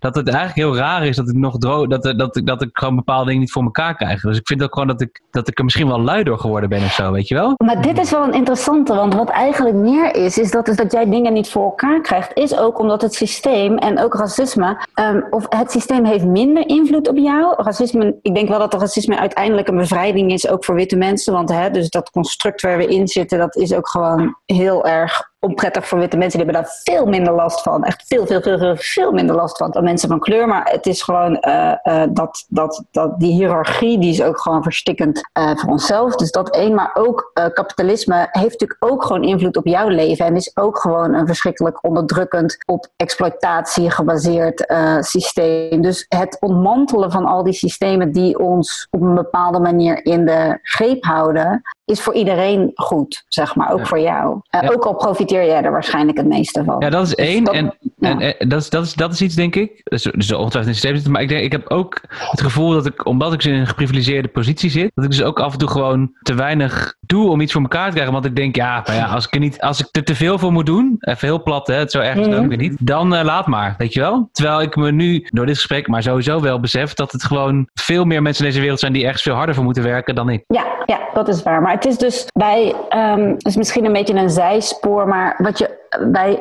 dat 0.04 0.14
het 0.14 0.28
eigenlijk 0.28 0.56
heel 0.56 0.76
raar 0.76 1.06
is 1.06 1.16
dat 1.16 1.28
ik 1.28 1.34
nog 1.34 1.58
droog, 1.58 1.86
dat, 1.86 2.02
dat, 2.02 2.18
dat, 2.18 2.40
dat 2.44 2.62
ik 2.62 2.70
gewoon 2.72 2.96
bepaalde 2.96 3.24
dingen 3.24 3.40
niet 3.40 3.52
voor 3.52 3.62
elkaar 3.62 3.96
krijg. 3.96 4.20
Dus 4.20 4.38
ik 4.38 4.46
vind 4.46 4.62
ook 4.62 4.72
gewoon 4.72 4.88
dat 4.88 5.00
ik, 5.00 5.20
dat 5.30 5.48
ik 5.48 5.58
er 5.58 5.64
misschien 5.64 5.88
wel 5.88 6.00
lui 6.00 6.24
door 6.24 6.38
geworden 6.38 6.68
ben 6.68 6.82
of 6.82 6.92
zo, 6.92 7.12
weet 7.12 7.28
je 7.28 7.34
wel? 7.34 7.54
Maar 7.64 7.82
dit 7.82 7.98
is 7.98 8.10
wel 8.10 8.24
een 8.24 8.32
interessante, 8.32 8.94
want 8.94 9.14
wat 9.14 9.28
eigenlijk 9.28 9.76
meer 9.76 10.14
is, 10.14 10.38
is 10.38 10.50
dat, 10.50 10.68
is 10.68 10.76
dat 10.76 10.92
jij 10.92 11.10
dingen 11.10 11.32
niet 11.32 11.48
voor 11.48 11.64
elkaar 11.64 12.00
krijgt, 12.00 12.30
is 12.34 12.56
ook 12.56 12.78
omdat 12.78 13.02
het 13.02 13.14
systeem 13.14 13.78
en 13.78 14.00
ook 14.00 14.14
racisme, 14.14 14.86
um, 14.94 15.26
of 15.30 15.46
het 15.48 15.70
systeem 15.70 16.04
heeft 16.04 16.24
minder 16.24 16.68
invloed 16.68 17.08
op 17.08 17.16
jou. 17.16 17.62
Racisme, 17.62 18.18
ik 18.22 18.34
denk 18.34 18.48
wel 18.48 18.58
dat 18.58 18.74
racisme 18.74 19.18
uiteindelijk 19.18 19.68
een 19.68 19.76
bevrijding 19.76 20.32
is, 20.32 20.48
ook 20.48 20.64
voor 20.64 20.74
witte 20.74 20.96
mensen, 20.96 21.32
want 21.32 21.48
hè, 21.48 21.70
dus 21.70 21.90
dat 21.90 22.10
construct 22.10 22.62
waar 22.62 22.76
we 22.76 22.86
in 22.86 23.08
zitten, 23.08 23.38
dat 23.38 23.56
is 23.56 23.74
ook 23.74 23.88
gewoon 23.88 24.36
heel 24.44 24.86
erg 24.86 25.32
onprettig 25.44 25.86
voor 25.86 25.98
witte 25.98 26.16
mensen. 26.16 26.38
Die 26.38 26.46
hebben 26.46 26.64
daar 26.64 26.80
veel 26.82 27.06
minder 27.06 27.32
last 27.32 27.62
van. 27.62 27.84
Echt 27.84 28.04
veel, 28.06 28.26
veel, 28.26 28.40
veel, 28.40 28.76
veel, 28.76 29.12
minder 29.12 29.36
last 29.36 29.56
van 29.56 29.70
dan 29.70 29.84
mensen 29.84 30.08
van 30.08 30.20
kleur. 30.20 30.48
Maar 30.48 30.70
het 30.70 30.86
is 30.86 31.02
gewoon 31.02 31.38
uh, 31.40 31.72
uh, 31.84 32.02
dat, 32.10 32.44
dat, 32.48 32.84
dat 32.90 33.20
die 33.20 33.32
hiërarchie, 33.32 33.98
die 33.98 34.10
is 34.10 34.22
ook 34.22 34.40
gewoon 34.40 34.62
verstikkend 34.62 35.20
uh, 35.38 35.56
voor 35.56 35.70
onszelf. 35.70 36.16
Dus 36.16 36.30
dat 36.30 36.50
één. 36.50 36.74
Maar 36.74 36.90
ook 36.94 37.30
kapitalisme 37.52 38.28
heeft 38.30 38.60
natuurlijk 38.60 38.84
ook 38.92 39.04
gewoon 39.04 39.22
invloed 39.22 39.56
op 39.56 39.66
jouw 39.66 39.88
leven. 39.88 40.26
En 40.26 40.36
is 40.36 40.56
ook 40.56 40.78
gewoon 40.78 41.14
een 41.14 41.26
verschrikkelijk 41.26 41.84
onderdrukkend, 41.84 42.56
op 42.66 42.86
exploitatie 42.96 43.90
gebaseerd 43.90 44.74
systeem. 45.00 45.82
Dus 45.82 46.06
het 46.08 46.36
ontmantelen 46.40 47.10
van 47.10 47.24
al 47.24 47.42
die 47.42 47.52
systemen 47.52 48.12
die 48.12 48.38
ons 48.38 48.88
op 48.90 49.00
een 49.00 49.14
bepaalde 49.14 49.58
manier 49.58 50.04
in 50.04 50.24
de 50.24 50.58
greep 50.62 51.04
houden, 51.04 51.62
is 51.84 52.02
voor 52.02 52.14
iedereen 52.14 52.70
goed, 52.74 53.24
zeg 53.28 53.54
maar. 53.54 53.72
Ook 53.72 53.78
ja. 53.78 53.84
voor 53.84 54.00
jou. 54.00 54.40
Uh, 54.50 54.60
ja. 54.62 54.68
Ook 54.68 54.84
al 54.84 54.94
profiteer 54.94 55.46
jij 55.46 55.62
er 55.62 55.70
waarschijnlijk 55.70 56.18
het 56.18 56.26
meeste 56.26 56.64
van. 56.64 56.76
Ja, 56.78 56.90
dat 56.90 57.06
is 57.06 57.14
één. 57.14 57.44
Dus 57.44 57.52
dat, 57.52 57.54
en, 57.54 57.72
ja. 57.96 58.10
en, 58.18 58.38
en 58.38 58.48
dat, 58.48 58.60
is, 58.60 58.70
dat, 58.70 58.84
is, 58.84 58.94
dat 58.94 59.12
is 59.12 59.22
iets, 59.22 59.34
denk 59.34 59.56
ik. 59.56 59.80
Dus, 59.84 60.02
dus 60.02 60.32
ongetwijfeld 60.32 60.66
in 60.66 60.72
systeem 60.72 60.94
zitten. 60.94 61.12
Maar 61.12 61.22
ik, 61.22 61.28
denk, 61.28 61.44
ik 61.44 61.52
heb 61.52 61.70
ook 61.70 62.00
het 62.08 62.40
gevoel 62.40 62.70
dat 62.70 62.86
ik, 62.86 63.06
omdat 63.06 63.32
ik 63.32 63.44
in 63.44 63.54
een 63.54 63.66
geprivilegeerde 63.66 64.28
positie 64.28 64.70
zit, 64.70 64.90
dat 64.94 65.04
ik 65.04 65.10
dus 65.10 65.22
ook 65.22 65.40
af 65.40 65.52
en 65.52 65.58
toe 65.58 65.68
gewoon 65.68 66.12
te 66.22 66.34
weinig 66.34 66.94
doe 67.00 67.30
om 67.30 67.40
iets 67.40 67.52
voor 67.52 67.62
elkaar 67.62 67.86
te 67.86 67.92
krijgen. 67.92 68.12
Want 68.12 68.24
ik 68.24 68.36
denk, 68.36 68.56
ja, 68.56 68.82
maar 68.86 68.96
ja 68.96 69.06
als, 69.06 69.26
ik 69.26 69.34
er 69.34 69.40
niet, 69.40 69.60
als 69.60 69.80
ik 69.80 69.88
er 69.90 70.04
te 70.04 70.14
veel 70.14 70.38
voor 70.38 70.52
moet 70.52 70.66
doen, 70.66 70.96
even 71.00 71.28
heel 71.28 71.42
plat, 71.42 71.66
hè, 71.66 71.74
het 71.74 71.90
zo 71.90 72.00
erg 72.00 72.16
is 72.16 72.34
ook 72.34 72.56
niet, 72.56 72.86
dan 72.86 73.14
uh, 73.14 73.22
laat 73.22 73.46
maar, 73.46 73.74
weet 73.78 73.92
je 73.92 74.00
wel. 74.00 74.28
Terwijl 74.32 74.62
ik 74.62 74.76
me 74.76 74.92
nu, 74.92 75.26
door 75.30 75.46
dit 75.46 75.54
gesprek, 75.54 75.88
maar 75.88 76.02
sowieso 76.02 76.40
wel 76.40 76.60
besef 76.60 76.94
dat 76.94 77.12
het 77.12 77.24
gewoon 77.24 77.68
veel 77.74 78.04
meer 78.04 78.22
mensen 78.22 78.44
in 78.44 78.50
deze 78.50 78.62
wereld 78.62 78.80
zijn 78.80 78.92
die 78.92 79.04
ergens 79.04 79.22
veel 79.22 79.34
harder 79.34 79.54
voor 79.54 79.64
moeten 79.64 79.82
werken 79.82 80.14
dan 80.14 80.28
ik. 80.28 80.44
Ja, 80.46 80.64
ja 80.84 80.98
dat 81.14 81.28
is 81.28 81.42
waar. 81.42 81.62
Maar 81.62 81.72
het 81.74 81.84
is 81.84 81.98
dus 81.98 82.26
bij, 82.32 82.74
um, 82.90 83.28
het 83.28 83.46
is 83.46 83.56
misschien 83.56 83.84
een 83.84 83.92
beetje 83.92 84.14
een 84.14 84.30
zijspoor, 84.30 85.08
maar 85.08 85.34
wat 85.38 85.58
je, 85.58 85.83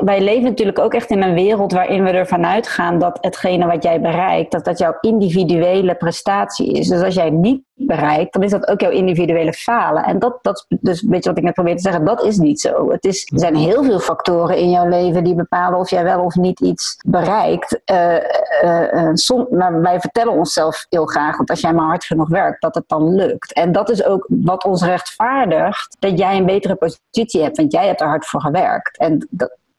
wij, 0.02 0.22
leven 0.22 0.44
natuurlijk 0.44 0.80
ook 0.80 0.94
echt 0.94 1.10
in 1.10 1.22
een 1.22 1.34
wereld 1.34 1.72
waarin 1.72 2.04
we 2.04 2.10
ervan 2.10 2.46
uitgaan 2.46 3.00
dat 3.00 3.18
hetgene 3.22 3.66
wat 3.66 3.84
jij 3.84 4.02
bereikt, 4.02 4.52
dat 4.52 4.66
dat 4.66 4.78
jouw 4.78 4.98
individuele 5.02 5.96
prestatie 5.96 6.72
is. 6.72 6.88
Dus 6.88 7.02
als 7.02 7.16
jij 7.16 7.30
niet 7.30 7.62
bereikt, 7.76 8.34
dan 8.34 8.44
is 8.44 8.52
dat 8.52 8.68
ook 8.68 8.82
jouw 8.82 8.92
individuele 8.92 9.54
falen. 9.54 10.04
En 10.04 10.20
dat, 10.20 10.40
dat 10.42 10.66
is 10.68 10.78
dus 10.82 11.02
een 11.02 11.10
beetje 11.10 11.30
wat 11.30 11.38
ik 11.38 11.44
net 11.44 11.54
probeer 11.54 11.76
te 11.76 11.82
zeggen, 11.82 12.06
dat 12.06 12.24
is 12.24 12.38
niet 12.38 12.62
zo. 12.62 12.92
Het 12.92 13.06
is, 13.06 13.32
er 13.34 13.40
zijn 13.40 13.56
heel 13.56 13.84
veel 13.84 14.00
factoren 14.00 14.58
in 14.58 14.70
jouw 14.70 14.88
leven 14.88 15.24
die 15.24 15.36
bepalen 15.36 15.80
of 15.80 15.90
jij 15.90 16.04
wel 16.04 16.24
of 16.24 16.36
niet 16.36 16.60
iets 16.60 16.96
bereikt. 17.06 17.82
Uh, 17.92 18.16
uh, 18.64 19.10
som, 19.14 19.48
maar 19.50 19.82
wij 19.82 20.00
vertellen 20.00 20.34
onszelf 20.34 20.86
heel 20.90 21.06
graag, 21.06 21.38
dat 21.38 21.50
als 21.50 21.62
jij 21.62 21.74
maar 21.74 21.86
hard 21.86 22.06
genoeg 22.06 22.30
werkt, 22.30 22.62
dat 22.62 22.76
het 22.76 22.88
dan 22.88 23.16
lukt. 23.16 23.54
En 23.54 23.72
dat 23.72 23.90
is 23.90 24.06
ook 24.06 24.26
wat 24.30 24.66
ons 24.66 24.84
rechtvaardigt 24.84 25.96
dat 26.00 26.18
jij 26.20 26.38
een 26.38 26.46
betere 26.46 26.76
positie 26.76 27.42
hebt, 27.42 27.58
want 27.58 27.72
jij 27.72 27.88
hebt 27.88 28.02
er 28.02 28.08
hard 28.08 28.26
voor 28.26 28.42
gewerkt. 28.42 28.98
En 28.98 29.28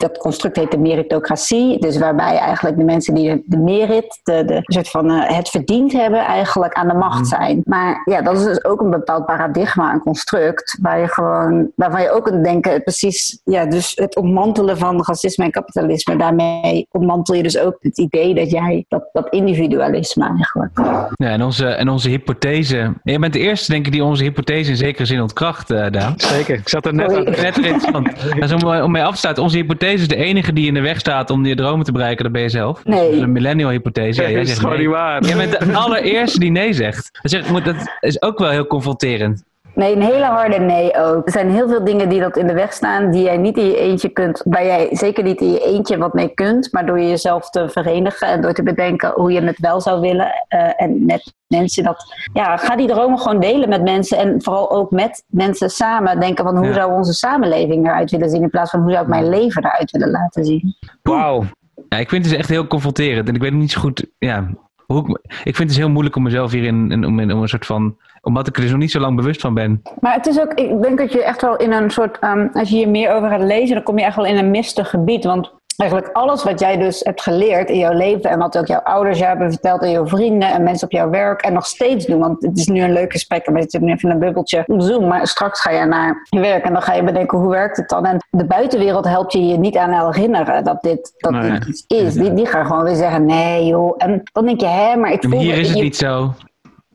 dat, 0.08 0.18
construct 0.18 0.56
heet 0.56 0.70
de 0.70 0.78
meritocratie. 0.78 1.78
Dus 1.80 1.98
waarbij 1.98 2.36
eigenlijk 2.36 2.76
de 2.76 2.84
mensen 2.84 3.14
die 3.14 3.42
de 3.46 3.58
merit, 3.58 4.20
de, 4.22 4.44
de 4.44 4.60
soort 4.62 4.88
van 4.88 5.10
uh, 5.10 5.22
het 5.26 5.48
verdiend 5.48 5.92
hebben, 5.92 6.20
eigenlijk 6.20 6.72
aan 6.72 6.88
de 6.88 6.94
macht 6.94 7.26
zijn. 7.26 7.62
Maar 7.64 8.02
ja, 8.04 8.22
dat 8.22 8.36
is 8.36 8.44
dus 8.44 8.64
ook 8.64 8.80
een 8.80 8.90
bepaald 8.90 9.26
paradigma, 9.26 9.92
een 9.92 10.00
construct, 10.00 10.78
waar 10.82 11.00
je 11.00 11.08
gewoon, 11.08 11.70
waarvan 11.76 12.02
je 12.02 12.10
ook 12.10 12.24
kunt 12.24 12.44
denken, 12.44 12.82
precies, 12.82 13.40
ja, 13.44 13.66
dus 13.66 13.92
het 13.94 14.16
ontmantelen 14.16 14.78
van 14.78 15.04
racisme 15.06 15.44
en 15.44 15.50
kapitalisme, 15.50 16.16
daarmee 16.16 16.86
ontmantel 16.90 17.34
je 17.34 17.42
dus 17.42 17.58
ook 17.58 17.76
het 17.80 17.98
idee 17.98 18.34
dat 18.34 18.50
jij, 18.50 18.84
dat, 18.88 19.08
dat 19.12 19.28
individualisme 19.28 20.26
eigenlijk. 20.26 20.78
Ja, 21.14 21.28
en 21.28 21.42
onze, 21.42 21.66
en 21.66 21.88
onze 21.88 22.08
hypothese, 22.08 22.92
je 23.02 23.18
bent 23.18 23.32
de 23.32 23.38
eerste 23.38 23.72
denk 23.72 23.86
ik 23.86 23.92
die 23.92 24.04
onze 24.04 24.22
hypothese 24.22 24.70
in 24.70 24.76
zekere 24.76 25.06
zin 25.06 25.20
ontkracht, 25.20 25.70
uh, 25.70 25.86
Daan. 25.90 26.14
Zeker, 26.16 26.54
ik 26.54 26.68
zat 26.68 26.86
er 26.86 26.94
net 26.94 27.14
aan. 27.14 27.24
Net 27.24 27.56
interessant. 27.56 28.62
Om, 28.64 28.82
om 28.82 28.90
mee 28.90 29.02
af 29.02 29.12
te 29.12 29.18
sluiten, 29.18 29.44
onze 29.44 29.56
hypothese 29.56 29.93
is 30.00 30.08
de 30.08 30.16
enige 30.16 30.52
die 30.52 30.66
in 30.66 30.74
de 30.74 30.80
weg 30.80 30.98
staat 30.98 31.30
om 31.30 31.46
je 31.46 31.54
dromen 31.54 31.84
te 31.84 31.92
bereiken, 31.92 32.24
dat 32.24 32.32
ben 32.32 32.42
je 32.42 32.48
zelf. 32.48 32.84
Nee. 32.84 33.10
Dus 33.10 33.20
een 33.20 33.32
millennial 33.32 33.70
hypothese. 33.70 34.22
Ja, 34.22 34.30
jij 34.30 34.44
zegt 34.44 34.50
is 34.50 34.58
gewoon 34.58 34.76
nee. 34.76 34.86
niet 34.86 34.94
waar. 34.94 35.24
Jij 35.24 35.36
bent 35.36 35.58
de 35.60 35.72
allereerste 35.76 36.38
die 36.38 36.50
nee 36.50 36.72
zegt. 36.72 37.18
Dat, 37.22 37.30
zegt, 37.30 37.64
dat 37.64 37.96
is 38.00 38.22
ook 38.22 38.38
wel 38.38 38.50
heel 38.50 38.66
confronterend. 38.66 39.44
Nee, 39.74 39.94
een 39.96 40.02
hele 40.02 40.24
harde 40.24 40.58
nee 40.58 40.96
ook. 40.96 41.26
Er 41.26 41.32
zijn 41.32 41.50
heel 41.50 41.68
veel 41.68 41.84
dingen 41.84 42.08
die 42.08 42.20
dat 42.20 42.36
in 42.36 42.46
de 42.46 42.52
weg 42.52 42.72
staan, 42.72 43.10
die 43.10 43.22
jij 43.22 43.36
niet 43.36 43.56
in 43.56 43.64
je 43.66 43.78
eentje 43.78 44.08
kunt, 44.08 44.42
waar 44.44 44.64
jij 44.64 44.88
zeker 44.90 45.24
niet 45.24 45.40
in 45.40 45.50
je 45.50 45.60
eentje 45.64 45.98
wat 45.98 46.14
mee 46.14 46.28
kunt, 46.28 46.72
maar 46.72 46.86
door 46.86 47.00
jezelf 47.00 47.50
te 47.50 47.68
verenigen 47.68 48.28
en 48.28 48.40
door 48.40 48.52
te 48.52 48.62
bedenken 48.62 49.10
hoe 49.14 49.32
je 49.32 49.40
het 49.42 49.58
wel 49.58 49.80
zou 49.80 50.00
willen 50.00 50.32
eh, 50.48 50.82
en 50.82 51.04
met 51.06 51.34
mensen 51.46 51.84
dat, 51.84 52.04
ja, 52.32 52.56
ga 52.56 52.76
die 52.76 52.86
dromen 52.88 53.18
gewoon 53.18 53.40
delen 53.40 53.68
met 53.68 53.82
mensen 53.82 54.18
en 54.18 54.42
vooral 54.42 54.70
ook 54.70 54.90
met 54.90 55.24
mensen 55.26 55.70
samen 55.70 56.20
denken 56.20 56.44
van 56.44 56.56
hoe 56.56 56.66
Ja. 56.66 56.72
zou 56.74 56.92
onze 56.92 57.12
samenleving 57.12 57.86
eruit 57.86 58.10
willen 58.10 58.30
zien 58.30 58.42
in 58.42 58.50
plaats 58.50 58.70
van 58.70 58.80
hoe 58.80 58.90
zou 58.90 59.02
ik 59.02 59.08
mijn 59.10 59.28
leven 59.28 59.64
eruit 59.64 59.90
willen 59.90 60.10
laten 60.10 60.44
zien. 60.44 60.76
Wauw. 61.02 61.44
Ja, 61.88 61.98
ik 61.98 62.08
vind 62.08 62.22
het 62.22 62.30
dus 62.32 62.40
echt 62.40 62.48
heel 62.50 62.66
confronterend. 62.66 63.28
En 63.28 63.34
ik 63.34 63.40
weet 63.40 63.52
niet 63.52 63.70
zo 63.72 63.80
goed. 63.80 64.06
Ja, 64.18 64.46
hoe 64.86 64.98
ik, 65.00 65.06
ik 65.26 65.42
vind 65.42 65.58
het 65.58 65.68
dus 65.68 65.76
heel 65.76 65.88
moeilijk 65.90 66.16
om 66.16 66.22
mezelf 66.22 66.52
hierin. 66.52 66.90
in- 66.92 67.04
Om, 67.06 67.20
in- 67.20 67.32
om 67.32 67.42
een 67.42 67.48
soort 67.48 67.66
van. 67.66 67.96
Omdat 68.24 68.46
ik 68.46 68.56
er 68.58 68.70
nog 68.70 68.78
niet 68.78 68.90
zo 68.90 69.00
lang 69.00 69.16
bewust 69.16 69.40
van 69.40 69.54
ben. 69.54 69.82
Maar 70.00 70.14
het 70.14 70.26
is 70.26 70.40
ook, 70.40 70.52
ik 70.54 70.82
denk 70.82 70.98
dat 70.98 71.12
je 71.12 71.24
echt 71.24 71.40
wel 71.42 71.56
in 71.56 71.72
een 71.72 71.90
soort, 71.90 72.18
ehm, 72.18 72.46
als 72.52 72.68
je 72.68 72.76
hier 72.76 72.88
meer 72.88 73.12
over 73.12 73.28
gaat 73.28 73.42
lezen, 73.42 73.74
dan 73.74 73.84
kom 73.84 73.98
je 73.98 74.04
echt 74.04 74.16
wel 74.16 74.26
in 74.26 74.36
een 74.36 74.50
mistig 74.50 74.90
gebied. 74.90 75.24
Want 75.24 75.52
eigenlijk 75.76 76.10
alles 76.12 76.44
wat 76.44 76.60
jij 76.60 76.76
dus 76.78 77.00
hebt 77.00 77.22
geleerd 77.22 77.68
in 77.70 77.78
jouw 77.78 77.92
leven 77.92 78.30
en 78.30 78.38
wat 78.38 78.58
ook 78.58 78.66
jouw 78.66 78.80
ouders 78.80 79.18
jou 79.18 79.30
hebben 79.30 79.50
verteld 79.50 79.82
en 79.82 79.90
jouw 79.90 80.06
vrienden 80.06 80.48
en 80.48 80.62
mensen 80.62 80.86
op 80.86 80.92
jouw 80.92 81.10
werk 81.10 81.42
en 81.42 81.52
nog 81.52 81.66
steeds 81.66 82.06
doen. 82.06 82.18
Want 82.20 82.42
het 82.42 82.58
is 82.58 82.66
nu 82.66 82.82
een 82.82 82.92
leuk 82.92 83.12
gesprek 83.12 83.46
en 83.46 83.52
we 83.54 83.60
zitten 83.60 83.84
nu 83.84 83.92
even 83.92 84.08
in 84.08 84.14
een 84.14 84.20
bubbeltje 84.20 84.64
op 84.66 84.80
Zoom, 84.82 85.06
maar 85.06 85.26
straks 85.26 85.60
ga 85.60 85.70
je 85.70 85.84
naar 85.84 86.26
je 86.30 86.40
werk 86.40 86.64
en 86.64 86.72
dan 86.72 86.82
ga 86.82 86.94
je 86.94 87.02
bedenken 87.04 87.38
hoe 87.38 87.50
werkt 87.50 87.76
het 87.76 87.88
dan. 87.88 88.06
En 88.06 88.18
de 88.30 88.44
buitenwereld 88.46 89.04
helpt 89.04 89.32
je 89.32 89.46
je 89.46 89.58
niet 89.58 89.76
aan 89.76 90.12
herinneren 90.12 90.64
dat 90.64 90.82
dit, 90.82 91.12
dat 91.16 91.32
Nee. 91.32 91.50
dit 91.50 91.66
iets 91.66 91.84
is. 91.86 92.14
Die, 92.14 92.34
die 92.34 92.46
gaan 92.46 92.66
gewoon 92.66 92.82
weer 92.84 92.94
zeggen 92.94 93.24
nee 93.24 93.66
joh. 93.66 93.94
En 93.98 94.22
dan 94.32 94.44
denk 94.46 94.60
je 94.60 94.66
hè, 94.66 94.96
maar 94.96 95.12
ik 95.12 95.24
voel 95.28 95.38
hier 95.40 95.58
is 95.58 95.68
het 95.68 95.76
je- 95.76 95.82
niet 95.82 95.96
zo. 95.96 96.32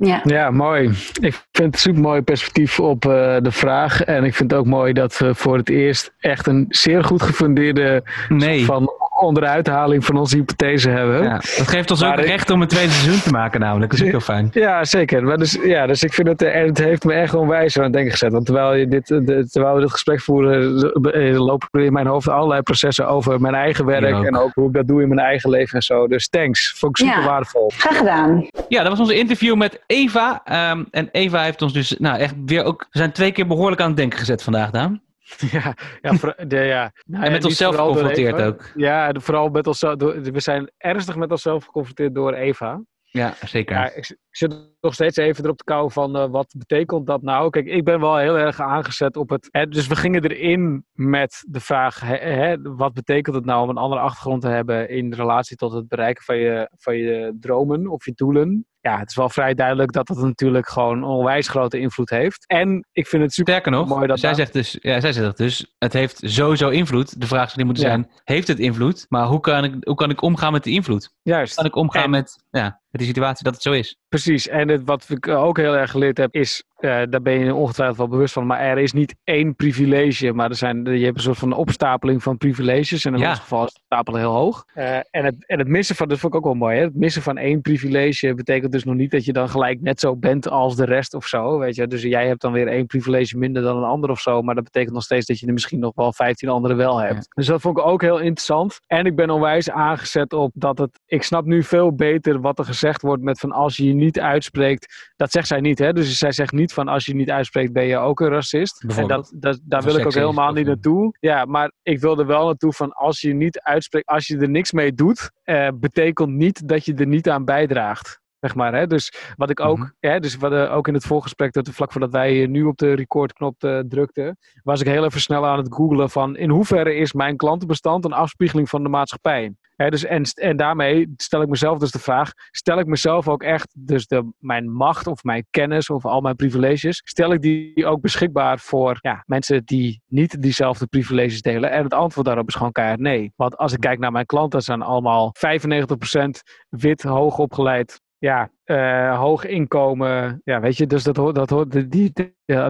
Ja. 0.02 0.22
Ja, 0.24 0.52
mooi. 0.52 0.89
Ik 1.22 1.43
vind 1.52 1.72
het 1.74 1.80
super 1.80 2.02
mooi 2.02 2.22
perspectief 2.22 2.80
op 2.80 3.06
eh, 3.06 3.38
de 3.41 3.52
vraag. 3.52 4.04
En 4.04 4.24
ik 4.24 4.36
vind 4.36 4.52
het 4.52 4.60
ook 4.60 4.66
mooi 4.66 4.93
dat 4.93 5.18
we 5.18 5.36
voor 5.36 5.58
het 5.58 5.70
eerst 5.70 6.14
echt 6.20 6.47
een 6.47 6.66
zeer 6.70 7.04
goed 7.04 7.22
gefundeerde 7.22 8.04
Nee. 8.30 8.66
van 8.66 8.89
onderuithaling 9.20 10.05
van 10.05 10.17
onze 10.17 10.36
hypothese 10.36 10.89
hebben. 10.89 11.24
Ja, 11.24 11.34
dat 11.34 11.67
geeft 11.67 11.91
ons 11.91 12.03
ook 12.03 12.17
ik- 12.17 12.26
recht 12.26 12.49
om 12.49 12.61
een 12.61 12.67
tweede 12.67 12.91
seizoen 12.91 13.22
te 13.22 13.30
maken, 13.32 13.59
namelijk. 13.59 13.91
Dat 13.91 13.99
is 13.99 14.05
ook 14.05 14.11
heel 14.11 14.20
fijn. 14.20 14.49
Ja, 14.53 14.84
zeker. 14.86 15.24
Maar 15.24 15.38
dus, 15.38 15.57
ja, 15.63 15.88
dus 15.88 16.03
ik 16.03 16.13
vind 16.13 16.28
het, 16.28 16.41
eh, 16.41 16.55
en 16.55 16.65
het 16.65 16.78
heeft 16.78 17.03
me 17.03 17.13
echt 17.13 17.34
onwijs 17.34 17.78
aan 17.78 17.84
het 17.84 17.93
denken 17.93 18.11
gezet. 18.11 18.32
Want 18.32 18.45
terwijl, 18.45 18.74
je 18.74 18.88
dit, 18.88 19.11
eh, 19.11 19.17
de- 19.22 19.47
terwijl 19.49 19.76
we 19.76 19.82
dit 19.82 19.91
gesprek 19.91 20.22
voeren, 20.22 20.91
eh, 21.11 21.39
lopen 21.39 21.67
er 21.72 21.82
in 21.82 21.93
mijn 21.93 22.07
hoofd 22.07 22.28
allerlei 22.30 22.61
processen 22.61 23.07
over 23.07 23.41
mijn 23.41 23.55
eigen 23.55 23.86
werk. 23.86 24.15
Ook. 24.15 24.26
En 24.26 24.38
ook 24.38 24.51
hoe 24.53 24.67
ik 24.67 24.74
dat 24.74 24.88
doe 24.88 25.01
in 25.01 25.07
mijn 25.07 25.20
eigen 25.20 25.49
leven 25.49 25.76
en 25.76 25.82
zo. 25.84 26.07
Dus 26.07 26.30
thanks. 26.30 26.74
Vond 26.78 26.99
ik 26.99 27.05
super 27.05 27.22
Ja. 27.22 27.28
waardevol. 27.28 27.72
Graag 27.78 27.97
gedaan. 27.97 28.47
Ja, 28.67 28.80
dat 28.82 28.89
was 28.91 28.99
onze 28.99 29.17
interview 29.17 29.55
met 29.55 29.82
Eva. 29.88 30.41
Ehm, 30.45 30.84
en 30.91 31.09
Eva 31.11 31.41
heeft 31.43 31.61
ons 31.61 31.74
dus 31.74 31.95
nou, 31.99 32.17
echt 32.20 32.34
weer 32.45 32.63
ook... 32.63 32.88
We 32.91 32.97
zijn 32.97 33.11
twee 33.11 33.32
keer 33.32 33.47
behoorlijk 33.47 33.82
aan 33.82 33.88
het 33.88 33.97
denken 33.97 34.20
gezet 34.20 34.43
vandaag, 34.43 34.70
Daan. 34.72 35.01
Ja, 35.52 35.76
ja, 36.02 36.36
de, 36.48 36.58
ja. 36.58 36.92
Nou, 37.06 37.26
En 37.26 37.32
met 37.32 37.46
onszelf 37.46 37.76
geconfronteerd 37.76 38.42
ook. 38.42 38.72
Ja, 38.76 39.14
vooral 39.14 39.50
met 39.50 39.68
onszelf. 39.68 39.96
We 39.98 40.40
zijn 40.40 40.72
ernstig 40.78 41.16
met 41.16 41.32
onszelf 41.32 41.66
geconfronteerd 41.66 42.16
door 42.16 42.34
Eva. 42.34 42.82
Ja, 43.12 43.34
zeker. 43.46 43.76
Ja, 43.76 43.94
ik, 43.94 44.18
zit 44.30 44.56
nog 44.82 44.94
steeds 44.94 45.18
even 45.18 45.44
erop 45.44 45.58
te 45.58 45.64
kouwen 45.64 45.92
van 45.92 46.18
eh, 46.18 46.30
wat 46.30 46.54
betekent 46.58 47.08
dat 47.08 47.22
nou? 47.22 47.50
Kijk, 47.50 47.66
ik 47.66 47.84
ben 47.84 48.00
wel 48.00 48.18
heel 48.18 48.38
erg 48.38 48.62
aangezet 48.62 49.16
op 49.18 49.30
het. 49.30 49.48
Hè, 49.52 49.68
dus 49.68 49.88
we 49.88 49.96
gingen 49.96 50.24
erin 50.24 50.86
met 50.92 51.46
de 51.48 51.60
vraag: 51.60 52.00
hè, 52.00 52.16
hè, 52.16 52.62
wat 52.62 52.94
betekent 52.94 53.36
het 53.36 53.46
nou 53.46 53.64
om 53.64 53.70
een 53.70 53.78
andere 53.78 54.02
achtergrond 54.02 54.42
te 54.42 54.48
hebben 54.48 54.90
in 54.90 55.14
relatie 55.14 55.58
tot 55.58 55.72
het 55.72 55.88
bereiken 55.88 56.24
van 56.24 56.38
je, 56.38 56.70
van 56.76 56.98
je 56.98 57.38
dromen 57.40 57.88
of 57.88 58.06
je 58.06 58.12
doelen? 58.16 58.66
Ja, 58.82 59.00
het 59.00 59.10
is 59.10 59.16
wel 59.16 59.30
vrij 59.30 59.54
duidelijk 59.54 59.92
dat 59.92 60.08
dat 60.08 60.18
natuurlijk 60.18 60.70
gewoon 60.70 60.98
een 60.98 61.04
onwijs 61.04 61.48
grote 61.48 61.80
invloed 61.80 62.10
heeft. 62.10 62.44
En 62.48 62.88
ik 62.92 63.08
vind 63.08 63.24
het 63.24 63.34
super 63.34 63.52
Sterker 63.54 63.72
nog, 63.72 63.88
mooi 63.88 64.08
dat 64.08 64.20
zij, 64.20 64.30
daar- 64.30 64.38
zegt 64.38 64.54
dus, 64.54 64.78
ja, 64.82 65.00
zij 65.00 65.14
zegt 65.14 65.38
dus, 65.38 65.76
het 65.78 65.94
heeft 65.94 66.20
sowieso 66.24 66.70
invloed. 66.70 67.20
De 67.22 67.28
vraag 67.28 67.44
zou 67.44 67.56
die 67.56 67.66
moeten 67.66 67.84
Ja. 67.84 67.90
zijn, 67.90 68.10
heeft 68.24 68.48
het 68.48 68.60
invloed? 68.60 69.06
Maar 69.10 69.26
hoe 69.26 69.40
kan 69.40 69.64
ik, 69.64 69.76
hoe 69.80 69.96
kan 69.96 70.10
ik 70.10 70.22
omgaan 70.22 70.52
met 70.52 70.64
die 70.64 70.74
invloed? 70.74 71.12
juist. 71.22 71.48
Hoe 71.56 71.64
kan 71.64 71.66
ik 71.72 71.76
omgaan 71.76 72.04
En- 72.04 72.10
met, 72.10 72.44
ja, 72.50 72.64
met 72.64 73.02
die 73.02 73.08
situatie 73.08 73.44
dat 73.44 73.54
het 73.54 73.64
zo 73.64 73.72
is? 73.72 73.98
Precies, 74.10 74.47
en 74.47 74.68
het, 74.70 74.82
wat 74.86 75.05
ik 75.10 75.28
ook 75.28 75.57
heel 75.57 75.78
erg 75.78 75.91
geleerd 75.91 76.18
heb, 76.18 76.34
is, 76.34 76.64
eh, 76.78 77.01
daar 77.10 77.22
ben 77.22 77.39
je 77.45 77.53
ongetwijfeld 77.55 77.97
wel 77.97 78.07
bewust 78.07 78.34
van, 78.34 78.45
maar 78.45 78.60
er 78.60 78.78
is 78.78 78.93
niet 78.93 79.16
één 79.24 79.55
privilege, 79.55 80.34
maar 80.34 80.49
er 80.49 80.55
zijn, 80.55 80.86
je 80.86 81.05
hebt 81.05 81.18
een 81.18 81.24
soort 81.24 81.38
van 81.38 81.53
opstapeling 81.53 82.24
van 82.24 82.38
privileges, 82.38 83.05
en 83.05 83.14
in 83.14 83.20
Ja. 83.20 83.30
ons 83.30 83.39
geval 83.39 83.66
is 83.66 83.74
het 83.74 83.82
stapelen 83.86 84.20
heel 84.20 84.32
hoog. 84.32 84.66
Eh, 84.74 84.95
en, 84.95 85.26
het, 85.26 85.45
en 85.47 85.60
het 85.60 85.68
missen 85.68 85.95
van, 85.95 86.07
dat 86.07 86.20
vond 86.20 86.34
ik 86.34 86.39
ook 86.39 86.45
wel 86.45 86.53
mooi, 86.55 86.78
hè? 86.78 86.84
het 86.84 86.95
missen 86.95 87.22
van 87.22 87.38
één 87.38 87.62
privilege 87.62 88.34
betekent 88.34 88.72
dus 88.72 88.84
nog 88.84 88.95
niet 88.95 89.12
dat 89.12 89.26
je 89.26 89.34
dan 89.34 89.49
gelijk 89.49 89.82
net 89.82 89.99
zo 89.99 90.16
bent 90.16 90.49
als 90.49 90.76
de 90.76 90.86
rest 90.86 91.14
of 91.14 91.26
zo, 91.26 91.57
weet 91.60 91.76
je. 91.76 91.88
Dus 91.88 92.01
jij 92.01 92.28
hebt 92.28 92.41
dan 92.41 92.51
weer 92.51 92.68
één 92.68 92.86
privilege 92.86 93.38
minder 93.38 93.62
dan 93.64 93.78
een 93.78 93.84
ander 93.84 94.10
of 94.10 94.20
zo, 94.20 94.41
maar 94.41 94.55
dat 94.55 94.64
betekent 94.64 94.93
nog 94.93 95.03
steeds 95.03 95.26
dat 95.26 95.39
je 95.39 95.47
er 95.47 95.53
misschien 95.53 95.80
nog 95.80 95.91
wel 95.95 96.14
15 96.14 96.49
anderen 96.49 96.78
wel 96.78 96.97
hebt. 96.97 97.14
Ja. 97.16 97.32
Dus 97.34 97.45
dat 97.45 97.62
vond 97.62 97.78
ik 97.78 97.86
ook 97.86 98.01
heel 98.01 98.18
interessant. 98.20 98.80
En 98.88 99.05
ik 99.05 99.16
ben 99.16 99.30
onwijs 99.30 99.70
aangezet 99.70 100.34
op 100.34 100.51
dat 100.53 100.78
het, 100.78 100.99
ik 101.05 101.24
snap 101.24 101.45
nu 101.45 101.64
veel 101.64 101.95
beter 101.95 102.41
wat 102.41 102.60
er 102.60 102.66
gezegd 102.66 103.01
wordt 103.01 103.24
met 103.24 103.39
van 103.39 103.51
als 103.51 103.78
je 103.78 103.86
je 103.86 103.93
niet 104.00 104.20
uitspreekt, 104.20 105.14
dat 105.16 105.32
zegt 105.32 105.47
zij 105.47 105.60
niet 105.60 105.80
hè, 105.80 105.93
dus 105.93 106.18
zij 106.18 106.32
zegt 106.32 106.52
niet 106.52 106.74
van 106.74 106.88
als 106.88 107.06
je 107.06 107.16
niet 107.16 107.30
uitspreekt 107.30 107.74
ben 107.74 107.86
je 107.86 107.97
ook 107.97 108.20
een 108.20 108.30
racist. 108.30 108.84
En 108.84 109.08
dat, 109.08 109.34
dat, 109.36 109.60
daar 109.64 109.80
Of 109.80 109.86
wil 109.86 109.95
ik 109.95 110.06
ook 110.06 110.14
helemaal 110.14 110.54
niet 110.54 110.66
naartoe. 110.66 111.18
Ja, 111.20 111.45
maar 111.45 111.72
ik 111.84 112.00
wil 112.00 112.20
er 112.20 112.26
wel 112.26 112.45
naartoe 112.45 112.74
van 112.74 112.91
als 112.91 113.22
je 113.22 113.28
je 113.28 113.34
niet 113.34 113.60
uitspreekt, 113.60 114.08
als 114.08 114.28
je 114.28 114.38
er 114.38 114.50
niks 114.50 114.72
mee 114.72 114.93
doet, 114.93 115.32
eh, 115.43 115.68
betekent 115.76 116.30
niet 116.30 116.68
dat 116.68 116.86
je 116.86 116.93
er 116.93 117.08
niet 117.08 117.30
aan 117.30 117.45
bijdraagt. 117.45 118.20
Zeg 118.40 118.56
maar, 118.56 118.74
hè? 118.74 118.88
Dus 118.88 119.14
wat 119.36 119.50
ik 119.50 119.60
ook, 119.60 119.78
Mhm. 119.78 119.90
hè, 120.00 120.20
dus 120.20 120.36
wat, 120.36 120.52
eh, 120.52 120.76
ook 120.76 120.88
in 120.88 120.94
het 120.94 121.06
voorgesprek, 121.06 121.54
dat 121.54 121.70
vlak 121.70 121.92
voordat 121.92 122.12
wij 122.12 122.46
nu 122.46 122.64
op 122.64 122.78
de 122.78 122.94
recordknop 122.94 123.64
eh, 123.64 123.80
drukten, 123.80 124.38
was 124.64 124.82
ik 124.82 124.88
heel 124.88 125.06
even 125.06 125.22
snel 125.22 125.46
aan 125.48 125.58
het 125.58 125.74
googlen 125.74 126.10
van 126.10 126.36
in 126.38 126.50
hoeverre 126.50 126.96
is 126.96 127.14
mijn 127.14 127.38
klantenbestand 127.38 128.06
een 128.06 128.14
afspiegeling 128.14 128.70
van 128.70 128.84
de 128.84 128.90
maatschappij. 128.90 129.54
Hè, 129.76 129.90
dus, 129.90 130.06
en, 130.06 130.24
en 130.24 130.58
daarmee 130.58 131.14
stel 131.16 131.42
ik 131.42 131.48
mezelf 131.48 131.78
dus 131.78 131.92
de 131.92 132.00
vraag, 132.00 132.32
stel 132.52 132.80
ik 132.80 132.86
mezelf 132.86 133.28
ook 133.28 133.44
echt, 133.44 133.76
dus 133.78 134.08
de, 134.08 134.32
mijn 134.38 134.72
macht 134.72 135.08
of 135.08 135.24
mijn 135.24 135.46
kennis 135.50 135.90
of 135.90 136.06
al 136.06 136.22
mijn 136.22 136.36
privileges, 136.36 137.02
stel 137.06 137.34
ik 137.34 137.42
die 137.42 137.86
ook 137.86 138.02
beschikbaar 138.02 138.60
voor 138.60 138.98
ja, 139.02 139.24
mensen 139.26 139.66
die 139.66 140.02
niet 140.08 140.42
diezelfde 140.42 140.88
privileges 140.88 141.42
delen? 141.42 141.72
En 141.72 141.84
het 141.84 141.94
antwoord 141.94 142.26
daarop 142.28 142.48
is 142.48 142.56
gewoon 142.56 142.72
keihard 142.72 143.00
nee. 143.00 143.34
Want 143.36 143.58
als 143.58 143.74
ik 143.74 143.80
kijk 143.80 144.00
naar 144.00 144.12
mijn 144.12 144.26
klanten, 144.26 144.52
dat 144.52 144.64
zijn 144.64 144.82
allemaal 144.82 145.34
95% 145.34 146.44
wit, 146.70 147.02
hoog 147.04 147.38
opgeleid, 147.38 148.02
ja, 148.20 148.49
eh, 148.63 149.20
hoog 149.20 149.45
inkomen. 149.45 150.41
Ja, 150.43 150.59
weet 150.59 150.78
je, 150.78 150.88
dus 150.88 151.03
dat 151.03 151.15
hoort, 151.17 151.36
dat 151.36 151.49
hoort, 151.49 151.72
die, 151.72 151.88
die, 151.88 152.11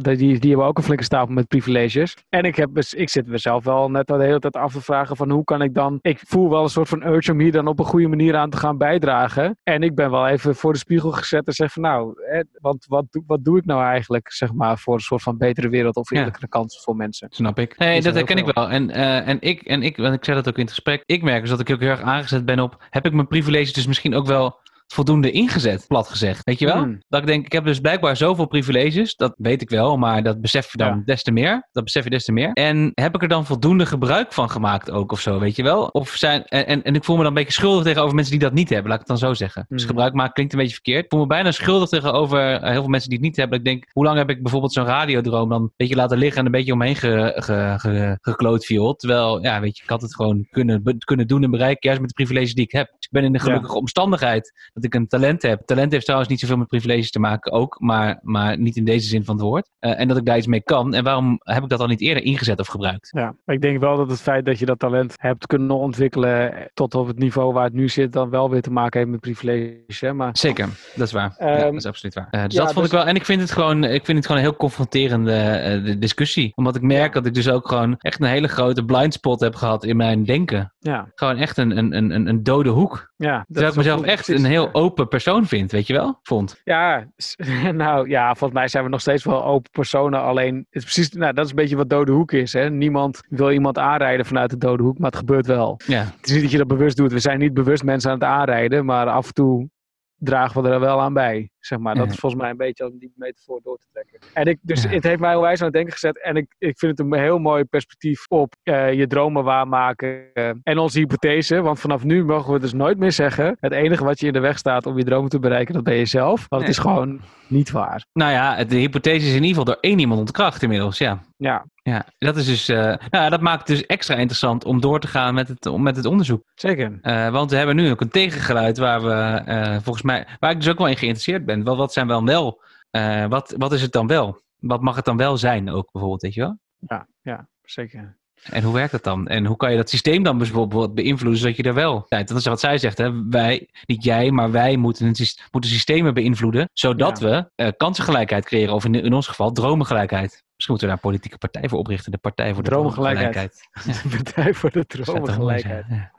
die, 0.01 0.39
die 0.39 0.49
hebben 0.49 0.67
ook 0.67 0.77
een 0.77 0.83
flinke 0.83 1.03
stapel 1.03 1.33
met 1.33 1.47
privileges. 1.47 2.15
En 2.29 2.43
ik, 2.43 2.55
heb, 2.55 2.73
dus- 2.73 2.93
ik 2.93 3.09
zit 3.09 3.27
mezelf 3.27 3.63
wel 3.63 3.89
net 3.91 4.07
de 4.07 4.23
hele 4.23 4.39
tijd 4.39 4.55
af 4.55 4.73
te 4.73 4.81
vragen 4.81 5.15
van 5.15 5.29
hoe 5.29 5.43
kan 5.43 5.61
ik 5.61 5.73
dan... 5.73 5.99
Ik 6.01 6.19
voel 6.27 6.49
wel 6.49 6.63
een 6.63 6.69
soort 6.69 6.89
van 6.89 7.07
urge 7.07 7.31
om 7.31 7.39
hier 7.39 7.51
dan 7.51 7.67
op 7.67 7.79
een 7.79 7.85
goede 7.85 8.07
manier 8.07 8.35
aan 8.35 8.49
te 8.49 8.57
gaan 8.57 8.77
bijdragen. 8.77 9.57
En 9.63 9.83
ik 9.83 9.95
ben 9.95 10.11
wel 10.11 10.27
even 10.27 10.55
voor 10.55 10.73
de 10.73 10.79
spiegel 10.79 11.11
gezet 11.11 11.47
en 11.47 11.53
zeg 11.53 11.71
van 11.71 11.81
nou, 11.81 12.13
hè, 12.31 12.41
want 12.53 12.85
wat, 12.87 13.05
doe- 13.09 13.23
wat 13.27 13.43
doe 13.43 13.57
ik 13.57 13.65
nou 13.65 13.83
eigenlijk, 13.83 14.31
zeg 14.31 14.53
maar, 14.53 14.77
voor 14.77 14.93
een 14.93 14.99
soort 14.99 15.21
van 15.21 15.37
betere 15.37 15.69
wereld 15.69 15.95
of 15.95 16.09
Ja. 16.09 16.17
eerlijkere 16.17 16.47
kansen 16.47 16.81
voor 16.81 16.95
mensen? 16.95 17.27
Snap 17.31 17.59
ik. 17.59 17.77
Nee, 17.77 18.01
dat 18.01 18.13
herken 18.13 18.37
ik 18.37 18.51
wel. 18.53 18.69
En, 18.69 18.89
eh, 18.89 19.27
en, 19.27 19.37
ik, 19.41 19.61
en 19.61 19.83
ik, 19.83 19.97
want 19.97 20.13
ik 20.13 20.25
zei 20.25 20.37
dat 20.37 20.47
ook 20.47 20.55
in 20.57 20.61
het 20.63 20.73
gesprek, 20.73 21.03
ik 21.05 21.23
merk 21.23 21.41
dus 21.41 21.49
dat 21.49 21.59
ik 21.59 21.69
ook 21.71 21.79
heel 21.79 21.89
erg 21.89 22.01
aangezet 22.01 22.45
ben 22.45 22.59
op, 22.59 22.85
heb 22.89 23.05
ik 23.05 23.13
mijn 23.13 23.27
privileges 23.27 23.73
dus 23.73 23.87
misschien 23.87 24.15
ook 24.15 24.25
wel 24.25 24.59
voldoende 24.93 25.31
ingezet, 25.31 25.85
plat 25.87 26.07
gezegd. 26.09 26.43
Weet 26.43 26.59
je 26.59 26.65
wel? 26.65 26.77
Hmm. 26.77 27.01
Dat 27.07 27.21
ik 27.21 27.27
denk, 27.27 27.45
ik 27.45 27.51
heb 27.51 27.65
dus 27.65 27.79
blijkbaar 27.79 28.17
zoveel 28.17 28.45
privileges, 28.47 29.15
dat 29.15 29.33
weet 29.37 29.61
ik 29.61 29.69
wel, 29.69 29.97
maar 29.97 30.23
dat 30.23 30.41
besef 30.41 30.71
je 30.71 30.77
dan 30.77 30.87
Ja. 30.87 31.01
des 31.05 31.23
te 31.23 31.31
meer. 31.31 31.67
Dat 31.71 31.83
besef 31.83 32.03
je 32.03 32.09
des 32.09 32.25
te 32.25 32.31
meer. 32.31 32.51
En 32.53 32.91
heb 32.93 33.15
ik 33.15 33.21
er 33.21 33.27
dan 33.27 33.45
voldoende 33.45 33.85
gebruik 33.85 34.33
van 34.33 34.49
gemaakt 34.49 34.91
ook 34.91 35.11
of 35.11 35.19
zo, 35.21 35.39
weet 35.39 35.55
je 35.55 35.63
wel? 35.63 35.87
Of 35.87 36.09
zijn, 36.09 36.43
en, 36.45 36.83
en, 36.83 36.95
ik 36.95 37.03
voel 37.03 37.15
me 37.15 37.23
dan 37.23 37.31
een 37.31 37.37
beetje 37.37 37.53
schuldig 37.53 37.83
tegenover 37.83 38.15
mensen 38.15 38.31
die 38.31 38.41
dat 38.41 38.53
niet 38.53 38.69
hebben, 38.69 38.89
laat 38.91 39.01
ik 39.01 39.07
het 39.07 39.19
dan 39.19 39.27
zo 39.29 39.33
zeggen. 39.35 39.65
Dus 39.67 39.79
Hmm. 39.81 39.89
gebruik 39.89 40.13
maken 40.13 40.33
klinkt 40.33 40.53
een 40.53 40.59
beetje 40.59 40.73
verkeerd. 40.73 41.03
Ik 41.03 41.09
voel 41.09 41.19
me 41.19 41.27
bijna 41.27 41.51
schuldig 41.51 41.89
tegenover 41.89 42.53
eh, 42.53 42.69
heel 42.71 42.79
veel 42.81 42.89
mensen 42.89 43.09
die 43.09 43.17
het 43.17 43.27
niet 43.27 43.35
hebben. 43.37 43.57
Ik 43.57 43.65
denk, 43.65 43.85
hoe 43.93 44.03
lang 44.03 44.17
heb 44.17 44.29
ik 44.29 44.41
bijvoorbeeld 44.41 44.73
zo'n 44.73 44.85
radiodroom 44.85 45.49
dan 45.49 45.61
een 45.61 45.73
beetje 45.75 45.95
laten 45.95 46.17
liggen 46.17 46.39
en 46.39 46.45
een 46.45 46.51
beetje 46.51 46.73
omheen 46.73 46.95
ge, 46.95 47.33
ge, 47.35 47.73
ge, 47.77 48.17
gekloot 48.21 48.65
viool. 48.65 48.95
Terwijl, 48.95 49.43
ja, 49.43 49.59
weet 49.59 49.77
je, 49.77 49.83
ik 49.83 49.89
had 49.89 50.01
het 50.01 50.15
gewoon 50.15 50.47
kunnen, 50.49 50.97
kunnen 50.99 51.27
doen 51.27 51.43
en 51.43 51.51
bereiken, 51.51 51.79
juist 51.81 51.99
met 51.99 52.09
de 52.09 52.15
privileges 52.15 52.53
die 52.53 52.65
ik 52.65 52.71
heb. 52.71 52.87
Dus 52.87 53.05
ik 53.05 53.11
ben 53.11 53.23
in 53.23 53.31
de 53.33 53.39
gelukkige 53.39 53.75
omstandigheid 53.75 54.53
dat 54.81 54.93
ik 54.93 54.99
een 54.99 55.07
talent 55.07 55.41
heb. 55.41 55.61
Talent 55.65 55.91
heeft 55.91 56.03
trouwens 56.03 56.29
niet 56.31 56.39
zoveel 56.39 56.57
met 56.57 56.67
privileges 56.67 57.11
te 57.11 57.19
maken 57.19 57.51
ook, 57.51 57.79
maar, 57.79 58.19
maar 58.21 58.57
niet 58.59 58.75
in 58.75 58.83
deze 58.85 59.07
zin 59.07 59.23
van 59.25 59.35
het 59.35 59.43
woord. 59.43 59.69
Eh, 59.79 59.99
en 59.99 60.07
dat 60.07 60.17
ik 60.17 60.25
daar 60.25 60.37
iets 60.37 60.47
mee 60.47 60.61
kan. 60.63 60.93
En 60.93 61.03
waarom 61.03 61.39
heb 61.43 61.63
ik 61.63 61.69
dat 61.69 61.79
dan 61.79 61.89
niet 61.89 62.01
eerder 62.01 62.23
ingezet 62.23 62.59
of 62.59 62.67
gebruikt? 62.67 63.09
Ja, 63.11 63.35
ik 63.45 63.61
denk 63.61 63.79
wel 63.79 63.97
dat 63.97 64.09
het 64.09 64.21
feit 64.21 64.45
dat 64.45 64.59
je 64.59 64.65
dat 64.65 64.79
talent 64.79 65.13
hebt 65.17 65.45
kunnen 65.47 65.75
ontwikkelen 65.75 66.69
tot 66.73 66.95
op 66.95 67.07
het 67.07 67.17
niveau 67.19 67.53
waar 67.53 67.63
het 67.63 67.73
nu 67.73 67.89
zit, 67.89 68.13
dan 68.13 68.29
wel 68.29 68.49
weer 68.49 68.61
te 68.61 68.71
maken 68.71 68.99
heeft 68.99 69.11
met 69.11 69.19
privileges. 69.19 70.01
Hè? 70.01 70.13
Maar 70.13 70.29
Zeker, 70.37 70.69
dat 70.95 71.07
is 71.07 71.13
waar. 71.13 71.35
ja, 71.39 71.45
Ehm, 71.45 71.63
dat 71.65 71.73
is 71.73 71.85
absoluut 71.85 72.13
waar. 72.15 72.27
Eh, 72.31 72.43
dus 72.43 72.53
ja, 72.53 72.59
dat 72.63 72.73
vond 72.73 72.85
dus- 72.85 72.93
ik 72.93 72.99
wel. 72.99 73.07
En 73.07 73.15
ik 73.15 73.25
vind 73.25 73.41
het 73.41 73.51
gewoon, 73.51 73.83
ik 73.83 74.05
vind 74.05 74.17
het 74.17 74.25
gewoon 74.27 74.41
een 74.41 74.47
heel 74.47 74.57
confronterende 74.57 75.33
eh, 75.33 75.95
discussie. 75.99 76.51
Omdat 76.55 76.75
ik 76.75 76.81
merk 76.81 77.13
dat 77.13 77.25
ik 77.25 77.33
dus 77.33 77.49
ook 77.49 77.67
gewoon 77.67 77.95
echt 77.99 78.21
een 78.21 78.27
hele 78.27 78.47
grote 78.47 78.85
blind 78.85 79.13
spot 79.13 79.39
heb 79.39 79.55
gehad 79.55 79.83
in 79.83 79.97
mijn 79.97 80.23
denken. 80.23 80.73
ja, 80.79 81.11
Gewoon 81.15 81.37
echt 81.37 81.57
een, 81.57 81.77
een, 81.77 81.95
een, 81.97 82.11
een- 82.11 82.27
een 82.27 82.43
dode 82.43 82.69
hoek. 82.69 83.11
ja. 83.17 83.35
dat 83.37 83.45
Terwijl 83.47 83.69
ik 83.71 83.77
mezelf 83.77 84.01
echt 84.03 84.27
een 84.27 84.45
heel 84.45 84.68
heel 84.71 84.81
open 84.81 85.07
persoon 85.07 85.45
vindt, 85.45 85.71
weet 85.71 85.87
je 85.87 85.93
wel? 85.93 86.19
Vond. 86.23 86.61
Ja, 86.63 87.07
nou 87.71 88.09
ja, 88.09 88.27
volgens 88.35 88.59
mij 88.59 88.67
zijn 88.67 88.83
we 88.83 88.89
nog 88.89 89.01
steeds 89.01 89.23
wel 89.23 89.45
open 89.45 89.71
personen. 89.71 90.21
Alleen, 90.21 90.55
het 90.55 90.65
is 90.69 90.83
precies, 90.83 91.09
nou, 91.09 91.33
dat 91.33 91.43
is 91.45 91.49
een 91.49 91.55
beetje 91.55 91.75
wat 91.75 91.89
dode 91.89 92.11
hoek 92.11 92.31
is. 92.31 92.53
Hè? 92.53 92.69
Niemand 92.69 93.21
wil 93.29 93.51
iemand 93.51 93.77
aanrijden 93.77 94.25
vanuit 94.25 94.49
de 94.49 94.57
dode 94.57 94.83
hoek, 94.83 94.97
maar 94.97 95.09
het 95.09 95.19
gebeurt 95.19 95.47
wel. 95.47 95.79
Ja. 95.85 96.03
Het 96.17 96.27
is 96.27 96.31
niet 96.31 96.41
dat 96.41 96.51
je 96.51 96.57
dat 96.57 96.67
bewust 96.67 96.97
doet. 96.97 97.11
We 97.11 97.19
zijn 97.19 97.39
niet 97.39 97.53
bewust 97.53 97.83
mensen 97.83 98.11
aan 98.11 98.19
het 98.19 98.27
aanrijden, 98.27 98.85
maar 98.85 99.07
af 99.07 99.27
en 99.27 99.33
toe 99.33 99.69
dragen 100.15 100.63
we 100.63 100.69
er 100.69 100.79
wel 100.79 101.01
aan 101.01 101.13
bij. 101.13 101.49
Zeg 101.59 101.79
maar. 101.79 101.95
Dat 101.95 102.11
is 102.11 102.17
volgens 102.19 102.41
mij 102.41 102.51
een 102.51 102.57
beetje 102.57 102.85
om 102.91 102.97
die 102.99 103.11
metafoor 103.15 103.59
door 103.63 103.77
te 103.77 103.85
trekken. 103.91 104.19
En 104.33 104.45
ik, 104.45 104.57
dus 104.61 104.83
Ja. 104.83 104.89
het 104.89 105.03
heeft 105.03 105.19
mij 105.19 105.35
onwijs 105.35 105.59
aan 105.59 105.65
het 105.65 105.73
denken 105.75 105.93
gezet. 105.93 106.21
En 106.23 106.35
ik, 106.35 106.55
ik 106.57 106.77
vind 106.79 106.97
het 106.97 107.07
een 107.11 107.19
heel 107.19 107.39
mooi 107.39 107.63
perspectief 107.63 108.25
op 108.27 108.55
eh, 108.63 108.93
je 108.93 109.07
dromen 109.07 109.43
waarmaken. 109.43 110.33
eh, 110.33 110.49
en 110.63 110.77
onze 110.77 110.99
hypothese. 110.99 111.61
Want 111.61 111.79
vanaf 111.79 112.03
nu 112.03 112.25
mogen 112.25 112.53
we 112.53 112.59
dus 112.59 112.73
nooit 112.73 112.97
meer 112.97 113.11
zeggen. 113.11 113.57
Het 113.59 113.71
enige 113.71 114.03
wat 114.03 114.19
je 114.19 114.27
in 114.27 114.33
de 114.33 114.39
weg 114.39 114.57
staat 114.57 114.85
om 114.85 114.97
je 114.97 115.03
dromen 115.03 115.29
te 115.29 115.39
bereiken, 115.39 115.73
dat 115.73 115.83
ben 115.83 115.95
je 115.95 116.05
zelf. 116.05 116.45
Want 116.47 116.61
het 116.61 116.71
is 116.71 116.77
gewoon 116.77 117.21
niet 117.47 117.71
waar. 117.71 118.05
Nou 118.13 118.31
ja, 118.31 118.63
de 118.63 118.75
hypothese 118.75 119.25
is 119.27 119.27
in 119.33 119.33
ieder 119.43 119.47
geval 119.49 119.63
door 119.63 119.77
één 119.81 119.99
iemand 119.99 120.19
ontkracht 120.19 120.61
inmiddels, 120.61 120.97
ja. 120.97 121.19
Ja, 121.37 121.65
Ja, 121.83 122.05
dat 122.17 122.37
is 122.37 122.45
dus, 122.45 122.69
eh, 122.69 122.93
nou, 123.09 123.29
dat 123.29 123.41
maakt 123.41 123.67
het 123.67 123.77
dus 123.77 123.85
extra 123.85 124.15
interessant 124.15 124.65
om 124.65 124.81
door 124.81 124.99
te 124.99 125.07
gaan 125.07 125.33
met 125.33 125.47
het, 125.47 125.77
met 125.77 125.95
het 125.95 126.05
onderzoek. 126.05 126.43
zeker. 126.55 126.99
Want 127.31 127.51
we 127.51 127.57
hebben 127.57 127.75
nu 127.75 127.91
ook 127.91 128.01
een 128.01 128.09
tegengeluid 128.09 128.77
waar 128.77 129.01
we 129.01 129.79
volgens 129.83 130.03
mij, 130.05 130.27
waar 130.39 130.51
ik 130.51 130.57
dus 130.59 130.69
ook 130.69 130.77
wel 130.77 130.87
in 130.87 130.97
geïnteresseerd 130.97 131.45
ben. 131.45 131.58
Wat, 131.63 131.77
wat 131.77 131.93
zijn 131.93 132.07
wel 132.07 132.25
wel, 132.25 132.61
eh, 132.89 133.25
wat, 133.25 133.53
wat 133.57 133.71
is 133.73 133.81
het 133.81 133.91
dan 133.91 134.07
wel? 134.07 134.41
Wat 134.59 134.81
mag 134.81 134.95
het 134.95 135.05
dan 135.05 135.17
wel 135.17 135.37
zijn 135.37 135.69
ook 135.69 135.91
bijvoorbeeld, 135.91 136.21
weet 136.21 136.33
je 136.33 136.41
wel? 136.41 136.59
Ja, 136.79 137.07
ja 137.21 137.47
zeker. 137.63 138.18
En 138.43 138.63
hoe 138.63 138.73
werkt 138.73 138.91
dat 138.91 139.03
dan? 139.03 139.27
En 139.27 139.45
hoe 139.45 139.57
kan 139.57 139.71
je 139.71 139.77
dat 139.77 139.89
systeem 139.89 140.23
dan 140.23 140.37
bijvoorbeeld 140.37 140.93
beïnvloeden 140.95 141.39
zodat 141.39 141.55
je 141.55 141.63
er 141.63 141.73
wel... 141.73 142.05
Dat 142.07 142.29
is 142.29 142.45
wat 142.45 142.59
zij 142.59 142.77
zegt, 142.77 142.97
hè? 142.97 143.27
Wij, 143.29 143.67
niet 143.85 144.03
jij, 144.03 144.31
maar 144.31 144.51
wij 144.51 144.77
moeten, 144.77 145.15
sys- 145.15 145.41
moeten 145.51 145.69
systemen 145.69 146.13
beïnvloeden 146.13 146.69
zodat 146.73 147.19
we 147.19 147.49
eh, 147.55 147.67
kansengelijkheid 147.77 148.45
creëren. 148.45 148.73
Of 148.73 148.85
in, 148.85 148.95
in 148.95 149.13
ons 149.13 149.27
geval 149.27 149.51
dromengelijkheid. 149.51 150.29
Misschien 150.29 150.77
moeten 150.77 150.87
we 150.87 150.93
daar 150.93 151.03
een 151.03 151.09
politieke 151.11 151.37
partij 151.37 151.69
voor 151.69 151.79
oprichten. 151.79 152.11
De 152.11 152.17
Partij 152.17 152.53
voor 152.53 152.63
de 152.63 152.69
Dromengelijkheid. 152.69 153.69
De 154.03 154.09
partij 154.23 154.53
voor 154.53 154.71
de 154.71 154.85
dromengelijkheid. 154.85 155.85
ja. 155.89 156.11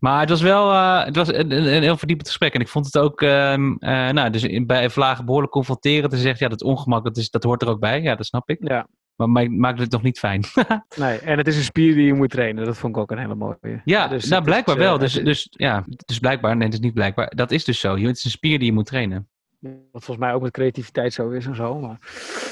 Maar 0.00 0.20
het 0.20 0.28
was 0.28 0.40
wel 0.42 0.70
eh, 0.72 1.04
het 1.04 1.16
was 1.16 1.28
een, 1.32 1.82
heel 1.82 1.96
verdiepend 1.96 2.28
gesprek. 2.28 2.54
En 2.54 2.60
ik 2.60 2.68
vond 2.68 2.84
het 2.84 2.98
ook, 2.98 3.22
ehm, 3.22 3.72
eh, 3.78 4.08
nou, 4.08 4.30
dus 4.30 4.42
in- 4.42 4.66
bij 4.66 4.90
Vlagen 4.90 5.24
behoorlijk 5.24 5.52
confronterend. 5.52 6.10
Te 6.12 6.18
zeggen, 6.18 6.44
ja, 6.44 6.48
dat 6.48 6.62
ongemak, 6.62 7.04
dat, 7.04 7.16
is, 7.16 7.30
dat 7.30 7.42
hoort 7.42 7.62
er 7.62 7.68
ook 7.68 7.80
bij. 7.80 8.02
Ja, 8.02 8.14
dat 8.14 8.26
snap 8.26 8.48
ik. 8.50 8.58
Ja, 8.68 8.86
Maar 9.16 9.30
ma- 9.30 9.48
maakt 9.48 9.78
het 9.78 9.90
nog 9.90 10.02
niet 10.02 10.18
fijn. 10.18 10.44
nee. 10.96 11.18
En 11.18 11.38
het 11.38 11.46
is 11.46 11.56
een 11.56 11.62
spier 11.62 11.94
die 11.94 12.06
je 12.06 12.14
moet 12.14 12.30
trainen. 12.30 12.64
Dat 12.64 12.78
vond 12.78 12.96
ik 12.96 13.02
ook 13.02 13.10
een 13.10 13.18
hele 13.18 13.34
mooie. 13.34 13.80
ja, 13.84 14.08
Dus 14.08 14.28
nou, 14.28 14.42
is, 14.42 14.46
blijkbaar 14.48 14.74
eh, 14.74 14.80
wel. 14.80 14.92
het 14.92 15.00
Dus, 15.00 15.12
dus, 15.12 15.46
ja, 15.50 15.84
dus 15.86 16.18
blijkbaar, 16.18 16.56
nee, 16.56 16.64
het 16.64 16.74
is 16.74 16.80
niet 16.80 16.94
blijkbaar. 16.94 17.32
Dat 17.34 17.50
is 17.50 17.64
dus 17.64 17.80
zo. 17.80 17.96
Het 17.96 18.16
is 18.16 18.24
een 18.24 18.30
spier 18.30 18.58
die 18.58 18.66
je 18.66 18.72
moet 18.72 18.86
trainen. 18.86 19.28
Wat 19.92 20.04
volgens 20.04 20.26
mij 20.26 20.34
ook 20.34 20.42
met 20.42 20.50
creativiteit 20.50 21.12
zo 21.12 21.30
is 21.30 21.46
en 21.46 21.54
zo. 21.54 21.78
Maar... 21.80 21.98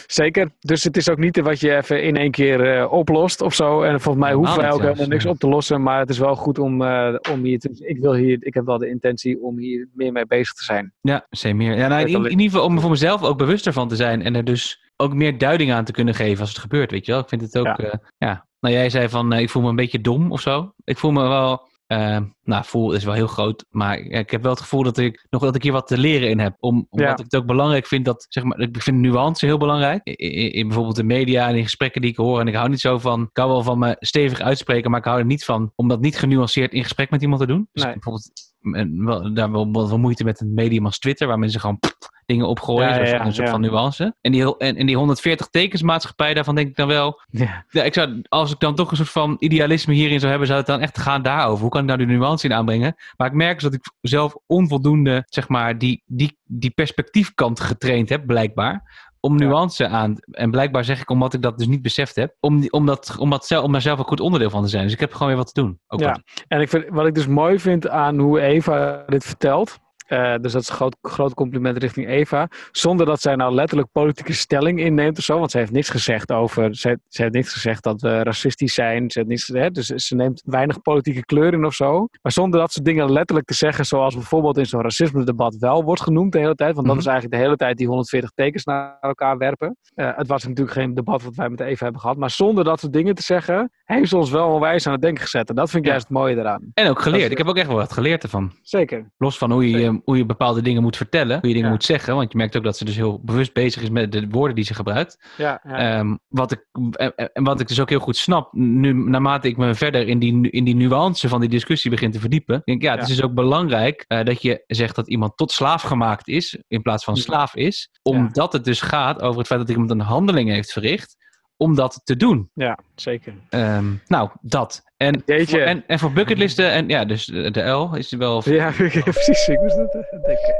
Zeker. 0.06 0.50
Dus 0.58 0.82
het 0.82 0.96
is 0.96 1.10
ook 1.10 1.18
niet 1.18 1.40
wat 1.40 1.60
je 1.60 1.76
even 1.76 2.02
in 2.02 2.16
één 2.16 2.30
keer 2.30 2.76
eh, 2.78 2.92
oplost 2.92 3.40
of 3.40 3.54
zo. 3.54 3.82
En 3.82 4.00
volgens 4.00 4.24
mij 4.24 4.34
hoeven 4.34 4.56
wij 4.56 4.72
ook 4.72 4.80
helemaal 4.80 5.06
niks 5.06 5.26
op 5.26 5.38
te 5.38 5.48
lossen. 5.48 5.82
Maar 5.82 5.98
het 5.98 6.10
is 6.10 6.18
wel 6.18 6.36
goed 6.36 6.58
om, 6.58 6.82
eh, 6.82 7.14
om 7.32 7.44
hier 7.44 7.58
te... 7.58 7.84
Ik, 7.86 7.98
wil 7.98 8.14
hier, 8.14 8.36
ik 8.40 8.54
heb 8.54 8.64
wel 8.64 8.78
de 8.78 8.88
intentie 8.88 9.42
om 9.42 9.58
hier 9.58 9.88
meer 9.94 10.12
mee 10.12 10.26
bezig 10.26 10.54
te 10.54 10.64
zijn. 10.64 10.92
Ja, 11.00 11.26
zeker 11.30 11.56
meer. 11.56 11.76
Ja, 11.76 11.88
nou, 11.88 12.06
in, 12.06 12.14
in 12.24 12.30
ieder 12.30 12.50
geval 12.50 12.64
om 12.64 12.80
voor 12.80 12.90
mezelf 12.90 13.22
ook 13.22 13.38
bewuster 13.38 13.72
van 13.72 13.88
te 13.88 13.96
zijn. 13.96 14.22
En 14.22 14.34
er 14.34 14.44
dus 14.44 14.91
ook 15.02 15.14
meer 15.14 15.38
duiding 15.38 15.72
aan 15.72 15.84
te 15.84 15.92
kunnen 15.92 16.14
geven 16.14 16.40
als 16.40 16.48
het 16.48 16.58
gebeurt, 16.58 16.90
weet 16.90 17.06
je 17.06 17.12
wel. 17.12 17.20
Ik 17.20 17.28
vind 17.28 17.40
het 17.42 17.58
ook, 17.58 17.66
Ja. 17.66 17.76
ja. 17.78 18.00
ja. 18.18 18.46
Nou, 18.60 18.74
jij 18.74 18.90
zei 18.90 19.08
van, 19.08 19.32
eh, 19.32 19.40
ik 19.40 19.50
voel 19.50 19.62
me 19.62 19.68
een 19.68 19.76
beetje 19.76 20.00
dom 20.00 20.32
of 20.32 20.40
zo. 20.40 20.72
Ik 20.84 20.98
voel 20.98 21.10
me 21.10 21.22
wel, 21.28 21.68
eh, 21.86 22.18
nou, 22.42 22.64
voel 22.64 22.92
is 22.92 23.04
wel 23.04 23.14
heel 23.14 23.26
groot. 23.26 23.64
Maar 23.70 23.98
ik 23.98 24.30
heb 24.30 24.42
wel 24.42 24.50
het 24.50 24.60
gevoel 24.60 24.82
dat 24.82 24.98
ik 24.98 25.26
nog 25.30 25.42
dat 25.42 25.54
ik 25.54 25.62
hier 25.62 25.72
wat 25.72 25.86
te 25.86 25.98
leren 25.98 26.28
in 26.30 26.38
heb. 26.38 26.54
Om, 26.58 26.86
omdat 26.90 27.06
Ja. 27.08 27.12
ik 27.12 27.18
het 27.18 27.36
ook 27.36 27.46
belangrijk 27.46 27.86
vind 27.86 28.04
dat, 28.04 28.26
zeg 28.28 28.44
maar, 28.44 28.58
ik 28.60 28.82
vind 28.82 28.98
nuance 28.98 29.46
heel 29.46 29.58
belangrijk. 29.58 30.04
In, 30.04 30.66
bijvoorbeeld 30.66 30.96
de 30.96 31.02
media 31.04 31.48
en 31.48 31.56
in 31.56 31.62
gesprekken 31.62 32.00
die 32.00 32.10
ik 32.10 32.16
hoor. 32.16 32.40
En 32.40 32.48
ik 32.48 32.54
hou 32.54 32.68
niet 32.68 32.80
zo 32.80 32.98
van, 32.98 33.22
ik 33.22 33.36
hou 33.36 33.50
wel 33.50 33.62
van 33.62 33.78
me 33.78 33.96
stevig 33.98 34.40
uitspreken. 34.40 34.90
Maar 34.90 35.00
ik 35.00 35.06
hou 35.06 35.18
er 35.18 35.24
niet 35.24 35.44
van 35.44 35.72
om 35.74 35.88
dat 35.88 36.00
niet 36.00 36.18
genuanceerd 36.18 36.72
in 36.72 36.82
gesprek 36.82 37.10
met 37.10 37.22
iemand 37.22 37.40
te 37.40 37.46
doen. 37.46 37.68
Dus 37.72 37.82
Nee. 37.82 37.92
bijvoorbeeld, 37.92 38.30
en 38.60 39.04
wel, 39.04 39.34
daar 39.34 39.50
wel, 39.52 39.72
wel, 39.72 39.88
wel 39.88 39.98
moeite 39.98 40.24
met 40.24 40.40
een 40.40 40.54
medium 40.54 40.84
als 40.84 40.98
Twitter. 40.98 41.26
Waar 41.26 41.38
mensen 41.38 41.60
gewoon 41.60 41.78
pff, 41.78 41.96
dingen 42.26 42.46
opgooien. 42.48 42.88
Ja, 42.88 43.24
een 43.24 43.34
soort 43.34 43.46
ja. 43.46 43.52
van 43.52 43.60
nuance. 43.60 44.14
En 44.20 44.32
die, 44.32 44.56
en, 44.56 44.76
en 44.76 44.86
die 44.86 44.96
140 44.96 45.46
tekensmaatschappij, 45.46 46.34
daarvan 46.34 46.54
denk 46.54 46.68
ik 46.68 46.76
dan 46.76 46.88
wel. 46.88 47.20
Ja. 47.30 47.64
Ik 47.70 47.94
zou, 47.94 48.22
als 48.28 48.52
ik 48.52 48.58
dan 48.60 48.74
toch 48.74 48.90
een 48.90 48.96
soort 48.96 49.08
van 49.10 49.36
idealisme 49.38 49.94
hierin 49.94 50.18
zou 50.18 50.30
hebben, 50.30 50.46
zou 50.48 50.58
het 50.60 50.68
dan 50.68 50.80
echt 50.80 50.98
gaan 50.98 51.22
daarover. 51.22 51.60
Hoe 51.60 51.70
kan 51.70 51.80
ik 51.80 51.86
nou 51.86 51.98
die 51.98 52.06
nuance 52.16 52.46
in 52.46 52.52
aanbrengen? 52.54 52.94
Maar 53.16 53.26
ik 53.26 53.32
merk 53.34 53.54
dus 53.54 53.62
dat 53.62 53.74
ik 53.74 53.92
zelf 54.00 54.36
onvoldoende, 54.46 55.22
zeg 55.26 55.48
maar, 55.48 55.78
die, 55.78 56.02
die, 56.06 56.38
die 56.44 56.70
perspectiefkant 56.70 57.60
getraind 57.60 58.08
heb, 58.08 58.26
blijkbaar. 58.26 59.10
Om 59.20 59.36
nuance 59.36 59.88
aan. 59.88 60.16
En 60.30 60.50
blijkbaar 60.50 60.84
zeg 60.84 61.00
ik, 61.00 61.10
omdat 61.10 61.34
ik 61.34 61.42
dat 61.42 61.58
dus 61.58 61.66
niet 61.66 61.82
beseft 61.82 62.14
heb, 62.16 62.36
om, 62.40 62.66
om, 62.70 62.86
dat, 62.86 63.16
om, 63.18 63.30
dat 63.30 63.46
zelf, 63.46 63.64
om 63.64 63.72
daar 63.72 63.80
zelf 63.80 63.98
een 63.98 64.04
goed 64.04 64.20
onderdeel 64.20 64.50
van 64.50 64.62
te 64.62 64.68
zijn. 64.68 64.82
Dus 64.84 64.92
ik 64.92 65.00
heb 65.00 65.12
gewoon 65.12 65.28
weer 65.28 65.36
wat 65.36 65.54
te 65.54 65.60
doen. 65.60 65.80
Ook 65.86 66.00
Ja. 66.00 66.08
wat- 66.08 66.20
En 66.48 66.60
ik 66.60 66.68
vind, 66.68 66.84
wat 66.88 67.06
ik 67.06 67.14
dus 67.14 67.26
mooi 67.26 67.58
vind 67.58 67.88
aan 67.88 68.18
hoe 68.18 68.40
Eva 68.40 69.02
dit 69.06 69.24
vertelt. 69.24 69.78
Eh, 70.12 70.34
dus 70.40 70.52
dat 70.52 70.62
is 70.62 70.68
een 70.68 70.74
groot, 70.74 70.96
groot 71.02 71.34
compliment 71.34 71.78
richting 71.78 72.08
Eva. 72.08 72.48
Zonder 72.70 73.06
dat 73.06 73.20
zij 73.20 73.36
nou 73.36 73.54
letterlijk 73.54 73.88
politieke 73.92 74.32
stelling 74.32 74.80
inneemt 74.80 75.18
of 75.18 75.24
zo. 75.24 75.38
Want 75.38 75.50
ze 75.50 75.58
heeft 75.58 75.70
niks 75.72 75.88
gezegd 75.88 76.32
over. 76.32 76.74
Ze, 76.74 76.98
ze 77.08 77.22
heeft 77.22 77.34
niks 77.34 77.52
gezegd 77.52 77.82
dat 77.82 78.00
we 78.00 78.22
racistisch 78.22 78.74
zijn. 78.74 79.10
Ze 79.10 79.18
heeft 79.18 79.30
niks 79.30 79.44
gezegd. 79.44 79.74
Dus 79.74 79.86
ze 79.86 80.14
neemt 80.14 80.42
weinig 80.44 80.80
politieke 80.82 81.24
kleur 81.24 81.52
in 81.52 81.64
of 81.64 81.74
zo. 81.74 82.06
Maar 82.22 82.32
zonder 82.32 82.60
dat 82.60 82.72
soort 82.72 82.84
dingen 82.84 83.12
letterlijk 83.12 83.46
te 83.48 83.54
zeggen. 83.54 83.84
Zoals 83.84 84.14
bijvoorbeeld 84.14 84.58
in 84.58 84.66
zo'n 84.66 84.82
racisme-debat 84.82 85.56
wel 85.56 85.84
wordt 85.84 86.02
genoemd 86.02 86.32
de 86.32 86.38
hele 86.38 86.54
tijd. 86.54 86.74
Want 86.74 86.86
dat 86.86 86.96
Mhm. 86.96 87.04
is 87.04 87.10
eigenlijk 87.10 87.40
de 87.40 87.42
hele 87.46 87.56
tijd 87.56 87.76
die 87.76 87.86
140 87.86 88.30
tekens 88.34 88.64
naar 88.64 88.96
elkaar 89.00 89.38
werpen. 89.38 89.76
Eh, 89.94 90.10
het 90.16 90.26
was 90.28 90.42
natuurlijk 90.46 90.76
geen 90.76 90.94
debat 90.94 91.22
wat 91.22 91.34
wij 91.34 91.48
met 91.48 91.60
Eva 91.60 91.82
hebben 91.84 92.00
gehad. 92.00 92.16
Maar 92.16 92.30
zonder 92.30 92.64
dat 92.64 92.80
soort 92.80 92.92
dingen 92.92 93.14
te 93.14 93.22
zeggen. 93.22 93.70
Heeft 93.92 94.08
ze 94.08 94.16
ons 94.16 94.30
wel 94.30 94.48
onwijs 94.48 94.86
aan 94.86 94.92
het 94.92 95.02
denken 95.02 95.22
gezet. 95.22 95.48
En 95.48 95.54
dat 95.54 95.70
vind 95.70 95.78
ik 95.82 95.84
Ja. 95.84 95.90
juist 95.90 96.08
het 96.08 96.16
mooie 96.16 96.36
eraan. 96.36 96.70
En 96.74 96.88
ook 96.88 97.02
geleerd. 97.02 97.22
Is- 97.24 97.30
Ik 97.30 97.38
heb 97.38 97.46
ook 97.46 97.56
echt 97.56 97.66
wel 97.66 97.76
wat 97.76 97.92
geleerd 97.92 98.22
ervan. 98.22 98.52
Zeker. 98.62 99.10
Los 99.18 99.38
van 99.38 99.50
hoe 99.52 99.70
je, 99.70 100.00
hoe 100.04 100.16
je 100.16 100.26
bepaalde 100.26 100.62
dingen 100.62 100.82
moet 100.82 100.96
vertellen, 100.96 101.38
hoe 101.38 101.48
je 101.48 101.54
dingen 101.54 101.68
Ja. 101.68 101.74
moet 101.74 101.84
zeggen. 101.84 102.14
Want 102.14 102.32
je 102.32 102.38
merkt 102.38 102.56
ook 102.56 102.64
dat 102.64 102.76
ze 102.76 102.84
dus 102.84 102.96
heel 102.96 103.20
bewust 103.24 103.52
bezig 103.52 103.82
is 103.82 103.90
met 103.90 104.12
de 104.12 104.26
woorden 104.30 104.54
die 104.54 104.64
ze 104.64 104.74
gebruikt. 104.74 105.24
Ja, 105.36 105.60
ja. 105.68 105.98
Ehm, 105.98 106.16
wat 106.28 106.52
ik, 106.52 106.66
en, 106.92 107.14
en 107.32 107.44
wat 107.44 107.60
ik 107.60 107.68
dus 107.68 107.80
ook 107.80 107.88
heel 107.90 107.98
goed 107.98 108.16
snap, 108.16 108.52
nu, 108.52 108.92
naarmate 108.92 109.48
ik 109.48 109.56
me 109.56 109.74
verder 109.74 110.08
in 110.08 110.18
die, 110.18 110.50
in 110.50 110.64
die 110.64 110.74
nuance 110.76 111.28
van 111.28 111.40
die 111.40 111.48
discussie 111.48 111.90
begin 111.90 112.10
te 112.10 112.20
verdiepen. 112.20 112.60
Denk 112.64 112.82
ik, 112.82 112.88
ja, 112.88 112.94
het 112.94 113.02
is 113.08 113.16
dus 113.16 113.22
ook 113.24 113.34
belangrijk 113.34 114.04
eh, 114.08 114.24
dat 114.24 114.42
je 114.42 114.64
zegt 114.66 114.96
dat 114.96 115.08
iemand 115.08 115.36
tot 115.36 115.52
slaaf 115.52 115.82
gemaakt 115.82 116.28
is, 116.28 116.58
in 116.68 116.82
plaats 116.82 117.04
van 117.04 117.14
Ja. 117.14 117.20
slaaf 117.20 117.54
is. 117.56 117.90
Omdat 118.02 118.52
het 118.52 118.64
dus 118.64 118.80
gaat 118.80 119.22
over 119.22 119.38
het 119.38 119.46
feit 119.46 119.60
dat 119.60 119.70
iemand 119.70 119.90
een 119.90 120.00
handeling 120.00 120.48
heeft 120.50 120.72
verricht 120.72 121.16
om 121.62 121.74
dat 121.74 122.00
te 122.04 122.16
doen. 122.16 122.50
ja, 122.54 122.78
zeker. 122.94 123.34
Ehm, 123.48 123.84
nou, 124.06 124.30
dat. 124.40 124.82
En, 124.96 125.22
Jeetje. 125.26 125.46
voor, 125.46 125.60
en, 125.66 125.84
en 125.86 125.98
voor 125.98 126.12
bucketlisten, 126.12 126.70
en 126.70 126.88
ja, 126.88 127.04
dus 127.04 127.24
de 127.26 127.62
L 127.62 127.94
is 127.94 128.10
wel 128.12 128.42
Ja, 128.50 128.70
precies. 129.04 129.48
Ik 129.48 129.60
moest 129.60 129.76
dat 129.76 129.94
eh, 129.94 130.22
denken. 130.22 130.54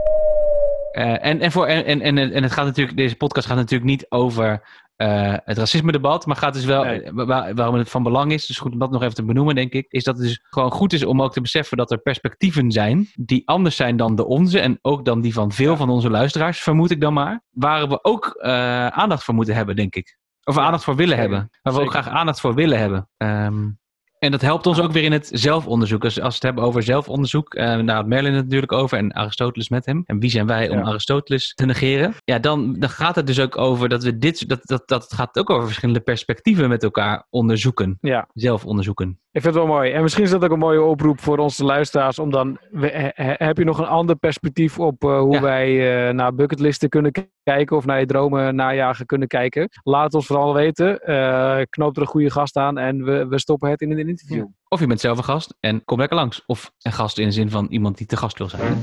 Eh, 0.93 1.27
en, 1.31 1.41
en, 1.41 1.53
voor, 1.53 1.67
en, 1.67 2.01
en, 2.01 2.19
en, 2.33 2.43
het 2.43 2.53
gaat 2.53 2.65
natuurlijk, 2.65 2.97
deze 2.97 3.17
podcast 3.17 3.47
gaat 3.47 3.57
natuurlijk 3.57 3.91
niet 3.91 4.07
over 4.09 4.63
eh, 4.97 5.35
het 5.45 5.59
racisme-debat, 5.59 6.27
maar 6.27 6.37
gaat 6.37 6.55
dus 6.55 6.65
wel, 6.65 6.85
Nee. 6.85 7.03
waar- 7.13 7.55
waarom 7.55 7.75
het 7.75 7.91
van 7.91 8.03
belang 8.03 8.33
is, 8.33 8.47
dus 8.47 8.59
goed 8.59 8.73
om 8.73 8.79
dat 8.79 8.91
nog 8.91 9.03
even 9.03 9.15
te 9.15 9.25
benoemen, 9.25 9.55
denk 9.55 9.73
ik, 9.73 9.87
is 9.89 10.05
dat 10.05 10.17
het 10.19 10.27
dus 10.27 10.41
gewoon 10.43 10.71
goed 10.71 10.93
is 10.93 11.05
om 11.05 11.23
ook 11.23 11.33
te 11.33 11.41
beseffen 11.41 11.77
dat 11.77 11.91
er 11.91 11.99
perspectieven 11.99 12.71
zijn 12.73 13.09
die 13.15 13.43
anders 13.49 13.77
zijn 13.77 13.97
dan 13.97 14.15
de 14.17 14.27
onze 14.27 14.61
en 14.61 14.79
ook 14.83 15.05
dan 15.05 15.21
die 15.21 15.33
van 15.33 15.53
veel 15.53 15.71
Ja. 15.71 15.77
van 15.77 15.91
onze 15.91 16.11
luisteraars, 16.11 16.61
vermoed 16.61 16.91
ik 16.91 17.01
dan 17.01 17.13
maar, 17.13 17.43
waar 17.51 17.89
we 17.89 18.05
ook 18.05 18.39
aandacht 18.91 19.25
voor 19.25 19.35
moeten 19.35 19.55
hebben, 19.55 19.77
denk 19.77 19.95
ik. 19.95 20.17
Of 20.45 20.59
aandacht 20.59 20.85
voor 20.85 20.97
willen 20.97 21.19
hebben. 21.19 21.51
Waar 21.63 21.75
we 21.75 21.81
ook 21.81 21.91
graag 21.91 22.09
aandacht 22.09 22.41
voor 22.41 22.55
willen 22.55 22.79
hebben. 22.79 23.09
Ehm, 23.17 23.71
en 24.23 24.31
dat 24.31 24.41
helpt 24.41 24.67
ons 24.67 24.81
ook 24.81 24.93
weer 24.93 25.03
in 25.03 25.13
het 25.13 25.31
zelfonderzoek. 25.33 26.03
Dus 26.03 26.15
als 26.21 26.29
we 26.29 26.35
het 26.35 26.43
hebben 26.43 26.65
over 26.65 26.83
zelfonderzoek, 26.83 27.55
eh 27.55 27.87
daar 27.87 27.97
had 27.97 28.07
Merlin 28.07 28.33
het 28.35 28.45
natuurlijk 28.45 28.73
over 28.73 28.99
en 28.99 29.13
Aristoteles 29.13 29.69
met 29.69 29.87
hem. 29.87 30.03
En 30.07 30.19
wie 30.19 30.31
zijn 30.31 30.47
wij 30.47 30.69
om 30.71 30.79
Ja. 30.79 30.85
Aristoteles 30.85 31.55
te 31.55 31.67
negeren? 31.67 32.15
Ja, 32.25 32.39
dan, 32.39 32.77
dan 32.79 32.89
gaat 32.89 33.15
het 33.15 33.27
dus 33.27 33.41
ook 33.41 33.59
over 33.59 33.89
dat 33.89 34.03
we 34.03 34.19
dit, 34.19 34.49
dat, 34.49 34.61
dat, 34.63 34.83
dat 34.89 35.03
het 35.03 35.13
gaat 35.15 35.39
ook 35.39 35.51
over 35.51 35.65
verschillende 35.67 36.01
perspectieven 36.01 36.69
met 36.69 36.83
elkaar 36.83 37.27
onderzoeken. 37.31 37.99
Ja, 38.01 38.29
Zelf 38.35 38.65
onderzoeken. 38.65 39.09
ik 39.11 39.43
vind 39.43 39.55
het 39.55 39.65
wel 39.65 39.75
mooi. 39.75 39.91
En 39.93 40.03
misschien 40.03 40.25
is 40.25 40.31
dat 40.31 40.45
ook 40.45 40.51
een 40.51 40.59
mooie 40.59 40.83
oproep 40.83 41.21
voor 41.21 41.39
onze 41.39 41.65
luisteraars. 41.65 42.19
Om 42.19 42.31
dan, 42.31 42.59
we- 42.71 42.87
he- 43.15 43.25
he- 43.25 43.45
heb 43.45 43.59
je 43.59 43.65
nog 43.65 43.79
een 43.79 43.87
ander 43.87 44.17
perspectief 44.17 44.79
op 44.79 45.05
eh, 45.05 45.19
hoe 45.21 45.35
Ja. 45.35 45.41
wij 45.41 46.07
eh, 46.09 46.15
naar 46.15 46.35
bucketlisten 46.35 46.89
kunnen 46.89 47.13
kijken. 47.43 47.77
Of 47.77 47.87
naar 47.87 48.01
je 48.01 48.07
dromen 48.07 48.55
najagen 48.55 49.07
kunnen 49.07 49.29
kijken. 49.29 49.69
Laat 49.83 50.15
ons 50.15 50.27
vooral 50.27 50.55
weten. 50.55 50.99
Knoop 51.71 51.97
er 51.97 52.03
een 52.03 52.09
goede 52.09 52.31
gast 52.31 52.57
aan 52.57 52.79
en 52.79 53.05
we, 53.05 53.27
we 53.29 53.39
stoppen 53.39 53.71
het 53.71 53.81
in 53.81 53.91
een 53.91 53.99
interview. 54.13 54.47
Of 54.69 54.81
je 54.81 54.87
bent 54.87 55.01
zelf 55.01 55.19
een 55.19 55.25
gast 55.25 55.55
en 55.61 55.85
kom 55.85 55.99
lekker 55.99 56.17
langs. 56.17 56.43
Of 56.47 56.73
een 56.79 56.93
gast 56.93 57.19
in 57.19 57.27
de 57.27 57.33
zin 57.33 57.51
van 57.51 57.67
iemand 57.71 57.97
die 57.97 58.07
te 58.07 58.17
gast 58.17 58.39
wil 58.39 58.49
zijn. 58.49 58.83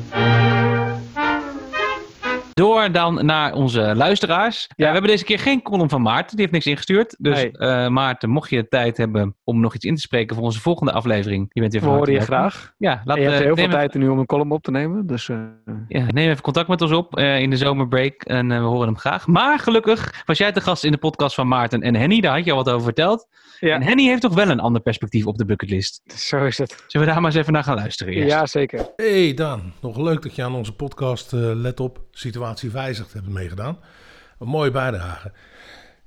Door 2.59 2.91
dan 2.91 3.25
naar 3.25 3.53
onze 3.53 3.95
luisteraars. 3.95 4.67
Ja. 4.75 4.85
we 4.85 4.91
hebben 4.91 5.11
deze 5.11 5.23
keer 5.23 5.39
geen 5.39 5.61
column 5.61 5.89
van 5.89 6.01
Maarten. 6.01 6.29
Die 6.29 6.39
heeft 6.39 6.51
niks 6.51 6.65
ingestuurd. 6.65 7.15
Dus 7.17 7.35
Nee. 7.35 7.51
eh, 7.51 7.87
Maarten, 7.87 8.29
mocht 8.29 8.49
je 8.49 8.67
tijd 8.67 8.97
hebben 8.97 9.35
om 9.43 9.59
nog 9.59 9.75
iets 9.75 9.85
in 9.85 9.95
te 9.95 10.01
spreken 10.01 10.35
voor 10.35 10.45
onze 10.45 10.59
volgende 10.59 10.91
aflevering. 10.91 11.45
Je 11.49 11.59
bent 11.61 11.71
weer 11.73 11.81
We 11.81 11.87
van 11.87 11.97
horen 11.97 12.13
je 12.13 12.19
graag. 12.19 12.73
Ja, 12.77 13.01
laat, 13.05 13.17
En 13.17 13.23
je 13.23 13.29
hebt 13.29 13.39
eh, 13.39 13.45
heel 13.45 13.55
veel 13.55 13.69
tijd 13.69 13.93
nu 13.93 14.07
om 14.07 14.19
een 14.19 14.25
column 14.25 14.51
op 14.51 14.63
te 14.63 14.71
nemen. 14.71 15.07
Dus 15.07 15.29
eh, 15.29 15.37
ja, 15.87 16.05
neem 16.07 16.29
even 16.29 16.41
contact 16.41 16.67
met 16.67 16.81
ons 16.81 16.91
op 16.91 17.17
eh, 17.17 17.39
in 17.39 17.49
de 17.49 17.57
zomerbreak. 17.57 18.21
En 18.23 18.51
eh, 18.51 18.57
we 18.57 18.63
horen 18.65 18.87
hem 18.87 18.97
graag. 18.97 19.27
Maar 19.27 19.59
gelukkig 19.59 20.23
was 20.25 20.37
jij 20.37 20.51
te 20.51 20.61
gast 20.61 20.83
in 20.83 20.91
de 20.91 20.97
podcast 20.97 21.35
van 21.35 21.47
Maarten 21.47 21.81
en 21.81 21.95
Henny. 21.95 22.19
Daar 22.19 22.35
had 22.35 22.45
je 22.45 22.51
al 22.51 22.57
wat 22.57 22.69
over 22.69 22.83
verteld. 22.83 23.27
Ja. 23.59 23.75
En 23.75 23.81
Henny 23.83 24.03
heeft 24.07 24.21
toch 24.21 24.33
wel 24.33 24.49
een 24.49 24.59
ander 24.59 24.81
perspectief 24.81 25.25
op 25.25 25.37
de 25.37 25.45
bucketlist. 25.45 26.01
zo 26.15 26.45
is 26.45 26.57
het. 26.57 26.83
Zullen 26.87 27.07
we 27.07 27.13
daar 27.13 27.21
maar 27.21 27.31
eens 27.31 27.39
even 27.39 27.53
naar 27.53 27.63
gaan 27.63 27.75
luisteren 27.75 28.13
eerst? 28.13 28.29
Ja, 28.29 28.45
zeker. 28.45 28.87
Hey 28.95 29.33
Dan, 29.33 29.61
nog 29.81 29.97
leuk 29.97 30.21
dat 30.21 30.35
je 30.35 30.43
aan 30.43 30.55
onze 30.55 30.73
podcast 30.73 31.33
eh, 31.33 31.39
Let 31.53 31.79
op, 31.79 31.99
situatie 32.11 32.48
wijzigt 32.71 33.13
hebt 33.13 33.27
meegedaan. 33.27 33.77
Een 34.39 34.47
mooie 34.47 34.71
bijdrage. 34.71 35.31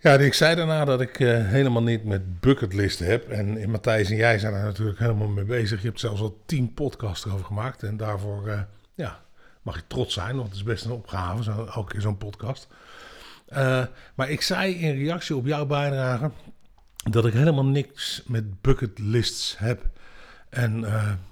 Ja, 0.02 0.12
ik 0.12 0.34
zei 0.34 0.54
daarna 0.54 0.84
dat 0.84 1.00
ik 1.00 1.20
eh, 1.20 1.46
helemaal 1.46 1.82
niet 1.82 2.04
met 2.04 2.40
bucketlisten 2.40 3.06
heb. 3.06 3.28
En 3.28 3.70
Matthijs 3.70 4.10
en 4.10 4.16
jij 4.16 4.38
zijn 4.38 4.54
er 4.54 4.64
natuurlijk 4.64 4.98
helemaal 4.98 5.28
mee 5.28 5.44
bezig. 5.44 5.80
Je 5.80 5.86
hebt 5.86 6.00
zelfs 6.00 6.20
al 6.20 6.42
tien 6.46 6.74
podcasts 6.74 7.24
erover 7.24 7.44
gemaakt. 7.44 7.82
En 7.82 7.96
daarvoor 7.96 8.48
eh, 8.48 8.60
ja, 8.94 9.20
mag 9.62 9.76
je 9.76 9.82
trots 9.86 10.14
zijn, 10.14 10.36
want 10.36 10.48
het 10.48 10.56
is 10.56 10.62
best 10.62 10.84
een 10.84 10.90
opgave, 10.90 11.42
zo, 11.42 11.68
elke 11.74 11.92
keer 11.92 12.00
zo'n 12.00 12.18
podcast. 12.18 12.68
Eh, 13.46 13.84
maar 14.14 14.30
ik 14.30 14.42
zei 14.42 14.74
in 14.74 14.98
reactie 14.98 15.36
op 15.36 15.46
jouw 15.46 15.66
bijdrage 15.66 16.30
dat 17.10 17.26
ik 17.26 17.32
helemaal 17.32 17.66
niks 17.66 18.22
met 18.26 18.60
bucketlists 18.60 19.58
heb. 19.58 19.84
En 20.48 20.84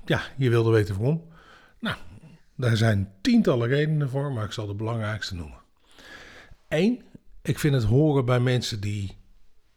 ja, 0.04 0.20
je 0.36 0.50
wilde 0.50 0.70
weten 0.70 0.96
waarom. 0.96 1.29
Daar 2.60 2.76
zijn 2.76 3.12
tientallen 3.20 3.68
redenen 3.68 4.10
voor, 4.10 4.32
maar 4.32 4.44
ik 4.44 4.52
zal 4.52 4.66
de 4.66 4.74
belangrijkste 4.74 5.34
noemen. 5.34 5.58
Eén, 6.68 7.02
ik 7.42 7.58
vind 7.58 7.74
het 7.74 7.84
horen 7.84 8.24
bij 8.24 8.40
mensen 8.40 8.80
die 8.80 9.16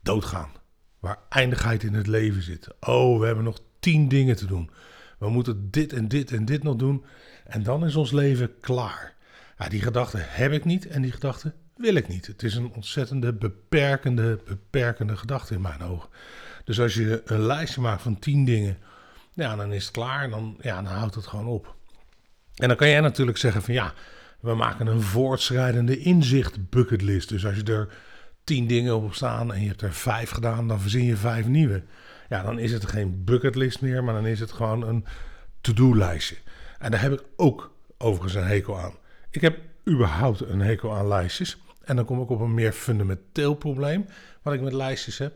doodgaan. 0.02 0.52
Waar 1.00 1.20
eindigheid 1.30 1.84
in 1.84 1.94
het 1.94 2.08
leven 2.08 2.42
zit. 2.42 2.68
Oh, 2.80 3.20
we 3.20 3.26
hebben 3.26 3.44
nog 3.44 3.60
tien 3.80 4.08
dingen 4.08 4.36
te 4.36 4.46
doen. 4.46 4.70
We 5.20 5.30
moeten 5.30 5.72
dit 5.72 5.94
en 5.94 6.08
dit 6.08 6.32
en 6.32 6.46
dit 6.46 6.64
nog 6.64 6.76
doen. 6.76 7.06
En 7.46 7.64
dan 7.64 7.86
is 7.86 7.96
ons 7.96 8.12
leven 8.12 8.60
klaar. 8.60 9.16
Ja, 9.58 9.70
die 9.70 9.82
gedachte 9.82 10.18
heb 10.20 10.52
ik 10.52 10.66
niet 10.66 10.88
en 10.88 11.02
die 11.02 11.12
gedachte 11.12 11.54
wil 11.76 11.96
ik 11.96 12.08
niet. 12.08 12.28
Het 12.28 12.44
is 12.44 12.56
een 12.56 12.72
ontzettende 12.72 13.34
beperkende, 13.34 14.40
beperkende 14.46 15.18
gedachte 15.18 15.54
in 15.54 15.62
mijn 15.62 15.82
ogen. 15.82 16.10
Dus 16.64 16.80
als 16.80 16.94
je 16.94 17.22
een 17.26 17.46
lijstje 17.46 17.82
maakt 17.82 18.02
van 18.02 18.20
tien 18.20 18.46
dingen, 18.46 18.78
ja, 19.34 19.56
dan 19.56 19.74
is 19.74 19.84
het 19.84 19.94
klaar. 19.94 20.30
Dan, 20.30 20.58
ja, 20.62 20.82
dan 20.82 20.94
houdt 20.94 21.16
het 21.16 21.28
gewoon 21.28 21.48
op. 21.48 21.76
En 22.56 22.68
dan 22.68 22.78
kan 22.78 22.90
jij 22.90 23.00
natuurlijk 23.00 23.38
zeggen 23.38 23.62
van 23.62 23.74
ja, 23.74 23.94
we 24.40 24.56
maken 24.56 24.88
een 24.88 25.02
voortschrijdende 25.02 25.98
inzicht 25.98 26.70
bucketlist. 26.70 27.30
Dus 27.30 27.46
als 27.46 27.56
je 27.56 27.64
er 27.64 27.88
tien 28.44 28.68
dingen 28.68 28.96
op 28.96 29.14
staan 29.14 29.54
en 29.54 29.62
je 29.62 29.68
hebt 29.68 29.82
er 29.82 29.94
vijf 29.94 30.30
gedaan, 30.30 30.68
dan 30.68 30.80
verzin 30.80 31.04
je 31.04 31.16
vijf 31.16 31.48
nieuwe. 31.48 31.84
Ja, 32.30 32.44
dan 32.44 32.60
is 32.60 32.72
het 32.72 32.86
geen 32.86 33.24
bucketlist 33.24 33.82
meer, 33.82 34.04
maar 34.04 34.14
dan 34.14 34.26
is 34.26 34.40
het 34.40 34.52
gewoon 34.52 34.88
een 34.88 35.06
to-do-lijstje. 35.62 36.36
En 36.80 36.92
daar 36.92 37.02
heb 37.02 37.12
ik 37.12 37.24
ook 37.36 37.72
overigens 37.98 38.34
een 38.34 38.48
hekel 38.48 38.80
aan. 38.80 38.94
Ik 39.30 39.42
heb 39.42 39.60
überhaupt 39.90 40.42
een 40.42 40.62
hekel 40.62 40.96
aan 40.96 41.08
lijstjes. 41.08 41.58
En 41.84 41.96
dan 41.96 42.06
kom 42.06 42.22
ik 42.22 42.30
op 42.30 42.40
een 42.40 42.54
meer 42.54 42.72
fundamenteel 42.72 43.54
probleem 43.54 44.06
wat 44.42 44.54
ik 44.54 44.62
met 44.62 44.74
lijstjes 44.74 45.18
heb. 45.18 45.34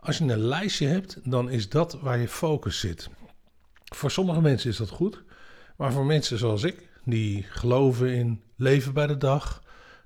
Als 0.00 0.18
je 0.18 0.24
een 0.24 0.38
lijstje 0.38 0.86
hebt, 0.86 1.18
dan 1.24 1.50
is 1.50 1.68
dat 1.68 1.98
waar 2.00 2.18
je 2.18 2.28
focus 2.28 2.80
zit. 2.80 3.08
Voor 3.84 4.10
sommige 4.10 4.40
mensen 4.40 4.70
is 4.70 4.76
dat 4.76 4.88
goed, 4.88 5.22
maar 5.82 5.92
voor 5.92 6.06
mensen 6.06 6.38
zoals 6.38 6.62
ik, 6.62 6.88
die 7.04 7.42
geloven 7.42 8.14
in 8.14 8.42
leven 8.56 8.92
bij 8.92 9.06
de 9.06 9.16
dag, 9.16 9.62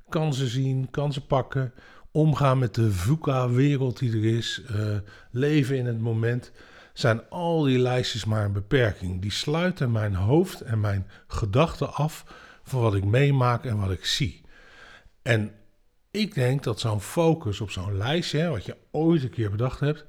kansen 0.08 0.46
zien, 0.46 0.90
kansen 0.90 1.26
pakken, 1.26 1.72
omgaan 2.10 2.58
met 2.58 2.74
de 2.74 2.92
VUCA-wereld 2.92 3.98
die 3.98 4.12
er 4.12 4.36
is, 4.36 4.62
eh, 4.68 4.96
leven 5.30 5.76
in 5.76 5.86
het 5.86 6.00
moment, 6.00 6.52
zijn 6.92 7.28
al 7.28 7.62
die 7.62 7.78
lijstjes 7.78 8.24
maar 8.24 8.44
een 8.44 8.52
beperking. 8.52 9.22
Die 9.22 9.30
sluiten 9.30 9.92
mijn 9.92 10.14
hoofd 10.14 10.60
en 10.60 10.80
mijn 10.80 11.06
gedachten 11.26 11.94
af 11.94 12.24
van 12.62 12.80
wat 12.80 12.94
ik 12.94 13.04
meemaak 13.04 13.64
en 13.64 13.78
wat 13.80 13.90
ik 13.90 14.04
zie. 14.04 14.42
En 15.22 15.52
ik 16.10 16.34
denk 16.34 16.62
dat 16.62 16.80
zo'n 16.80 17.00
focus 17.00 17.60
op 17.60 17.70
zo'n 17.70 17.96
lijstje, 17.96 18.48
wat 18.48 18.64
je 18.64 18.76
ooit 18.90 19.22
een 19.22 19.30
keer 19.30 19.50
bedacht 19.50 19.80
hebt, 19.80 20.04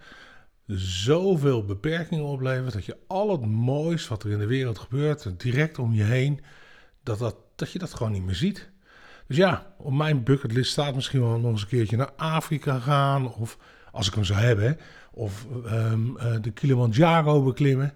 zoveel 0.76 1.66
beperkingen 1.66 2.26
oplevert 2.26 2.74
dat 2.74 2.86
je 2.86 2.98
al 3.08 3.32
het 3.32 3.46
moois 3.46 4.08
wat 4.08 4.24
er 4.24 4.32
in 4.32 4.40
de 4.40 4.46
wereld 4.46 4.80
gebeurt, 4.80 5.40
direct 5.40 5.80
om 5.80 5.94
je 5.94 6.04
heen, 6.04 6.42
dat, 7.04 7.20
dat, 7.20 7.36
dat 7.56 7.72
je 7.72 7.80
dat 7.80 7.94
gewoon 7.94 8.12
niet 8.12 8.24
meer 8.24 8.36
ziet. 8.36 8.70
Dus 9.28 9.38
ja, 9.38 9.74
op 9.78 9.94
mijn 9.94 10.24
bucketlist 10.24 10.72
staat 10.72 10.96
misschien 10.96 11.22
wel 11.22 11.40
nog 11.40 11.52
eens 11.52 11.62
een 11.62 11.68
keertje 11.68 11.98
naar 11.98 12.12
Afrika 12.16 12.80
gaan, 12.80 13.34
of 13.34 13.58
als 13.92 14.08
ik 14.08 14.14
hem 14.14 14.24
zou 14.24 14.40
hebben, 14.40 14.78
of 15.12 15.46
ehm, 15.66 16.18
eh, 16.18 16.36
de 16.42 16.52
Kilimanjaro 16.52 17.44
beklimmen. 17.44 17.94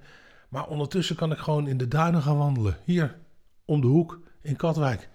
Maar 0.49 0.67
ondertussen 0.67 1.15
kan 1.15 1.31
ik 1.31 1.37
gewoon 1.37 1.67
in 1.67 1.77
de 1.77 1.87
duinen 1.87 2.21
gaan 2.21 2.37
wandelen, 2.37 2.77
hier 2.83 3.17
om 3.65 3.81
de 3.81 3.87
hoek 3.87 4.19
in 4.41 4.55
Katwijk. 4.55 5.09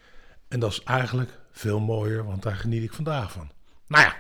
En 0.49 0.61
dat 0.61 0.71
is 0.71 0.83
eigenlijk 0.83 1.39
veel 1.51 1.81
mooier, 1.81 2.25
want 2.25 2.43
daar 2.43 2.57
geniet 2.57 2.83
ik 2.83 2.93
vandaag 2.93 3.33
van. 3.33 3.51
Nou 3.87 4.05
ja, 4.05 4.15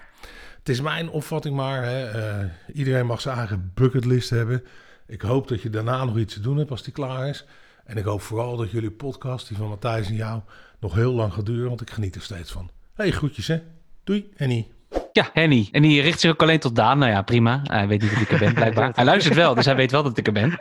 het 0.66 0.74
is 0.74 0.80
mijn 0.80 1.10
opvatting 1.10 1.56
maar. 1.56 1.84
Hè. 1.84 2.04
eh, 2.10 2.50
iedereen 2.72 3.06
mag 3.06 3.20
zijn 3.20 3.36
eigen 3.36 3.70
bucketlist 3.74 4.30
hebben. 4.30 4.64
Ik 5.06 5.20
hoop 5.20 5.48
dat 5.48 5.62
je 5.62 5.70
daarna 5.70 6.04
nog 6.04 6.18
iets 6.18 6.34
te 6.34 6.40
doen 6.40 6.56
hebt 6.56 6.70
als 6.70 6.82
die 6.82 6.92
klaar 6.92 7.28
is. 7.28 7.44
En 7.84 7.96
ik 7.96 8.04
hoop 8.04 8.20
vooral 8.20 8.56
dat 8.56 8.70
jullie 8.70 8.90
podcast, 8.90 9.48
die 9.48 9.56
van 9.56 9.68
Matthijs 9.68 10.08
en 10.08 10.14
jou, 10.14 10.40
nog 10.80 10.94
heel 10.94 11.12
lang 11.12 11.32
gaat 11.32 11.46
duren, 11.46 11.68
want 11.68 11.80
ik 11.80 11.90
geniet 11.90 12.14
er 12.14 12.22
steeds 12.22 12.52
van. 12.52 12.70
hey, 12.94 13.10
groetjes 13.10 13.46
hè. 13.46 13.62
Doei, 14.04 14.30
Henny. 14.36 14.68
Ja, 15.16 15.28
Henny. 15.32 15.68
En 15.72 15.82
die 15.82 16.00
richt 16.02 16.20
zich 16.20 16.30
ook 16.30 16.42
alleen 16.42 16.58
tot 16.58 16.76
Daan. 16.76 16.98
Nou 16.98 17.10
ja, 17.12 17.22
prima. 17.22 17.60
Hij 17.62 17.86
weet 17.88 18.02
niet 18.02 18.10
dat 18.12 18.20
ik 18.20 18.30
er 18.30 18.38
ben, 18.38 18.54
blijkbaar. 18.54 18.90
Hij 18.94 19.04
luistert 19.04 19.34
wel, 19.34 19.54
dus 19.54 19.64
hij 19.64 19.76
weet 19.76 19.90
wel 19.90 20.02
dat 20.02 20.18
ik 20.18 20.26
er 20.26 20.32
ben. 20.32 20.58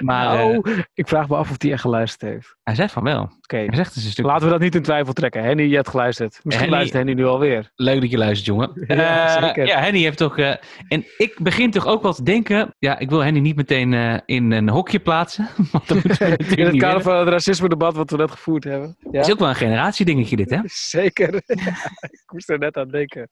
Maar 0.00 0.26
eh, 0.38 0.44
nou, 0.44 0.84
ik 0.94 1.08
vraag 1.08 1.28
me 1.28 1.36
af 1.36 1.50
of 1.50 1.56
hij 1.62 1.72
echt 1.72 1.80
geluisterd 1.80 2.30
heeft. 2.32 2.56
hij 2.62 2.74
zegt 2.74 2.92
van 2.92 3.02
wel. 3.02 3.20
Oké, 3.22 3.56
Hij 3.56 3.74
zegt 3.74 3.94
dus 3.94 4.04
een 4.04 4.10
stuk. 4.10 4.24
laten 4.24 4.44
we 4.44 4.50
dat 4.52 4.60
niet 4.60 4.74
in 4.74 4.82
twijfel 4.82 5.12
trekken. 5.12 5.42
Henny, 5.42 5.62
je 5.62 5.74
hebt 5.74 5.88
geluisterd. 5.88 6.30
Misschien 6.32 6.50
Henny- 6.58 6.70
luistert 6.76 7.04
Henny 7.04 7.20
nu 7.22 7.26
alweer. 7.28 7.70
Leuk 7.74 8.00
dat 8.00 8.10
je 8.10 8.18
luistert, 8.18 8.46
jongen. 8.46 8.70
Ja, 8.96 9.36
Eh, 9.36 9.42
zeker. 9.42 9.66
ja, 9.66 9.80
Henny 9.80 10.00
heeft 10.00 10.18
toch... 10.18 10.38
eh, 10.38 10.50
en 10.88 11.04
ik 11.16 11.36
begin 11.42 11.70
toch 11.70 11.86
ook 11.86 12.02
wel 12.02 12.12
te 12.14 12.22
denken... 12.22 12.74
Ja, 12.78 12.98
ik 12.98 13.10
wil 13.10 13.20
Henny 13.24 13.40
niet 13.40 13.56
meteen 13.56 13.94
eh, 13.94 14.14
in 14.26 14.50
een 14.52 14.68
hokje 14.68 14.98
plaatsen. 14.98 15.48
Want 15.72 15.88
dat 15.88 16.20
In 16.58 16.66
het 16.66 16.76
kader 16.76 17.02
van 17.02 17.16
het 17.16 17.28
racisme-debat 17.28 17.94
wat 17.96 18.10
we 18.10 18.16
net 18.16 18.30
gevoerd 18.30 18.64
hebben. 18.64 18.96
Ja? 19.00 19.10
Het 19.18 19.26
is 19.26 19.32
ook 19.32 19.38
wel 19.38 19.48
een 19.48 19.54
generatiedingetje 19.54 20.36
dit, 20.36 20.50
hè? 20.50 20.58
Zeker. 20.64 21.34
ik 22.10 22.22
moest 22.32 22.50
er 22.50 22.58
net 22.58 22.76
aan 22.76 22.88
denken. 22.88 23.28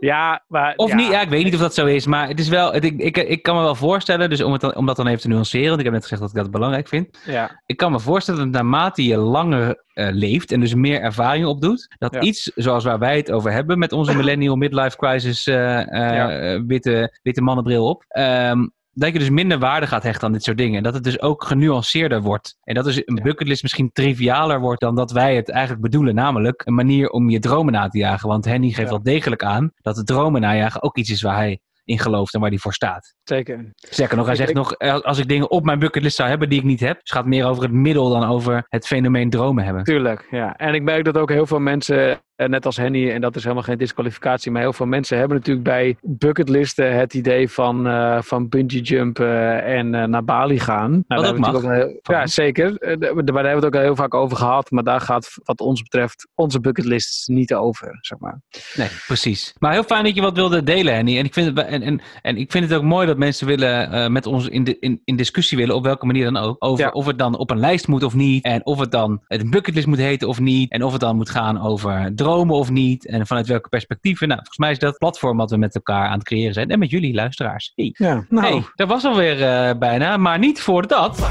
Ja, 0.00 0.44
maar... 0.48 0.72
Of 0.76 0.88
ja, 0.88 0.96
niet, 0.96 1.10
ja, 1.10 1.20
ik 1.20 1.28
weet 1.28 1.44
niet 1.44 1.54
of 1.54 1.60
dat 1.60 1.74
zo 1.74 1.86
is, 1.86 2.06
maar 2.06 2.28
het 2.28 2.38
is 2.40 2.48
wel, 2.48 2.72
het, 2.72 2.84
ik, 2.84 2.98
ik, 3.00 3.16
ik 3.16 3.42
kan 3.42 3.56
me 3.56 3.62
wel 3.62 3.74
voorstellen, 3.74 4.30
dus 4.30 4.42
om, 4.42 4.52
het 4.52 4.60
dan, 4.60 4.76
om 4.76 4.86
dat 4.86 4.96
dan 4.96 5.06
even 5.06 5.20
te 5.20 5.28
nuanceren, 5.28 5.68
want 5.68 5.78
ik 5.78 5.84
heb 5.84 5.94
net 5.94 6.02
gezegd 6.02 6.20
dat 6.20 6.30
ik 6.30 6.36
dat 6.36 6.50
belangrijk 6.50 6.88
vind. 6.88 7.18
Ja, 7.24 7.62
Ik 7.66 7.76
kan 7.76 7.92
me 7.92 8.00
voorstellen 8.00 8.40
dat 8.40 8.50
naarmate 8.62 9.04
je 9.04 9.16
langer 9.16 9.84
eh, 9.92 10.08
leeft 10.10 10.52
en 10.52 10.60
dus 10.60 10.74
meer 10.74 11.00
ervaring 11.00 11.46
opdoet, 11.46 11.94
dat 11.98 12.14
Ja. 12.14 12.20
iets 12.20 12.50
zoals 12.54 12.84
waar 12.84 12.98
wij 12.98 13.16
het 13.16 13.30
over 13.30 13.52
hebben 13.52 13.78
met 13.78 13.92
onze 13.92 14.16
millennial 14.16 14.56
midlife 14.56 14.96
crisis 14.96 15.46
eh, 15.46 16.54
eh, 16.54 16.62
witte, 16.66 17.18
witte 17.22 17.42
mannenbril 17.42 17.88
op, 17.88 18.04
ehm, 18.08 18.66
dat 18.98 19.12
je 19.12 19.18
dus 19.18 19.30
minder 19.30 19.58
waarde 19.58 19.86
gaat 19.86 20.02
hechten 20.02 20.26
aan 20.26 20.32
dit 20.32 20.42
soort 20.42 20.56
dingen. 20.58 20.76
En 20.76 20.82
dat 20.82 20.94
het 20.94 21.04
dus 21.04 21.20
ook 21.20 21.44
genuanceerder 21.44 22.22
wordt. 22.22 22.56
En 22.62 22.74
dat 22.74 22.84
dus 22.84 23.02
een 23.04 23.20
bucketlist 23.22 23.62
misschien 23.62 23.90
trivialer 23.92 24.60
wordt 24.60 24.80
dan 24.80 24.94
dat 24.94 25.10
wij 25.12 25.36
het 25.36 25.48
eigenlijk 25.50 25.82
bedoelen. 25.82 26.14
Namelijk 26.14 26.62
een 26.66 26.74
manier 26.74 27.10
om 27.10 27.30
je 27.30 27.38
dromen 27.38 27.72
na 27.72 27.88
te 27.88 27.98
jagen. 27.98 28.28
Want 28.28 28.44
Henny 28.44 28.70
geeft 28.70 28.90
wel 28.90 29.02
degelijk 29.02 29.42
aan 29.42 29.72
dat 29.76 29.96
het 29.96 30.06
dromen 30.06 30.40
najagen 30.40 30.82
ook 30.82 30.96
iets 30.96 31.10
is 31.10 31.22
waar 31.22 31.36
hij 31.36 31.58
in 31.84 31.98
gelooft 31.98 32.34
en 32.34 32.40
waar 32.40 32.48
hij 32.48 32.58
voor 32.58 32.72
staat. 32.74 33.14
zeker. 33.24 33.72
Sterker 33.74 34.16
nog, 34.16 34.26
hij 34.26 34.36
zegt 34.36 34.48
ik- 34.50 34.56
nog, 34.56 34.72
eh, 34.72 34.98
als 35.00 35.18
ik 35.18 35.28
dingen 35.28 35.50
op 35.50 35.64
mijn 35.64 35.78
bucketlist 35.78 36.16
zou 36.16 36.28
hebben 36.28 36.48
die 36.48 36.58
ik 36.58 36.64
niet 36.64 36.80
heb. 36.80 36.92
Dus 36.92 37.02
het 37.02 37.12
gaat 37.12 37.26
meer 37.26 37.44
over 37.46 37.62
het 37.62 37.72
middel 37.72 38.08
dan 38.10 38.24
over 38.24 38.66
het 38.68 38.86
fenomeen 38.86 39.30
dromen 39.30 39.64
hebben. 39.64 39.84
Tuurlijk, 39.84 40.26
ja. 40.30 40.56
En 40.56 40.74
ik 40.74 40.82
merk 40.82 41.04
dat 41.04 41.16
ook 41.18 41.30
heel 41.30 41.46
veel 41.46 41.58
mensen, 41.60 42.18
net 42.46 42.66
als 42.66 42.76
Henny, 42.76 43.10
en 43.10 43.20
dat 43.20 43.36
is 43.36 43.42
helemaal 43.42 43.62
geen 43.64 43.78
disqualificatie, 43.78 44.50
maar 44.50 44.62
heel 44.62 44.72
veel 44.72 44.86
mensen 44.86 45.18
hebben 45.18 45.36
natuurlijk 45.36 45.64
bij 45.66 45.96
bucketlisten 46.02 46.96
het 46.96 47.14
idee 47.14 47.50
van, 47.50 47.86
eh, 47.86 48.22
van 48.22 48.48
bungee 48.48 48.80
jumpen 48.80 49.64
en 49.64 49.94
eh, 49.94 50.04
naar 50.04 50.24
Bali 50.24 50.58
gaan. 50.60 51.04
Nou, 51.08 51.24
hebben 51.24 51.42
we 51.44 51.50
mag. 51.52 51.62
heel- 51.74 51.98
ja, 52.02 52.26
zeker. 52.26 52.76
Eh, 52.76 52.96
daar 52.98 53.08
hebben 53.14 53.34
we 53.44 53.50
het 53.50 53.64
ook 53.64 53.74
al 53.74 53.80
heel 53.80 53.96
vaak 53.96 54.14
over 54.14 54.36
gehad, 54.36 54.70
maar 54.70 54.82
daar 54.84 55.00
gaat 55.00 55.34
wat 55.44 55.60
ons 55.60 55.82
betreft 55.82 56.28
onze 56.34 56.60
bucketlist 56.60 57.28
niet 57.28 57.54
over, 57.54 57.98
zeg 58.00 58.18
maar. 58.18 58.40
Nee, 58.74 58.88
precies. 59.06 59.54
Maar 59.58 59.72
heel 59.72 59.82
fijn 59.82 60.04
dat 60.04 60.14
je 60.14 60.20
wat 60.20 60.36
wilde 60.36 60.62
delen, 60.62 60.94
Henny. 60.94 61.18
En 61.18 61.24
ik 61.24 61.32
vind 61.34 61.56
het, 61.58 61.66
en, 61.66 61.82
en, 61.82 62.00
en 62.22 62.36
ik 62.36 62.50
vind 62.52 62.64
het 62.68 62.78
ook 62.78 62.84
mooi 62.84 63.06
dat 63.06 63.18
mensen 63.18 63.46
willen, 63.46 63.90
eh, 63.92 64.08
met 64.08 64.26
ons 64.26 64.48
in, 64.48 64.64
de, 64.64 64.76
in, 64.78 65.00
in 65.04 65.16
discussie 65.16 65.58
willen, 65.58 65.74
op 65.74 65.84
welke 65.84 66.06
manier 66.06 66.24
dan 66.24 66.36
ook. 66.36 66.56
Over 66.58 66.84
Ja. 66.84 66.90
of 66.90 67.06
het 67.06 67.18
dan 67.18 67.36
op 67.38 67.50
een 67.50 67.58
lijst 67.60 67.88
moet 67.88 68.02
of 68.02 68.14
niet. 68.14 68.44
En 68.44 68.66
of 68.66 68.78
het 68.78 68.90
dan 68.90 69.20
een 69.28 69.50
bucketlist 69.50 69.86
moet 69.86 69.98
heten 69.98 70.28
of 70.28 70.40
niet. 70.40 70.70
En 70.70 70.82
of 70.82 70.92
het 70.92 71.00
dan 71.00 71.16
moet 71.16 71.30
gaan 71.30 71.60
over 71.60 71.92
dromen 72.14 72.26
of 72.36 72.70
niet. 72.70 73.06
En 73.06 73.26
vanuit 73.26 73.46
welke 73.46 73.68
perspectieven. 73.68 74.28
Nou, 74.28 74.38
volgens 74.38 74.58
mij 74.58 74.70
is 74.70 74.78
dat 74.78 74.88
het 74.88 74.98
platform 74.98 75.36
wat 75.36 75.50
we 75.50 75.56
met 75.56 75.74
elkaar 75.74 76.08
aan 76.08 76.18
het 76.18 76.26
creëren 76.26 76.54
zijn. 76.54 76.68
En 76.68 76.78
met 76.78 76.90
jullie 76.90 77.14
luisteraars. 77.14 77.72
Hey. 77.74 77.94
Ja, 77.98 78.24
nou, 78.28 78.46
Hey, 78.46 78.64
dat 78.74 78.88
was 78.88 79.04
alweer 79.04 79.42
eh 79.42 79.78
bijna, 79.78 80.16
maar 80.16 80.38
niet 80.38 80.60
voordat. 80.60 81.30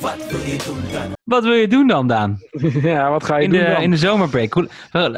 Wat, 0.00 0.16
wat, 0.30 1.08
Wat 1.24 1.42
wil 1.44 1.52
je 1.52 1.68
doen 1.68 1.86
dan, 1.86 2.06
Daan? 2.06 2.38
ja, 2.82 3.10
wat 3.10 3.24
ga 3.24 3.36
je 3.36 3.44
In 3.44 3.50
doen 3.50 3.58
de, 3.60 3.66
dan? 3.66 3.82
in 3.82 3.90
de 3.90 3.96
zomerbreak. 3.96 4.52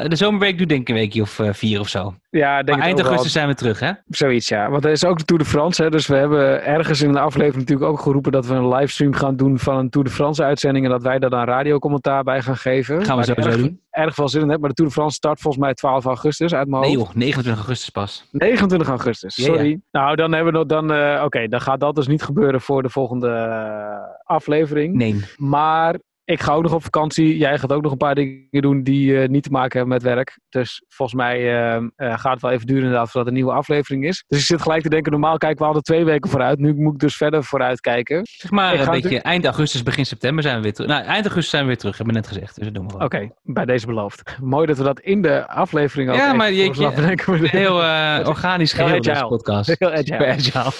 De 0.09 0.15
zomerbreak 0.15 0.57
doet 0.57 0.69
denk 0.69 0.81
ik 0.81 0.89
een 0.89 0.95
weekje 0.95 1.21
of 1.21 1.39
eh, 1.39 1.49
vier 1.53 1.79
of 1.79 1.87
zo. 1.87 2.13
Ja, 2.29 2.63
denk 2.63 2.77
Maar 2.77 2.87
eind 2.87 2.99
augustus 2.99 3.31
zijn 3.31 3.47
we 3.47 3.53
terug, 3.53 3.79
hè? 3.79 3.91
Zoiets, 4.07 4.47
ja. 4.47 4.69
Want 4.69 4.85
er 4.85 4.91
is 4.91 5.05
ook 5.05 5.17
de 5.17 5.25
Tour 5.25 5.43
de 5.43 5.49
France. 5.49 5.83
Hè? 5.83 5.89
Dus 5.89 6.07
we 6.07 6.15
hebben 6.15 6.65
ergens 6.65 7.01
in 7.01 7.11
de 7.11 7.19
aflevering 7.19 7.55
natuurlijk 7.67 7.89
ook 7.91 7.99
geroepen 7.99 8.31
dat 8.31 8.45
we 8.45 8.53
een 8.53 8.67
livestream 8.67 9.13
gaan 9.13 9.35
doen 9.35 9.59
van 9.59 9.77
een 9.77 9.89
Tour 9.89 10.07
de 10.07 10.13
France 10.13 10.43
uitzending. 10.43 10.85
En 10.85 10.91
dat 10.91 11.01
wij 11.03 11.19
daar 11.19 11.29
dan 11.29 11.43
radiocommentaar 11.43 12.23
bij 12.23 12.41
gaan 12.41 12.57
geven. 12.57 13.05
Gaan 13.05 13.17
we 13.17 13.23
sowieso 13.23 13.49
erg, 13.49 13.59
doen. 13.59 13.81
Erg 13.89 14.13
veel 14.13 14.29
zin 14.29 14.41
in 14.41 14.49
heb. 14.49 14.59
Maar 14.59 14.69
de 14.69 14.75
Tour 14.75 14.89
de 14.89 14.95
France 14.95 15.15
start 15.15 15.39
volgens 15.41 15.63
mij 15.63 15.73
12 15.73 16.05
augustus 16.05 16.53
uit 16.53 16.67
mijn 16.67 16.81
Nee 16.81 16.91
joh, 16.91 17.09
29 17.13 17.55
augustus 17.55 17.89
pas. 17.89 18.27
29 18.31 18.87
augustus, 18.89 19.43
sorry. 19.43 19.79
Nou, 19.91 20.15
dan 20.15 20.33
hebben 20.33 20.53
we 20.53 20.59
nog 20.59 20.67
dan. 20.67 20.91
eh, 20.91 21.21
Oké, 21.23 21.47
dan 21.47 21.61
gaat 21.61 21.79
dat 21.79 21.95
dus 21.95 22.07
niet 22.07 22.23
gebeuren 22.23 22.61
voor 22.61 22.81
de 22.83 22.89
volgende 22.89 23.29
eh, 23.29 24.16
aflevering. 24.27 24.95
Nee. 24.95 25.23
Maar 25.37 25.99
ik 26.27 26.41
ga 26.41 26.53
ook 26.53 26.63
nog 26.63 26.73
op 26.73 26.83
vakantie. 26.83 27.37
Jij 27.37 27.57
gaat 27.57 27.73
ook 27.73 27.81
nog 27.81 27.91
een 27.91 27.97
paar 27.97 28.15
dingen 28.15 28.61
doen 28.61 28.83
die 28.83 29.21
eh, 29.21 29.27
niet 29.27 29.43
te 29.43 29.51
maken 29.51 29.77
hebben 29.77 29.97
met 29.97 30.15
werk. 30.15 30.39
Dus 30.49 30.83
volgens 30.87 31.17
mij 31.17 31.37
eh, 31.37 31.75
eh, 31.75 31.87
gaat 31.95 32.33
het 32.33 32.41
wel 32.41 32.51
even 32.51 32.67
duren 32.67 32.83
inderdaad 32.83 33.11
voordat 33.11 33.21
er 33.21 33.27
een 33.27 33.43
nieuwe 33.43 33.57
aflevering 33.57 34.05
is. 34.05 34.23
Dus 34.27 34.39
ik 34.39 34.45
zit 34.45 34.61
gelijk 34.61 34.81
te 34.81 34.89
denken, 34.89 35.11
normaal 35.11 35.37
kijken 35.37 35.59
we 35.59 35.65
altijd 35.65 35.85
twee 35.85 36.05
weken 36.05 36.29
vooruit. 36.29 36.59
Nu 36.59 36.73
moet 36.75 36.93
ik 36.93 36.99
dus 36.99 37.15
verder 37.15 37.43
vooruit 37.43 37.79
kijken. 37.81 38.21
Zeg 38.23 38.51
maar 38.51 38.65
Ik 38.65 38.71
een 38.71 38.77
beetje 38.85 38.95
natuurlijk- 38.95 39.25
eind 39.25 39.45
augustus, 39.45 39.83
begin 39.83 40.05
september 40.05 40.43
zijn 40.43 40.55
we 40.55 40.61
weer 40.61 40.73
terug. 40.73 40.89
Nou, 40.89 41.03
eind 41.03 41.25
augustus 41.25 41.49
zijn 41.49 41.61
we 41.61 41.67
weer 41.67 41.77
terug, 41.77 41.97
hebben 41.97 42.13
we 42.13 42.19
net 42.19 42.29
gezegd. 42.29 42.55
Dus 42.55 42.65
dat 42.65 42.73
doen 42.73 42.83
we 42.85 42.91
gewoon. 42.91 43.05
Oké, 43.05 43.29
bij 43.43 43.65
deze 43.65 43.85
beloofd. 43.85 44.35
Mooi 44.41 44.65
dat 44.65 44.77
we 44.77 44.83
dat 44.83 44.99
in 44.99 45.21
de 45.21 45.47
aflevering 45.47 46.09
ook 46.09 46.15
Ja, 46.15 46.33
maar 46.33 46.51
je-. 46.51 46.65
Een 46.67 47.45
heel 47.45 47.83
eh, 47.83 48.27
organisch 48.27 48.73
Heel 48.73 48.85
geheel, 48.85 49.01
deze 49.01 49.25
podcast. 49.25 49.75
Heel 49.77 49.91
agile. 49.91 50.27
Agile. 50.27 50.71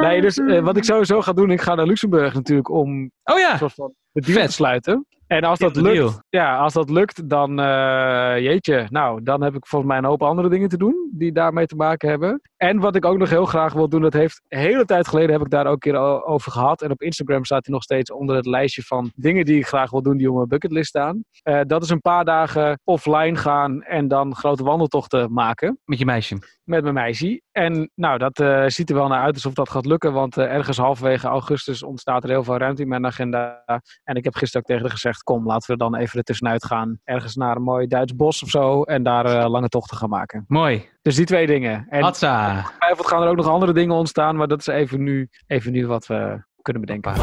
nee, 0.08 0.20
dus 0.20 0.40
wat 0.62 0.76
ik 0.76 0.84
sowieso 0.84 1.20
ga 1.20 1.32
doen, 1.32 1.50
ik 1.50 1.60
ga 1.60 1.74
naar 1.74 1.86
Luxemburg 1.86 2.34
natuurlijk 2.34 2.70
om 2.70 3.10
Oh 3.30 3.38
ja, 3.38 3.58
van 3.74 3.94
Vet. 4.12 4.46
te 4.46 4.52
sluiten. 4.52 5.06
En 5.30 5.44
als 5.44 5.58
dat 5.58 5.76
lukt, 5.76 6.20
ja, 6.28 6.58
als 6.58 6.72
dat 6.72 6.90
lukt, 6.90 7.28
dan 7.28 7.60
eh, 7.60 8.38
jeetje, 8.38 8.86
nou, 8.88 9.22
dan 9.22 9.42
heb 9.42 9.54
ik 9.54 9.66
volgens 9.66 9.90
mij 9.90 10.00
een 10.00 10.08
hoop 10.08 10.22
andere 10.22 10.48
dingen 10.48 10.68
te 10.68 10.76
doen 10.76 11.10
die 11.12 11.32
daarmee 11.32 11.66
te 11.66 11.76
maken 11.76 12.08
hebben. 12.08 12.40
En 12.56 12.78
wat 12.78 12.96
ik 12.96 13.04
ook 13.04 13.18
nog 13.18 13.30
heel 13.30 13.46
graag 13.46 13.72
wil 13.72 13.88
doen, 13.88 14.02
dat 14.02 14.12
heeft 14.12 14.42
een 14.48 14.58
hele 14.58 14.84
tijd 14.84 15.08
geleden 15.08 15.32
heb 15.32 15.40
ik 15.40 15.50
daar 15.50 15.66
ook 15.66 15.72
een 15.72 15.92
keer 15.92 16.24
over 16.24 16.52
gehad. 16.52 16.82
En 16.82 16.90
op 16.90 17.02
Instagram 17.02 17.44
staat 17.44 17.64
hij 17.64 17.74
nog 17.74 17.82
steeds 17.82 18.12
onder 18.12 18.36
het 18.36 18.46
lijstje 18.46 18.82
van 18.82 19.10
dingen 19.14 19.44
die 19.44 19.56
ik 19.56 19.66
graag 19.66 19.90
wil 19.90 20.02
doen 20.02 20.16
die 20.16 20.28
op 20.28 20.36
mijn 20.36 20.48
bucketlist 20.48 20.88
staan. 20.88 21.24
Eh, 21.42 21.60
dat 21.66 21.82
is 21.82 21.90
een 21.90 22.00
paar 22.00 22.24
dagen 22.24 22.80
offline 22.84 23.36
gaan 23.36 23.82
en 23.82 24.08
dan 24.08 24.34
grote 24.34 24.64
wandeltochten 24.64 25.32
maken 25.32 25.78
met 25.84 25.98
je 25.98 26.04
meisje. 26.04 26.38
met 26.64 26.82
mijn 26.82 26.94
meisje. 26.94 27.42
En 27.52 27.90
nou, 27.94 28.18
dat 28.18 28.38
eh, 28.38 28.64
ziet 28.66 28.90
er 28.90 28.96
wel 28.96 29.08
naar 29.08 29.22
uit 29.22 29.34
alsof 29.34 29.54
dat 29.54 29.70
gaat 29.70 29.86
lukken. 29.86 30.12
Want 30.12 30.36
ergens 30.38 30.76
halverwege 30.76 31.26
augustus 31.26 31.82
ontstaat 31.82 32.24
er 32.24 32.30
heel 32.30 32.44
veel 32.44 32.56
ruimte 32.56 32.82
in 32.82 32.88
mijn 32.88 33.06
agenda. 33.06 33.62
En 34.04 34.14
ik 34.14 34.24
heb 34.24 34.34
gisteren 34.34 34.60
ook 34.62 34.66
tegen 34.66 34.82
haar 34.82 34.92
gezegd: 34.92 35.19
kom, 35.22 35.46
laten 35.46 35.70
we 35.70 35.76
dan 35.76 35.96
even 35.96 36.18
er 36.18 36.24
tussenuit 36.24 36.64
gaan. 36.64 37.00
Ergens 37.04 37.34
naar 37.34 37.56
een 37.56 37.62
mooi 37.62 37.86
Duits 37.86 38.16
bos 38.16 38.42
of 38.42 38.48
zo. 38.48 38.82
En 38.82 39.02
daar 39.02 39.24
eh, 39.24 39.50
lange 39.50 39.68
tochten 39.68 39.96
gaan 39.96 40.08
maken. 40.08 40.44
Mooi. 40.48 40.88
Dus 41.02 41.16
die 41.16 41.26
twee 41.26 41.46
dingen. 41.46 41.86
En 41.88 42.04
ongetwijfeld 42.04 43.06
gaan 43.06 43.22
er 43.22 43.28
ook 43.28 43.36
nog 43.36 43.48
andere 43.48 43.72
dingen 43.72 43.94
ontstaan. 43.94 44.36
Maar 44.36 44.48
dat 44.48 44.60
is 44.60 44.66
even 44.66 45.02
nu, 45.02 45.28
even 45.46 45.72
nu 45.72 45.86
wat 45.86 46.06
we 46.06 46.42
kunnen 46.62 46.82
bedenken. 46.82 47.14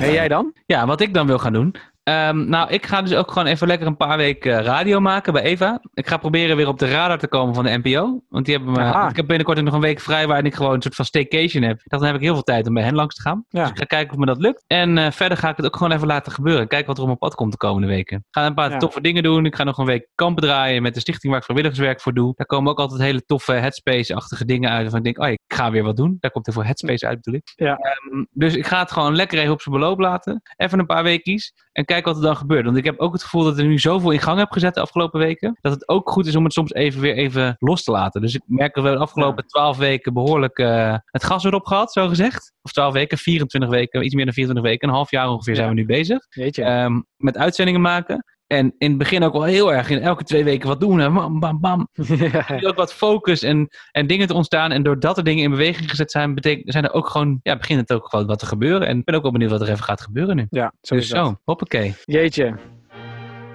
En 0.00 0.12
jij 0.12 0.28
dan? 0.28 0.52
Ja, 0.66 0.86
wat 0.86 1.00
ik 1.00 1.14
dan 1.14 1.26
wil 1.26 1.38
gaan 1.38 1.52
doen. 1.52 1.74
Ehm, 2.10 2.48
nou, 2.48 2.70
ik 2.70 2.86
ga 2.86 3.02
dus 3.02 3.14
ook 3.14 3.32
gewoon 3.32 3.48
even 3.48 3.66
lekker 3.66 3.86
een 3.86 3.96
paar 3.96 4.16
weken 4.16 4.58
eh, 4.58 4.64
radio 4.64 5.00
maken 5.00 5.32
bij 5.32 5.42
Eva. 5.42 5.80
Ik 5.94 6.06
ga 6.06 6.16
proberen 6.16 6.56
weer 6.56 6.68
op 6.68 6.78
de 6.78 6.90
radar 6.90 7.18
te 7.18 7.28
komen 7.28 7.54
van 7.54 7.64
de 7.64 7.78
NPO. 7.82 8.22
Want 8.28 8.44
die 8.44 8.56
hebben 8.56 8.72
me, 8.72 9.08
ik 9.08 9.16
heb 9.16 9.26
binnenkort 9.26 9.58
ook 9.58 9.64
nog 9.64 9.74
een 9.74 9.80
week 9.80 10.00
vrij 10.00 10.26
waarin 10.26 10.46
ik 10.46 10.54
gewoon 10.54 10.74
een 10.74 10.82
soort 10.82 10.94
van 10.94 11.04
staycation 11.04 11.62
heb. 11.62 11.80
Dan 11.84 12.04
heb 12.04 12.14
ik 12.14 12.20
heel 12.20 12.32
veel 12.34 12.42
tijd 12.42 12.66
om 12.66 12.74
bij 12.74 12.82
hen 12.82 12.94
langs 12.94 13.14
te 13.14 13.22
gaan. 13.22 13.44
Ja. 13.48 13.60
Dus 13.60 13.70
ik 13.70 13.78
ga 13.78 13.84
kijken 13.84 14.12
of 14.12 14.18
me 14.18 14.26
dat 14.26 14.38
lukt. 14.38 14.64
En 14.66 14.98
eh, 14.98 15.10
verder 15.10 15.38
ga 15.38 15.48
ik 15.48 15.56
het 15.56 15.66
ook 15.66 15.76
gewoon 15.76 15.92
even 15.92 16.06
laten 16.06 16.32
gebeuren. 16.32 16.68
Kijken 16.68 16.86
wat 16.86 16.96
er 16.96 17.02
op 17.02 17.08
mijn 17.08 17.18
pad 17.18 17.34
komt 17.34 17.52
de 17.52 17.58
komende 17.58 17.86
weken. 17.86 18.16
Ik 18.16 18.24
ga 18.30 18.46
een 18.46 18.54
paar 18.54 18.70
Ja. 18.70 18.76
toffe 18.76 19.00
dingen 19.00 19.22
doen. 19.22 19.46
Ik 19.46 19.56
ga 19.56 19.64
nog 19.64 19.78
een 19.78 19.86
week 19.86 20.08
kampen 20.14 20.42
draaien 20.42 20.82
met 20.82 20.94
de 20.94 21.00
stichting 21.00 21.28
waar 21.32 21.40
ik 21.40 21.46
vrijwilligerswerk 21.46 22.00
voor 22.00 22.14
doe. 22.14 22.32
Daar 22.36 22.46
komen 22.46 22.70
ook 22.70 22.78
altijd 22.78 23.00
hele 23.00 23.24
toffe 23.24 23.52
headspace-achtige 23.52 24.44
dingen 24.44 24.70
uit. 24.70 24.82
Waarvan 24.82 24.98
ik 24.98 25.04
denk, 25.04 25.18
oh, 25.18 25.28
ik 25.28 25.40
ga 25.46 25.70
weer 25.70 25.82
wat 25.82 25.96
doen. 25.96 26.16
Daar 26.20 26.30
komt 26.30 26.46
er 26.46 26.52
voor 26.52 26.64
headspace 26.64 27.06
uit, 27.06 27.20
bedoel 27.20 27.40
ik. 27.44 27.52
Ja. 27.54 27.76
Ehm, 27.76 28.24
dus 28.30 28.54
ik 28.54 28.66
ga 28.66 28.78
het 28.78 28.92
gewoon 28.92 29.16
lekker 29.16 29.38
even 29.38 29.52
op 29.52 29.62
zijn 29.62 29.74
beloop 29.74 29.98
laten. 29.98 30.42
Even 30.56 30.78
een 30.78 30.86
paar 30.86 31.02
weekjes. 31.02 31.52
En 31.80 31.86
kijken 31.86 32.12
wat 32.12 32.22
er 32.22 32.28
dan 32.28 32.36
gebeurt. 32.36 32.64
Want 32.64 32.76
ik 32.76 32.84
heb 32.84 32.98
ook 32.98 33.12
het 33.12 33.22
gevoel 33.22 33.44
dat 33.44 33.58
er 33.58 33.64
nu 33.64 33.78
zoveel 33.78 34.10
in 34.10 34.20
gang 34.20 34.38
heb 34.38 34.50
gezet 34.50 34.74
de 34.74 34.80
afgelopen 34.80 35.20
weken. 35.20 35.58
Dat 35.60 35.72
het 35.72 35.88
ook 35.88 36.10
goed 36.10 36.26
is 36.26 36.36
om 36.36 36.44
het 36.44 36.52
soms 36.52 36.72
even 36.72 37.00
weer 37.00 37.14
even 37.14 37.56
los 37.58 37.82
te 37.84 37.90
laten. 37.90 38.20
Dus 38.20 38.34
ik 38.34 38.42
merk 38.46 38.74
dat 38.74 38.84
we 38.84 38.90
de 38.90 38.96
afgelopen 38.96 39.46
twaalf 39.46 39.76
weken 39.76 40.12
behoorlijk 40.12 40.58
eh, 40.58 40.96
het 41.04 41.24
gas 41.24 41.44
erop 41.44 41.66
gehad, 41.66 41.92
zo 41.92 42.08
gezegd. 42.08 42.52
Of 42.62 42.72
twaalf 42.72 42.92
weken, 42.92 43.18
24 43.18 43.70
weken, 43.70 44.04
iets 44.04 44.14
meer 44.14 44.24
dan 44.24 44.34
24 44.34 44.72
weken. 44.72 44.88
Een 44.88 44.94
half 44.94 45.10
jaar 45.10 45.28
ongeveer 45.28 45.56
zijn 45.56 45.68
we 45.68 45.74
nu 45.74 45.86
bezig. 45.86 46.26
Weet 46.28 46.56
je? 46.56 46.62
Ehm, 46.62 47.00
met 47.16 47.36
uitzendingen 47.36 47.80
maken. 47.80 48.24
En 48.50 48.74
in 48.78 48.88
het 48.88 48.98
begin 48.98 49.22
ook 49.22 49.32
wel 49.32 49.42
heel 49.42 49.72
erg 49.72 49.90
in 49.90 50.00
elke 50.00 50.24
twee 50.24 50.44
weken 50.44 50.68
wat 50.68 50.80
doen. 50.80 50.98
hè. 50.98 51.10
Bam, 51.10 51.40
bam, 51.40 51.60
bam. 51.60 51.88
Is 52.56 52.64
ook 52.64 52.76
wat 52.76 52.94
focus 52.94 53.42
en, 53.42 53.68
en 53.92 54.06
dingen 54.06 54.26
te 54.26 54.34
ontstaan. 54.34 54.72
En 54.72 54.82
doordat 54.82 55.16
er 55.18 55.24
dingen 55.24 55.44
in 55.44 55.50
beweging 55.50 55.90
gezet 55.90 56.10
zijn, 56.10 56.34
betekent, 56.34 56.72
zijn 56.72 56.84
er 56.84 56.92
ook 56.92 57.08
gewoon, 57.08 57.40
ja, 57.42 57.56
begint 57.56 57.80
het 57.80 57.92
ook 57.92 58.08
gewoon 58.08 58.26
wat 58.26 58.38
te 58.38 58.46
gebeuren. 58.46 58.88
En 58.88 58.98
ik 58.98 59.04
ben 59.04 59.14
ook 59.14 59.22
wel 59.22 59.32
benieuwd 59.32 59.50
wat 59.50 59.60
er 59.60 59.68
even 59.68 59.84
gaat 59.84 60.00
gebeuren 60.00 60.36
nu. 60.36 60.46
ja, 60.50 60.72
zo 60.82 60.94
Dus 60.94 61.08
zo, 61.08 61.36
hoppakee. 61.44 61.94
Jeetje. 62.04 62.54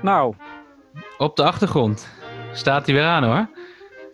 Nou, 0.02 0.34
Op 1.18 1.36
de 1.36 1.44
achtergrond 1.44 2.10
staat 2.54 2.86
hij 2.86 2.96
weer 2.96 3.06
aan 3.06 3.24
hoor. 3.24 3.50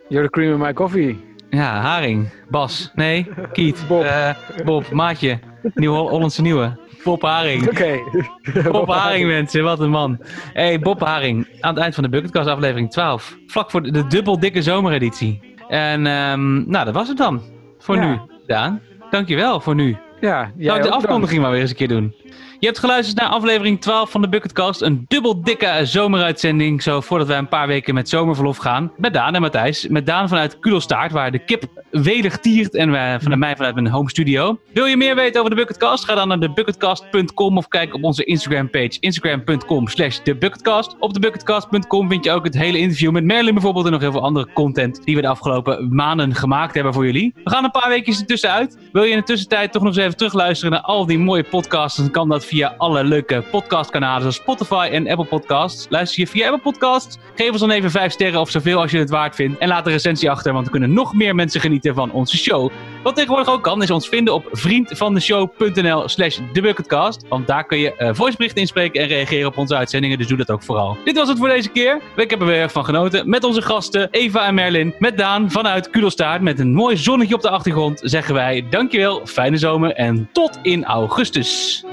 you're 0.09 0.25
the 0.27 0.31
cream 0.31 0.51
in 0.53 0.59
my 0.59 0.73
coffee. 0.73 1.29
Ja, 1.49 1.79
Haring, 1.81 2.29
Bas, 2.49 2.91
nee, 2.95 3.27
Kiet, 3.53 3.85
Bob. 3.87 4.03
eh, 4.03 4.29
Bob, 4.65 4.91
Maatje, 4.91 5.39
Nieuw 5.73 5.93
Hollandse 5.95 6.41
Nieuwe. 6.41 6.79
Bob 7.03 7.21
Haring. 7.21 7.67
Oké. 7.69 7.99
Bob 8.71 8.87
Haring 8.89 9.27
mensen, 9.27 9.63
wat 9.63 9.79
een 9.79 9.89
man. 9.89 10.17
hey, 10.53 10.79
Bob 10.79 10.99
Haring, 11.01 11.47
aan 11.59 11.73
het 11.73 11.83
eind 11.83 11.93
van 11.95 12.03
de 12.03 12.09
Bucketcast 12.09 12.47
aflevering 12.49 12.91
12. 12.91 13.37
Vlak 13.47 13.71
voor 13.71 13.81
de, 13.83 13.91
de 13.91 14.07
dubbel 14.07 14.39
dikke 14.39 14.61
zomereditie. 14.61 15.39
En 15.67 16.05
ehm, 16.07 16.69
nou, 16.69 16.85
dat 16.85 16.93
was 16.93 17.07
het 17.07 17.17
dan. 17.17 17.41
Voor 17.79 17.95
Ja. 17.95 18.09
nu, 18.09 18.19
Daan. 18.47 18.81
Dankjewel 19.09 19.59
voor 19.59 19.75
nu. 19.75 19.97
Ja, 20.19 20.51
Zou 20.59 20.77
ik 20.77 20.83
de 20.83 20.91
afkondiging 20.91 21.41
maar 21.41 21.51
weer 21.51 21.61
eens 21.61 21.69
een 21.69 21.75
keer 21.75 21.87
doen? 21.87 22.15
Je 22.61 22.67
hebt 22.67 22.79
geluisterd 22.79 23.17
naar 23.19 23.29
aflevering 23.29 23.81
12 23.81 24.11
van 24.11 24.21
de 24.21 24.29
Bucketcast. 24.29 24.81
Een 24.81 25.05
dubbel 25.07 25.41
dikke 25.41 25.79
zomeruitzending. 25.83 26.81
Zo 26.83 27.01
voordat 27.01 27.27
wij 27.27 27.37
een 27.37 27.47
paar 27.47 27.67
weken 27.67 27.93
met 27.93 28.09
zomerverlof 28.09 28.57
gaan. 28.57 28.91
Met 28.97 29.13
Daan 29.13 29.35
en 29.35 29.41
Matthijs. 29.41 29.87
Met 29.87 30.05
Daan 30.05 30.27
vanuit 30.27 30.59
Kudelstaart, 30.59 31.11
waar 31.11 31.31
de 31.31 31.39
kip 31.39 31.63
welig 31.91 32.37
tiert. 32.37 32.75
En 32.75 32.91
wij, 32.91 33.19
vanuit 33.19 33.39
mij 33.39 33.55
vanuit 33.55 33.75
mijn 33.75 33.87
home 33.87 34.09
studio. 34.09 34.59
Wil 34.73 34.85
je 34.85 34.97
meer 34.97 35.15
weten 35.15 35.39
over 35.39 35.49
de 35.49 35.61
Bucketcast? 35.61 36.05
Ga 36.05 36.15
dan 36.15 36.27
naar 36.27 36.39
thebucketcast.com 36.39 37.57
of 37.57 37.67
kijk 37.67 37.93
op 37.93 38.03
onze 38.03 38.23
Instagram 38.23 38.69
page. 38.69 38.97
Instagram.com 38.99 39.87
slash 39.87 40.17
thebucketcast. 40.17 40.95
Op 40.99 41.13
thebucketcast.com 41.13 42.09
vind 42.09 42.25
je 42.25 42.31
ook 42.31 42.43
het 42.43 42.57
hele 42.57 42.77
interview 42.77 43.11
met 43.11 43.23
Merlin 43.23 43.53
bijvoorbeeld. 43.53 43.85
En 43.85 43.91
nog 43.91 44.01
heel 44.01 44.11
veel 44.11 44.23
andere 44.23 44.53
content 44.53 45.03
die 45.05 45.15
we 45.15 45.21
de 45.21 45.27
afgelopen 45.27 45.95
maanden 45.95 46.35
gemaakt 46.35 46.73
hebben 46.73 46.93
voor 46.93 47.05
jullie. 47.05 47.33
We 47.43 47.49
gaan 47.49 47.63
een 47.63 47.71
paar 47.71 47.89
weekjes 47.89 48.19
ertussenuit. 48.19 48.77
Wil 48.91 49.03
je 49.03 49.11
in 49.11 49.17
de 49.17 49.23
tussentijd 49.23 49.71
toch 49.71 49.83
nog 49.83 49.95
eens 49.95 50.03
even 50.03 50.17
terugluisteren 50.17 50.71
naar 50.73 50.81
al 50.81 51.05
die 51.05 51.19
mooie 51.19 51.43
podcasts? 51.43 51.97
Dan 51.97 52.11
kan 52.11 52.29
dat 52.29 52.45
via 52.51 52.73
alle 52.77 53.03
leuke 53.03 53.43
podcastkanalen 53.51 54.21
zoals 54.21 54.35
Spotify 54.35 54.89
en 54.91 55.09
Apple 55.09 55.25
Podcasts. 55.25 55.85
Luister 55.89 56.19
je 56.19 56.27
via 56.27 56.45
Apple 56.45 56.61
Podcasts? 56.61 57.17
Geef 57.35 57.51
ons 57.51 57.59
dan 57.59 57.71
even 57.71 57.91
5 57.91 58.11
sterren 58.11 58.39
of 58.39 58.49
zoveel 58.49 58.81
als 58.81 58.91
je 58.91 58.97
het 58.97 59.09
waard 59.09 59.35
vindt. 59.35 59.57
En 59.57 59.67
laat 59.67 59.85
een 59.85 59.91
recensie 59.91 60.31
achter, 60.31 60.51
want 60.51 60.63
dan 60.63 60.71
kunnen 60.71 60.93
nog 60.93 61.13
meer 61.13 61.35
mensen 61.35 61.61
genieten 61.61 61.95
van 61.95 62.11
onze 62.11 62.37
show. 62.37 62.71
Wat 63.03 63.15
tegenwoordig 63.15 63.53
ook 63.53 63.63
kan, 63.63 63.81
is 63.81 63.91
ons 63.91 64.07
vinden 64.07 64.33
op 64.33 64.47
vriendvandeshow.nl 64.51 66.09
slash 66.09 66.39
thebucketcast. 66.53 67.25
Want 67.29 67.47
daar 67.47 67.65
kun 67.65 67.77
je 67.77 67.95
eh 67.95 68.09
voiceberichten 68.13 68.61
inspreken 68.61 69.01
en 69.01 69.07
reageren 69.07 69.47
op 69.47 69.57
onze 69.57 69.75
uitzendingen. 69.75 70.17
Dus 70.17 70.27
doe 70.27 70.37
dat 70.37 70.51
ook 70.51 70.63
vooral. 70.63 70.97
Dit 71.03 71.15
was 71.15 71.27
het 71.27 71.37
voor 71.37 71.49
deze 71.49 71.69
keer. 71.69 72.01
Ik 72.15 72.29
heb 72.29 72.39
er 72.39 72.45
weer 72.45 72.69
van 72.69 72.85
genoten. 72.85 73.29
Met 73.29 73.43
onze 73.43 73.61
gasten 73.61 74.07
Eva 74.11 74.45
en 74.45 74.53
Merlin. 74.53 74.93
Met 74.99 75.17
Daan 75.17 75.51
vanuit 75.51 75.89
Kudelstaart. 75.89 76.41
Met 76.41 76.59
een 76.59 76.73
mooi 76.73 76.97
zonnetje 76.97 77.35
op 77.35 77.41
de 77.41 77.49
achtergrond. 77.49 77.99
Zeggen 78.03 78.33
wij 78.33 78.65
dankjewel, 78.69 79.25
fijne 79.25 79.57
zomer 79.57 79.93
en 79.93 80.29
tot 80.31 80.59
in 80.61 80.85
augustus. 80.85 81.83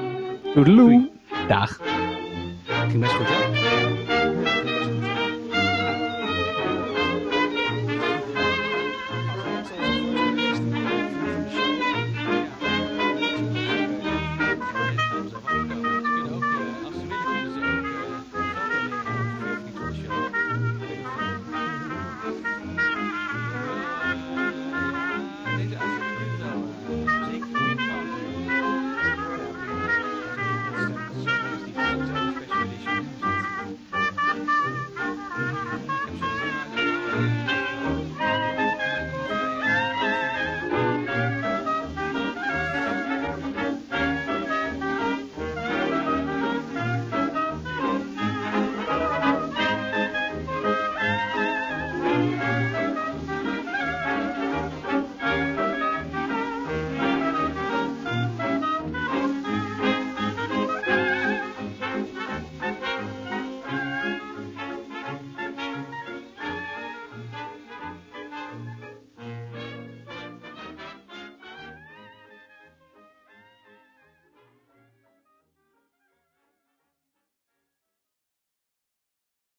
Doei. 0.64 1.10
Dag. 1.48 1.80
Ging 2.88 3.00
best 3.00 3.12
goed 3.12 3.26
hè? 3.28 3.87